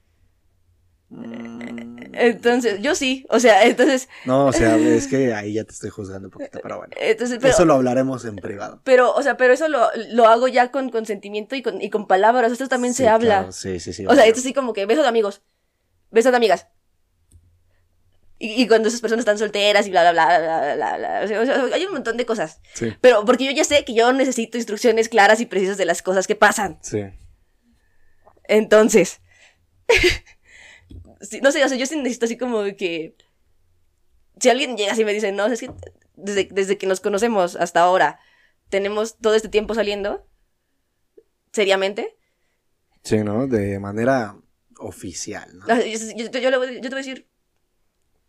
Mm, 1.14 2.14
Entonces, 2.14 2.80
yo 2.80 2.94
sí, 2.94 3.26
o 3.28 3.38
sea, 3.38 3.64
entonces, 3.66 4.08
No, 4.24 4.46
o 4.46 4.52
sea, 4.52 4.76
es 4.78 5.06
que 5.08 5.34
ahí 5.34 5.52
ya 5.54 5.64
te 5.64 5.72
estoy 5.72 5.90
juzgando 5.90 6.28
un 6.28 6.32
poquito, 6.32 6.58
pero 6.62 6.78
bueno. 6.78 6.94
entonces, 6.98 7.38
pero, 7.40 7.52
Eso 7.52 7.64
lo 7.66 7.74
hablaremos 7.74 8.24
en 8.24 8.36
privado. 8.36 8.80
pero, 8.84 9.12
o 9.14 9.22
sea, 9.22 9.36
pero 9.36 9.52
eso 9.52 9.68
lo, 9.68 9.88
lo 10.10 10.26
hago 10.26 10.48
ya 10.48 10.70
con 10.70 10.88
consentimiento 10.90 11.54
y 11.54 11.62
con, 11.62 11.80
y 11.82 11.90
con 11.90 12.06
palabras, 12.06 12.50
esto 12.52 12.68
también 12.68 12.94
se 12.94 13.08
habla. 13.08 13.52
sí, 13.52 13.78
sí, 13.80 13.92
sí. 13.92 14.06
O 14.06 14.14
sea, 14.14 14.26
esto 14.26 14.40
sí 14.40 14.52
como 14.54 14.72
que 14.72 14.86
beso 14.86 15.02
de 15.02 15.08
amigos, 15.08 15.42
beso 16.10 16.30
de 16.30 16.36
amigas. 16.38 16.66
Y, 18.38 18.60
y 18.60 18.66
cuando 18.66 18.88
esas 18.88 19.00
personas 19.00 19.20
están 19.22 19.38
solteras 19.38 19.86
y 19.86 19.90
bla, 19.90 20.02
bla, 20.10 20.12
bla, 20.12 20.38
bla, 20.38 20.74
bla, 20.74 20.96
bla, 20.98 21.20
o 21.24 21.28
sea, 21.46 21.64
hay 21.74 21.84
un 21.86 21.92
montón 21.92 22.16
de 22.16 22.26
cosas. 22.26 22.60
Sí, 22.74 22.92
Pero 23.00 23.24
porque 23.24 23.44
yo 23.44 23.52
ya 23.52 23.62
sé 23.64 23.84
que 23.84 23.94
yo 23.94 24.12
necesito 24.12 24.56
instrucciones 24.58 25.08
claras 25.08 25.40
y 25.40 25.46
precisas 25.46 25.76
de 25.76 25.84
las 25.84 26.02
cosas 26.02 26.26
que 26.26 26.34
pasan. 26.36 26.78
sí. 26.82 27.02
Entonces, 28.48 29.20
sí, 31.22 31.40
no 31.40 31.50
sé, 31.52 31.64
o 31.64 31.68
sea, 31.68 31.78
yo 31.78 31.86
sí 31.86 31.96
necesito 31.96 32.26
así 32.26 32.36
como 32.36 32.62
que 32.76 33.16
si 34.40 34.48
alguien 34.50 34.76
llega 34.76 34.94
y 34.98 35.04
me 35.04 35.12
dice, 35.14 35.32
no, 35.32 35.46
es 35.46 35.60
que 35.60 35.70
desde, 36.16 36.48
desde 36.50 36.78
que 36.78 36.86
nos 36.86 37.00
conocemos 37.00 37.56
hasta 37.56 37.80
ahora 37.80 38.18
tenemos 38.68 39.18
todo 39.18 39.34
este 39.34 39.48
tiempo 39.48 39.74
saliendo, 39.74 40.26
seriamente, 41.52 42.16
Sí, 43.04 43.18
¿no? 43.18 43.48
De 43.48 43.80
manera 43.80 44.36
oficial, 44.78 45.58
¿no? 45.58 45.66
yo, 45.66 45.82
yo- 45.84 46.30
yo 46.30 46.40
yo 46.40 46.50
te 46.80 46.88
voy 46.88 46.92
a 46.92 46.96
decir, 46.96 47.28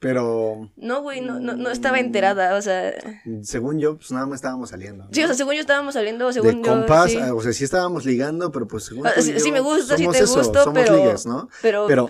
Pero 0.03 0.69
no, 0.75 1.01
güey, 1.01 1.21
no, 1.21 1.39
no, 1.39 1.53
no 1.55 1.69
estaba 1.71 1.97
enterada, 1.97 2.55
o 2.57 2.61
sea, 2.61 2.93
según 3.41 3.79
yo, 3.79 3.95
pues 3.95 4.11
nada 4.11 4.25
más 4.25 4.35
estábamos 4.35 4.69
saliendo. 4.71 5.05
¿no? 5.05 5.09
sí, 5.13 5.23
o 5.23 5.27
sea, 5.27 5.33
según 5.33 5.53
yo 5.53 5.61
estábamos 5.61 5.93
saliendo, 5.93 6.33
según 6.33 6.61
de 6.61 6.67
yo, 6.67 7.07
sí. 7.07 7.17
ah, 7.21 7.33
o 7.33 7.41
sea, 7.41 7.53
sí 7.53 7.63
estábamos 7.63 8.05
ligando, 8.05 8.51
pero 8.51 8.67
pues 8.67 8.83
según 8.83 9.07
Ah, 9.07 9.13
yo, 9.15 9.39
sí 9.39 9.51
me 9.53 9.61
gusta, 9.61 9.95
sí 9.95 10.05
te 10.05 10.17
eso, 10.19 10.35
gusto, 10.35 10.61
somos 10.65 10.73
pero- 10.77 10.95
pero, 11.61 11.87
Pero 11.87 12.09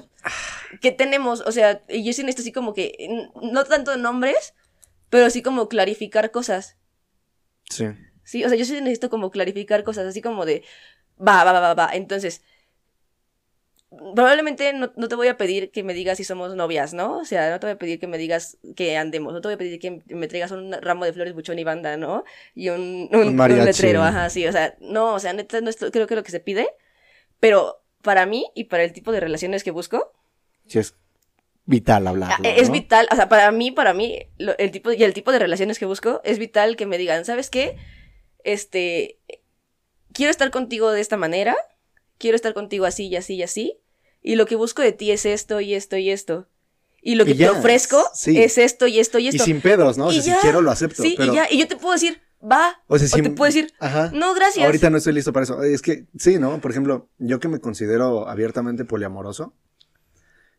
¿qué 0.81 0.91
tenemos? 0.91 1.41
O 1.41 1.51
sea, 1.51 1.85
yo 1.87 2.13
sí 2.13 2.23
necesito 2.23 2.41
así 2.41 2.51
como 2.51 2.73
que, 2.73 3.29
no 3.43 3.63
tanto 3.63 3.95
nombres, 3.95 4.55
pero 5.11 5.29
sí 5.29 5.43
como 5.43 5.69
clarificar 5.69 6.31
cosas. 6.31 6.77
sí, 7.69 7.85
Sí, 8.23 8.43
o 8.43 8.49
sea, 8.49 8.57
yo 8.57 8.65
sí 8.65 8.73
necesito 8.73 9.11
como 9.11 9.29
clarificar 9.29 9.83
cosas, 9.83 10.07
así 10.07 10.19
como 10.19 10.45
de, 10.47 10.63
va, 11.19 11.43
va, 11.43 11.51
va, 11.51 11.59
va, 11.59 11.73
va. 11.75 11.89
Entonces, 11.93 12.41
probablemente 14.15 14.73
no, 14.73 14.91
no 14.95 15.07
te 15.07 15.15
voy 15.15 15.27
a 15.27 15.37
pedir 15.37 15.71
que 15.71 15.83
me 15.83 15.93
digas 15.93 16.17
si 16.17 16.23
somos 16.23 16.55
novias, 16.55 16.93
¿no? 16.93 17.19
O 17.19 17.25
sea, 17.25 17.49
no 17.51 17.59
te 17.59 17.67
voy 17.67 17.73
a 17.73 17.77
pedir 17.77 17.99
que 17.99 18.07
me 18.07 18.17
digas 18.17 18.57
que 18.75 18.97
andemos, 18.97 19.33
no 19.33 19.41
te 19.41 19.47
voy 19.47 19.55
a 19.55 19.57
pedir 19.57 19.79
que 19.79 20.01
me 20.07 20.27
traigas 20.27 20.51
un 20.51 20.71
ramo 20.73 21.05
de 21.05 21.13
flores 21.13 21.33
buchón 21.33 21.59
y 21.59 21.63
banda, 21.63 21.97
¿no? 21.97 22.23
Y 22.55 22.69
un, 22.69 23.09
un, 23.13 23.37
letrero, 23.65 24.03
ajá, 24.03 24.29
sí, 24.29 24.45
o 24.47 24.51
sea, 24.51 24.75
no, 24.79 25.13
o 25.13 25.19
sea, 25.19 25.33
neta, 25.33 25.61
no 25.61 25.69
es 25.69 25.81
lo- 25.81 25.91
creo 25.91 26.07
que 26.07 26.15
lo 26.15 26.23
que 26.23 26.31
se 26.31 26.39
pide, 26.39 26.67
pero 27.39 27.81
para 28.01 28.25
mí 28.25 28.47
y 28.55 28.65
para 28.65 28.83
el 28.83 28.93
tipo 28.93 29.11
de 29.11 29.19
relaciones 29.19 29.63
que 29.63 29.71
busco, 29.71 30.11
sí 30.67 30.79
es 30.79 30.95
vital 31.65 32.07
hablarlo, 32.07 32.45
Ah, 32.45 32.49
es 32.55 32.67
¿no? 32.67 32.73
vital, 32.73 33.07
o 33.11 33.15
sea, 33.15 33.29
para 33.29 33.51
mí, 33.51 33.71
para 33.71 33.93
mí, 33.93 34.19
lo- 34.37 34.57
el 34.57 34.71
tipo, 34.71 34.91
y 34.91 35.03
el 35.03 35.13
tipo 35.13 35.31
de 35.31 35.39
relaciones 35.39 35.79
que 35.79 35.85
busco, 35.85 36.21
es 36.23 36.39
vital 36.39 36.75
que 36.75 36.85
me 36.85 36.97
digan, 36.97 37.25
¿sabes 37.25 37.49
qué? 37.49 37.75
Este, 38.43 39.19
quiero 40.13 40.31
estar 40.31 40.51
contigo 40.51 40.91
de 40.91 41.01
esta 41.01 41.17
manera, 41.17 41.55
quiero 42.17 42.35
estar 42.35 42.53
contigo 42.53 42.85
así 42.85 43.07
y 43.07 43.15
así 43.15 43.35
y 43.35 43.43
así, 43.43 43.79
y 44.23 44.35
lo 44.35 44.45
que 44.47 44.55
busco 44.55 44.81
de 44.81 44.93
ti 44.93 45.11
es 45.11 45.25
esto 45.25 45.59
y 45.59 45.75
esto 45.75 45.97
y 45.97 46.09
esto. 46.09 46.47
Y 47.01 47.15
lo 47.15 47.25
que 47.25 47.31
Y 47.31 47.35
ya, 47.35 47.51
te 47.51 47.59
ofrezco 47.59 48.01
sí. 48.13 48.41
es 48.41 48.57
esto 48.57 48.87
y 48.87 48.99
esto 48.99 49.19
y 49.19 49.25
Y 49.25 49.27
esto. 49.27 49.43
sin 49.43 49.59
pedos, 49.61 49.97
¿no? 49.97 50.07
O 50.07 50.11
Y 50.11 50.21
sea, 50.21 50.35
si 50.35 50.41
quiero 50.41 50.61
lo 50.61 50.71
acepto. 50.71 51.03
Sí, 51.03 51.15
pero, 51.17 51.33
y 51.33 51.35
ya. 51.35 51.47
Y 51.51 51.59
yo 51.59 51.67
te 51.67 51.75
puedo 51.75 51.93
decir, 51.93 52.21
va. 52.41 52.81
O 52.87 52.97
sea, 52.97 53.07
O 53.07 53.09
si 53.17 53.21
te 53.21 53.29
puedo 53.31 53.51
decir, 53.51 53.73
Ajá. 53.79 54.09
no, 54.13 54.33
gracias. 54.33 54.65
Ahorita 54.65 54.89
no 54.89 54.97
estoy 54.97 55.11
listo 55.13 55.33
para 55.33 55.43
eso. 55.43 55.61
Es 55.63 55.81
que, 55.81 56.07
sí, 56.17 56.39
¿no? 56.39 56.61
Por 56.61 56.71
ejemplo, 56.71 57.09
yo 57.17 57.41
que 57.41 57.49
me 57.49 57.59
considero 57.59 58.29
abiertamente 58.29 58.85
poliamoroso, 58.85 59.53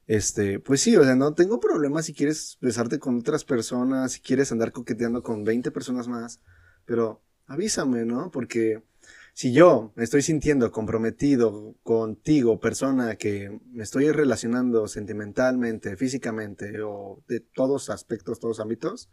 este, 0.07 0.59
pues 0.61 0.83
sí, 0.83 0.97
o 0.97 1.05
sea, 1.05 1.15
no 1.17 1.33
tengo 1.33 1.61
problema 1.61 2.03
si 2.03 2.13
quieres 2.13 2.59
besarte 2.61 2.99
con 2.99 3.19
otras 3.21 3.45
personas, 3.45 4.13
si 4.13 4.21
quieres 4.21 4.53
andar 4.53 4.71
coqueteando 4.73 5.23
con 5.23 5.45
20 5.45 5.71
personas 5.71 6.09
más, 6.09 6.41
pero 6.85 7.23
avísame, 7.47 8.05
¿no? 8.05 8.31
Porque 8.31 8.83
si 9.35 9.53
yo 9.53 9.93
me 9.97 10.05
estoy 10.05 10.23
sintiendo 10.23 10.71
comprometido 10.71 11.75
contigo, 11.83 12.61
persona 12.61 13.17
que 13.17 13.61
me 13.73 13.83
estoy 13.83 14.11
relacionando 14.13 14.87
sentimentalmente, 14.87 15.97
físicamente 15.97 16.81
o 16.83 17.21
de 17.27 17.41
todos 17.41 17.91
aspectos, 17.91 18.39
todos 18.39 18.61
ámbitos, 18.61 19.11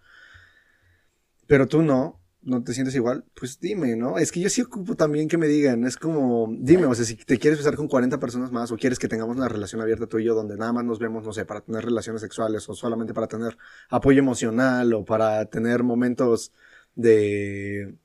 pero 1.48 1.68
tú 1.68 1.81
no, 1.81 2.22
no 2.43 2.64
te 2.64 2.73
sientes 2.76 2.93
igual, 2.93 3.26
pues 3.34 3.60
dime, 3.60 3.95
¿no? 3.95 4.19
Es 4.19 4.31
que 4.31 4.39
yo 4.39 4.49
sí 4.52 4.61
ocupo 4.61 4.95
también 4.95 5.27
que 5.27 5.39
me 5.39 5.48
digan, 5.48 5.85
es 5.85 5.98
como, 5.98 6.56
dime, 6.60 6.85
o 6.85 6.93
sea, 6.93 7.03
si 7.03 7.15
te 7.15 7.39
quieres 7.39 7.57
besar 7.57 7.76
con 7.76 7.88
40 7.88 8.19
personas 8.19 8.52
más 8.52 8.72
o 8.72 8.77
quieres 8.77 8.99
que 8.99 9.07
tengamos 9.07 9.35
una 9.35 9.49
relación 9.49 9.81
abierta 9.81 10.06
tú 10.06 10.19
y 10.19 10.26
yo 10.26 10.35
donde 10.35 10.56
nada 10.56 10.72
más 10.72 10.85
nos 10.85 10.99
vemos, 10.99 11.23
no 11.23 11.34
sé, 11.34 11.45
para 11.45 11.61
tener 11.61 11.84
relaciones 11.84 12.22
sexuales 12.22 12.69
o 12.69 12.76
solamente 12.76 13.15
para 13.15 13.27
tener 13.27 13.57
apoyo 13.89 14.19
emocional 14.19 14.93
o 14.93 15.03
para 15.03 15.45
tener 15.45 15.81
momentos 15.81 16.52
de, 16.93 17.95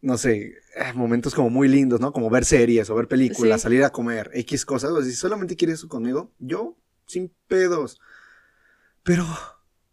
no 0.00 0.18
sé, 0.18 0.54
eh, 0.76 0.92
momentos 0.94 1.34
como 1.34 1.50
muy 1.50 1.68
lindos, 1.68 2.00
¿no? 2.00 2.12
Como 2.12 2.30
ver 2.30 2.44
series 2.44 2.90
o 2.90 2.94
ver 2.94 3.08
películas, 3.08 3.60
Sí. 3.60 3.64
salir 3.64 3.84
a 3.84 3.90
comer, 3.90 4.30
X 4.34 4.64
cosas, 4.64 4.90
o 4.90 5.00
sea, 5.00 5.10
si 5.10 5.16
solamente 5.16 5.56
quieres 5.56 5.78
eso 5.78 5.88
conmigo, 5.88 6.32
yo, 6.38 6.76
sin 7.06 7.32
pedos. 7.46 8.00
Pero 9.02 9.24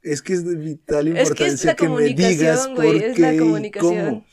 es 0.02 0.22
que 0.22 0.34
es 0.34 0.46
de 0.46 0.56
vital 0.56 1.08
Es 1.16 1.32
que 1.32 1.46
es 1.46 1.64
importancia 1.64 1.72
la 1.72 1.76
que, 1.76 1.90
me 1.90 2.14
digas 2.14 2.68
por 2.70 2.86
es 2.86 3.20
la 3.20 3.30
qué 3.30 3.36
y 3.36 3.40
comunicación. 3.40 4.06
cómo. 4.06 4.26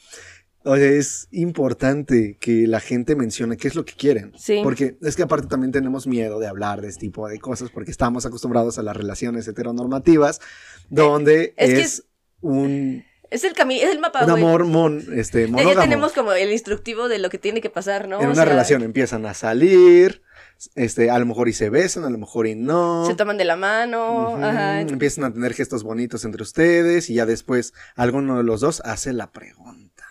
O 0.62 0.76
sea, 0.76 0.86
es 0.86 1.28
importante 1.30 2.36
que 2.38 2.66
la 2.66 2.80
gente 2.80 3.16
mencione 3.16 3.56
qué 3.56 3.68
es 3.68 3.74
lo 3.74 3.86
que 3.86 3.94
quieren. 3.94 4.32
Sí. 4.38 4.60
Porque 4.62 4.98
es 5.00 5.16
que 5.16 5.22
aparte 5.22 5.46
también 5.46 5.72
tenemos 5.72 6.06
miedo 6.06 6.38
de 6.38 6.48
hablar 6.48 6.82
de 6.82 6.88
este 6.88 7.00
tipo 7.06 7.28
de 7.28 7.38
cosas 7.38 7.70
porque 7.70 7.90
estamos 7.90 8.26
acostumbrados 8.26 8.78
a 8.78 8.82
las 8.82 8.94
relaciones 8.94 9.48
heteronormativas 9.48 10.40
donde 10.90 11.54
es 11.56 11.70
es, 11.70 12.00
que 12.00 12.06
un, 12.42 13.04
Es 13.30 13.44
el 13.44 13.52
camino, 13.54 13.82
es 13.84 13.90
el 13.92 14.00
mapa, 14.00 14.24
un 14.24 14.30
amor 14.30 14.64
mon, 14.64 15.04
este, 15.16 15.42
Ya- 15.42 15.46
Ya, 15.46 15.52
monógamo. 15.52 15.80
tenemos 15.82 16.12
como 16.12 16.32
el 16.32 16.50
instructivo 16.50 17.08
de 17.08 17.18
lo 17.20 17.30
que 17.30 17.38
tiene 17.38 17.60
que 17.60 17.70
pasar, 17.70 18.08
¿no? 18.08 18.16
en 18.20 18.26
O 18.26 18.30
una 18.30 18.34
sea, 18.34 18.44
relación 18.44 18.82
empiezan 18.82 19.24
a 19.24 19.34
salir, 19.34 20.22
este, 20.74 21.10
a 21.10 21.18
lo 21.20 21.26
mejor 21.26 21.48
y 21.48 21.52
se 21.52 21.70
besan, 21.70 22.04
a 22.04 22.10
lo 22.10 22.18
mejor 22.18 22.46
y 22.48 22.56
no. 22.56 23.06
Se 23.06 23.14
toman 23.14 23.38
de 23.38 23.44
la 23.44 23.54
mano, 23.56 24.36
ajá. 24.36 24.80
Empiezan 24.80 25.24
a 25.24 25.32
tener 25.32 25.54
gestos 25.54 25.84
bonitos 25.84 26.24
entre 26.24 26.42
ustedes 26.42 27.08
y 27.08 27.14
ya 27.14 27.24
después 27.26 27.72
alguno 27.94 28.36
de 28.36 28.42
los 28.42 28.60
dos 28.60 28.82
hace 28.84 29.12
la 29.12 29.30
pregunta. 29.30 30.04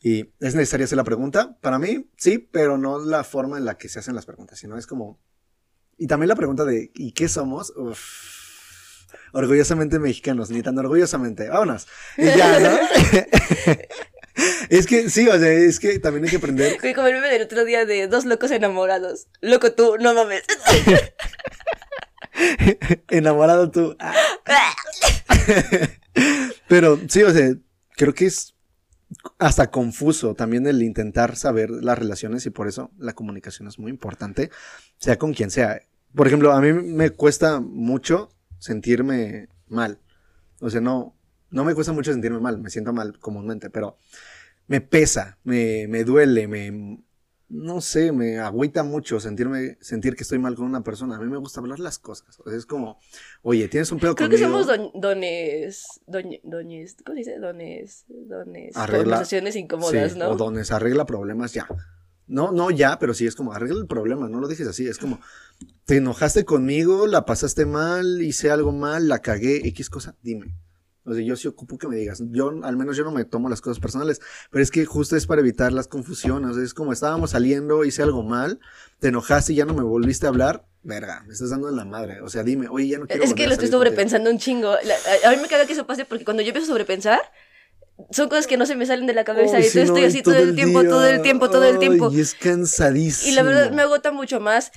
¿Y 0.00 0.32
es 0.38 0.54
necesaria 0.54 0.84
hacer 0.84 0.96
la 0.96 1.04
pregunta? 1.04 1.56
Para 1.60 1.78
mí, 1.80 2.08
sí, 2.16 2.38
pero 2.38 2.78
no 2.78 2.98
la 3.04 3.24
forma 3.24 3.58
en 3.58 3.64
la 3.64 3.76
que 3.76 3.88
se 3.88 3.98
hacen 3.98 4.14
las 4.14 4.26
preguntas, 4.26 4.58
sino 4.60 4.78
es 4.78 4.86
como... 4.86 5.18
Y 5.98 6.06
también 6.06 6.28
la 6.28 6.36
pregunta 6.36 6.64
de 6.64 6.92
¿y 6.94 7.12
qué 7.12 7.26
somos? 7.28 7.72
Uf, 7.76 8.00
orgullosamente 9.32 9.98
mexicanos, 9.98 10.50
ni 10.50 10.62
tan 10.62 10.78
orgullosamente. 10.78 11.48
Vámonos. 11.48 11.86
Y 12.16 12.24
ya, 12.24 12.60
¿no? 12.60 12.78
es 14.68 14.86
que 14.86 15.10
sí, 15.10 15.28
o 15.28 15.38
sea, 15.38 15.52
es 15.52 15.80
que 15.80 15.98
también 15.98 16.24
hay 16.24 16.30
que 16.30 16.36
aprender 16.36 16.78
Güey, 16.80 16.94
como 16.94 17.06
el 17.08 17.14
meme 17.14 17.28
del 17.28 17.42
otro 17.42 17.64
día 17.64 17.84
de 17.84 18.08
dos 18.08 18.24
locos 18.24 18.50
enamorados. 18.50 19.26
Loco 19.40 19.72
tú, 19.72 19.96
no 19.98 20.14
mames. 20.14 20.42
enamorado 23.08 23.70
tú. 23.70 23.96
Ah. 23.98 24.14
Pero 26.68 26.98
sí, 27.08 27.22
o 27.22 27.30
sea, 27.30 27.54
creo 27.96 28.14
que 28.14 28.26
es 28.26 28.54
hasta 29.38 29.70
confuso 29.70 30.34
también 30.34 30.66
el 30.66 30.82
intentar 30.82 31.36
saber 31.36 31.70
las 31.70 31.98
relaciones 31.98 32.44
y 32.46 32.50
por 32.50 32.68
eso 32.68 32.90
la 32.98 33.14
comunicación 33.14 33.68
es 33.68 33.78
muy 33.78 33.90
importante, 33.90 34.50
sea 34.98 35.18
con 35.18 35.32
quien 35.32 35.50
sea. 35.50 35.80
Por 36.14 36.26
ejemplo, 36.26 36.52
a 36.52 36.60
mí 36.60 36.72
me 36.72 37.10
cuesta 37.10 37.60
mucho 37.60 38.30
sentirme 38.58 39.48
mal. 39.68 39.98
O 40.60 40.70
sea, 40.70 40.80
no, 40.80 41.16
no 41.50 41.64
me 41.64 41.74
cuesta 41.74 41.92
mucho 41.92 42.12
sentirme 42.12 42.40
mal, 42.40 42.58
me 42.58 42.70
siento 42.70 42.92
mal 42.92 43.18
comúnmente, 43.18 43.70
pero 43.70 43.96
me 44.66 44.80
pesa, 44.80 45.38
me, 45.44 45.86
me 45.88 46.02
duele, 46.04 46.48
me, 46.48 47.02
no 47.48 47.80
sé, 47.80 48.10
me 48.10 48.38
agüita 48.38 48.82
mucho 48.82 49.20
sentirme, 49.20 49.78
sentir 49.80 50.16
que 50.16 50.24
estoy 50.24 50.38
mal 50.40 50.56
con 50.56 50.64
una 50.66 50.82
persona. 50.82 51.14
A 51.16 51.20
mí 51.20 51.26
me 51.30 51.36
gusta 51.36 51.60
hablar 51.60 51.78
las 51.78 51.98
cosas. 52.00 52.40
O 52.40 52.48
sea, 52.48 52.58
es 52.58 52.66
como, 52.66 52.98
oye, 53.42 53.68
tienes 53.68 53.92
un 53.92 54.00
pedo 54.00 54.16
Creo 54.16 54.28
que 54.28 54.38
somos 54.38 54.66
don- 54.66 54.90
dones, 54.94 55.86
doñe- 56.08 56.40
doñes, 56.42 56.96
¿cómo 57.04 57.14
se 57.14 57.18
dice? 57.20 57.38
Dones, 57.38 58.04
dones, 58.08 58.74
Arregla- 58.76 59.02
conversaciones 59.04 59.54
incómodas, 59.54 60.12
Sí, 60.14 60.18
¿no? 60.18 60.30
O 60.30 60.36
dones 60.36 60.72
arregla 60.72 61.06
problemas 61.06 61.52
ya. 61.52 61.68
No, 62.26 62.50
no 62.52 62.70
ya, 62.70 62.98
pero 62.98 63.14
sí 63.14 63.26
es 63.26 63.34
como 63.36 63.52
arregla 63.52 63.78
el 63.80 63.86
problema, 63.86 64.28
no 64.28 64.40
lo 64.40 64.48
dejes 64.48 64.66
así, 64.66 64.86
es 64.88 64.98
como 64.98 65.20
te 65.84 65.98
enojaste 65.98 66.44
conmigo, 66.44 67.06
la 67.06 67.24
pasaste 67.24 67.66
mal, 67.66 68.20
hice 68.22 68.50
algo 68.50 68.72
mal, 68.72 69.06
la 69.08 69.20
cagué, 69.20 69.66
X 69.68 69.88
cosa, 69.90 70.16
dime. 70.22 70.54
O 71.08 71.14
sea, 71.14 71.22
yo 71.22 71.36
sí 71.36 71.46
ocupo 71.46 71.78
que 71.78 71.86
me 71.86 71.94
digas. 71.94 72.20
Yo, 72.32 72.50
al 72.64 72.76
menos 72.76 72.96
yo 72.96 73.04
no 73.04 73.12
me 73.12 73.24
tomo 73.24 73.48
las 73.48 73.60
cosas 73.60 73.78
personales, 73.78 74.20
pero 74.50 74.60
es 74.60 74.72
que 74.72 74.84
justo 74.86 75.14
es 75.14 75.28
para 75.28 75.40
evitar 75.40 75.72
las 75.72 75.86
confusiones. 75.86 76.50
O 76.50 76.54
sea, 76.54 76.64
es 76.64 76.74
como 76.74 76.92
estábamos 76.92 77.30
saliendo, 77.30 77.84
hice 77.84 78.02
algo 78.02 78.24
mal, 78.24 78.58
te 78.98 79.06
enojaste 79.08 79.52
y 79.52 79.56
ya 79.56 79.64
no 79.66 79.74
me 79.74 79.84
volviste 79.84 80.26
a 80.26 80.30
hablar. 80.30 80.66
Verga, 80.82 81.22
me 81.28 81.32
estás 81.32 81.50
dando 81.50 81.68
en 81.68 81.76
la 81.76 81.84
madre. 81.84 82.20
O 82.22 82.28
sea, 82.28 82.42
dime, 82.42 82.66
oye, 82.68 82.88
ya 82.88 82.98
no 82.98 83.06
quiero 83.06 83.22
Es 83.22 83.34
que 83.34 83.46
lo 83.46 83.52
estoy 83.52 83.68
salir 83.68 83.70
contigo". 83.70 83.78
sobrepensando 83.78 84.30
un 84.30 84.38
chingo. 84.38 84.74
La- 84.82 85.28
a, 85.28 85.30
a 85.30 85.36
mí 85.36 85.40
me 85.40 85.46
caga 85.46 85.64
que 85.64 85.74
eso 85.74 85.86
pase 85.86 86.06
porque 86.06 86.24
cuando 86.24 86.42
yo 86.42 86.48
empiezo 86.48 86.64
a 86.66 86.74
sobrepensar, 86.74 87.20
son 88.10 88.28
cosas 88.28 88.46
que 88.46 88.56
no 88.56 88.66
se 88.66 88.76
me 88.76 88.86
salen 88.86 89.06
de 89.06 89.14
la 89.14 89.24
cabeza. 89.24 89.58
Y 89.58 89.62
no, 89.74 89.82
estoy 89.82 90.04
así 90.04 90.22
todo 90.22 90.36
el 90.36 90.54
tiempo, 90.54 90.82
todo 90.84 91.06
el 91.06 91.22
tiempo, 91.22 91.50
todo 91.50 91.64
el 91.64 91.78
tiempo. 91.78 92.10
Y 92.12 92.20
es 92.20 92.34
cansadísimo. 92.34 93.32
Y 93.32 93.34
la 93.34 93.42
verdad 93.42 93.70
me 93.70 93.82
agota 93.82 94.12
mucho 94.12 94.40
más 94.40 94.70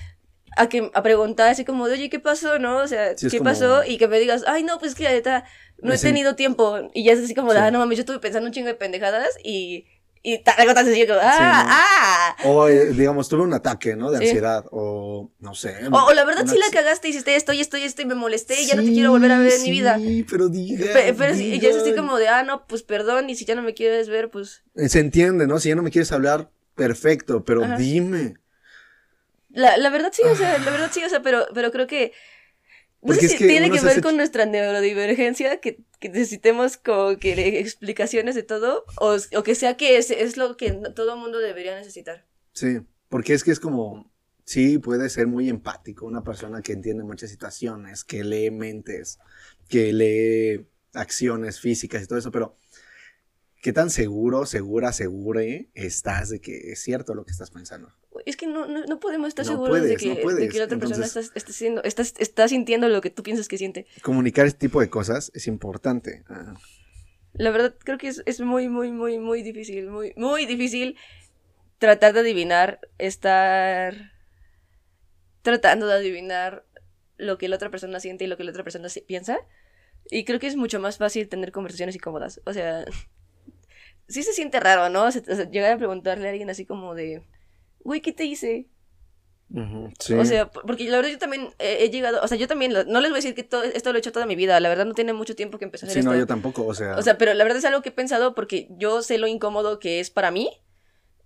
a 0.57 0.67
que 0.67 0.89
a 0.93 1.03
preguntar 1.03 1.49
así 1.49 1.63
como 1.63 1.87
de, 1.87 1.93
oye, 1.93 2.09
¿qué 2.09 2.19
pasó? 2.19 2.59
¿No? 2.59 2.77
O 2.77 2.87
sea, 2.87 3.17
Sí, 3.17 3.27
¿qué 3.29 3.37
como- 3.37 3.49
pasó? 3.49 3.83
Y 3.85 3.97
que 3.97 4.07
me 4.07 4.19
digas, 4.19 4.43
ay, 4.47 4.63
no, 4.63 4.79
pues 4.79 4.95
que 4.95 5.03
la 5.03 5.11
neta, 5.11 5.43
no 5.81 5.89
Me 5.89 5.95
he 5.95 5.99
tenido 5.99 6.35
tiempo. 6.35 6.89
Y 6.93 7.03
ya 7.03 7.13
es 7.13 7.19
así 7.19 7.35
como 7.35 7.53
de, 7.53 7.59
Sí. 7.59 7.65
ah, 7.65 7.71
no 7.71 7.79
mames, 7.79 7.97
yo 7.97 8.01
estuve 8.01 8.19
pensando 8.19 8.47
un 8.47 8.53
chingo 8.53 8.67
de 8.67 8.73
pendejadas 8.73 9.29
y, 9.43 9.85
y 10.21 10.43
te 10.43 10.51
agotas 10.51 10.87
así 10.87 11.07
como, 11.07 11.19
ah, 11.21 11.65
ah. 11.69 12.35
O, 12.45 12.67
eh, 12.67 12.91
digamos, 12.93 13.29
tuve 13.29 13.43
un 13.43 13.53
ataque, 13.53 13.95
¿no? 13.95 14.11
De 14.11 14.17
Sí. 14.17 14.25
ansiedad. 14.25 14.65
O, 14.71 15.31
no 15.39 15.55
sé. 15.55 15.75
O, 15.91 15.97
o 15.97 16.13
la 16.13 16.25
verdad 16.25 16.43
una 16.43 16.51
sí 16.53 16.57
la 16.59 16.69
cagaste, 16.71 17.09
hiciste 17.09 17.35
esto 17.35 17.53
y 17.53 17.61
esto 17.61 17.77
y 17.77 17.83
esto 17.83 18.01
y 18.01 18.05
me 18.05 18.15
molesté 18.15 18.61
y 18.61 18.65
ya 18.67 18.75
no 18.75 18.83
te 18.83 18.91
quiero 18.91 19.11
volver 19.11 19.31
a 19.31 19.39
ver 19.39 19.53
en 19.53 19.63
mi 19.63 19.71
vida. 19.71 19.97
Sí, 19.97 20.25
pero 20.29 20.49
diga. 20.49 20.85
Pe- 20.93 21.13
Pero 21.17 21.35
sí, 21.35 21.49
y 21.53 21.59
ya 21.59 21.69
es 21.69 21.77
así 21.77 21.93
como 21.93 22.17
de, 22.17 22.27
ah, 22.27 22.43
no, 22.43 22.65
pues 22.67 22.83
perdón, 22.83 23.29
y 23.29 23.35
si 23.35 23.45
ya 23.45 23.55
no 23.55 23.61
me 23.61 23.73
quieres 23.73 24.09
ver, 24.09 24.29
pues... 24.29 24.63
Eh, 24.75 24.89
Se 24.89 24.99
entiende, 24.99 25.47
¿no? 25.47 25.59
Si 25.59 25.69
ya 25.69 25.75
no 25.75 25.83
me 25.83 25.91
quieres 25.91 26.11
hablar, 26.11 26.49
perfecto, 26.75 27.43
pero 27.43 27.63
Ajá. 27.63 27.77
dime. 27.77 28.35
La, 29.51 29.77
la 29.77 29.89
verdad 29.89 30.11
sí, 30.13 30.21
o 30.31 30.35
sea, 30.35 30.59
la 30.59 30.71
verdad 30.71 30.89
sí, 30.91 31.03
o 31.03 31.09
sea, 31.09 31.21
pero, 31.21 31.47
pero 31.53 31.71
creo 31.71 31.87
que... 31.87 32.13
No 33.01 33.13
sé 33.13 33.25
es 33.25 33.31
si 33.31 33.37
que 33.37 33.47
tiene 33.47 33.71
que 33.71 33.79
ver 33.79 33.91
hace 33.91 34.01
con 34.01 34.17
nuestra 34.17 34.45
neurodivergencia, 34.45 35.61
que, 35.61 35.83
que 35.99 36.09
necesitemos 36.09 36.77
como 36.77 37.17
que 37.17 37.59
explicaciones 37.59 38.35
de 38.35 38.43
todo, 38.43 38.85
o, 38.99 39.15
o 39.37 39.43
que 39.43 39.55
sea 39.55 39.77
que 39.77 39.97
es, 39.97 40.11
es 40.11 40.37
lo 40.37 40.57
que 40.57 40.71
todo 40.95 41.15
mundo 41.15 41.39
debería 41.39 41.75
necesitar. 41.75 42.25
Sí, 42.51 42.81
porque 43.07 43.33
es 43.33 43.43
que 43.43 43.51
es 43.51 43.59
como, 43.59 44.11
sí, 44.43 44.79
puede 44.79 45.09
ser 45.09 45.27
muy 45.27 45.47
empático, 45.49 46.05
una 46.05 46.23
persona 46.23 46.61
que 46.61 46.73
entiende 46.73 47.03
muchas 47.03 47.29
situaciones, 47.29 48.03
que 48.03 48.23
lee 48.23 48.51
mentes, 48.51 49.19
que 49.69 49.93
lee 49.93 50.67
acciones 50.93 51.59
físicas 51.59 52.03
y 52.03 52.07
todo 52.07 52.19
eso, 52.19 52.31
pero 52.31 52.57
¿qué 53.61 53.73
tan 53.73 53.89
seguro, 53.89 54.45
segura, 54.45 54.91
segure 54.93 55.69
estás 55.73 56.29
de 56.29 56.39
que 56.41 56.71
es 56.71 56.81
cierto 56.81 57.13
lo 57.13 57.25
que 57.25 57.31
estás 57.31 57.51
pensando? 57.51 57.91
Es 58.25 58.35
que 58.35 58.47
no, 58.47 58.65
no, 58.67 58.83
no 58.85 58.99
podemos 58.99 59.29
estar 59.29 59.45
No 59.45 59.51
seguros 59.53 59.81
de, 59.81 59.95
que, 59.95 60.15
de 60.15 60.59
la 60.59 60.65
otra 60.65 60.77
persona 60.77 61.05
está, 61.05 61.19
está, 61.21 61.53
siendo- 61.53 61.83
está, 61.83 62.01
está 62.01 62.47
sintiendo 62.47 62.89
lo 62.89 63.01
que 63.01 63.09
tú 63.09 63.23
piensas 63.23 63.47
que 63.47 63.57
siente. 63.57 63.85
Comunicar 64.01 64.45
este 64.45 64.59
tipo 64.59 64.81
de 64.81 64.89
cosas 64.89 65.31
es 65.33 65.47
importante. 65.47 66.23
Ah, 66.27 66.53
La 67.33 67.51
verdad, 67.51 67.75
creo 67.83 67.97
que 67.97 68.07
es, 68.09 68.21
es 68.25 68.41
muy, 68.41 68.67
muy, 68.67 68.91
muy, 68.91 69.19
muy 69.19 69.41
difícil, 69.41 69.89
muy, 69.89 70.13
muy 70.17 70.45
difícil 70.45 70.97
tratar 71.77 72.13
de 72.13 72.19
adivinar, 72.21 72.81
estar 72.97 74.11
tratando 75.41 75.87
de 75.87 75.93
adivinar 75.93 76.65
lo 77.17 77.37
que 77.37 77.47
la 77.47 77.55
otra 77.55 77.69
persona 77.69 77.99
siente 77.99 78.25
y 78.25 78.27
lo 78.27 78.37
que 78.37 78.43
la 78.43 78.51
otra 78.51 78.63
persona 78.63 78.89
piensa. 79.07 79.37
Y 80.11 80.25
creo 80.25 80.39
que 80.39 80.47
es 80.47 80.55
mucho 80.55 80.79
más 80.79 80.97
fácil 80.97 81.29
tener 81.29 81.51
conversaciones 81.51 81.95
incómodas. 81.95 82.41
O 82.45 82.53
sea, 82.53 82.85
sí 84.09 84.23
se 84.23 84.33
siente 84.33 84.59
raro, 84.59 84.89
¿no? 84.89 85.05
O 85.05 85.11
sea, 85.11 85.21
llegar 85.51 85.73
a 85.73 85.77
preguntarle 85.77 86.27
a 86.27 86.31
alguien 86.31 86.49
así 86.49 86.65
como 86.65 86.95
de, 86.95 87.23
güey, 87.81 88.01
¿qué 88.01 88.13
te 88.13 88.25
hice? 88.25 88.69
ujú, 89.49 89.89
sí. 89.99 90.15
O 90.15 90.25
sea, 90.25 90.47
por- 90.51 90.65
porque 90.65 90.85
la 90.89 90.97
verdad 90.97 91.11
yo 91.11 91.19
también 91.19 91.49
he, 91.59 91.89
llegado, 91.89 92.19
o 92.23 92.27
sea, 92.27 92.37
yo 92.37 92.47
también, 92.47 92.73
lo- 92.73 92.83
no 92.85 92.99
les 92.99 93.11
voy 93.11 93.17
a 93.19 93.21
decir 93.21 93.35
que 93.35 93.43
todo, 93.43 93.63
esto 93.63 93.91
lo 93.91 93.97
he 93.97 93.99
hecho 93.99 94.11
toda 94.11 94.25
mi 94.25 94.35
vida, 94.35 94.59
la 94.59 94.69
verdad 94.69 94.85
no 94.85 94.93
tiene 94.95 95.13
mucho 95.13 95.35
tiempo 95.35 95.59
que 95.59 95.65
empecé 95.65 95.85
a 95.85 95.87
hacer 95.89 95.97
sí, 96.01 96.03
no, 96.05 96.11
esto. 96.11 96.19
yo 96.21 96.27
tampoco, 96.27 96.65
o 96.65 96.73
sea, 96.73 96.95
O 96.97 97.01
sea, 97.03 97.17
pero 97.17 97.33
la 97.35 97.43
verdad 97.43 97.59
es 97.59 97.65
algo 97.65 97.81
que 97.81 97.89
he 97.89 97.91
pensado 97.91 98.35
porque 98.35 98.67
yo 98.71 99.01
sé 99.03 99.17
lo 99.19 99.27
incómodo 99.27 99.79
que 99.79 99.99
es 99.99 100.09
para 100.09 100.31
mí 100.31 100.49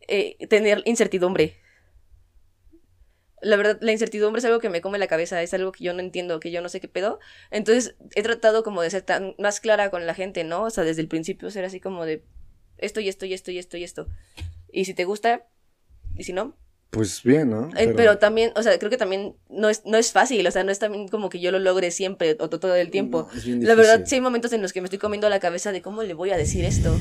eh, 0.08 0.38
tener 0.50 0.82
incertidumbre. 0.86 1.58
la 3.42 3.58
verdad, 3.58 3.78
la 3.82 3.92
incertidumbre 3.92 4.40
es 4.40 4.46
algo 4.46 4.60
que 4.60 4.70
me 4.70 4.80
come 4.82 4.98
la 4.98 5.08
cabeza, 5.08 5.42
es 5.42 5.54
algo 5.54 5.72
que 5.74 5.84
yo 5.84 5.94
no 5.94 6.00
entiendo, 6.00 6.40
que 6.40 6.52
yo 6.52 6.62
no 6.62 6.70
sé 6.70 6.80
qué 6.80 6.88
pedo. 6.88 7.20
Entonces, 7.52 7.96
he 8.16 8.24
tratado 8.24 8.64
como 8.64 8.82
de 8.82 8.90
ser 8.90 9.02
tan 9.02 9.36
más 9.38 9.60
clara 9.60 9.90
con 9.92 10.06
la 10.08 10.14
gente, 10.14 10.44
¿no? 10.46 10.64
O 10.64 10.70
sea, 10.70 10.84
desde 10.86 11.02
el 11.02 11.10
principio 11.10 11.52
ser 11.52 11.66
así 11.66 11.80
como 11.82 12.06
de 12.06 12.24
esto 12.86 13.00
y 13.00 13.10
esto 13.10 13.26
y 13.26 13.34
esto 13.34 13.52
y 13.52 13.58
esto 13.60 13.78
y 13.78 13.84
esto. 13.84 14.08
Y 14.72 14.86
si 14.86 14.94
te 14.94 15.06
gusta, 15.06 15.48
y 16.16 16.24
si 16.24 16.34
no, 16.34 16.56
Pues 16.90 17.24
bien, 17.24 17.50
¿no? 17.50 17.70
eh, 17.76 17.94
pero... 17.96 18.18
también, 18.20 18.52
o 18.56 18.62
sea, 18.64 18.78
creo 18.78 18.90
que 18.92 18.98
también 18.98 19.36
no 19.50 19.70
es, 19.70 19.84
no 19.86 19.98
es 19.98 20.12
fácil, 20.12 20.46
o 20.46 20.52
sea, 20.52 20.64
no 20.64 20.72
es 20.72 20.80
también 20.80 21.08
como 21.08 21.30
que 21.30 21.40
yo 21.40 21.52
lo 21.52 21.60
logre 21.60 21.90
siempre 21.92 22.38
o 22.40 22.50
to- 22.50 22.60
todo 22.60 22.76
el 22.76 22.92
tiempo. 22.92 23.28
No, 23.32 23.38
es 23.38 23.46
bien 23.46 23.64
La 23.66 23.76
verdad, 23.76 24.04
sí 24.06 24.16
hay 24.16 24.22
momentos 24.22 24.54
en 24.54 24.62
los 24.62 24.74
que 24.74 24.82
me 24.82 24.86
estoy 24.86 25.00
comiendo 25.00 25.28
la 25.30 25.40
cabeza 25.40 25.72
de 25.72 25.82
cómo 25.82 26.04
le 26.04 26.14
voy 26.14 26.32
a 26.32 26.38
decir 26.38 26.66
esto. 26.66 26.96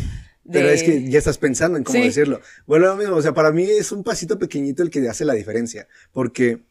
Pero 0.51 0.69
de- 0.69 0.75
es 0.75 0.83
que 0.83 1.09
ya 1.11 1.19
estás 1.19 1.39
pensando 1.39 1.79
en 1.79 1.85
cómo 1.85 1.99
Sí. 2.01 2.07
decirlo. 2.07 2.41
Bueno, 2.67 2.87
lo 2.87 2.97
mismo, 2.97 3.17
o 3.17 3.23
sea, 3.23 3.33
para 3.35 3.53
mí 3.53 3.65
es 3.65 3.93
un 3.93 4.03
pasito 4.03 4.39
pequeñito 4.39 4.83
el 4.83 4.91
que 4.91 5.09
hace 5.09 5.25
la 5.25 5.35
diferencia. 5.35 5.87
Porque 6.11 6.63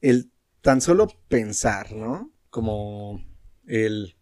el 0.00 0.30
tan 0.60 0.80
solo 0.80 1.08
pensar, 1.28 1.92
¿no? 1.92 2.30
Como 2.50 3.24
el. 3.66 4.16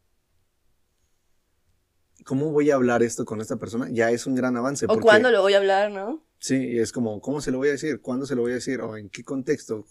¿Cómo 2.27 2.51
voy 2.51 2.73
a 2.73 2.75
hablar 2.75 3.05
esto 3.05 3.25
con 3.25 3.41
esta 3.41 3.55
persona? 3.57 3.89
Ya 3.89 4.11
es 4.11 4.27
un 4.27 4.35
gran 4.35 4.57
avance. 4.57 4.85
O 4.87 4.89
porque- 4.89 5.03
cuándo 5.03 5.31
lo 5.31 5.43
voy 5.43 5.55
a 5.55 5.59
hablar, 5.59 5.93
¿no? 5.93 6.27
Sí, 6.41 6.77
es 6.77 6.91
como, 6.91 7.21
¿cómo 7.21 7.41
se 7.41 7.53
lo 7.53 7.59
voy 7.59 7.69
a 7.69 7.73
decir? 7.73 8.01
¿Cuándo 8.01 8.27
se 8.27 8.35
lo 8.35 8.43
voy 8.43 8.51
a 8.51 8.57
decir? 8.57 8.81
¿O 8.81 8.97
en 8.97 9.09
qué 9.11 9.23
contexto? 9.23 9.87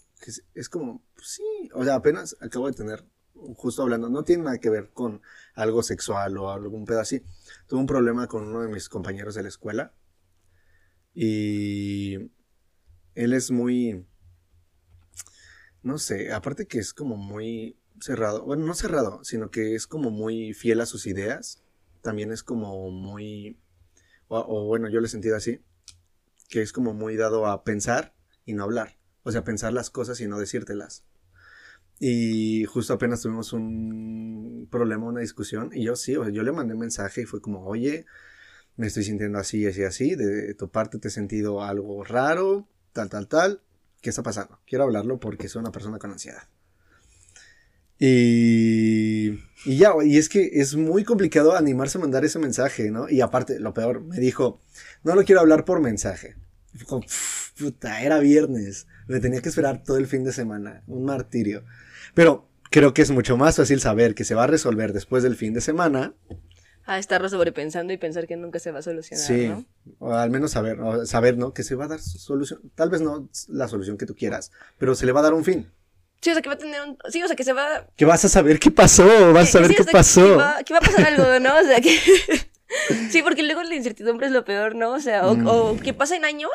Es 0.54 0.68
como, 0.68 1.02
pues 1.14 1.28
sí, 1.28 1.42
o 1.72 1.82
sea, 1.82 1.94
apenas 1.94 2.36
acabo 2.40 2.66
de 2.66 2.74
tener, 2.74 3.06
justo 3.54 3.82
hablando, 3.82 4.10
no 4.10 4.22
tiene 4.22 4.44
nada 4.44 4.58
que 4.58 4.68
ver 4.68 4.90
con 4.92 5.22
algo 5.54 5.82
sexual 5.82 6.36
o 6.36 6.50
algún 6.50 6.84
pedo 6.84 7.00
así. 7.00 7.22
Tuve 7.66 7.80
un 7.80 7.86
problema 7.86 8.26
con 8.26 8.46
uno 8.46 8.60
de 8.60 8.68
mis 8.68 8.90
compañeros 8.90 9.34
de 9.34 9.42
la 9.42 9.48
escuela 9.48 9.94
y 11.14 12.16
él 13.14 13.32
es 13.32 13.50
muy, 13.50 14.06
no 15.82 15.96
sé, 15.96 16.32
aparte 16.32 16.66
que 16.66 16.78
es 16.78 16.92
como 16.92 17.16
muy 17.16 17.78
cerrado, 18.00 18.44
bueno, 18.44 18.66
no 18.66 18.74
cerrado, 18.74 19.24
sino 19.24 19.50
que 19.50 19.74
es 19.74 19.86
como 19.86 20.10
muy 20.10 20.52
fiel 20.52 20.82
a 20.82 20.86
sus 20.86 21.06
ideas, 21.06 21.62
también 22.06 22.30
es 22.30 22.44
como 22.44 22.88
muy, 22.92 23.58
o, 24.28 24.64
bueno, 24.66 24.88
yo 24.88 25.00
lo 25.00 25.06
he 25.06 25.08
sentido 25.08 25.36
así, 25.36 25.60
que 26.48 26.62
es 26.62 26.72
como 26.72 26.94
muy 26.94 27.16
dado 27.16 27.46
a 27.46 27.64
pensar 27.64 28.14
y 28.44 28.54
no 28.54 28.62
hablar, 28.62 28.96
o 29.24 29.32
sea, 29.32 29.42
pensar 29.42 29.72
las 29.72 29.90
cosas 29.90 30.20
y 30.20 30.28
no 30.28 30.38
decírtelas. 30.38 31.04
Y 31.98 32.64
justo 32.66 32.92
apenas 32.92 33.22
tuvimos 33.22 33.52
un 33.52 34.68
problema, 34.70 35.06
una 35.06 35.20
discusión, 35.20 35.70
y 35.74 35.84
yo 35.84 35.96
sí, 35.96 36.14
o 36.14 36.22
sea, 36.22 36.32
yo 36.32 36.44
le 36.44 36.52
mandé 36.52 36.74
un 36.74 36.80
mensaje 36.80 37.22
y 37.22 37.24
fue 37.24 37.40
como, 37.40 37.66
oye, 37.66 38.06
me 38.76 38.86
estoy 38.86 39.02
sintiendo 39.02 39.38
así, 39.38 39.66
así, 39.66 39.82
así, 39.82 40.14
de 40.14 40.54
tu 40.54 40.70
parte 40.70 41.00
te 41.00 41.08
he 41.08 41.10
sentido 41.10 41.64
algo 41.64 42.04
raro, 42.04 42.68
tal, 42.92 43.10
tal, 43.10 43.26
tal, 43.26 43.62
¿qué 44.00 44.10
está 44.10 44.22
pasando? 44.22 44.60
Quiero 44.64 44.84
hablarlo 44.84 45.18
porque 45.18 45.48
soy 45.48 45.58
una 45.58 45.72
persona 45.72 45.98
con 45.98 46.12
ansiedad. 46.12 46.44
Y, 47.98 49.30
y 49.64 49.76
ya, 49.78 49.92
y 50.04 50.18
es 50.18 50.28
que 50.28 50.48
es 50.54 50.76
muy 50.76 51.04
complicado 51.04 51.56
animarse 51.56 51.98
a 51.98 52.00
mandar 52.00 52.24
ese 52.24 52.38
mensaje, 52.38 52.90
¿no? 52.90 53.08
Y 53.08 53.20
aparte, 53.20 53.58
lo 53.60 53.72
peor, 53.74 54.02
me 54.02 54.18
dijo, 54.18 54.60
no 55.02 55.14
lo 55.14 55.24
quiero 55.24 55.40
hablar 55.40 55.64
por 55.64 55.80
mensaje. 55.80 56.36
Y 56.74 56.78
fue 56.78 56.86
como, 56.86 57.00
"Pff, 57.02 57.52
puta, 57.58 58.02
era 58.02 58.18
viernes, 58.18 58.86
me 59.08 59.20
tenía 59.20 59.40
que 59.40 59.48
esperar 59.48 59.82
todo 59.82 59.96
el 59.96 60.06
fin 60.06 60.24
de 60.24 60.32
semana, 60.32 60.82
un 60.86 61.04
martirio. 61.04 61.64
Pero 62.14 62.48
creo 62.70 62.92
que 62.94 63.02
es 63.02 63.10
mucho 63.10 63.36
más 63.36 63.56
fácil 63.56 63.80
saber 63.80 64.14
que 64.14 64.24
se 64.24 64.34
va 64.34 64.44
a 64.44 64.48
resolver 64.48 64.92
después 64.92 65.22
del 65.22 65.36
fin 65.36 65.54
de 65.54 65.60
semana 65.60 66.14
A 66.84 66.98
estarlo 66.98 67.28
sobrepensando 67.28 67.92
y 67.92 67.96
pensar 67.96 68.26
que 68.26 68.36
nunca 68.36 68.58
se 68.58 68.70
va 68.70 68.78
a 68.80 68.82
solucionar, 68.82 69.24
Sí, 69.26 69.48
¿no? 69.48 69.64
o 69.98 70.12
al 70.12 70.30
menos 70.30 70.52
saber, 70.52 70.78
saber, 71.06 71.36
¿no? 71.38 71.52
Que 71.54 71.62
se 71.64 71.74
va 71.74 71.86
a 71.86 71.88
dar 71.88 72.00
solución, 72.00 72.60
tal 72.74 72.90
vez 72.90 73.00
no 73.00 73.28
la 73.48 73.66
solución 73.68 73.96
que 73.96 74.06
tú 74.06 74.14
quieras, 74.14 74.52
pero 74.78 74.94
se 74.94 75.06
le 75.06 75.12
va 75.12 75.20
a 75.20 75.24
dar 75.24 75.34
un 75.34 75.44
fin. 75.44 75.66
Sí, 76.26 76.30
o 76.30 76.34
sea, 76.34 76.42
que 76.42 76.48
va 76.48 76.56
a 76.56 76.58
tener 76.58 76.82
un... 76.82 76.98
Sí, 77.08 77.22
o 77.22 77.26
sea, 77.28 77.36
que 77.36 77.44
se 77.44 77.52
va... 77.52 77.86
Que 77.96 78.04
vas 78.04 78.24
a 78.24 78.28
saber 78.28 78.58
qué 78.58 78.72
pasó, 78.72 79.32
vas 79.32 79.48
a 79.48 79.52
saber 79.52 79.68
sí, 79.68 79.74
qué 79.76 79.82
o 79.82 79.84
sea, 79.84 79.92
pasó. 79.92 80.22
Que 80.24 80.34
va, 80.34 80.62
que 80.64 80.72
va 80.74 80.78
a 80.78 80.82
pasar 80.82 81.06
algo, 81.06 81.38
¿no? 81.38 81.56
O 81.56 81.62
sea, 81.62 81.80
que... 81.80 81.96
sí, 83.10 83.22
porque 83.22 83.44
luego 83.44 83.62
la 83.62 83.76
incertidumbre 83.76 84.26
es 84.26 84.32
lo 84.32 84.44
peor, 84.44 84.74
¿no? 84.74 84.90
O 84.90 84.98
sea, 84.98 85.28
o, 85.28 85.36
Mm. 85.36 85.46
o 85.46 85.76
que 85.80 85.94
pasen 85.94 86.24
años 86.24 86.50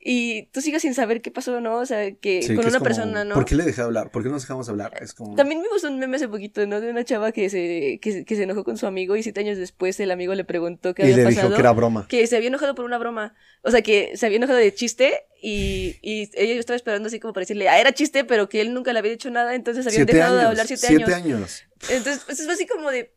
y 0.00 0.44
tú 0.52 0.60
sigas 0.60 0.82
sin 0.82 0.94
saber 0.94 1.20
qué 1.22 1.30
pasó, 1.32 1.60
¿no? 1.60 1.76
O 1.78 1.84
sea, 1.86 2.12
que 2.12 2.40
Sí, 2.42 2.54
con 2.54 2.62
que 2.64 2.68
una 2.70 2.78
como, 2.78 2.84
persona, 2.84 3.24
¿no? 3.24 3.34
¿Por 3.34 3.44
qué 3.44 3.56
le 3.56 3.64
dejé 3.64 3.82
hablar? 3.82 4.10
¿Por 4.12 4.22
qué 4.22 4.28
no 4.28 4.34
nos 4.34 4.42
dejamos 4.42 4.68
hablar? 4.68 4.92
Es 5.02 5.12
como... 5.12 5.34
También 5.34 5.60
me 5.60 5.68
gustó 5.68 5.88
un 5.88 5.98
meme 5.98 6.16
hace 6.16 6.28
poquito, 6.28 6.64
¿no? 6.66 6.80
De 6.80 6.88
una 6.90 7.04
chava 7.04 7.32
que 7.32 7.50
se, 7.50 7.98
que, 8.00 8.24
que 8.24 8.36
se 8.36 8.42
enojó 8.44 8.62
con 8.64 8.76
su 8.78 8.86
amigo 8.86 9.16
y 9.16 9.22
siete 9.24 9.40
años 9.40 9.58
después 9.58 9.98
el 10.00 10.10
amigo 10.12 10.34
le 10.34 10.44
preguntó 10.44 10.94
qué 10.94 11.02
y 11.02 11.04
había 11.06 11.16
le 11.16 11.24
pasado. 11.24 11.48
dijo 11.48 11.56
que 11.56 11.60
era 11.62 11.72
broma. 11.72 12.06
que 12.08 12.26
se 12.28 12.36
había 12.36 12.48
enojado 12.48 12.74
por 12.76 12.84
una 12.84 12.96
broma. 12.98 13.34
O 13.62 13.70
sea, 13.72 13.82
que 13.82 14.16
se 14.16 14.24
había 14.26 14.36
enojado 14.36 14.58
de 14.58 14.72
chiste 14.72 15.24
y, 15.42 15.96
y 16.00 16.30
ella 16.34 16.54
estaba 16.60 16.76
esperando 16.76 17.08
así 17.08 17.18
como 17.18 17.32
para 17.34 17.42
decirle, 17.42 17.68
ah, 17.68 17.80
era 17.80 17.92
chiste, 17.92 18.24
pero 18.24 18.48
que 18.48 18.60
él 18.60 18.72
nunca 18.74 18.92
le 18.92 19.00
había 19.00 19.10
dicho 19.10 19.30
nada, 19.30 19.54
entonces 19.56 19.84
habían 19.86 20.06
Siete 20.06 20.12
dejado 20.14 20.34
años. 20.34 20.42
de 20.44 20.48
hablar 20.48 20.66
siete, 20.68 20.86
siete 20.86 21.14
años. 21.14 21.38
años. 21.40 21.64
Entonces, 21.90 22.22
pues 22.24 22.38
es 22.40 22.48
así 22.48 22.66
como 22.68 22.90
de... 22.90 23.12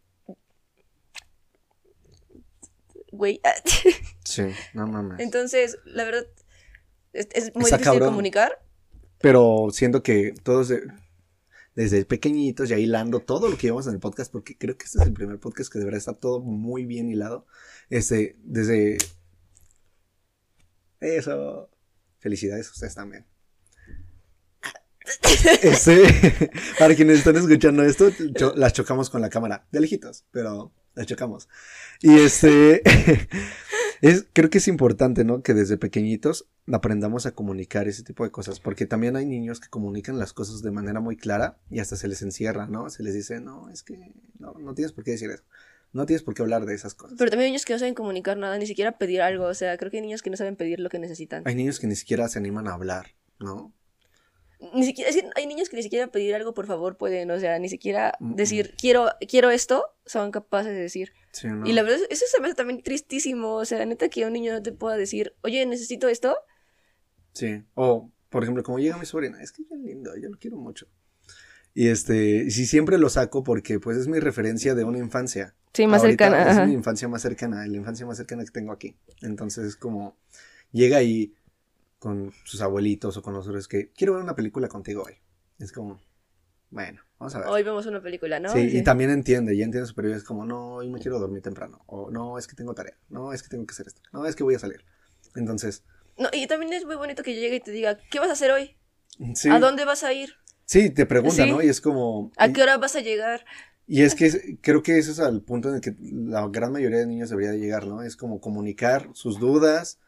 Güey. 3.12 3.40
Sí, 4.24 4.44
no 4.74 4.88
mames. 4.88 5.20
entonces, 5.20 5.78
la 5.86 6.06
verdad, 6.06 6.26
es, 7.14 7.28
es 7.34 7.54
muy 7.56 7.66
Está 7.66 7.78
difícil 7.78 7.84
cabrón. 7.94 8.10
comunicar. 8.10 8.64
Pero 9.20 9.68
siento 9.72 10.02
que 10.04 10.34
todos 10.44 10.70
de- 10.70 10.82
desde 11.76 12.04
pequeñitos 12.06 12.68
ya 12.70 12.78
hilando 12.78 13.20
todo 13.22 13.50
lo 13.50 13.56
que 13.56 13.64
llevamos 13.68 13.88
en 13.88 13.94
el 13.94 14.00
podcast, 14.00 14.32
porque 14.32 14.58
creo 14.58 14.78
que 14.78 14.86
este 14.86 15.00
es 15.00 15.06
el 15.06 15.14
primer 15.14 15.40
podcast 15.40 15.72
que 15.72 15.80
debería 15.80 16.00
estar 16.00 16.16
todo 16.16 16.40
muy 16.42 16.86
bien 16.86 17.10
hilado. 17.10 17.46
Este, 17.90 18.36
desde... 18.44 18.98
Eso. 21.00 21.70
Felicidades 22.20 22.68
a 22.68 22.72
ustedes 22.72 22.96
también. 22.96 23.26
Este, 25.64 26.50
para 26.78 26.96
quienes 26.96 27.18
están 27.20 27.36
escuchando 27.36 27.84
esto, 27.84 28.10
cho- 28.36 28.54
las 28.56 28.74
chocamos 28.74 29.10
con 29.10 29.22
la 29.22 29.30
cámara, 29.30 29.66
de 29.72 29.80
lejitos, 29.82 30.26
pero 30.32 30.72
las 30.94 31.08
chocamos. 31.08 31.50
Y 32.02 32.20
este, 32.20 32.84
es, 34.02 34.26
creo 34.34 34.50
que 34.50 34.58
es 34.58 34.68
importante, 34.68 35.24
¿no? 35.24 35.44
Que 35.44 35.54
desde 35.54 35.78
pequeñitos 35.78 36.48
aprendamos 36.72 37.26
a 37.26 37.32
comunicar 37.32 37.88
ese 37.88 38.04
tipo 38.04 38.24
de 38.24 38.32
cosas, 38.32 38.60
porque 38.60 38.86
también 38.86 39.16
hay 39.16 39.26
niños 39.26 39.60
que 39.60 39.70
comunican 39.70 40.18
las 40.18 40.34
cosas 40.34 40.62
de 40.62 40.72
manera 40.72 41.00
muy 41.00 41.18
clara 41.18 41.58
y 41.70 41.80
hasta 41.80 41.96
se 41.96 42.08
les 42.08 42.22
encierra, 42.22 42.68
¿no? 42.68 42.90
Se 42.90 43.04
les 43.04 43.14
dice, 43.14 43.40
no, 43.40 43.70
es 43.70 43.84
que 43.84 44.14
no, 44.40 44.54
no 44.54 44.74
tienes 44.74 44.92
por 44.92 45.04
qué 45.04 45.12
decir 45.12 45.30
eso, 45.30 45.44
no 45.94 46.06
tienes 46.06 46.24
por 46.24 46.34
qué 46.34 46.42
hablar 46.42 46.66
de 46.66 46.74
esas 46.74 46.96
cosas. 46.96 47.16
Pero 47.18 47.30
también 47.30 47.46
hay 47.46 47.52
niños 47.52 47.66
que 47.66 47.74
no 47.74 47.80
saben 47.80 47.94
comunicar 47.94 48.38
nada, 48.38 48.58
ni 48.58 48.66
siquiera 48.66 48.98
pedir 48.98 49.22
algo. 49.22 49.46
O 49.46 49.54
sea, 49.54 49.78
creo 49.78 49.92
que 49.92 49.98
hay 49.98 50.04
niños 50.04 50.22
que 50.22 50.30
no 50.30 50.38
saben 50.38 50.56
pedir 50.56 50.80
lo 50.80 50.90
que 50.90 51.00
necesitan. 51.00 51.44
Hay 51.46 51.56
niños 51.56 51.80
que 51.80 51.88
ni 51.88 51.96
siquiera 51.96 52.28
se 52.28 52.40
animan 52.40 52.68
a 52.68 52.74
hablar, 52.74 53.08
¿no? 53.40 53.74
Ni 54.74 54.86
siquiera, 54.86 55.10
es 55.10 55.16
que 55.16 55.30
hay 55.36 55.48
niños 55.48 55.70
que 55.70 55.76
ni 55.76 55.84
siquiera 55.84 56.08
pedir 56.08 56.36
algo, 56.36 56.54
por 56.54 56.68
favor, 56.68 56.96
pueden. 56.96 57.32
O 57.32 57.40
sea, 57.40 57.58
ni 57.58 57.68
siquiera 57.68 58.14
decir, 58.20 58.76
quiero, 58.78 59.08
quiero 59.28 59.50
esto, 59.50 59.86
son 60.06 60.32
capaces 60.32 60.72
de 60.72 60.80
decir. 60.80 61.14
Sí, 61.32 61.48
¿no? 61.48 61.66
Y 61.66 61.74
la 61.74 61.82
verdad, 61.82 62.00
eso 62.10 62.26
se 62.28 62.40
me 62.40 62.48
hace 62.48 62.56
también 62.56 62.84
tristísimo. 62.84 63.56
O 63.56 63.66
sea, 63.66 63.84
neta 63.86 64.10
que 64.10 64.26
un 64.26 64.34
niño 64.34 64.54
no 64.54 64.62
te 64.62 64.72
pueda 64.72 64.98
decir, 64.98 65.36
oye, 65.42 65.66
necesito 65.66 66.08
esto. 66.08 66.38
Sí. 67.34 67.64
O, 67.74 68.12
por 68.30 68.44
ejemplo, 68.44 68.62
como 68.64 68.78
llega 68.78 68.98
mi 68.98 69.06
sobrina, 69.06 69.42
es 69.42 69.52
que 69.52 69.64
es 69.64 69.70
bien 69.70 69.84
lindo, 69.84 70.16
yo 70.16 70.30
lo 70.30 70.38
quiero 70.38 70.58
mucho. 70.58 70.88
Y 71.74 71.88
este, 71.88 72.44
y 72.44 72.52
sí 72.52 72.66
siempre 72.66 72.98
lo 72.98 73.10
saco 73.10 73.44
porque 73.44 73.80
pues 73.80 73.98
es 73.98 74.08
mi 74.08 74.20
referencia 74.20 74.76
de 74.76 74.84
una 74.84 75.00
infancia. 75.00 75.56
Sí, 75.74 75.88
más 75.88 76.02
Ahorita 76.02 76.26
cercana. 76.26 76.52
Es 76.52 76.58
ajá. 76.58 76.66
mi 76.66 76.74
infancia 76.74 77.08
más 77.08 77.22
cercana, 77.22 77.66
la 77.66 77.78
infancia 77.78 78.06
más 78.06 78.18
cercana 78.18 78.44
que 78.44 78.52
tengo 78.52 78.74
aquí. 78.74 78.98
Entonces 79.22 79.66
es 79.66 79.76
como, 79.76 80.18
llega 80.72 80.98
ahí 80.98 81.34
con 82.02 82.34
sus 82.46 82.62
abuelitos 82.62 83.16
o 83.16 83.22
con 83.22 83.36
nosotros 83.36 83.68
que 83.68 83.92
quiero 83.92 84.16
ver 84.16 84.24
una 84.24 84.36
película 84.36 84.68
contigo 84.68 85.04
hoy. 85.06 85.14
Es 85.60 85.72
como, 85.72 86.02
bueno, 86.72 87.00
vamos 87.20 87.36
a 87.36 87.40
ver. 87.42 87.48
Hoy 87.48 87.62
vemos 87.62 87.86
una 87.86 88.02
película, 88.02 88.40
¿no? 88.40 88.52
sí, 88.52 88.58
y 88.76 88.82
también 88.84 89.12
entiende, 89.12 89.56
ya 89.56 89.66
entiende 89.66 89.94
periodo, 89.94 90.16
es 90.16 90.24
como, 90.24 90.44
no, 90.44 90.74
hoy 90.78 90.90
me 90.90 91.00
quiero 91.00 91.20
dormir 91.20 91.44
temprano. 91.44 91.84
O 91.86 92.10
no, 92.10 92.40
es 92.40 92.48
que 92.48 92.56
tengo 92.56 92.74
tarea. 92.74 92.98
No, 93.10 93.34
es 93.34 93.44
que 93.44 93.50
tengo 93.50 93.68
que 93.68 93.74
hacer 93.74 93.86
esto. 93.86 94.02
No, 94.12 94.26
es 94.26 94.36
que 94.36 94.42
voy 94.44 94.56
a 94.56 94.60
salir. 94.60 94.84
Entonces, 95.36 95.84
No, 96.18 96.28
y 96.34 96.48
también 96.48 96.74
es 96.74 96.86
muy 96.86 96.96
bonito 96.96 97.22
que 97.22 97.36
llegue 97.36 97.58
y 97.58 97.60
te 97.60 97.70
diga, 97.70 98.00
¿qué 98.10 98.18
vas 98.20 98.30
a 98.30 98.34
hacer 98.34 98.50
hoy? 98.50 98.76
sí. 99.36 99.50
¿A 99.50 99.60
dónde 99.60 99.86
vas 99.86 100.04
a 100.04 100.12
ir? 100.12 100.34
Sí, 100.66 100.90
te 100.90 101.06
pregunta, 101.06 101.44
Sí. 101.44 101.52
¿no? 101.52 101.62
Y 101.62 101.70
es 101.70 101.82
como... 101.82 102.32
¿A 102.36 102.52
qué 102.52 102.64
hora 102.64 102.78
vas 102.80 102.96
a 102.96 103.02
llegar? 103.02 103.46
Y 103.86 104.02
es 104.02 104.16
que 104.16 104.26
es- 104.26 104.42
creo 104.62 104.82
que 104.82 104.98
ese 104.98 105.12
es 105.12 105.20
al 105.20 105.44
punto 105.44 105.70
en 105.70 105.76
el 105.76 105.82
que 105.82 105.96
la 106.02 106.48
gran 106.48 106.72
mayoría 106.72 106.98
de 106.98 107.06
niños 107.06 107.30
debería 107.30 107.52
de 107.52 107.60
llegar, 107.60 107.86
¿no? 107.86 108.02
Es 108.02 108.16
como 108.16 108.42
comunicar 108.42 109.10
sus 109.14 109.38
dudas, 109.40 110.00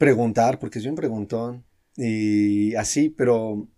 preguntar, 0.00 0.58
porque 0.58 0.78
es 0.78 0.84
bien 0.84 0.94
preguntón, 0.94 1.62
y 1.94 2.74
así, 2.74 3.10
pero 3.10 3.68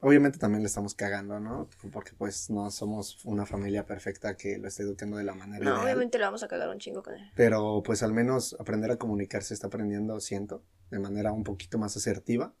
obviamente 0.00 0.38
también 0.38 0.62
le 0.62 0.66
estamos 0.66 0.94
cagando, 0.94 1.38
¿no? 1.38 1.68
Porque 1.92 2.10
pues 2.18 2.50
no 2.50 2.68
somos 2.72 3.24
una 3.24 3.46
familia 3.46 3.86
perfecta 3.86 4.36
que 4.36 4.58
lo 4.58 4.66
esté 4.66 4.82
educando 4.82 5.16
de 5.18 5.22
la 5.24 5.34
manera 5.34 5.64
No, 5.64 5.70
ideal. 5.70 5.84
obviamente 5.84 6.18
le 6.18 6.24
vamos 6.24 6.42
a 6.42 6.48
cagar 6.48 6.68
un 6.68 6.78
chingo 6.80 7.00
con 7.04 7.14
él. 7.14 7.30
Pero 7.36 7.82
pues 7.84 8.02
al 8.02 8.12
menos 8.12 8.56
aprender 8.58 8.90
a 8.90 8.96
comunicar 8.96 9.44
se 9.44 9.54
está 9.54 9.68
aprendiendo, 9.68 10.18
siento, 10.18 10.64
de 10.90 10.98
manera 10.98 11.30
un 11.32 11.44
poquito 11.44 11.78
más 11.78 11.96
asertiva 11.96 12.52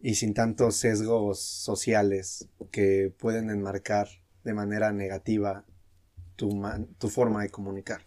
y 0.00 0.14
sin 0.14 0.32
tantos 0.32 0.76
sesgos 0.76 1.40
sociales 1.40 2.48
que 2.70 3.12
pueden 3.18 3.50
enmarcar 3.50 4.08
de 4.44 4.54
manera 4.54 4.90
negativa 4.92 5.66
tu, 6.36 6.54
man- 6.56 6.86
tu 6.98 7.10
forma 7.10 7.42
de 7.42 7.50
comunicar. 7.50 8.02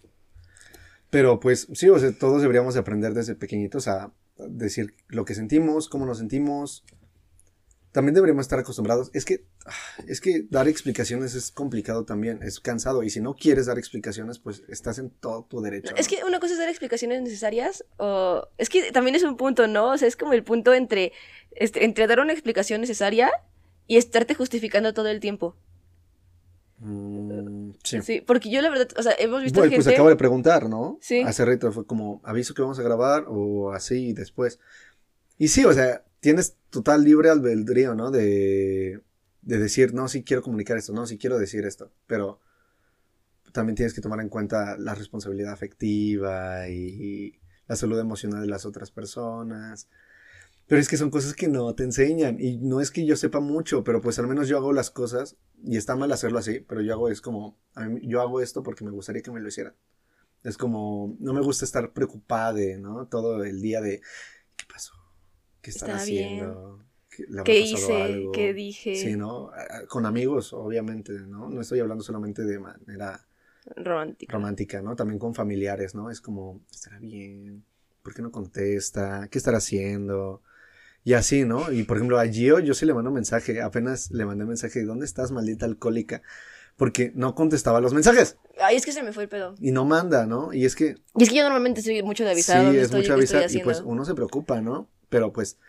Pero 1.14 1.40
pues 1.40 1.68
sí, 1.74 1.90
o 1.90 2.00
sea, 2.00 2.12
todos 2.12 2.42
deberíamos 2.42 2.74
de 2.74 2.80
aprender 2.80 3.14
desde 3.14 3.36
pequeñitos 3.36 3.88
a 3.88 4.12
decir 4.36 4.96
lo 5.10 5.26
que 5.26 5.36
sentimos, 5.36 5.88
cómo 5.88 6.08
nos 6.08 6.18
sentimos. 6.18 6.84
También 7.92 8.16
deberíamos 8.16 8.46
estar 8.46 8.58
acostumbrados. 8.58 9.12
Es 9.14 9.24
que, 9.24 9.46
ah, 9.68 9.72
es 10.08 10.20
que 10.20 10.48
dar 10.50 10.68
explicaciones 10.68 11.36
es 11.36 11.52
complicado 11.52 12.04
también, 12.04 12.42
es 12.42 12.60
cansado. 12.60 13.04
Y 13.04 13.12
si 13.12 13.22
no 13.22 13.36
quieres 13.36 13.68
dar 13.68 13.78
explicaciones, 13.78 14.40
pues 14.40 14.64
estás 14.70 14.98
en 14.98 15.12
todo 15.12 15.46
tu 15.48 15.62
derecho. 15.62 15.94
Es 15.96 16.08
que 16.08 16.24
una 16.24 16.40
cosa 16.40 16.54
es 16.54 16.60
dar 16.60 16.70
explicaciones 16.70 17.22
necesarias, 17.22 17.86
o 17.98 18.48
es 18.58 18.70
que 18.70 18.92
también 18.92 19.16
es 19.16 19.22
un 19.22 19.38
punto, 19.38 19.68
¿no? 19.68 19.92
O 19.92 19.98
sea, 20.00 20.08
es 20.08 20.16
como 20.16 20.34
el 20.34 20.44
punto 20.44 20.74
entre, 20.74 21.12
este, 21.52 21.86
entre 21.86 22.08
dar 22.08 22.22
una 22.22 22.34
explicación 22.34 22.82
necesaria 22.82 23.30
y 23.86 23.98
estarte 23.98 24.34
justificando 24.34 24.96
todo 24.96 25.10
el 25.10 25.20
tiempo. 25.20 25.56
Mm, 26.84 27.72
sí. 27.84 28.02
Sí, 28.02 28.22
porque 28.22 28.50
yo 28.50 28.62
la 28.62 28.70
verdad, 28.70 28.90
o 28.98 29.04
sea, 29.04 29.14
hemos 29.18 29.42
visto 29.42 29.60
Bueno, 29.60 29.72
gente... 29.72 29.84
pues 29.86 29.94
acabo 29.96 30.10
de 30.10 30.18
preguntar, 30.18 30.68
¿no? 30.68 31.00
Sí. 31.02 31.22
Hace 31.22 31.46
rato 31.46 31.72
fue 31.72 31.86
como, 31.86 32.22
aviso 32.24 32.54
que 32.54 32.62
vamos 32.62 32.78
a 32.78 32.84
grabar 32.84 33.26
o 33.28 33.72
así 33.72 34.10
y 34.10 34.14
después. 34.14 34.60
Y 35.38 35.48
sí, 35.48 35.64
o 35.64 35.72
sea, 35.72 36.04
tienes 36.20 36.58
total 36.70 37.04
libre 37.04 37.30
albedrío, 37.30 37.96
¿no? 37.96 38.12
De, 38.12 39.00
de 39.42 39.58
decir, 39.58 39.94
no, 39.94 40.08
sí 40.10 40.24
quiero 40.24 40.44
comunicar 40.44 40.78
esto, 40.78 40.92
no, 40.94 41.08
sí 41.08 41.18
quiero 41.18 41.38
decir 41.38 41.66
esto, 41.66 41.92
pero 42.06 42.40
también 43.54 43.76
tienes 43.76 43.94
que 43.94 44.02
tomar 44.02 44.20
en 44.20 44.30
cuenta 44.30 44.78
la 44.78 44.96
responsabilidad 44.96 45.54
afectiva 45.54 46.68
y 46.68 47.40
la 47.68 47.76
salud 47.76 48.00
emocional 48.00 48.42
de 48.42 48.48
las 48.48 48.66
otras 48.66 48.92
personas. 48.92 49.88
Pero 50.68 50.82
es 50.82 50.90
que 50.90 50.98
son 50.98 51.10
cosas 51.12 51.34
que 51.36 51.48
no 51.48 51.76
te 51.76 51.84
enseñan 51.84 52.38
y 52.40 52.58
no 52.58 52.82
es 52.82 52.92
que 52.92 53.06
yo 53.06 53.16
sepa 53.16 53.40
mucho, 53.40 53.84
pero 53.84 54.02
pues 54.02 54.18
al 54.20 54.28
menos 54.28 54.48
yo 54.48 54.58
hago 54.58 54.74
las 54.74 54.92
cosas 54.92 55.38
y 55.64 55.78
está 55.78 55.96
mal 55.96 56.12
hacerlo 56.12 56.40
así, 56.40 56.62
pero 56.62 56.82
yo 56.82 56.94
hago 56.94 57.10
es 57.10 57.22
como, 57.22 57.58
a 57.76 57.86
mí- 57.86 58.02
yo 58.08 58.22
hago 58.22 58.42
esto 58.42 58.64
porque 58.64 58.84
me 58.86 58.92
gustaría 58.92 59.22
que 59.22 59.32
me 59.32 59.42
lo 59.42 59.48
hicieran. 59.50 59.76
Es 60.44 60.58
como, 60.58 61.16
no 61.20 61.34
me 61.34 61.42
gusta 61.42 61.66
estar 61.66 61.94
preocupada, 61.94 62.54
de, 62.54 62.78
¿no? 62.80 63.08
Todo 63.08 63.44
el 63.46 63.62
día 63.62 63.82
de, 63.82 64.02
¿qué 64.58 64.66
pasó? 64.72 64.94
¿Qué 65.62 65.72
están 65.72 65.92
Está 65.92 66.06
bien. 66.06 66.60
haciendo? 66.60 66.86
¿Qué, 67.10 67.26
le 67.30 67.42
habrá 67.42 67.56
¿Qué 67.56 67.60
pasado 67.60 67.96
hice? 67.96 68.02
algo?". 68.02 68.32
¿Qué 68.34 68.54
dije? 68.54 68.92
Sí, 68.92 69.16
¿no? 69.18 69.52
Con 69.90 70.06
amigos, 70.06 70.54
obviamente, 70.54 71.14
¿no? 71.14 71.50
No 71.50 71.62
estoy 71.62 71.80
hablando 71.82 72.04
solamente 72.04 72.44
de 72.44 72.60
manera 72.60 73.26
Romántico. 73.88 74.32
romántica, 74.32 74.82
¿no? 74.82 74.96
También 74.96 75.20
con 75.20 75.34
familiares, 75.36 75.96
¿no? 75.96 76.10
Es 76.10 76.22
como, 76.22 76.62
¿estará 76.72 77.00
bien? 77.00 77.64
¿Por 78.02 78.14
qué 78.14 78.22
no 78.22 78.32
contesta? 78.32 79.28
¿Qué 79.30 79.38
estará 79.38 79.58
haciendo? 79.58 80.42
Y 81.04 81.14
así, 81.14 81.44
¿no? 81.44 81.72
Y 81.72 81.84
por 81.84 81.98
ejemplo, 81.98 82.20
a 82.20 82.26
Gio 82.28 82.60
yo 82.60 82.74
sí 82.74 82.86
le 82.86 82.94
mando 82.94 83.12
mensaje, 83.12 83.62
apenas 83.62 84.12
le 84.12 84.26
mandé 84.26 84.46
mensaje, 84.46 84.84
¿dónde 84.84 85.06
estás, 85.06 85.32
maldita 85.32 85.66
alcohólica? 85.66 86.22
Porque 86.78 87.12
no 87.14 87.36
contestaba 87.36 87.82
los 87.82 87.94
mensajes 87.94 88.38
Ay, 88.60 88.78
es 88.78 88.86
que 88.86 88.92
se 88.92 89.04
me 89.04 89.14
fue 89.14 89.24
el 89.24 89.30
pedo. 89.30 89.56
y 89.60 89.72
no 89.72 89.86
manda, 89.86 90.26
¿no? 90.26 90.54
Y 90.54 90.66
es 90.66 90.76
que 90.76 90.96
Y 91.16 91.24
es 91.24 91.30
que 91.30 91.36
yo 91.36 91.44
normalmente 91.44 91.82
soy 91.82 92.02
mucho 92.04 92.24
de 92.24 92.32
avisar 92.32 92.72
sí, 92.72 92.78
es 92.78 92.86
estoy 92.86 93.02
mucho 93.02 93.14
avisar 93.14 93.52
y 93.52 93.60
pues 93.60 93.82
uno 93.86 94.06
se 94.06 94.16
preocupa, 94.16 94.62
¿no? 94.62 94.90
Pero 95.10 95.34
pues 95.34 95.60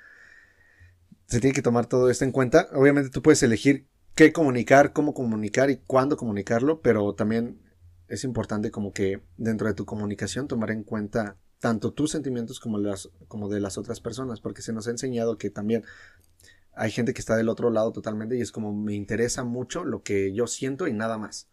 se 1.26 1.40
tiene 1.40 1.54
que 1.54 1.62
tomar 1.62 1.86
todo 1.86 2.10
esto 2.10 2.24
en 2.24 2.32
cuenta. 2.32 2.68
Obviamente 2.72 3.10
tú 3.10 3.22
puedes 3.22 3.42
elegir 3.42 3.86
qué 4.14 4.32
comunicar, 4.32 4.92
cómo 4.92 5.14
comunicar 5.14 5.70
y 5.70 5.78
cuándo 5.78 6.16
comunicarlo, 6.16 6.80
pero 6.80 7.14
también 7.14 7.60
es 8.08 8.24
importante 8.24 8.70
como 8.70 8.92
que 8.92 9.20
dentro 9.36 9.66
de 9.66 9.74
tu 9.74 9.84
comunicación 9.84 10.46
tomar 10.46 10.70
en 10.70 10.84
cuenta 10.84 11.36
tanto 11.64 11.94
tus 11.94 12.10
sentimientos 12.10 12.60
como 12.60 12.76
las 12.76 13.08
como 13.26 13.48
de 13.48 13.58
las 13.58 13.78
otras 13.78 13.98
personas, 13.98 14.38
porque 14.42 14.60
se 14.60 14.74
nos 14.74 14.86
ha 14.86 14.90
enseñado 14.90 15.38
que 15.38 15.48
también 15.48 15.82
hay 16.74 16.90
gente 16.90 17.14
que 17.14 17.20
está 17.20 17.36
del 17.36 17.48
otro 17.48 17.70
lado 17.70 17.90
totalmente 17.90 18.36
y 18.36 18.42
es 18.42 18.52
como 18.52 18.74
me 18.74 18.92
interesa 18.92 19.44
mucho 19.44 19.82
lo 19.82 20.02
que 20.02 20.34
yo 20.34 20.46
siento 20.46 20.88
y 20.88 20.92
nada 20.92 21.16
más. 21.16 21.48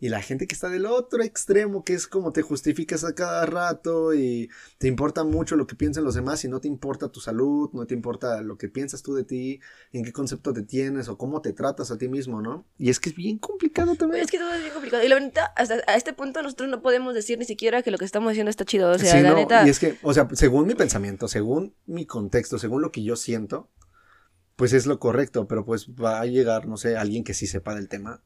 Y 0.00 0.08
la 0.08 0.22
gente 0.22 0.46
que 0.46 0.54
está 0.54 0.70
del 0.70 0.86
otro 0.86 1.22
extremo, 1.22 1.84
que 1.84 1.92
es 1.92 2.06
como 2.06 2.32
te 2.32 2.40
justificas 2.40 3.04
a 3.04 3.14
cada 3.14 3.44
rato 3.44 4.14
y 4.14 4.48
te 4.78 4.88
importa 4.88 5.24
mucho 5.24 5.56
lo 5.56 5.66
que 5.66 5.76
piensan 5.76 6.04
los 6.04 6.14
demás 6.14 6.42
y 6.44 6.48
no 6.48 6.58
te 6.58 6.68
importa 6.68 7.10
tu 7.10 7.20
salud, 7.20 7.68
no 7.74 7.86
te 7.86 7.92
importa 7.94 8.40
lo 8.40 8.56
que 8.56 8.70
piensas 8.70 9.02
tú 9.02 9.14
de 9.14 9.24
ti, 9.24 9.60
en 9.92 10.02
qué 10.02 10.12
concepto 10.12 10.54
te 10.54 10.62
tienes 10.62 11.08
o 11.08 11.18
cómo 11.18 11.42
te 11.42 11.52
tratas 11.52 11.90
a 11.90 11.98
ti 11.98 12.08
mismo, 12.08 12.40
¿no? 12.40 12.66
Y 12.78 12.88
es 12.88 12.98
que 12.98 13.10
es 13.10 13.14
bien 13.14 13.38
complicado 13.38 13.94
también. 13.94 14.24
Es 14.24 14.30
que 14.30 14.38
todo 14.38 14.54
es 14.54 14.60
bien 14.60 14.72
complicado. 14.72 15.04
Y 15.04 15.08
la 15.08 15.20
neta, 15.20 15.52
hasta 15.54 15.82
a 15.86 15.96
este 15.96 16.14
punto 16.14 16.42
nosotros 16.42 16.70
no 16.70 16.80
podemos 16.80 17.14
decir 17.14 17.38
ni 17.38 17.44
siquiera 17.44 17.82
que 17.82 17.90
lo 17.90 17.98
que 17.98 18.06
estamos 18.06 18.30
haciendo 18.30 18.48
está 18.48 18.64
chido. 18.64 18.90
O 18.90 18.98
sea, 18.98 19.12
Sí, 19.12 19.22
la 19.22 19.30
no, 19.30 19.36
neta. 19.36 19.66
Y 19.66 19.70
es 19.70 19.78
que, 19.78 19.98
o 20.02 20.14
sea, 20.14 20.26
según 20.32 20.66
mi 20.66 20.74
pensamiento, 20.74 21.28
según 21.28 21.74
mi 21.84 22.06
contexto, 22.06 22.58
según 22.58 22.80
lo 22.80 22.90
que 22.90 23.02
yo 23.02 23.16
siento, 23.16 23.68
pues 24.56 24.72
es 24.72 24.86
lo 24.86 24.98
correcto, 24.98 25.46
pero 25.46 25.64
pues 25.64 25.88
va 25.90 26.20
a 26.20 26.26
llegar, 26.26 26.66
no 26.66 26.76
sé, 26.76 26.96
alguien 26.96 27.24
que 27.24 27.34
sí 27.34 27.46
sepa 27.46 27.74
del 27.74 27.88
tema, 27.88 28.22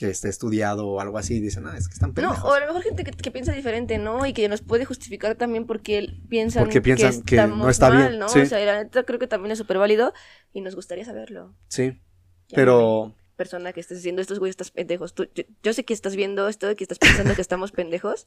que 0.00 0.08
esté 0.10 0.30
estudiado 0.30 0.86
o 0.88 0.98
algo 1.00 1.18
así, 1.18 1.36
y 1.36 1.40
dicen, 1.40 1.66
ah, 1.66 1.76
es 1.76 1.86
que 1.86 1.92
están 1.92 2.08
No, 2.10 2.14
pendejos. 2.14 2.42
o 2.44 2.54
a 2.54 2.60
lo 2.60 2.66
mejor 2.68 2.82
gente 2.82 3.04
que, 3.04 3.10
que 3.10 3.30
piensa 3.30 3.52
diferente, 3.52 3.98
¿no? 3.98 4.24
Y 4.24 4.32
que 4.32 4.48
nos 4.48 4.62
puede 4.62 4.86
justificar 4.86 5.34
también 5.34 5.66
porque 5.66 6.08
piensan, 6.30 6.62
Porque 6.64 6.80
piensan 6.80 7.20
que 7.22 7.36
no 7.36 7.68
está 7.68 7.90
mal, 7.90 8.08
bien, 8.08 8.18
¿no? 8.18 8.28
sí. 8.30 8.40
O 8.40 8.46
sea, 8.46 8.62
y 8.62 8.64
la 8.64 8.82
neta 8.82 9.02
creo 9.02 9.18
que 9.18 9.26
también 9.26 9.52
es 9.52 9.58
súper 9.58 9.76
válido 9.76 10.14
y 10.54 10.62
nos 10.62 10.74
gustaría 10.74 11.04
saberlo. 11.04 11.54
Sí, 11.68 12.00
Ya 12.48 12.56
pero 12.56 13.14
persona 13.36 13.72
que 13.74 13.80
estés 13.80 13.98
diciendo 13.98 14.22
estos 14.22 14.38
güeyes 14.38 14.54
estás 14.54 14.70
pendejos. 14.70 15.14
Tú- 15.14 15.28
yo, 15.34 15.44
yo 15.62 15.72
sé 15.74 15.84
que 15.84 15.92
estás 15.94 16.16
viendo 16.16 16.48
esto, 16.48 16.74
que 16.76 16.84
estás 16.84 16.98
pensando 16.98 17.34
que 17.34 17.42
estamos 17.42 17.70
pendejos. 17.70 18.26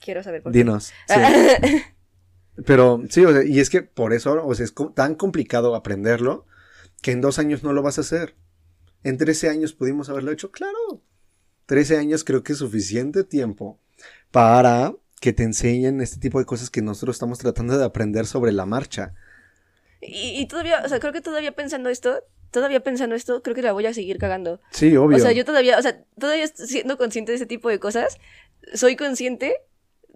Quiero 0.00 0.22
saber 0.22 0.42
por 0.42 0.52
qué. 0.52 0.58
dinos. 0.58 0.92
sí. 1.08 1.14
Pero 2.66 3.02
sí, 3.08 3.24
o 3.24 3.32
sea, 3.32 3.44
y 3.44 3.60
es 3.60 3.70
que 3.70 3.82
por 3.82 4.12
eso, 4.12 4.44
o 4.44 4.54
sea, 4.54 4.64
es 4.64 4.74
tan 4.94 5.14
complicado 5.14 5.74
aprenderlo 5.76 6.44
que 7.02 7.12
en 7.12 7.20
dos 7.20 7.38
años 7.38 7.62
no 7.62 7.72
lo 7.72 7.82
vas 7.82 7.98
a 7.98 8.00
hacer. 8.00 8.34
En 9.04 9.16
13 9.16 9.48
años 9.48 9.72
pudimos 9.72 10.08
haberlo 10.08 10.32
hecho, 10.32 10.50
claro. 10.50 11.02
13 11.66 11.98
años 11.98 12.24
creo 12.24 12.42
que 12.42 12.52
es 12.52 12.58
suficiente 12.58 13.24
tiempo 13.24 13.78
para 14.30 14.94
que 15.20 15.32
te 15.32 15.42
enseñen 15.42 16.00
este 16.00 16.18
tipo 16.18 16.38
de 16.38 16.46
cosas 16.46 16.70
que 16.70 16.82
nosotros 16.82 17.16
estamos 17.16 17.38
tratando 17.38 17.76
de 17.76 17.84
aprender 17.84 18.26
sobre 18.26 18.52
la 18.52 18.66
marcha. 18.66 19.14
y, 20.00 20.40
y 20.40 20.46
todavía, 20.46 20.82
o 20.84 20.88
sea, 20.88 21.00
creo 21.00 21.12
que 21.12 21.20
todavía 21.20 21.52
pensando 21.52 21.88
esto, 21.90 22.22
todavía 22.50 22.80
pensando 22.80 23.14
esto, 23.14 23.42
creo 23.42 23.54
que 23.54 23.62
la 23.62 23.72
voy 23.72 23.86
a 23.86 23.94
seguir 23.94 24.18
cagando. 24.18 24.60
Sí, 24.70 24.96
obvio. 24.96 25.16
O 25.16 25.20
sea, 25.20 25.32
yo 25.32 25.44
todavía, 25.44 25.78
o 25.78 25.82
sea, 25.82 26.02
todavía 26.18 26.46
siendo 26.46 26.96
consciente 26.96 27.32
de 27.32 27.36
ese 27.36 27.46
tipo 27.46 27.68
de 27.68 27.78
cosas, 27.78 28.18
soy 28.74 28.96
consciente 28.96 29.56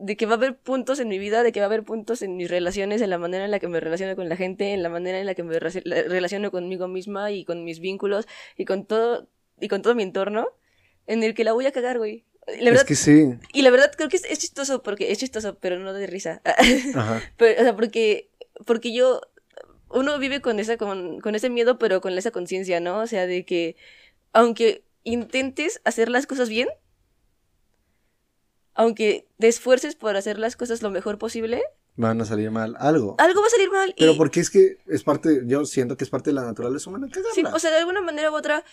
de 0.03 0.16
que 0.16 0.27
va 0.27 0.33
a 0.33 0.37
haber 0.37 0.57
puntos 0.57 0.99
en 0.99 1.07
mi 1.09 1.19
vida, 1.19 1.45
de 1.45 1.53
que 1.53 1.61
va 1.61 1.66
a 1.66 1.70
haber 1.73 1.85
puntos 1.85 2.23
en 2.23 2.37
mis 2.37 2.51
relaciones, 2.51 3.01
en 3.03 3.11
la 3.11 3.19
manera 3.19 3.45
en 3.45 3.53
la 3.53 3.61
que 3.61 3.69
me 3.69 3.79
relaciono 3.79 4.16
con 4.16 4.29
la 4.29 4.37
gente, 4.37 4.73
en 4.73 4.83
la 4.83 4.89
manera 4.89 5.20
en 5.20 5.27
la 5.27 5.35
que 5.35 5.45
me 5.45 5.59
re- 5.59 5.83
relaciono 6.09 6.51
conmigo 6.51 6.89
misma 6.89 7.31
y 7.31 7.45
con 7.45 7.65
mis 7.65 7.79
vínculos 7.79 8.27
y 8.57 8.65
con 8.65 8.85
todo 8.85 9.29
y 9.61 9.69
con 9.69 9.81
todo 9.81 9.95
mi 9.95 10.03
entorno, 10.03 10.49
en 11.07 11.23
el 11.23 11.35
que 11.35 11.45
la 11.45 11.53
voy 11.53 11.66
a 11.66 11.73
cagar, 11.73 11.99
güey. 11.99 12.24
La 12.59 12.70
verdad, 12.70 12.83
es 12.83 12.89
que 12.89 12.97
sí. 12.97 13.35
Y 13.53 13.62
la 13.62 13.70
verdad 13.70 13.93
creo 13.97 14.09
que 14.09 14.16
es, 14.16 14.24
es 14.24 14.41
chistoso 14.41 14.83
porque 14.83 15.12
es 15.12 15.19
chistoso, 15.19 15.57
pero 15.61 15.79
no 15.79 15.93
de 15.93 16.09
risa. 16.09 16.43
Ajá. 16.95 17.23
Pero, 17.37 17.61
o 17.61 17.65
sea, 17.65 17.77
porque, 17.77 18.29
porque 18.66 18.93
yo, 18.93 19.20
uno 19.89 20.19
vive 20.19 20.41
con, 20.41 20.59
esa, 20.59 20.77
con, 20.77 21.20
con 21.20 21.37
ese 21.37 21.49
miedo, 21.49 21.79
pero 21.79 22.01
con 22.01 22.19
esa 22.19 22.33
conciencia, 22.33 22.81
¿no? 22.81 22.99
O 22.99 23.07
sea, 23.07 23.29
de 23.29 23.45
que 23.45 23.77
aunque 24.33 24.83
intentes 25.05 25.81
hacer 25.85 26.09
las 26.09 26.27
cosas 26.27 26.49
bien, 26.49 26.69
aunque 28.74 29.27
te 29.39 29.49
esfuerces 29.49 29.94
por 29.97 30.16
hacer 30.16 30.39
las 30.39 30.57
cosas 30.57 30.82
lo 30.82 30.90
mejor 30.90 31.19
posible, 31.19 31.62
Van 31.94 32.19
a 32.23 32.24
salir 32.24 32.51
mal 32.51 32.74
algo. 32.78 33.16
algo 33.19 33.40
va 33.43 33.47
a 33.47 33.51
salir 33.51 33.70
mal. 33.70 33.94
Pero 33.99 34.12
y, 34.12 34.16
porque 34.16 34.40
es 34.40 34.49
que 34.49 34.78
es 34.86 35.03
parte, 35.05 35.43
yo 35.44 35.66
siento 35.66 35.97
que 35.99 36.05
es 36.05 36.11
parte 36.11 36.31
de 36.31 36.35
la 36.35 36.43
naturaleza 36.43 36.89
humana 36.89 37.07
cagarla. 37.11 37.32
sí, 37.35 37.43
o 37.44 37.59
sea, 37.59 37.70
de 37.70 37.77
alguna 37.77 38.01
manera 38.01 38.31
u 38.31 38.35
otra, 38.35 38.65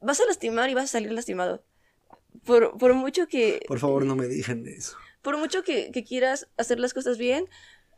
vas 0.00 0.20
a 0.20 0.26
lastimar 0.26 0.70
y 0.70 0.74
vas 0.74 0.84
a 0.84 0.88
salir 0.88 1.10
lastimado. 1.12 1.64
Por, 2.44 2.78
por 2.78 2.94
mucho 2.94 3.26
que... 3.26 3.60
Por 3.66 3.80
favor, 3.80 4.04
no 4.06 4.14
me 4.14 4.28
digan 4.28 4.64
eso. 4.68 4.96
por 5.22 5.36
mucho 5.36 5.64
que, 5.64 5.90
que 5.90 6.04
quieras 6.04 6.48
hacer 6.56 6.78
las 6.78 6.94
cosas 6.94 7.18
bien, 7.18 7.48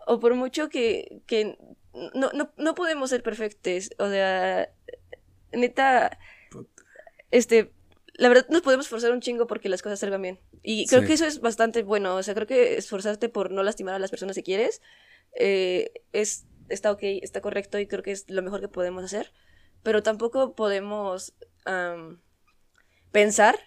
o 0.06 0.18
por 0.20 0.34
mucho 0.34 0.70
que, 0.70 1.20
que 1.26 1.58
no, 2.14 2.30
no, 2.32 2.50
no 2.56 2.74
podemos 2.74 3.10
ser 3.10 3.22
perfectos. 3.22 3.90
O 3.98 4.08
sea, 4.08 4.72
neta, 5.52 6.18
Puta. 6.50 6.82
este, 7.30 7.72
la 8.20 8.28
verdad 8.28 8.46
nos 8.50 8.62
podemos 8.62 8.86
esforzar 8.86 9.12
un 9.12 9.20
chingo 9.20 9.46
porque 9.46 9.68
las 9.68 9.82
cosas 9.82 9.98
salgan 9.98 10.22
bien. 10.22 10.38
Y 10.62 10.86
creo 10.86 11.00
Sí. 11.00 11.06
que 11.08 11.12
eso 11.14 11.26
es 11.26 11.40
bastante 11.40 11.82
bueno. 11.82 12.14
O 12.16 12.22
sea, 12.22 12.34
creo 12.34 12.46
que 12.46 12.76
esforzarte 12.76 13.28
por 13.28 13.50
no 13.50 13.62
lastimar 13.62 13.94
a 13.94 13.98
las 13.98 14.10
personas 14.10 14.36
si 14.36 14.42
quieres, 14.42 14.82
eh, 15.34 15.92
es, 16.12 16.46
está 16.68 16.92
ok, 16.92 17.00
está 17.02 17.40
correcto 17.40 17.78
y 17.78 17.86
creo 17.86 18.02
que 18.02 18.12
es 18.12 18.28
lo 18.28 18.42
mejor 18.42 18.60
que 18.60 18.68
podemos 18.68 19.02
hacer. 19.04 19.32
Pero 19.82 20.02
tampoco 20.02 20.54
podemos 20.54 21.34
pensar 23.12 23.58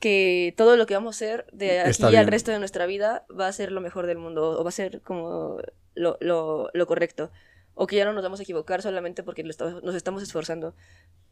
que 0.00 0.54
todo 0.56 0.76
lo 0.76 0.86
que 0.86 0.94
vamos 0.94 1.14
a 1.14 1.18
hacer 1.24 1.46
de 1.52 1.80
aquí 1.80 1.90
Está 1.90 2.06
al 2.08 2.12
bien. 2.12 2.28
resto 2.28 2.50
de 2.50 2.58
nuestra 2.58 2.86
vida 2.86 3.24
va 3.30 3.46
a 3.48 3.52
ser 3.52 3.72
lo 3.72 3.80
mejor 3.80 4.06
del 4.06 4.18
mundo 4.18 4.58
o 4.58 4.64
va 4.64 4.68
a 4.68 4.72
ser 4.72 5.00
como 5.02 5.58
lo, 5.94 6.18
lo, 6.20 6.70
lo 6.74 6.86
correcto. 6.86 7.30
O 7.74 7.86
que 7.86 7.96
ya 7.96 8.04
no 8.04 8.12
nos 8.12 8.22
vamos 8.22 8.38
a 8.40 8.42
equivocar 8.44 8.82
solamente 8.82 9.22
porque 9.22 9.42
lo 9.42 9.80
nos 9.82 9.94
estamos 9.94 10.22
esforzando. 10.22 10.74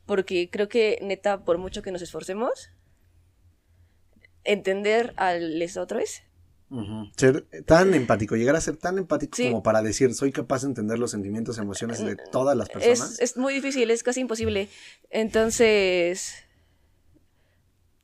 Porque 0.07 0.51
creo 0.51 0.69
que, 0.69 0.99
neta, 1.03 1.45
por 1.45 1.59
mucho 1.59 1.83
que 1.83 1.93
nos 1.93 2.03
esforcemos, 2.03 2.71
entender 4.45 5.13
a 5.17 5.35
los 5.35 5.77
otros. 5.77 6.23
Ujú. 6.71 7.11
Ser 7.17 7.47
tan 7.67 7.93
empático, 7.95 8.35
llegar 8.35 8.57
a 8.57 8.61
ser 8.61 8.77
tan 8.79 8.97
empático 8.99 9.37
Sí. 9.37 9.45
como 9.51 9.63
para 9.63 9.83
decir, 9.83 10.15
soy 10.15 10.33
capaz 10.33 10.63
de 10.63 10.69
entender 10.69 10.99
los 10.99 11.11
sentimientos 11.11 11.59
y 11.59 11.61
emociones 11.61 12.03
de 12.05 12.17
todas 12.17 12.57
las 12.57 12.69
personas. 12.71 13.13
Es, 13.13 13.21
es 13.21 13.37
muy 13.37 13.53
difícil, 13.55 13.91
es 13.91 14.03
casi 14.03 14.21
imposible. 14.21 14.69
Entonces, 15.11 16.33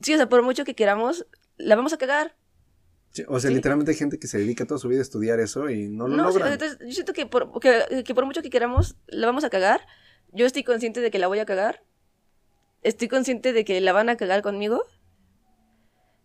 sí, 0.00 0.12
o 0.12 0.16
sea, 0.18 0.28
por 0.28 0.42
mucho 0.42 0.64
que 0.64 0.74
queramos, 0.74 1.26
la 1.56 1.76
vamos 1.76 1.92
a 1.94 1.98
cagar. 1.98 2.36
Sí, 3.10 3.24
O 3.26 3.40
sea, 3.40 3.48
Sí. 3.48 3.54
literalmente 3.56 3.90
hay 3.92 3.96
gente 3.96 4.18
que 4.18 4.26
se 4.26 4.36
dedica 4.36 4.66
toda 4.66 4.78
su 4.78 4.88
vida 4.88 4.98
a 4.98 5.02
estudiar 5.02 5.40
eso 5.40 5.70
y 5.70 5.88
no 5.88 6.06
lo 6.06 6.14
No, 6.16 6.28
sí, 6.30 6.34
logran. 6.38 6.52
entonces, 6.52 6.78
yo 6.86 6.92
siento 6.92 7.14
que 7.14 7.24
por, 7.24 7.58
que, 7.60 8.04
que 8.04 8.14
por 8.14 8.26
mucho 8.26 8.42
que 8.42 8.50
queramos, 8.50 8.96
la 9.06 9.26
vamos 9.26 9.44
a 9.44 9.50
cagar. 9.50 9.86
Yo 10.30 10.44
estoy 10.44 10.62
consciente 10.62 11.00
de 11.00 11.10
que 11.10 11.18
la 11.18 11.26
voy 11.26 11.38
a 11.38 11.46
cagar. 11.46 11.82
Estoy 12.88 13.08
consciente 13.08 13.52
de 13.52 13.64
que 13.66 13.80
la 13.82 13.92
van 13.92 14.08
a 14.08 14.16
cagar 14.16 14.40
conmigo. 14.40 14.82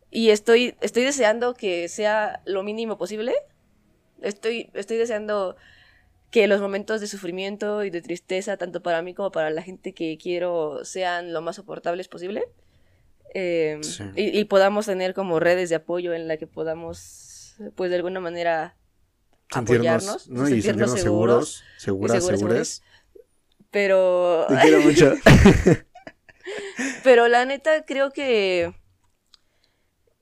Y 0.09 0.29
estoy, 0.29 0.75
estoy 0.79 1.03
deseando 1.03 1.55
que 1.55 1.89
sea 1.89 2.41
lo 2.45 2.63
mínimo 2.63 2.97
posible. 2.97 3.33
Estoy, 4.21 4.69
estoy 4.73 4.95
deseando 4.97 5.57
que 6.31 6.47
los 6.47 6.61
momentos 6.61 7.01
de 7.01 7.07
sufrimiento 7.07 7.83
y 7.83 7.89
de 7.89 8.01
tristeza, 8.01 8.55
tanto 8.55 8.81
para 8.81 9.01
mí 9.01 9.13
como 9.13 9.31
para 9.31 9.49
la 9.49 9.61
gente 9.61 9.93
que 9.93 10.17
quiero, 10.17 10.85
sean 10.85 11.33
lo 11.33 11.41
más 11.41 11.57
soportables 11.57 12.07
posible. 12.07 12.45
Eh, 13.33 13.79
Sí. 13.81 14.03
y, 14.15 14.39
y 14.39 14.45
podamos 14.45 14.85
tener 14.85 15.13
como 15.13 15.39
redes 15.41 15.69
de 15.69 15.75
apoyo 15.75 16.13
en 16.13 16.27
la 16.29 16.37
que 16.37 16.47
podamos, 16.47 17.55
pues 17.75 17.89
de 17.89 17.97
alguna 17.97 18.21
manera, 18.21 18.77
apoyarnos, 19.51 20.29
¿no? 20.29 20.47
y 20.47 20.61
sentirnos 20.61 20.99
seguros, 20.99 21.63
seguras, 21.77 22.23
seguras, 22.23 22.39
seguras. 22.39 22.83
Pero, 23.69 24.45
Te 24.47 24.55
quiero 24.61 24.79
mucho. 24.81 25.13
pero 27.03 27.27
la 27.27 27.45
neta 27.45 27.85
creo 27.85 28.11
que, 28.11 28.73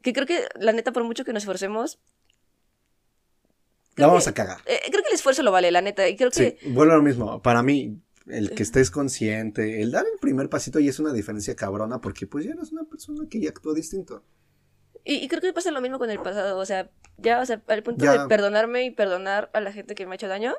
que 0.02 0.14
creo 0.14 0.26
que 0.28 0.48
la 0.60 0.72
neta 0.72 0.92
por 0.92 1.04
mucho 1.04 1.24
que 1.26 1.34
nos 1.34 1.44
esforcemos, 1.44 2.00
La 3.96 4.08
vamos 4.08 4.24
que- 4.24 4.30
a 4.30 4.34
cagar. 4.34 4.58
eh, 4.66 4.80
creo 4.90 5.02
que 5.04 5.10
el 5.10 5.16
esfuerzo 5.16 5.44
lo 5.44 5.52
vale, 5.52 5.72
la 5.72 5.82
neta, 5.82 6.08
y 6.08 6.16
creo 6.16 6.32
Sí, 6.32 6.54
que 6.54 6.70
vuelvo 6.70 6.94
a 6.94 6.98
lo 6.98 7.04
mismo. 7.04 7.42
Para 7.42 7.62
mí, 7.64 8.02
el 8.28 8.52
que 8.52 8.64
estés 8.64 8.90
consciente, 8.92 9.82
el 9.82 9.92
dar 9.92 10.06
el 10.12 10.20
primer 10.20 10.50
pasito 10.50 10.80
ya 10.80 10.90
es 10.90 11.00
una 11.00 11.12
diferencia 11.14 11.56
cabrona 11.56 12.00
porque 12.02 12.28
pues 12.28 12.46
ya 12.46 12.52
eres 12.52 12.72
una 12.72 12.84
persona 12.86 13.28
que 13.30 13.42
ya 13.42 13.50
actúa 13.50 13.74
distinto. 13.74 14.24
Y, 15.04 15.16
y 15.16 15.28
creo 15.28 15.42
que 15.42 15.52
pasa 15.52 15.72
lo 15.72 15.82
mismo 15.82 15.98
con 15.98 16.10
el 16.12 16.20
pasado, 16.20 16.58
o 16.60 16.66
sea, 16.66 16.90
ya, 17.18 17.42
o 17.42 17.46
sea, 17.46 17.62
al 17.68 17.82
punto 17.84 18.06
Ya. 18.06 18.22
de 18.24 18.28
perdonarme 18.30 18.86
y 18.86 18.92
perdonar 18.92 19.50
a 19.54 19.60
la 19.60 19.74
gente 19.74 19.96
que 19.96 20.06
me 20.06 20.14
ha 20.14 20.16
hecho 20.16 20.28
daño. 20.28 20.54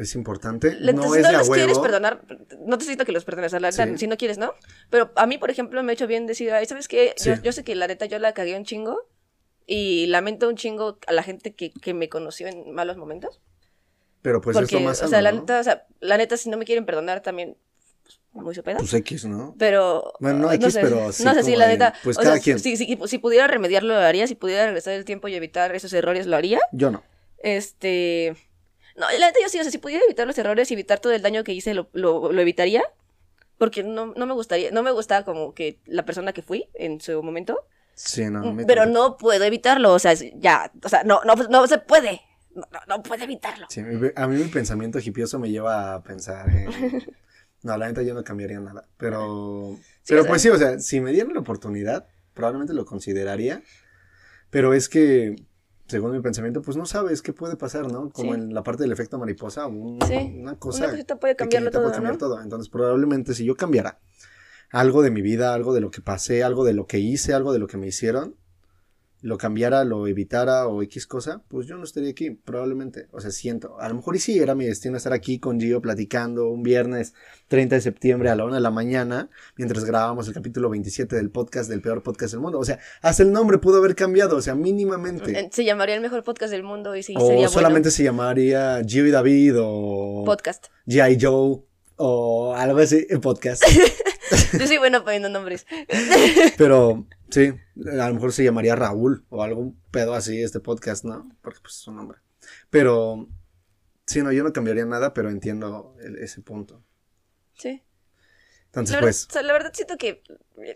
Es 0.00 0.14
importante. 0.14 0.74
le- 0.80 0.92
no 0.94 1.02
si 1.02 1.18
es 1.18 1.22
no 1.24 1.28
de 1.32 1.38
los 1.38 1.50
quieres 1.50 1.78
perdonar, 1.78 2.22
no 2.66 2.78
te 2.78 2.84
necesito 2.84 3.04
que 3.04 3.12
los 3.12 3.24
perdones, 3.24 3.52
la 3.52 3.70
Sí. 3.70 3.82
si 3.96 4.06
no 4.06 4.16
quieres, 4.16 4.38
¿no? 4.38 4.54
Pero 4.88 5.12
a 5.16 5.26
mí, 5.26 5.36
por 5.38 5.50
ejemplo, 5.50 5.82
me 5.82 5.92
ha 5.92 5.94
hecho 5.94 6.06
bien 6.06 6.26
decir, 6.26 6.52
ay, 6.52 6.64
¿sabes 6.66 6.88
qué? 6.88 7.14
Yo, 7.22 7.34
Sí. 7.36 7.40
yo 7.42 7.52
sé 7.52 7.64
que 7.64 7.74
la 7.74 7.86
neta 7.86 8.06
yo 8.06 8.18
la 8.18 8.32
cagué 8.32 8.56
un 8.56 8.64
chingo 8.64 9.06
y 9.66 10.06
lamento 10.06 10.48
un 10.48 10.56
chingo 10.56 10.98
a 11.06 11.12
la 11.12 11.22
gente 11.22 11.54
que, 11.54 11.70
que 11.72 11.92
me 11.94 12.08
conoció 12.08 12.48
en 12.48 12.72
malos 12.72 12.96
momentos. 12.96 13.40
Pero 14.22 14.40
pues 14.40 14.54
porque, 14.54 14.74
es 14.76 14.80
lo 14.80 14.86
más 14.88 14.98
o 14.98 15.08
sea, 15.08 15.08
sano, 15.08 15.22
la 15.22 15.32
¿no? 15.32 15.40
neta, 15.40 15.60
o 15.60 15.64
sea, 15.64 15.86
la 16.00 16.16
neta, 16.16 16.36
si 16.36 16.48
no 16.50 16.56
me 16.56 16.64
quieren 16.64 16.84
perdonar 16.86 17.20
también, 17.22 17.56
pues, 18.02 18.20
muy 18.32 18.54
su 18.54 18.62
pedo. 18.62 18.78
Pues 18.78 18.92
X, 18.94 19.24
¿no? 19.26 19.54
Pero. 19.58 20.12
Bueno, 20.20 20.38
no 20.40 20.52
X, 20.52 20.72
sé, 20.74 20.80
pero 20.80 21.10
sí 21.12 21.24
No 21.24 21.34
sé 21.34 21.42
si 21.42 21.56
la 21.56 21.68
neta. 21.68 21.94
pues, 22.04 22.18
o 22.18 22.22
cada 22.22 22.34
sea, 22.34 22.42
quien. 22.42 22.58
Si, 22.58 22.76
si, 22.76 22.98
si 23.06 23.18
pudiera 23.18 23.46
remediarlo, 23.46 23.94
lo 23.94 24.00
haría. 24.00 24.26
Si 24.26 24.34
pudiera 24.34 24.64
regresar 24.66 24.92
el 24.94 25.04
tiempo 25.04 25.28
y 25.28 25.34
evitar 25.34 25.74
esos 25.74 25.92
errores, 25.92 26.26
lo 26.26 26.36
haría. 26.36 26.58
Yo 26.72 26.90
no. 26.90 27.02
Este. 27.38 28.36
No, 29.00 29.06
la 29.18 29.26
neta, 29.26 29.38
yo 29.42 29.48
sí, 29.48 29.58
o 29.58 29.62
sea, 29.62 29.72
si 29.72 29.78
pudiera 29.78 30.04
evitar 30.04 30.26
los 30.26 30.38
errores 30.38 30.70
y 30.70 30.74
evitar 30.74 31.00
todo 31.00 31.12
el 31.12 31.22
daño 31.22 31.42
que 31.42 31.52
hice, 31.52 31.74
lo, 31.74 31.88
lo, 31.92 32.30
lo 32.32 32.40
evitaría. 32.40 32.82
Porque 33.58 33.82
no, 33.82 34.14
no 34.16 34.26
me 34.26 34.32
gustaría, 34.34 34.70
no 34.70 34.82
me 34.82 34.90
gustaba 34.90 35.24
como 35.24 35.52
que 35.54 35.80
la 35.86 36.04
persona 36.06 36.32
que 36.32 36.42
fui 36.42 36.68
en 36.74 37.00
su 37.00 37.22
momento. 37.22 37.66
Sí, 37.94 38.24
no. 38.30 38.56
pero 38.66 38.86
no 38.86 39.18
puedo 39.18 39.44
evitarlo, 39.44 39.92
o 39.92 39.98
sea, 39.98 40.14
ya, 40.14 40.72
o 40.82 40.88
sea, 40.88 41.02
no, 41.04 41.20
no, 41.24 41.34
no 41.34 41.66
se 41.66 41.76
puede. 41.78 42.22
No, 42.54 42.66
no, 42.72 42.80
no 42.88 43.02
puede 43.02 43.24
evitarlo. 43.24 43.66
Sí, 43.68 43.82
a 44.16 44.26
mí 44.26 44.36
mi 44.36 44.48
pensamiento 44.48 44.98
hipioso 44.98 45.38
me 45.38 45.50
lleva 45.50 45.94
a 45.94 46.02
pensar 46.02 46.48
en... 46.50 46.70
No, 47.62 47.76
la 47.76 47.88
neta 47.88 48.00
yo 48.00 48.14
no 48.14 48.24
cambiaría 48.24 48.58
nada. 48.58 48.88
Pero... 48.96 49.76
Sí, 49.76 49.84
pero 50.08 50.20
o 50.20 50.24
sea- 50.24 50.30
pues 50.30 50.40
sí, 50.42 50.48
o 50.48 50.56
sea, 50.56 50.78
si 50.78 51.02
me 51.02 51.12
dieran 51.12 51.34
la 51.34 51.40
oportunidad, 51.40 52.06
probablemente 52.32 52.72
lo 52.72 52.86
consideraría. 52.86 53.62
Pero 54.48 54.72
es 54.72 54.88
que, 54.88 55.36
según 55.90 56.12
mi 56.12 56.20
pensamiento, 56.20 56.62
pues 56.62 56.76
no 56.76 56.86
sabes 56.86 57.20
qué 57.22 57.32
puede 57.32 57.56
pasar, 57.56 57.90
¿no? 57.90 58.10
Como 58.10 58.34
Sí. 58.34 58.40
en 58.40 58.54
la 58.54 58.62
parte 58.62 58.82
del 58.84 58.92
efecto 58.92 59.18
mariposa, 59.18 59.66
un- 59.66 59.98
Sí, 60.06 60.36
una 60.38 60.56
cosa... 60.58 60.84
Una 60.84 60.90
cosita 60.92 61.16
puede 61.16 61.36
cambiarlo 61.36 61.70
todo, 61.70 61.82
puede 61.82 61.94
cambiar 61.94 62.14
¿no? 62.14 62.18
todo. 62.18 62.40
Entonces, 62.40 62.68
probablemente 62.70 63.34
si 63.34 63.44
yo 63.44 63.56
cambiara 63.56 63.98
algo 64.70 65.02
de 65.02 65.10
mi 65.10 65.20
vida, 65.20 65.52
algo 65.52 65.74
de 65.74 65.80
lo 65.80 65.90
que 65.90 66.00
pasé, 66.00 66.44
algo 66.44 66.64
de 66.64 66.72
lo 66.74 66.86
que 66.86 66.98
hice, 66.98 67.34
algo 67.34 67.52
de 67.52 67.58
lo 67.58 67.66
que 67.66 67.76
me 67.76 67.88
hicieron, 67.88 68.36
lo 69.22 69.36
cambiara, 69.36 69.84
lo 69.84 70.06
evitara 70.06 70.66
o 70.66 70.82
X 70.82 71.06
cosa, 71.06 71.42
pues 71.48 71.66
yo 71.66 71.76
no 71.76 71.84
estaría 71.84 72.10
aquí, 72.10 72.30
probablemente. 72.30 73.08
O 73.12 73.20
sea, 73.20 73.30
siento. 73.30 73.78
A 73.80 73.88
lo 73.88 73.96
mejor 73.96 74.16
y 74.16 74.18
sí 74.18 74.38
era 74.38 74.54
mi 74.54 74.64
destino 74.64 74.96
estar 74.96 75.12
aquí 75.12 75.38
con 75.38 75.60
Gio 75.60 75.82
platicando 75.82 76.48
un 76.48 76.62
viernes 76.62 77.14
30 77.48 77.76
de 77.76 77.80
septiembre 77.80 78.30
a 78.30 78.36
la 78.36 78.44
1 78.44 78.54
de 78.54 78.60
la 78.60 78.70
mañana, 78.70 79.28
mientras 79.56 79.84
grabábamos 79.84 80.26
el 80.28 80.34
capítulo 80.34 80.70
27 80.70 81.16
del 81.16 81.30
podcast, 81.30 81.68
del 81.68 81.82
peor 81.82 82.02
podcast 82.02 82.32
del 82.32 82.40
mundo. 82.40 82.58
O 82.58 82.64
sea, 82.64 82.78
hasta 83.02 83.22
el 83.22 83.32
nombre 83.32 83.58
pudo 83.58 83.78
haber 83.78 83.94
cambiado, 83.94 84.36
o 84.36 84.42
sea, 84.42 84.54
mínimamente. 84.54 85.38
Eh, 85.38 85.48
Se 85.52 85.64
llamaría 85.64 85.94
el 85.94 86.00
mejor 86.00 86.24
podcast 86.24 86.50
del 86.50 86.62
mundo 86.62 86.96
y 86.96 87.02
sí, 87.02 87.14
o 87.16 87.26
sería 87.26 87.48
solamente 87.48 87.90
se 87.90 88.02
llamaría 88.04 88.82
Gio 88.86 89.06
y 89.06 89.10
David 89.10 89.54
o 89.58 90.22
bueno. 90.22 90.24
Podcast. 90.24 90.66
G.I. 90.86 91.18
Joe 91.20 91.62
o 91.96 92.54
algo 92.54 92.78
así, 92.78 93.06
el 93.10 93.20
podcast. 93.20 93.62
Yo 94.58 94.66
soy 94.66 94.78
buena 94.78 95.02
poniendo 95.04 95.28
nombres. 95.28 95.66
Pero 96.56 97.06
sí, 97.30 97.52
a 97.98 98.08
lo 98.08 98.14
mejor 98.14 98.32
se 98.32 98.44
llamaría 98.44 98.76
Raúl 98.76 99.24
o 99.28 99.42
algún 99.42 99.80
pedo 99.90 100.14
así 100.14 100.42
este 100.42 100.60
podcast, 100.60 101.04
¿no? 101.04 101.28
Porque 101.42 101.60
pues 101.62 101.76
es 101.78 101.86
un 101.88 101.96
nombre. 101.96 102.18
Pero 102.70 103.28
sí, 104.06 104.22
no, 104.22 104.32
yo 104.32 104.42
no 104.44 104.52
cambiaría 104.52 104.84
nada, 104.86 105.14
pero 105.14 105.30
entiendo 105.30 105.94
el- 106.00 106.18
ese 106.18 106.40
punto. 106.42 106.82
Sí. 107.54 107.82
Entonces, 108.66 108.92
La 108.92 108.98
verdad, 109.00 109.06
pues, 109.08 109.26
o 109.28 109.32
sea, 109.32 109.42
la 109.42 109.52
verdad 109.52 109.72
siento 109.74 109.96
que. 109.96 110.22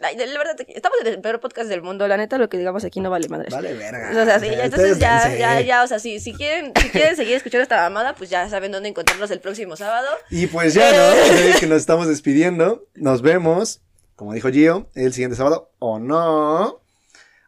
La, 0.01 0.10
la 0.12 0.39
verdad, 0.39 0.56
estamos 0.66 0.98
en 1.02 1.06
el 1.06 1.20
peor 1.20 1.39
podcast 1.39 1.68
del 1.68 1.81
mundo. 1.82 2.09
La 2.09 2.16
neta, 2.16 2.39
lo 2.39 2.48
que 2.48 2.59
digamos 2.59 2.85
aquí 2.85 2.98
no 3.01 3.09
vale 3.09 3.28
madre. 3.28 3.48
vale 3.52 3.72
verga. 3.74 4.10
O 4.20 4.24
sea, 4.24 4.40
sí, 4.40 4.47
ya, 4.51 4.64
entonces 4.64 4.98
ya, 4.98 5.36
ya, 5.36 5.60
ya, 5.60 5.85
o 5.85 5.86
sea, 5.86 6.01
si, 6.01 6.18
si 6.18 6.32
quieren, 6.32 6.72
si 6.81 6.89
quieren 6.89 7.14
seguir 7.14 7.36
escuchando 7.36 7.62
esta 7.62 7.76
mamada, 7.76 8.14
pues 8.16 8.31
ya 8.31 8.48
saben 8.48 8.72
dónde 8.72 8.89
encontrarnos 8.89 9.31
el 9.31 9.39
próximo 9.40 9.76
sábado. 9.76 10.09
Y 10.31 10.48
pues 10.48 10.74
ya, 10.74 10.90
¿no? 10.90 11.14
Que 11.60 11.66
nos 11.68 11.78
estamos 11.78 12.09
despidiendo. 12.09 12.89
Nos 12.94 13.22
vemos, 13.22 13.81
como 14.16 14.35
dijo 14.35 14.51
Gio, 14.51 14.89
el 14.95 15.12
siguiente 15.12 15.36
sábado 15.36 15.70
o 15.78 15.99
no. 15.99 16.81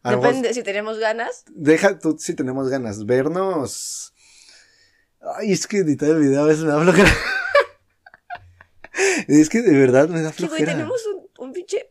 Depende 0.04 0.54
si 0.54 0.62
tenemos 0.62 0.98
ganas. 0.98 1.44
Deja 1.50 1.98
tú 1.98 2.16
si 2.18 2.34
tenemos 2.34 2.68
ganas 2.68 3.04
vernos. 3.06 4.14
Ay, 5.36 5.52
es 5.52 5.66
que 5.66 5.78
editar 5.78 6.10
el 6.10 6.20
video 6.20 6.42
a 6.42 6.46
veces 6.46 6.64
me 6.64 6.70
da 6.70 6.80
flojera. 6.80 7.10
es 9.28 9.48
que 9.48 9.62
de 9.62 9.76
verdad 9.76 10.08
me 10.08 10.22
da 10.22 10.32
Sí, 10.32 10.46
güey, 10.46 10.60
flojera. 10.60 10.72
tenemos 10.72 11.02
un, 11.06 11.28
un 11.46 11.52
pinche. 11.52 11.90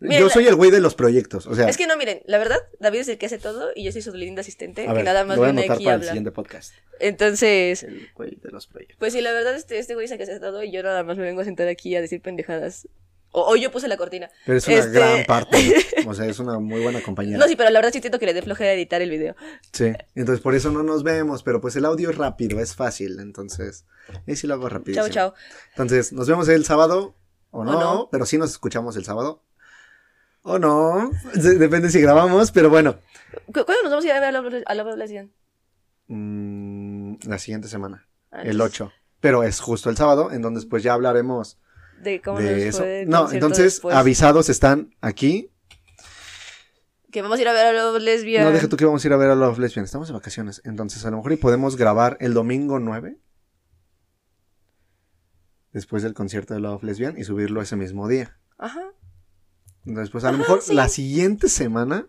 Yo 0.00 0.28
soy 0.28 0.46
el 0.46 0.54
güey 0.54 0.70
de 0.70 0.80
los 0.80 0.94
proyectos, 0.94 1.46
o 1.46 1.54
sea, 1.54 1.68
Es 1.68 1.78
que 1.78 1.86
no, 1.86 1.96
miren, 1.96 2.20
la 2.26 2.36
verdad, 2.36 2.58
David 2.80 3.00
es 3.00 3.08
el 3.08 3.18
que 3.18 3.26
hace 3.26 3.38
todo 3.38 3.70
y 3.74 3.82
yo 3.82 3.92
soy 3.92 4.02
su 4.02 4.12
linda 4.14 4.42
asistente 4.42 4.82
a 4.82 4.88
que 4.88 4.92
ver, 4.92 5.04
nada 5.04 5.24
más 5.24 5.36
lo 5.38 5.42
voy 5.42 5.48
a 5.48 5.52
viene 5.52 5.72
aquí 5.72 5.72
a 5.72 5.76
para 5.86 5.94
el 5.94 6.00
hablar. 6.00 6.08
siguiente 6.08 6.32
podcast. 6.32 6.74
Entonces, 7.00 7.82
El 7.82 8.08
güey 8.14 8.36
de 8.36 8.50
los 8.50 8.66
proyectos. 8.66 8.98
pues 8.98 9.14
sí, 9.14 9.22
la 9.22 9.32
verdad, 9.32 9.56
este, 9.56 9.78
este 9.78 9.94
güey 9.94 10.04
es 10.04 10.12
el 10.12 10.18
que 10.18 10.24
hace 10.24 10.38
todo 10.38 10.62
y 10.62 10.70
yo 10.70 10.82
nada 10.82 11.02
más 11.02 11.16
me 11.16 11.24
vengo 11.24 11.40
a 11.40 11.44
sentar 11.44 11.66
aquí 11.68 11.96
a 11.96 12.02
decir 12.02 12.20
pendejadas. 12.20 12.86
O, 13.32 13.52
o 13.52 13.56
yo 13.56 13.70
puse 13.70 13.86
la 13.88 13.96
cortina. 13.98 14.30
Pero 14.46 14.58
es 14.58 14.66
una 14.66 14.76
Este- 14.76 14.90
gran 14.92 15.24
parte, 15.26 15.74
o 16.06 16.14
sea, 16.14 16.24
es 16.26 16.38
una 16.38 16.58
muy 16.58 16.80
buena 16.82 17.02
compañera. 17.02 17.38
No, 17.38 17.46
sí, 17.46 17.54
pero 17.56 17.68
la 17.70 17.78
verdad 17.80 17.92
sí 17.92 18.00
siento 18.00 18.18
que 18.18 18.26
le 18.26 18.32
dé 18.34 18.40
flojera 18.42 18.72
editar 18.72 19.02
el 19.02 19.10
video. 19.10 19.36
Sí, 19.72 19.92
entonces 20.14 20.40
por 20.42 20.54
eso 20.54 20.70
no 20.70 20.82
nos 20.82 21.02
vemos, 21.02 21.42
pero 21.42 21.60
pues 21.60 21.76
el 21.76 21.84
audio 21.84 22.08
es 22.10 22.16
rápido, 22.16 22.60
es 22.60 22.74
fácil, 22.74 23.20
entonces, 23.20 23.84
ahí 24.26 24.36
sí 24.36 24.46
lo 24.46 24.54
hago 24.54 24.68
rapidísimo. 24.68 25.08
Chao, 25.08 25.32
chao. 25.32 25.34
Entonces, 25.70 26.12
nos 26.14 26.26
vemos 26.28 26.48
el 26.48 26.64
sábado 26.64 27.14
o 27.50 27.64
no, 27.64 27.72
no. 27.80 28.08
pero 28.10 28.24
sí 28.26 28.38
nos 28.38 28.50
escuchamos 28.52 28.96
el 28.96 29.04
sábado. 29.04 29.42
O 30.42 30.58
no, 30.60 31.10
depende 31.34 31.90
si 31.90 32.00
grabamos, 32.00 32.52
pero 32.52 32.70
bueno. 32.70 32.98
¿Cu- 33.46 33.64
¿Cuándo 33.64 33.82
nos 33.82 33.90
vamos 33.90 34.04
a 34.04 34.08
ir 34.08 34.12
a 34.12 34.20
ver 34.20 34.28
a 34.28 34.32
Love, 34.40 34.62
a 34.64 34.74
Love 34.76 34.96
Lesbian? 34.96 35.32
Mm, 36.08 37.16
la 37.26 37.38
siguiente 37.38 37.68
semana, 37.68 38.06
Ah, 38.30 38.42
el 38.42 38.52
entonces, 38.52 38.80
8. 38.82 38.92
Pero 39.20 39.42
es 39.42 39.60
justo 39.60 39.90
el 39.90 39.96
sábado, 39.96 40.30
en 40.30 40.42
donde 40.42 40.64
pues 40.66 40.82
ya 40.82 40.92
hablaremos 40.94 41.58
De 42.02 42.20
cómo 42.20 42.38
de 42.38 42.50
nos 42.50 42.62
eso. 42.62 42.78
fue 42.78 43.04
No, 43.06 43.30
entonces 43.30 43.74
después. 43.74 43.96
avisados 43.96 44.48
están 44.48 44.94
aquí. 45.00 45.50
Que 47.10 47.22
vamos 47.22 47.38
a 47.38 47.42
ir 47.42 47.48
a 47.48 47.52
ver 47.52 47.66
a 47.66 47.72
Love 47.72 48.00
Lesbian. 48.02 48.44
No, 48.44 48.52
deja 48.52 48.68
tú 48.68 48.76
que 48.76 48.84
vamos 48.84 49.04
a 49.04 49.08
ir 49.08 49.12
a 49.12 49.16
ver 49.16 49.30
a 49.30 49.34
Love 49.34 49.58
Lesbian. 49.58 49.84
Estamos 49.84 50.08
de 50.08 50.14
vacaciones. 50.14 50.60
Entonces, 50.64 51.04
a 51.06 51.10
lo 51.10 51.16
mejor 51.16 51.32
y 51.32 51.36
podemos 51.36 51.76
grabar 51.76 52.16
el 52.20 52.34
domingo 52.34 52.78
9. 52.78 53.18
Después 55.72 56.02
del 56.02 56.14
concierto 56.14 56.54
de 56.54 56.60
Love 56.60 56.82
Lesbian 56.82 57.18
y 57.18 57.24
subirlo 57.24 57.62
ese 57.62 57.76
mismo 57.76 58.08
día. 58.08 58.38
Ajá. 58.58 58.82
Entonces, 59.86 60.10
pues 60.10 60.24
a 60.24 60.32
lo 60.32 60.38
mejor 60.38 60.60
sí. 60.62 60.74
la 60.74 60.88
siguiente 60.88 61.48
semana. 61.48 62.06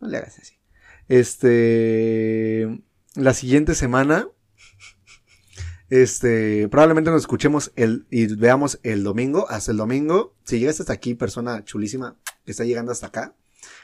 No 0.00 0.08
le 0.08 0.16
hagas 0.18 0.38
así. 0.38 0.56
Este. 1.08 2.82
La 3.14 3.34
siguiente 3.34 3.74
semana. 3.74 4.28
Este. 5.92 6.68
Probablemente 6.70 7.10
nos 7.10 7.20
escuchemos 7.20 7.70
el, 7.76 8.06
y 8.08 8.34
veamos 8.34 8.80
el 8.82 9.04
domingo. 9.04 9.46
Hasta 9.50 9.72
el 9.72 9.76
domingo. 9.76 10.34
Si 10.42 10.58
llegaste 10.58 10.84
hasta 10.84 10.94
aquí, 10.94 11.14
persona 11.14 11.66
chulísima 11.66 12.16
que 12.46 12.52
está 12.52 12.64
llegando 12.64 12.92
hasta 12.92 13.08
acá. 13.08 13.34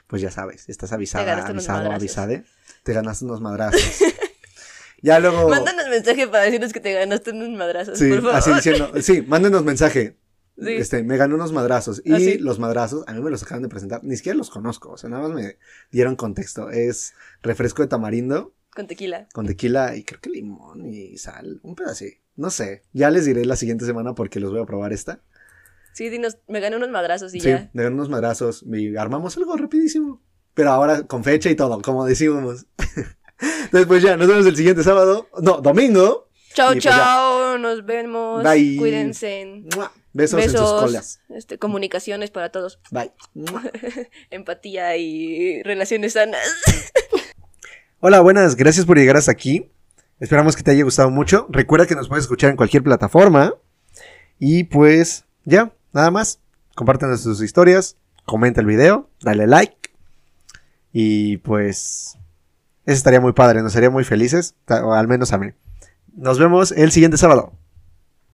Pues 0.06 0.22
ya 0.22 0.30
sabes, 0.30 0.70
estás 0.70 0.90
avisada, 0.92 1.46
avisado, 1.46 1.92
avisade. 1.92 2.44
Te 2.82 2.94
ganaste 2.94 3.26
unos 3.26 3.42
madrazos. 3.42 3.82
ya 5.02 5.18
luego. 5.18 5.50
Mándanos 5.50 5.86
mensaje 5.90 6.26
para 6.28 6.44
decirnos 6.44 6.72
que 6.72 6.80
te 6.80 6.94
ganaste 6.94 7.32
unos 7.32 7.50
madrazos, 7.50 7.98
Sí, 7.98 8.08
por 8.08 8.22
favor. 8.22 8.36
así 8.36 8.54
diciendo. 8.54 8.90
Sí, 9.02 9.20
mándenos 9.28 9.64
mensaje. 9.64 10.16
Sí. 10.56 10.72
Este, 10.72 11.02
me 11.02 11.18
gané 11.18 11.34
unos 11.34 11.52
madrazos. 11.52 12.00
Y 12.06 12.14
¿Ah, 12.14 12.18
sí? 12.20 12.38
los 12.38 12.58
madrazos, 12.58 13.04
a 13.06 13.12
mí 13.12 13.20
me 13.20 13.30
los 13.30 13.42
acaban 13.42 13.62
de 13.64 13.68
presentar. 13.68 14.02
Ni 14.02 14.16
siquiera 14.16 14.38
los 14.38 14.48
conozco. 14.48 14.92
O 14.92 14.96
sea, 14.96 15.10
nada 15.10 15.28
más 15.28 15.32
me 15.32 15.58
dieron 15.92 16.16
contexto. 16.16 16.70
Es 16.70 17.12
refresco 17.42 17.82
de 17.82 17.88
tamarindo 17.88 18.54
Con 18.78 18.86
tequila. 18.86 19.26
con 19.32 19.44
tequila 19.44 19.96
y 19.96 20.04
creo 20.04 20.20
que 20.20 20.30
limón 20.30 20.86
y 20.86 21.18
sal. 21.18 21.58
Un 21.64 21.74
pedacito. 21.74 22.16
No 22.36 22.48
sé. 22.48 22.84
Ya 22.92 23.10
les 23.10 23.24
diré 23.24 23.44
la 23.44 23.56
siguiente 23.56 23.84
semana 23.84 24.14
porque 24.14 24.38
los 24.38 24.52
voy 24.52 24.60
a 24.60 24.66
probar 24.66 24.92
esta. 24.92 25.20
Sí, 25.94 26.08
dinos, 26.10 26.38
me 26.46 26.60
gané 26.60 26.76
unos 26.76 26.88
madrazos 26.88 27.34
y 27.34 27.40
sí, 27.40 27.48
ya. 27.48 27.70
me 27.72 27.82
gané 27.82 27.96
unos 27.96 28.08
madrazos 28.08 28.64
y 28.72 28.96
armamos 28.96 29.36
algo 29.36 29.56
rapidísimo. 29.56 30.22
Pero 30.54 30.70
ahora 30.70 31.02
con 31.02 31.24
fecha 31.24 31.50
y 31.50 31.56
todo, 31.56 31.82
como 31.82 32.06
decíamos. 32.06 32.66
Después 33.72 34.00
ya, 34.00 34.16
nos 34.16 34.28
vemos 34.28 34.46
el 34.46 34.54
siguiente 34.54 34.84
sábado. 34.84 35.28
No, 35.42 35.60
domingo. 35.60 36.28
Chao, 36.54 36.70
pues 36.70 36.84
ya. 36.84 36.92
chao. 36.92 37.58
Nos 37.58 37.84
vemos. 37.84 38.44
Bye. 38.44 38.76
Cuídense. 38.76 39.64
¡Mua! 39.74 39.90
Besos, 40.12 40.40
en 40.40 40.50
sus 40.50 40.60
Besos. 40.60 40.80
colas. 40.82 41.20
Este, 41.30 41.58
comunicaciones 41.58 42.30
para 42.30 42.50
todos. 42.52 42.78
Bye. 42.92 43.10
Empatía 44.30 44.96
y 44.96 45.64
relaciones 45.64 46.12
sanas. 46.12 46.46
Hola, 48.00 48.20
buenas, 48.20 48.54
gracias 48.54 48.86
por 48.86 48.96
llegar 48.96 49.16
hasta 49.16 49.32
aquí. 49.32 49.72
Esperamos 50.20 50.54
que 50.54 50.62
te 50.62 50.70
haya 50.70 50.84
gustado 50.84 51.10
mucho. 51.10 51.48
Recuerda 51.50 51.84
que 51.84 51.96
nos 51.96 52.08
puedes 52.08 52.26
escuchar 52.26 52.50
en 52.50 52.56
cualquier 52.56 52.84
plataforma. 52.84 53.54
Y 54.38 54.62
pues, 54.64 55.24
ya, 55.44 55.72
nada 55.92 56.12
más. 56.12 56.38
Compártenos 56.76 57.24
tus 57.24 57.42
historias, 57.42 57.96
comenta 58.24 58.60
el 58.60 58.68
video, 58.68 59.10
dale 59.20 59.48
like. 59.48 59.90
Y 60.92 61.38
pues, 61.38 62.16
eso 62.86 62.96
estaría 62.96 63.20
muy 63.20 63.32
padre, 63.32 63.62
nos 63.62 63.74
haría 63.74 63.90
muy 63.90 64.04
felices, 64.04 64.54
o 64.68 64.92
al 64.92 65.08
menos 65.08 65.32
a 65.32 65.38
mí. 65.38 65.48
Nos 66.14 66.38
vemos 66.38 66.70
el 66.70 66.92
siguiente 66.92 67.16
sábado. 67.16 67.52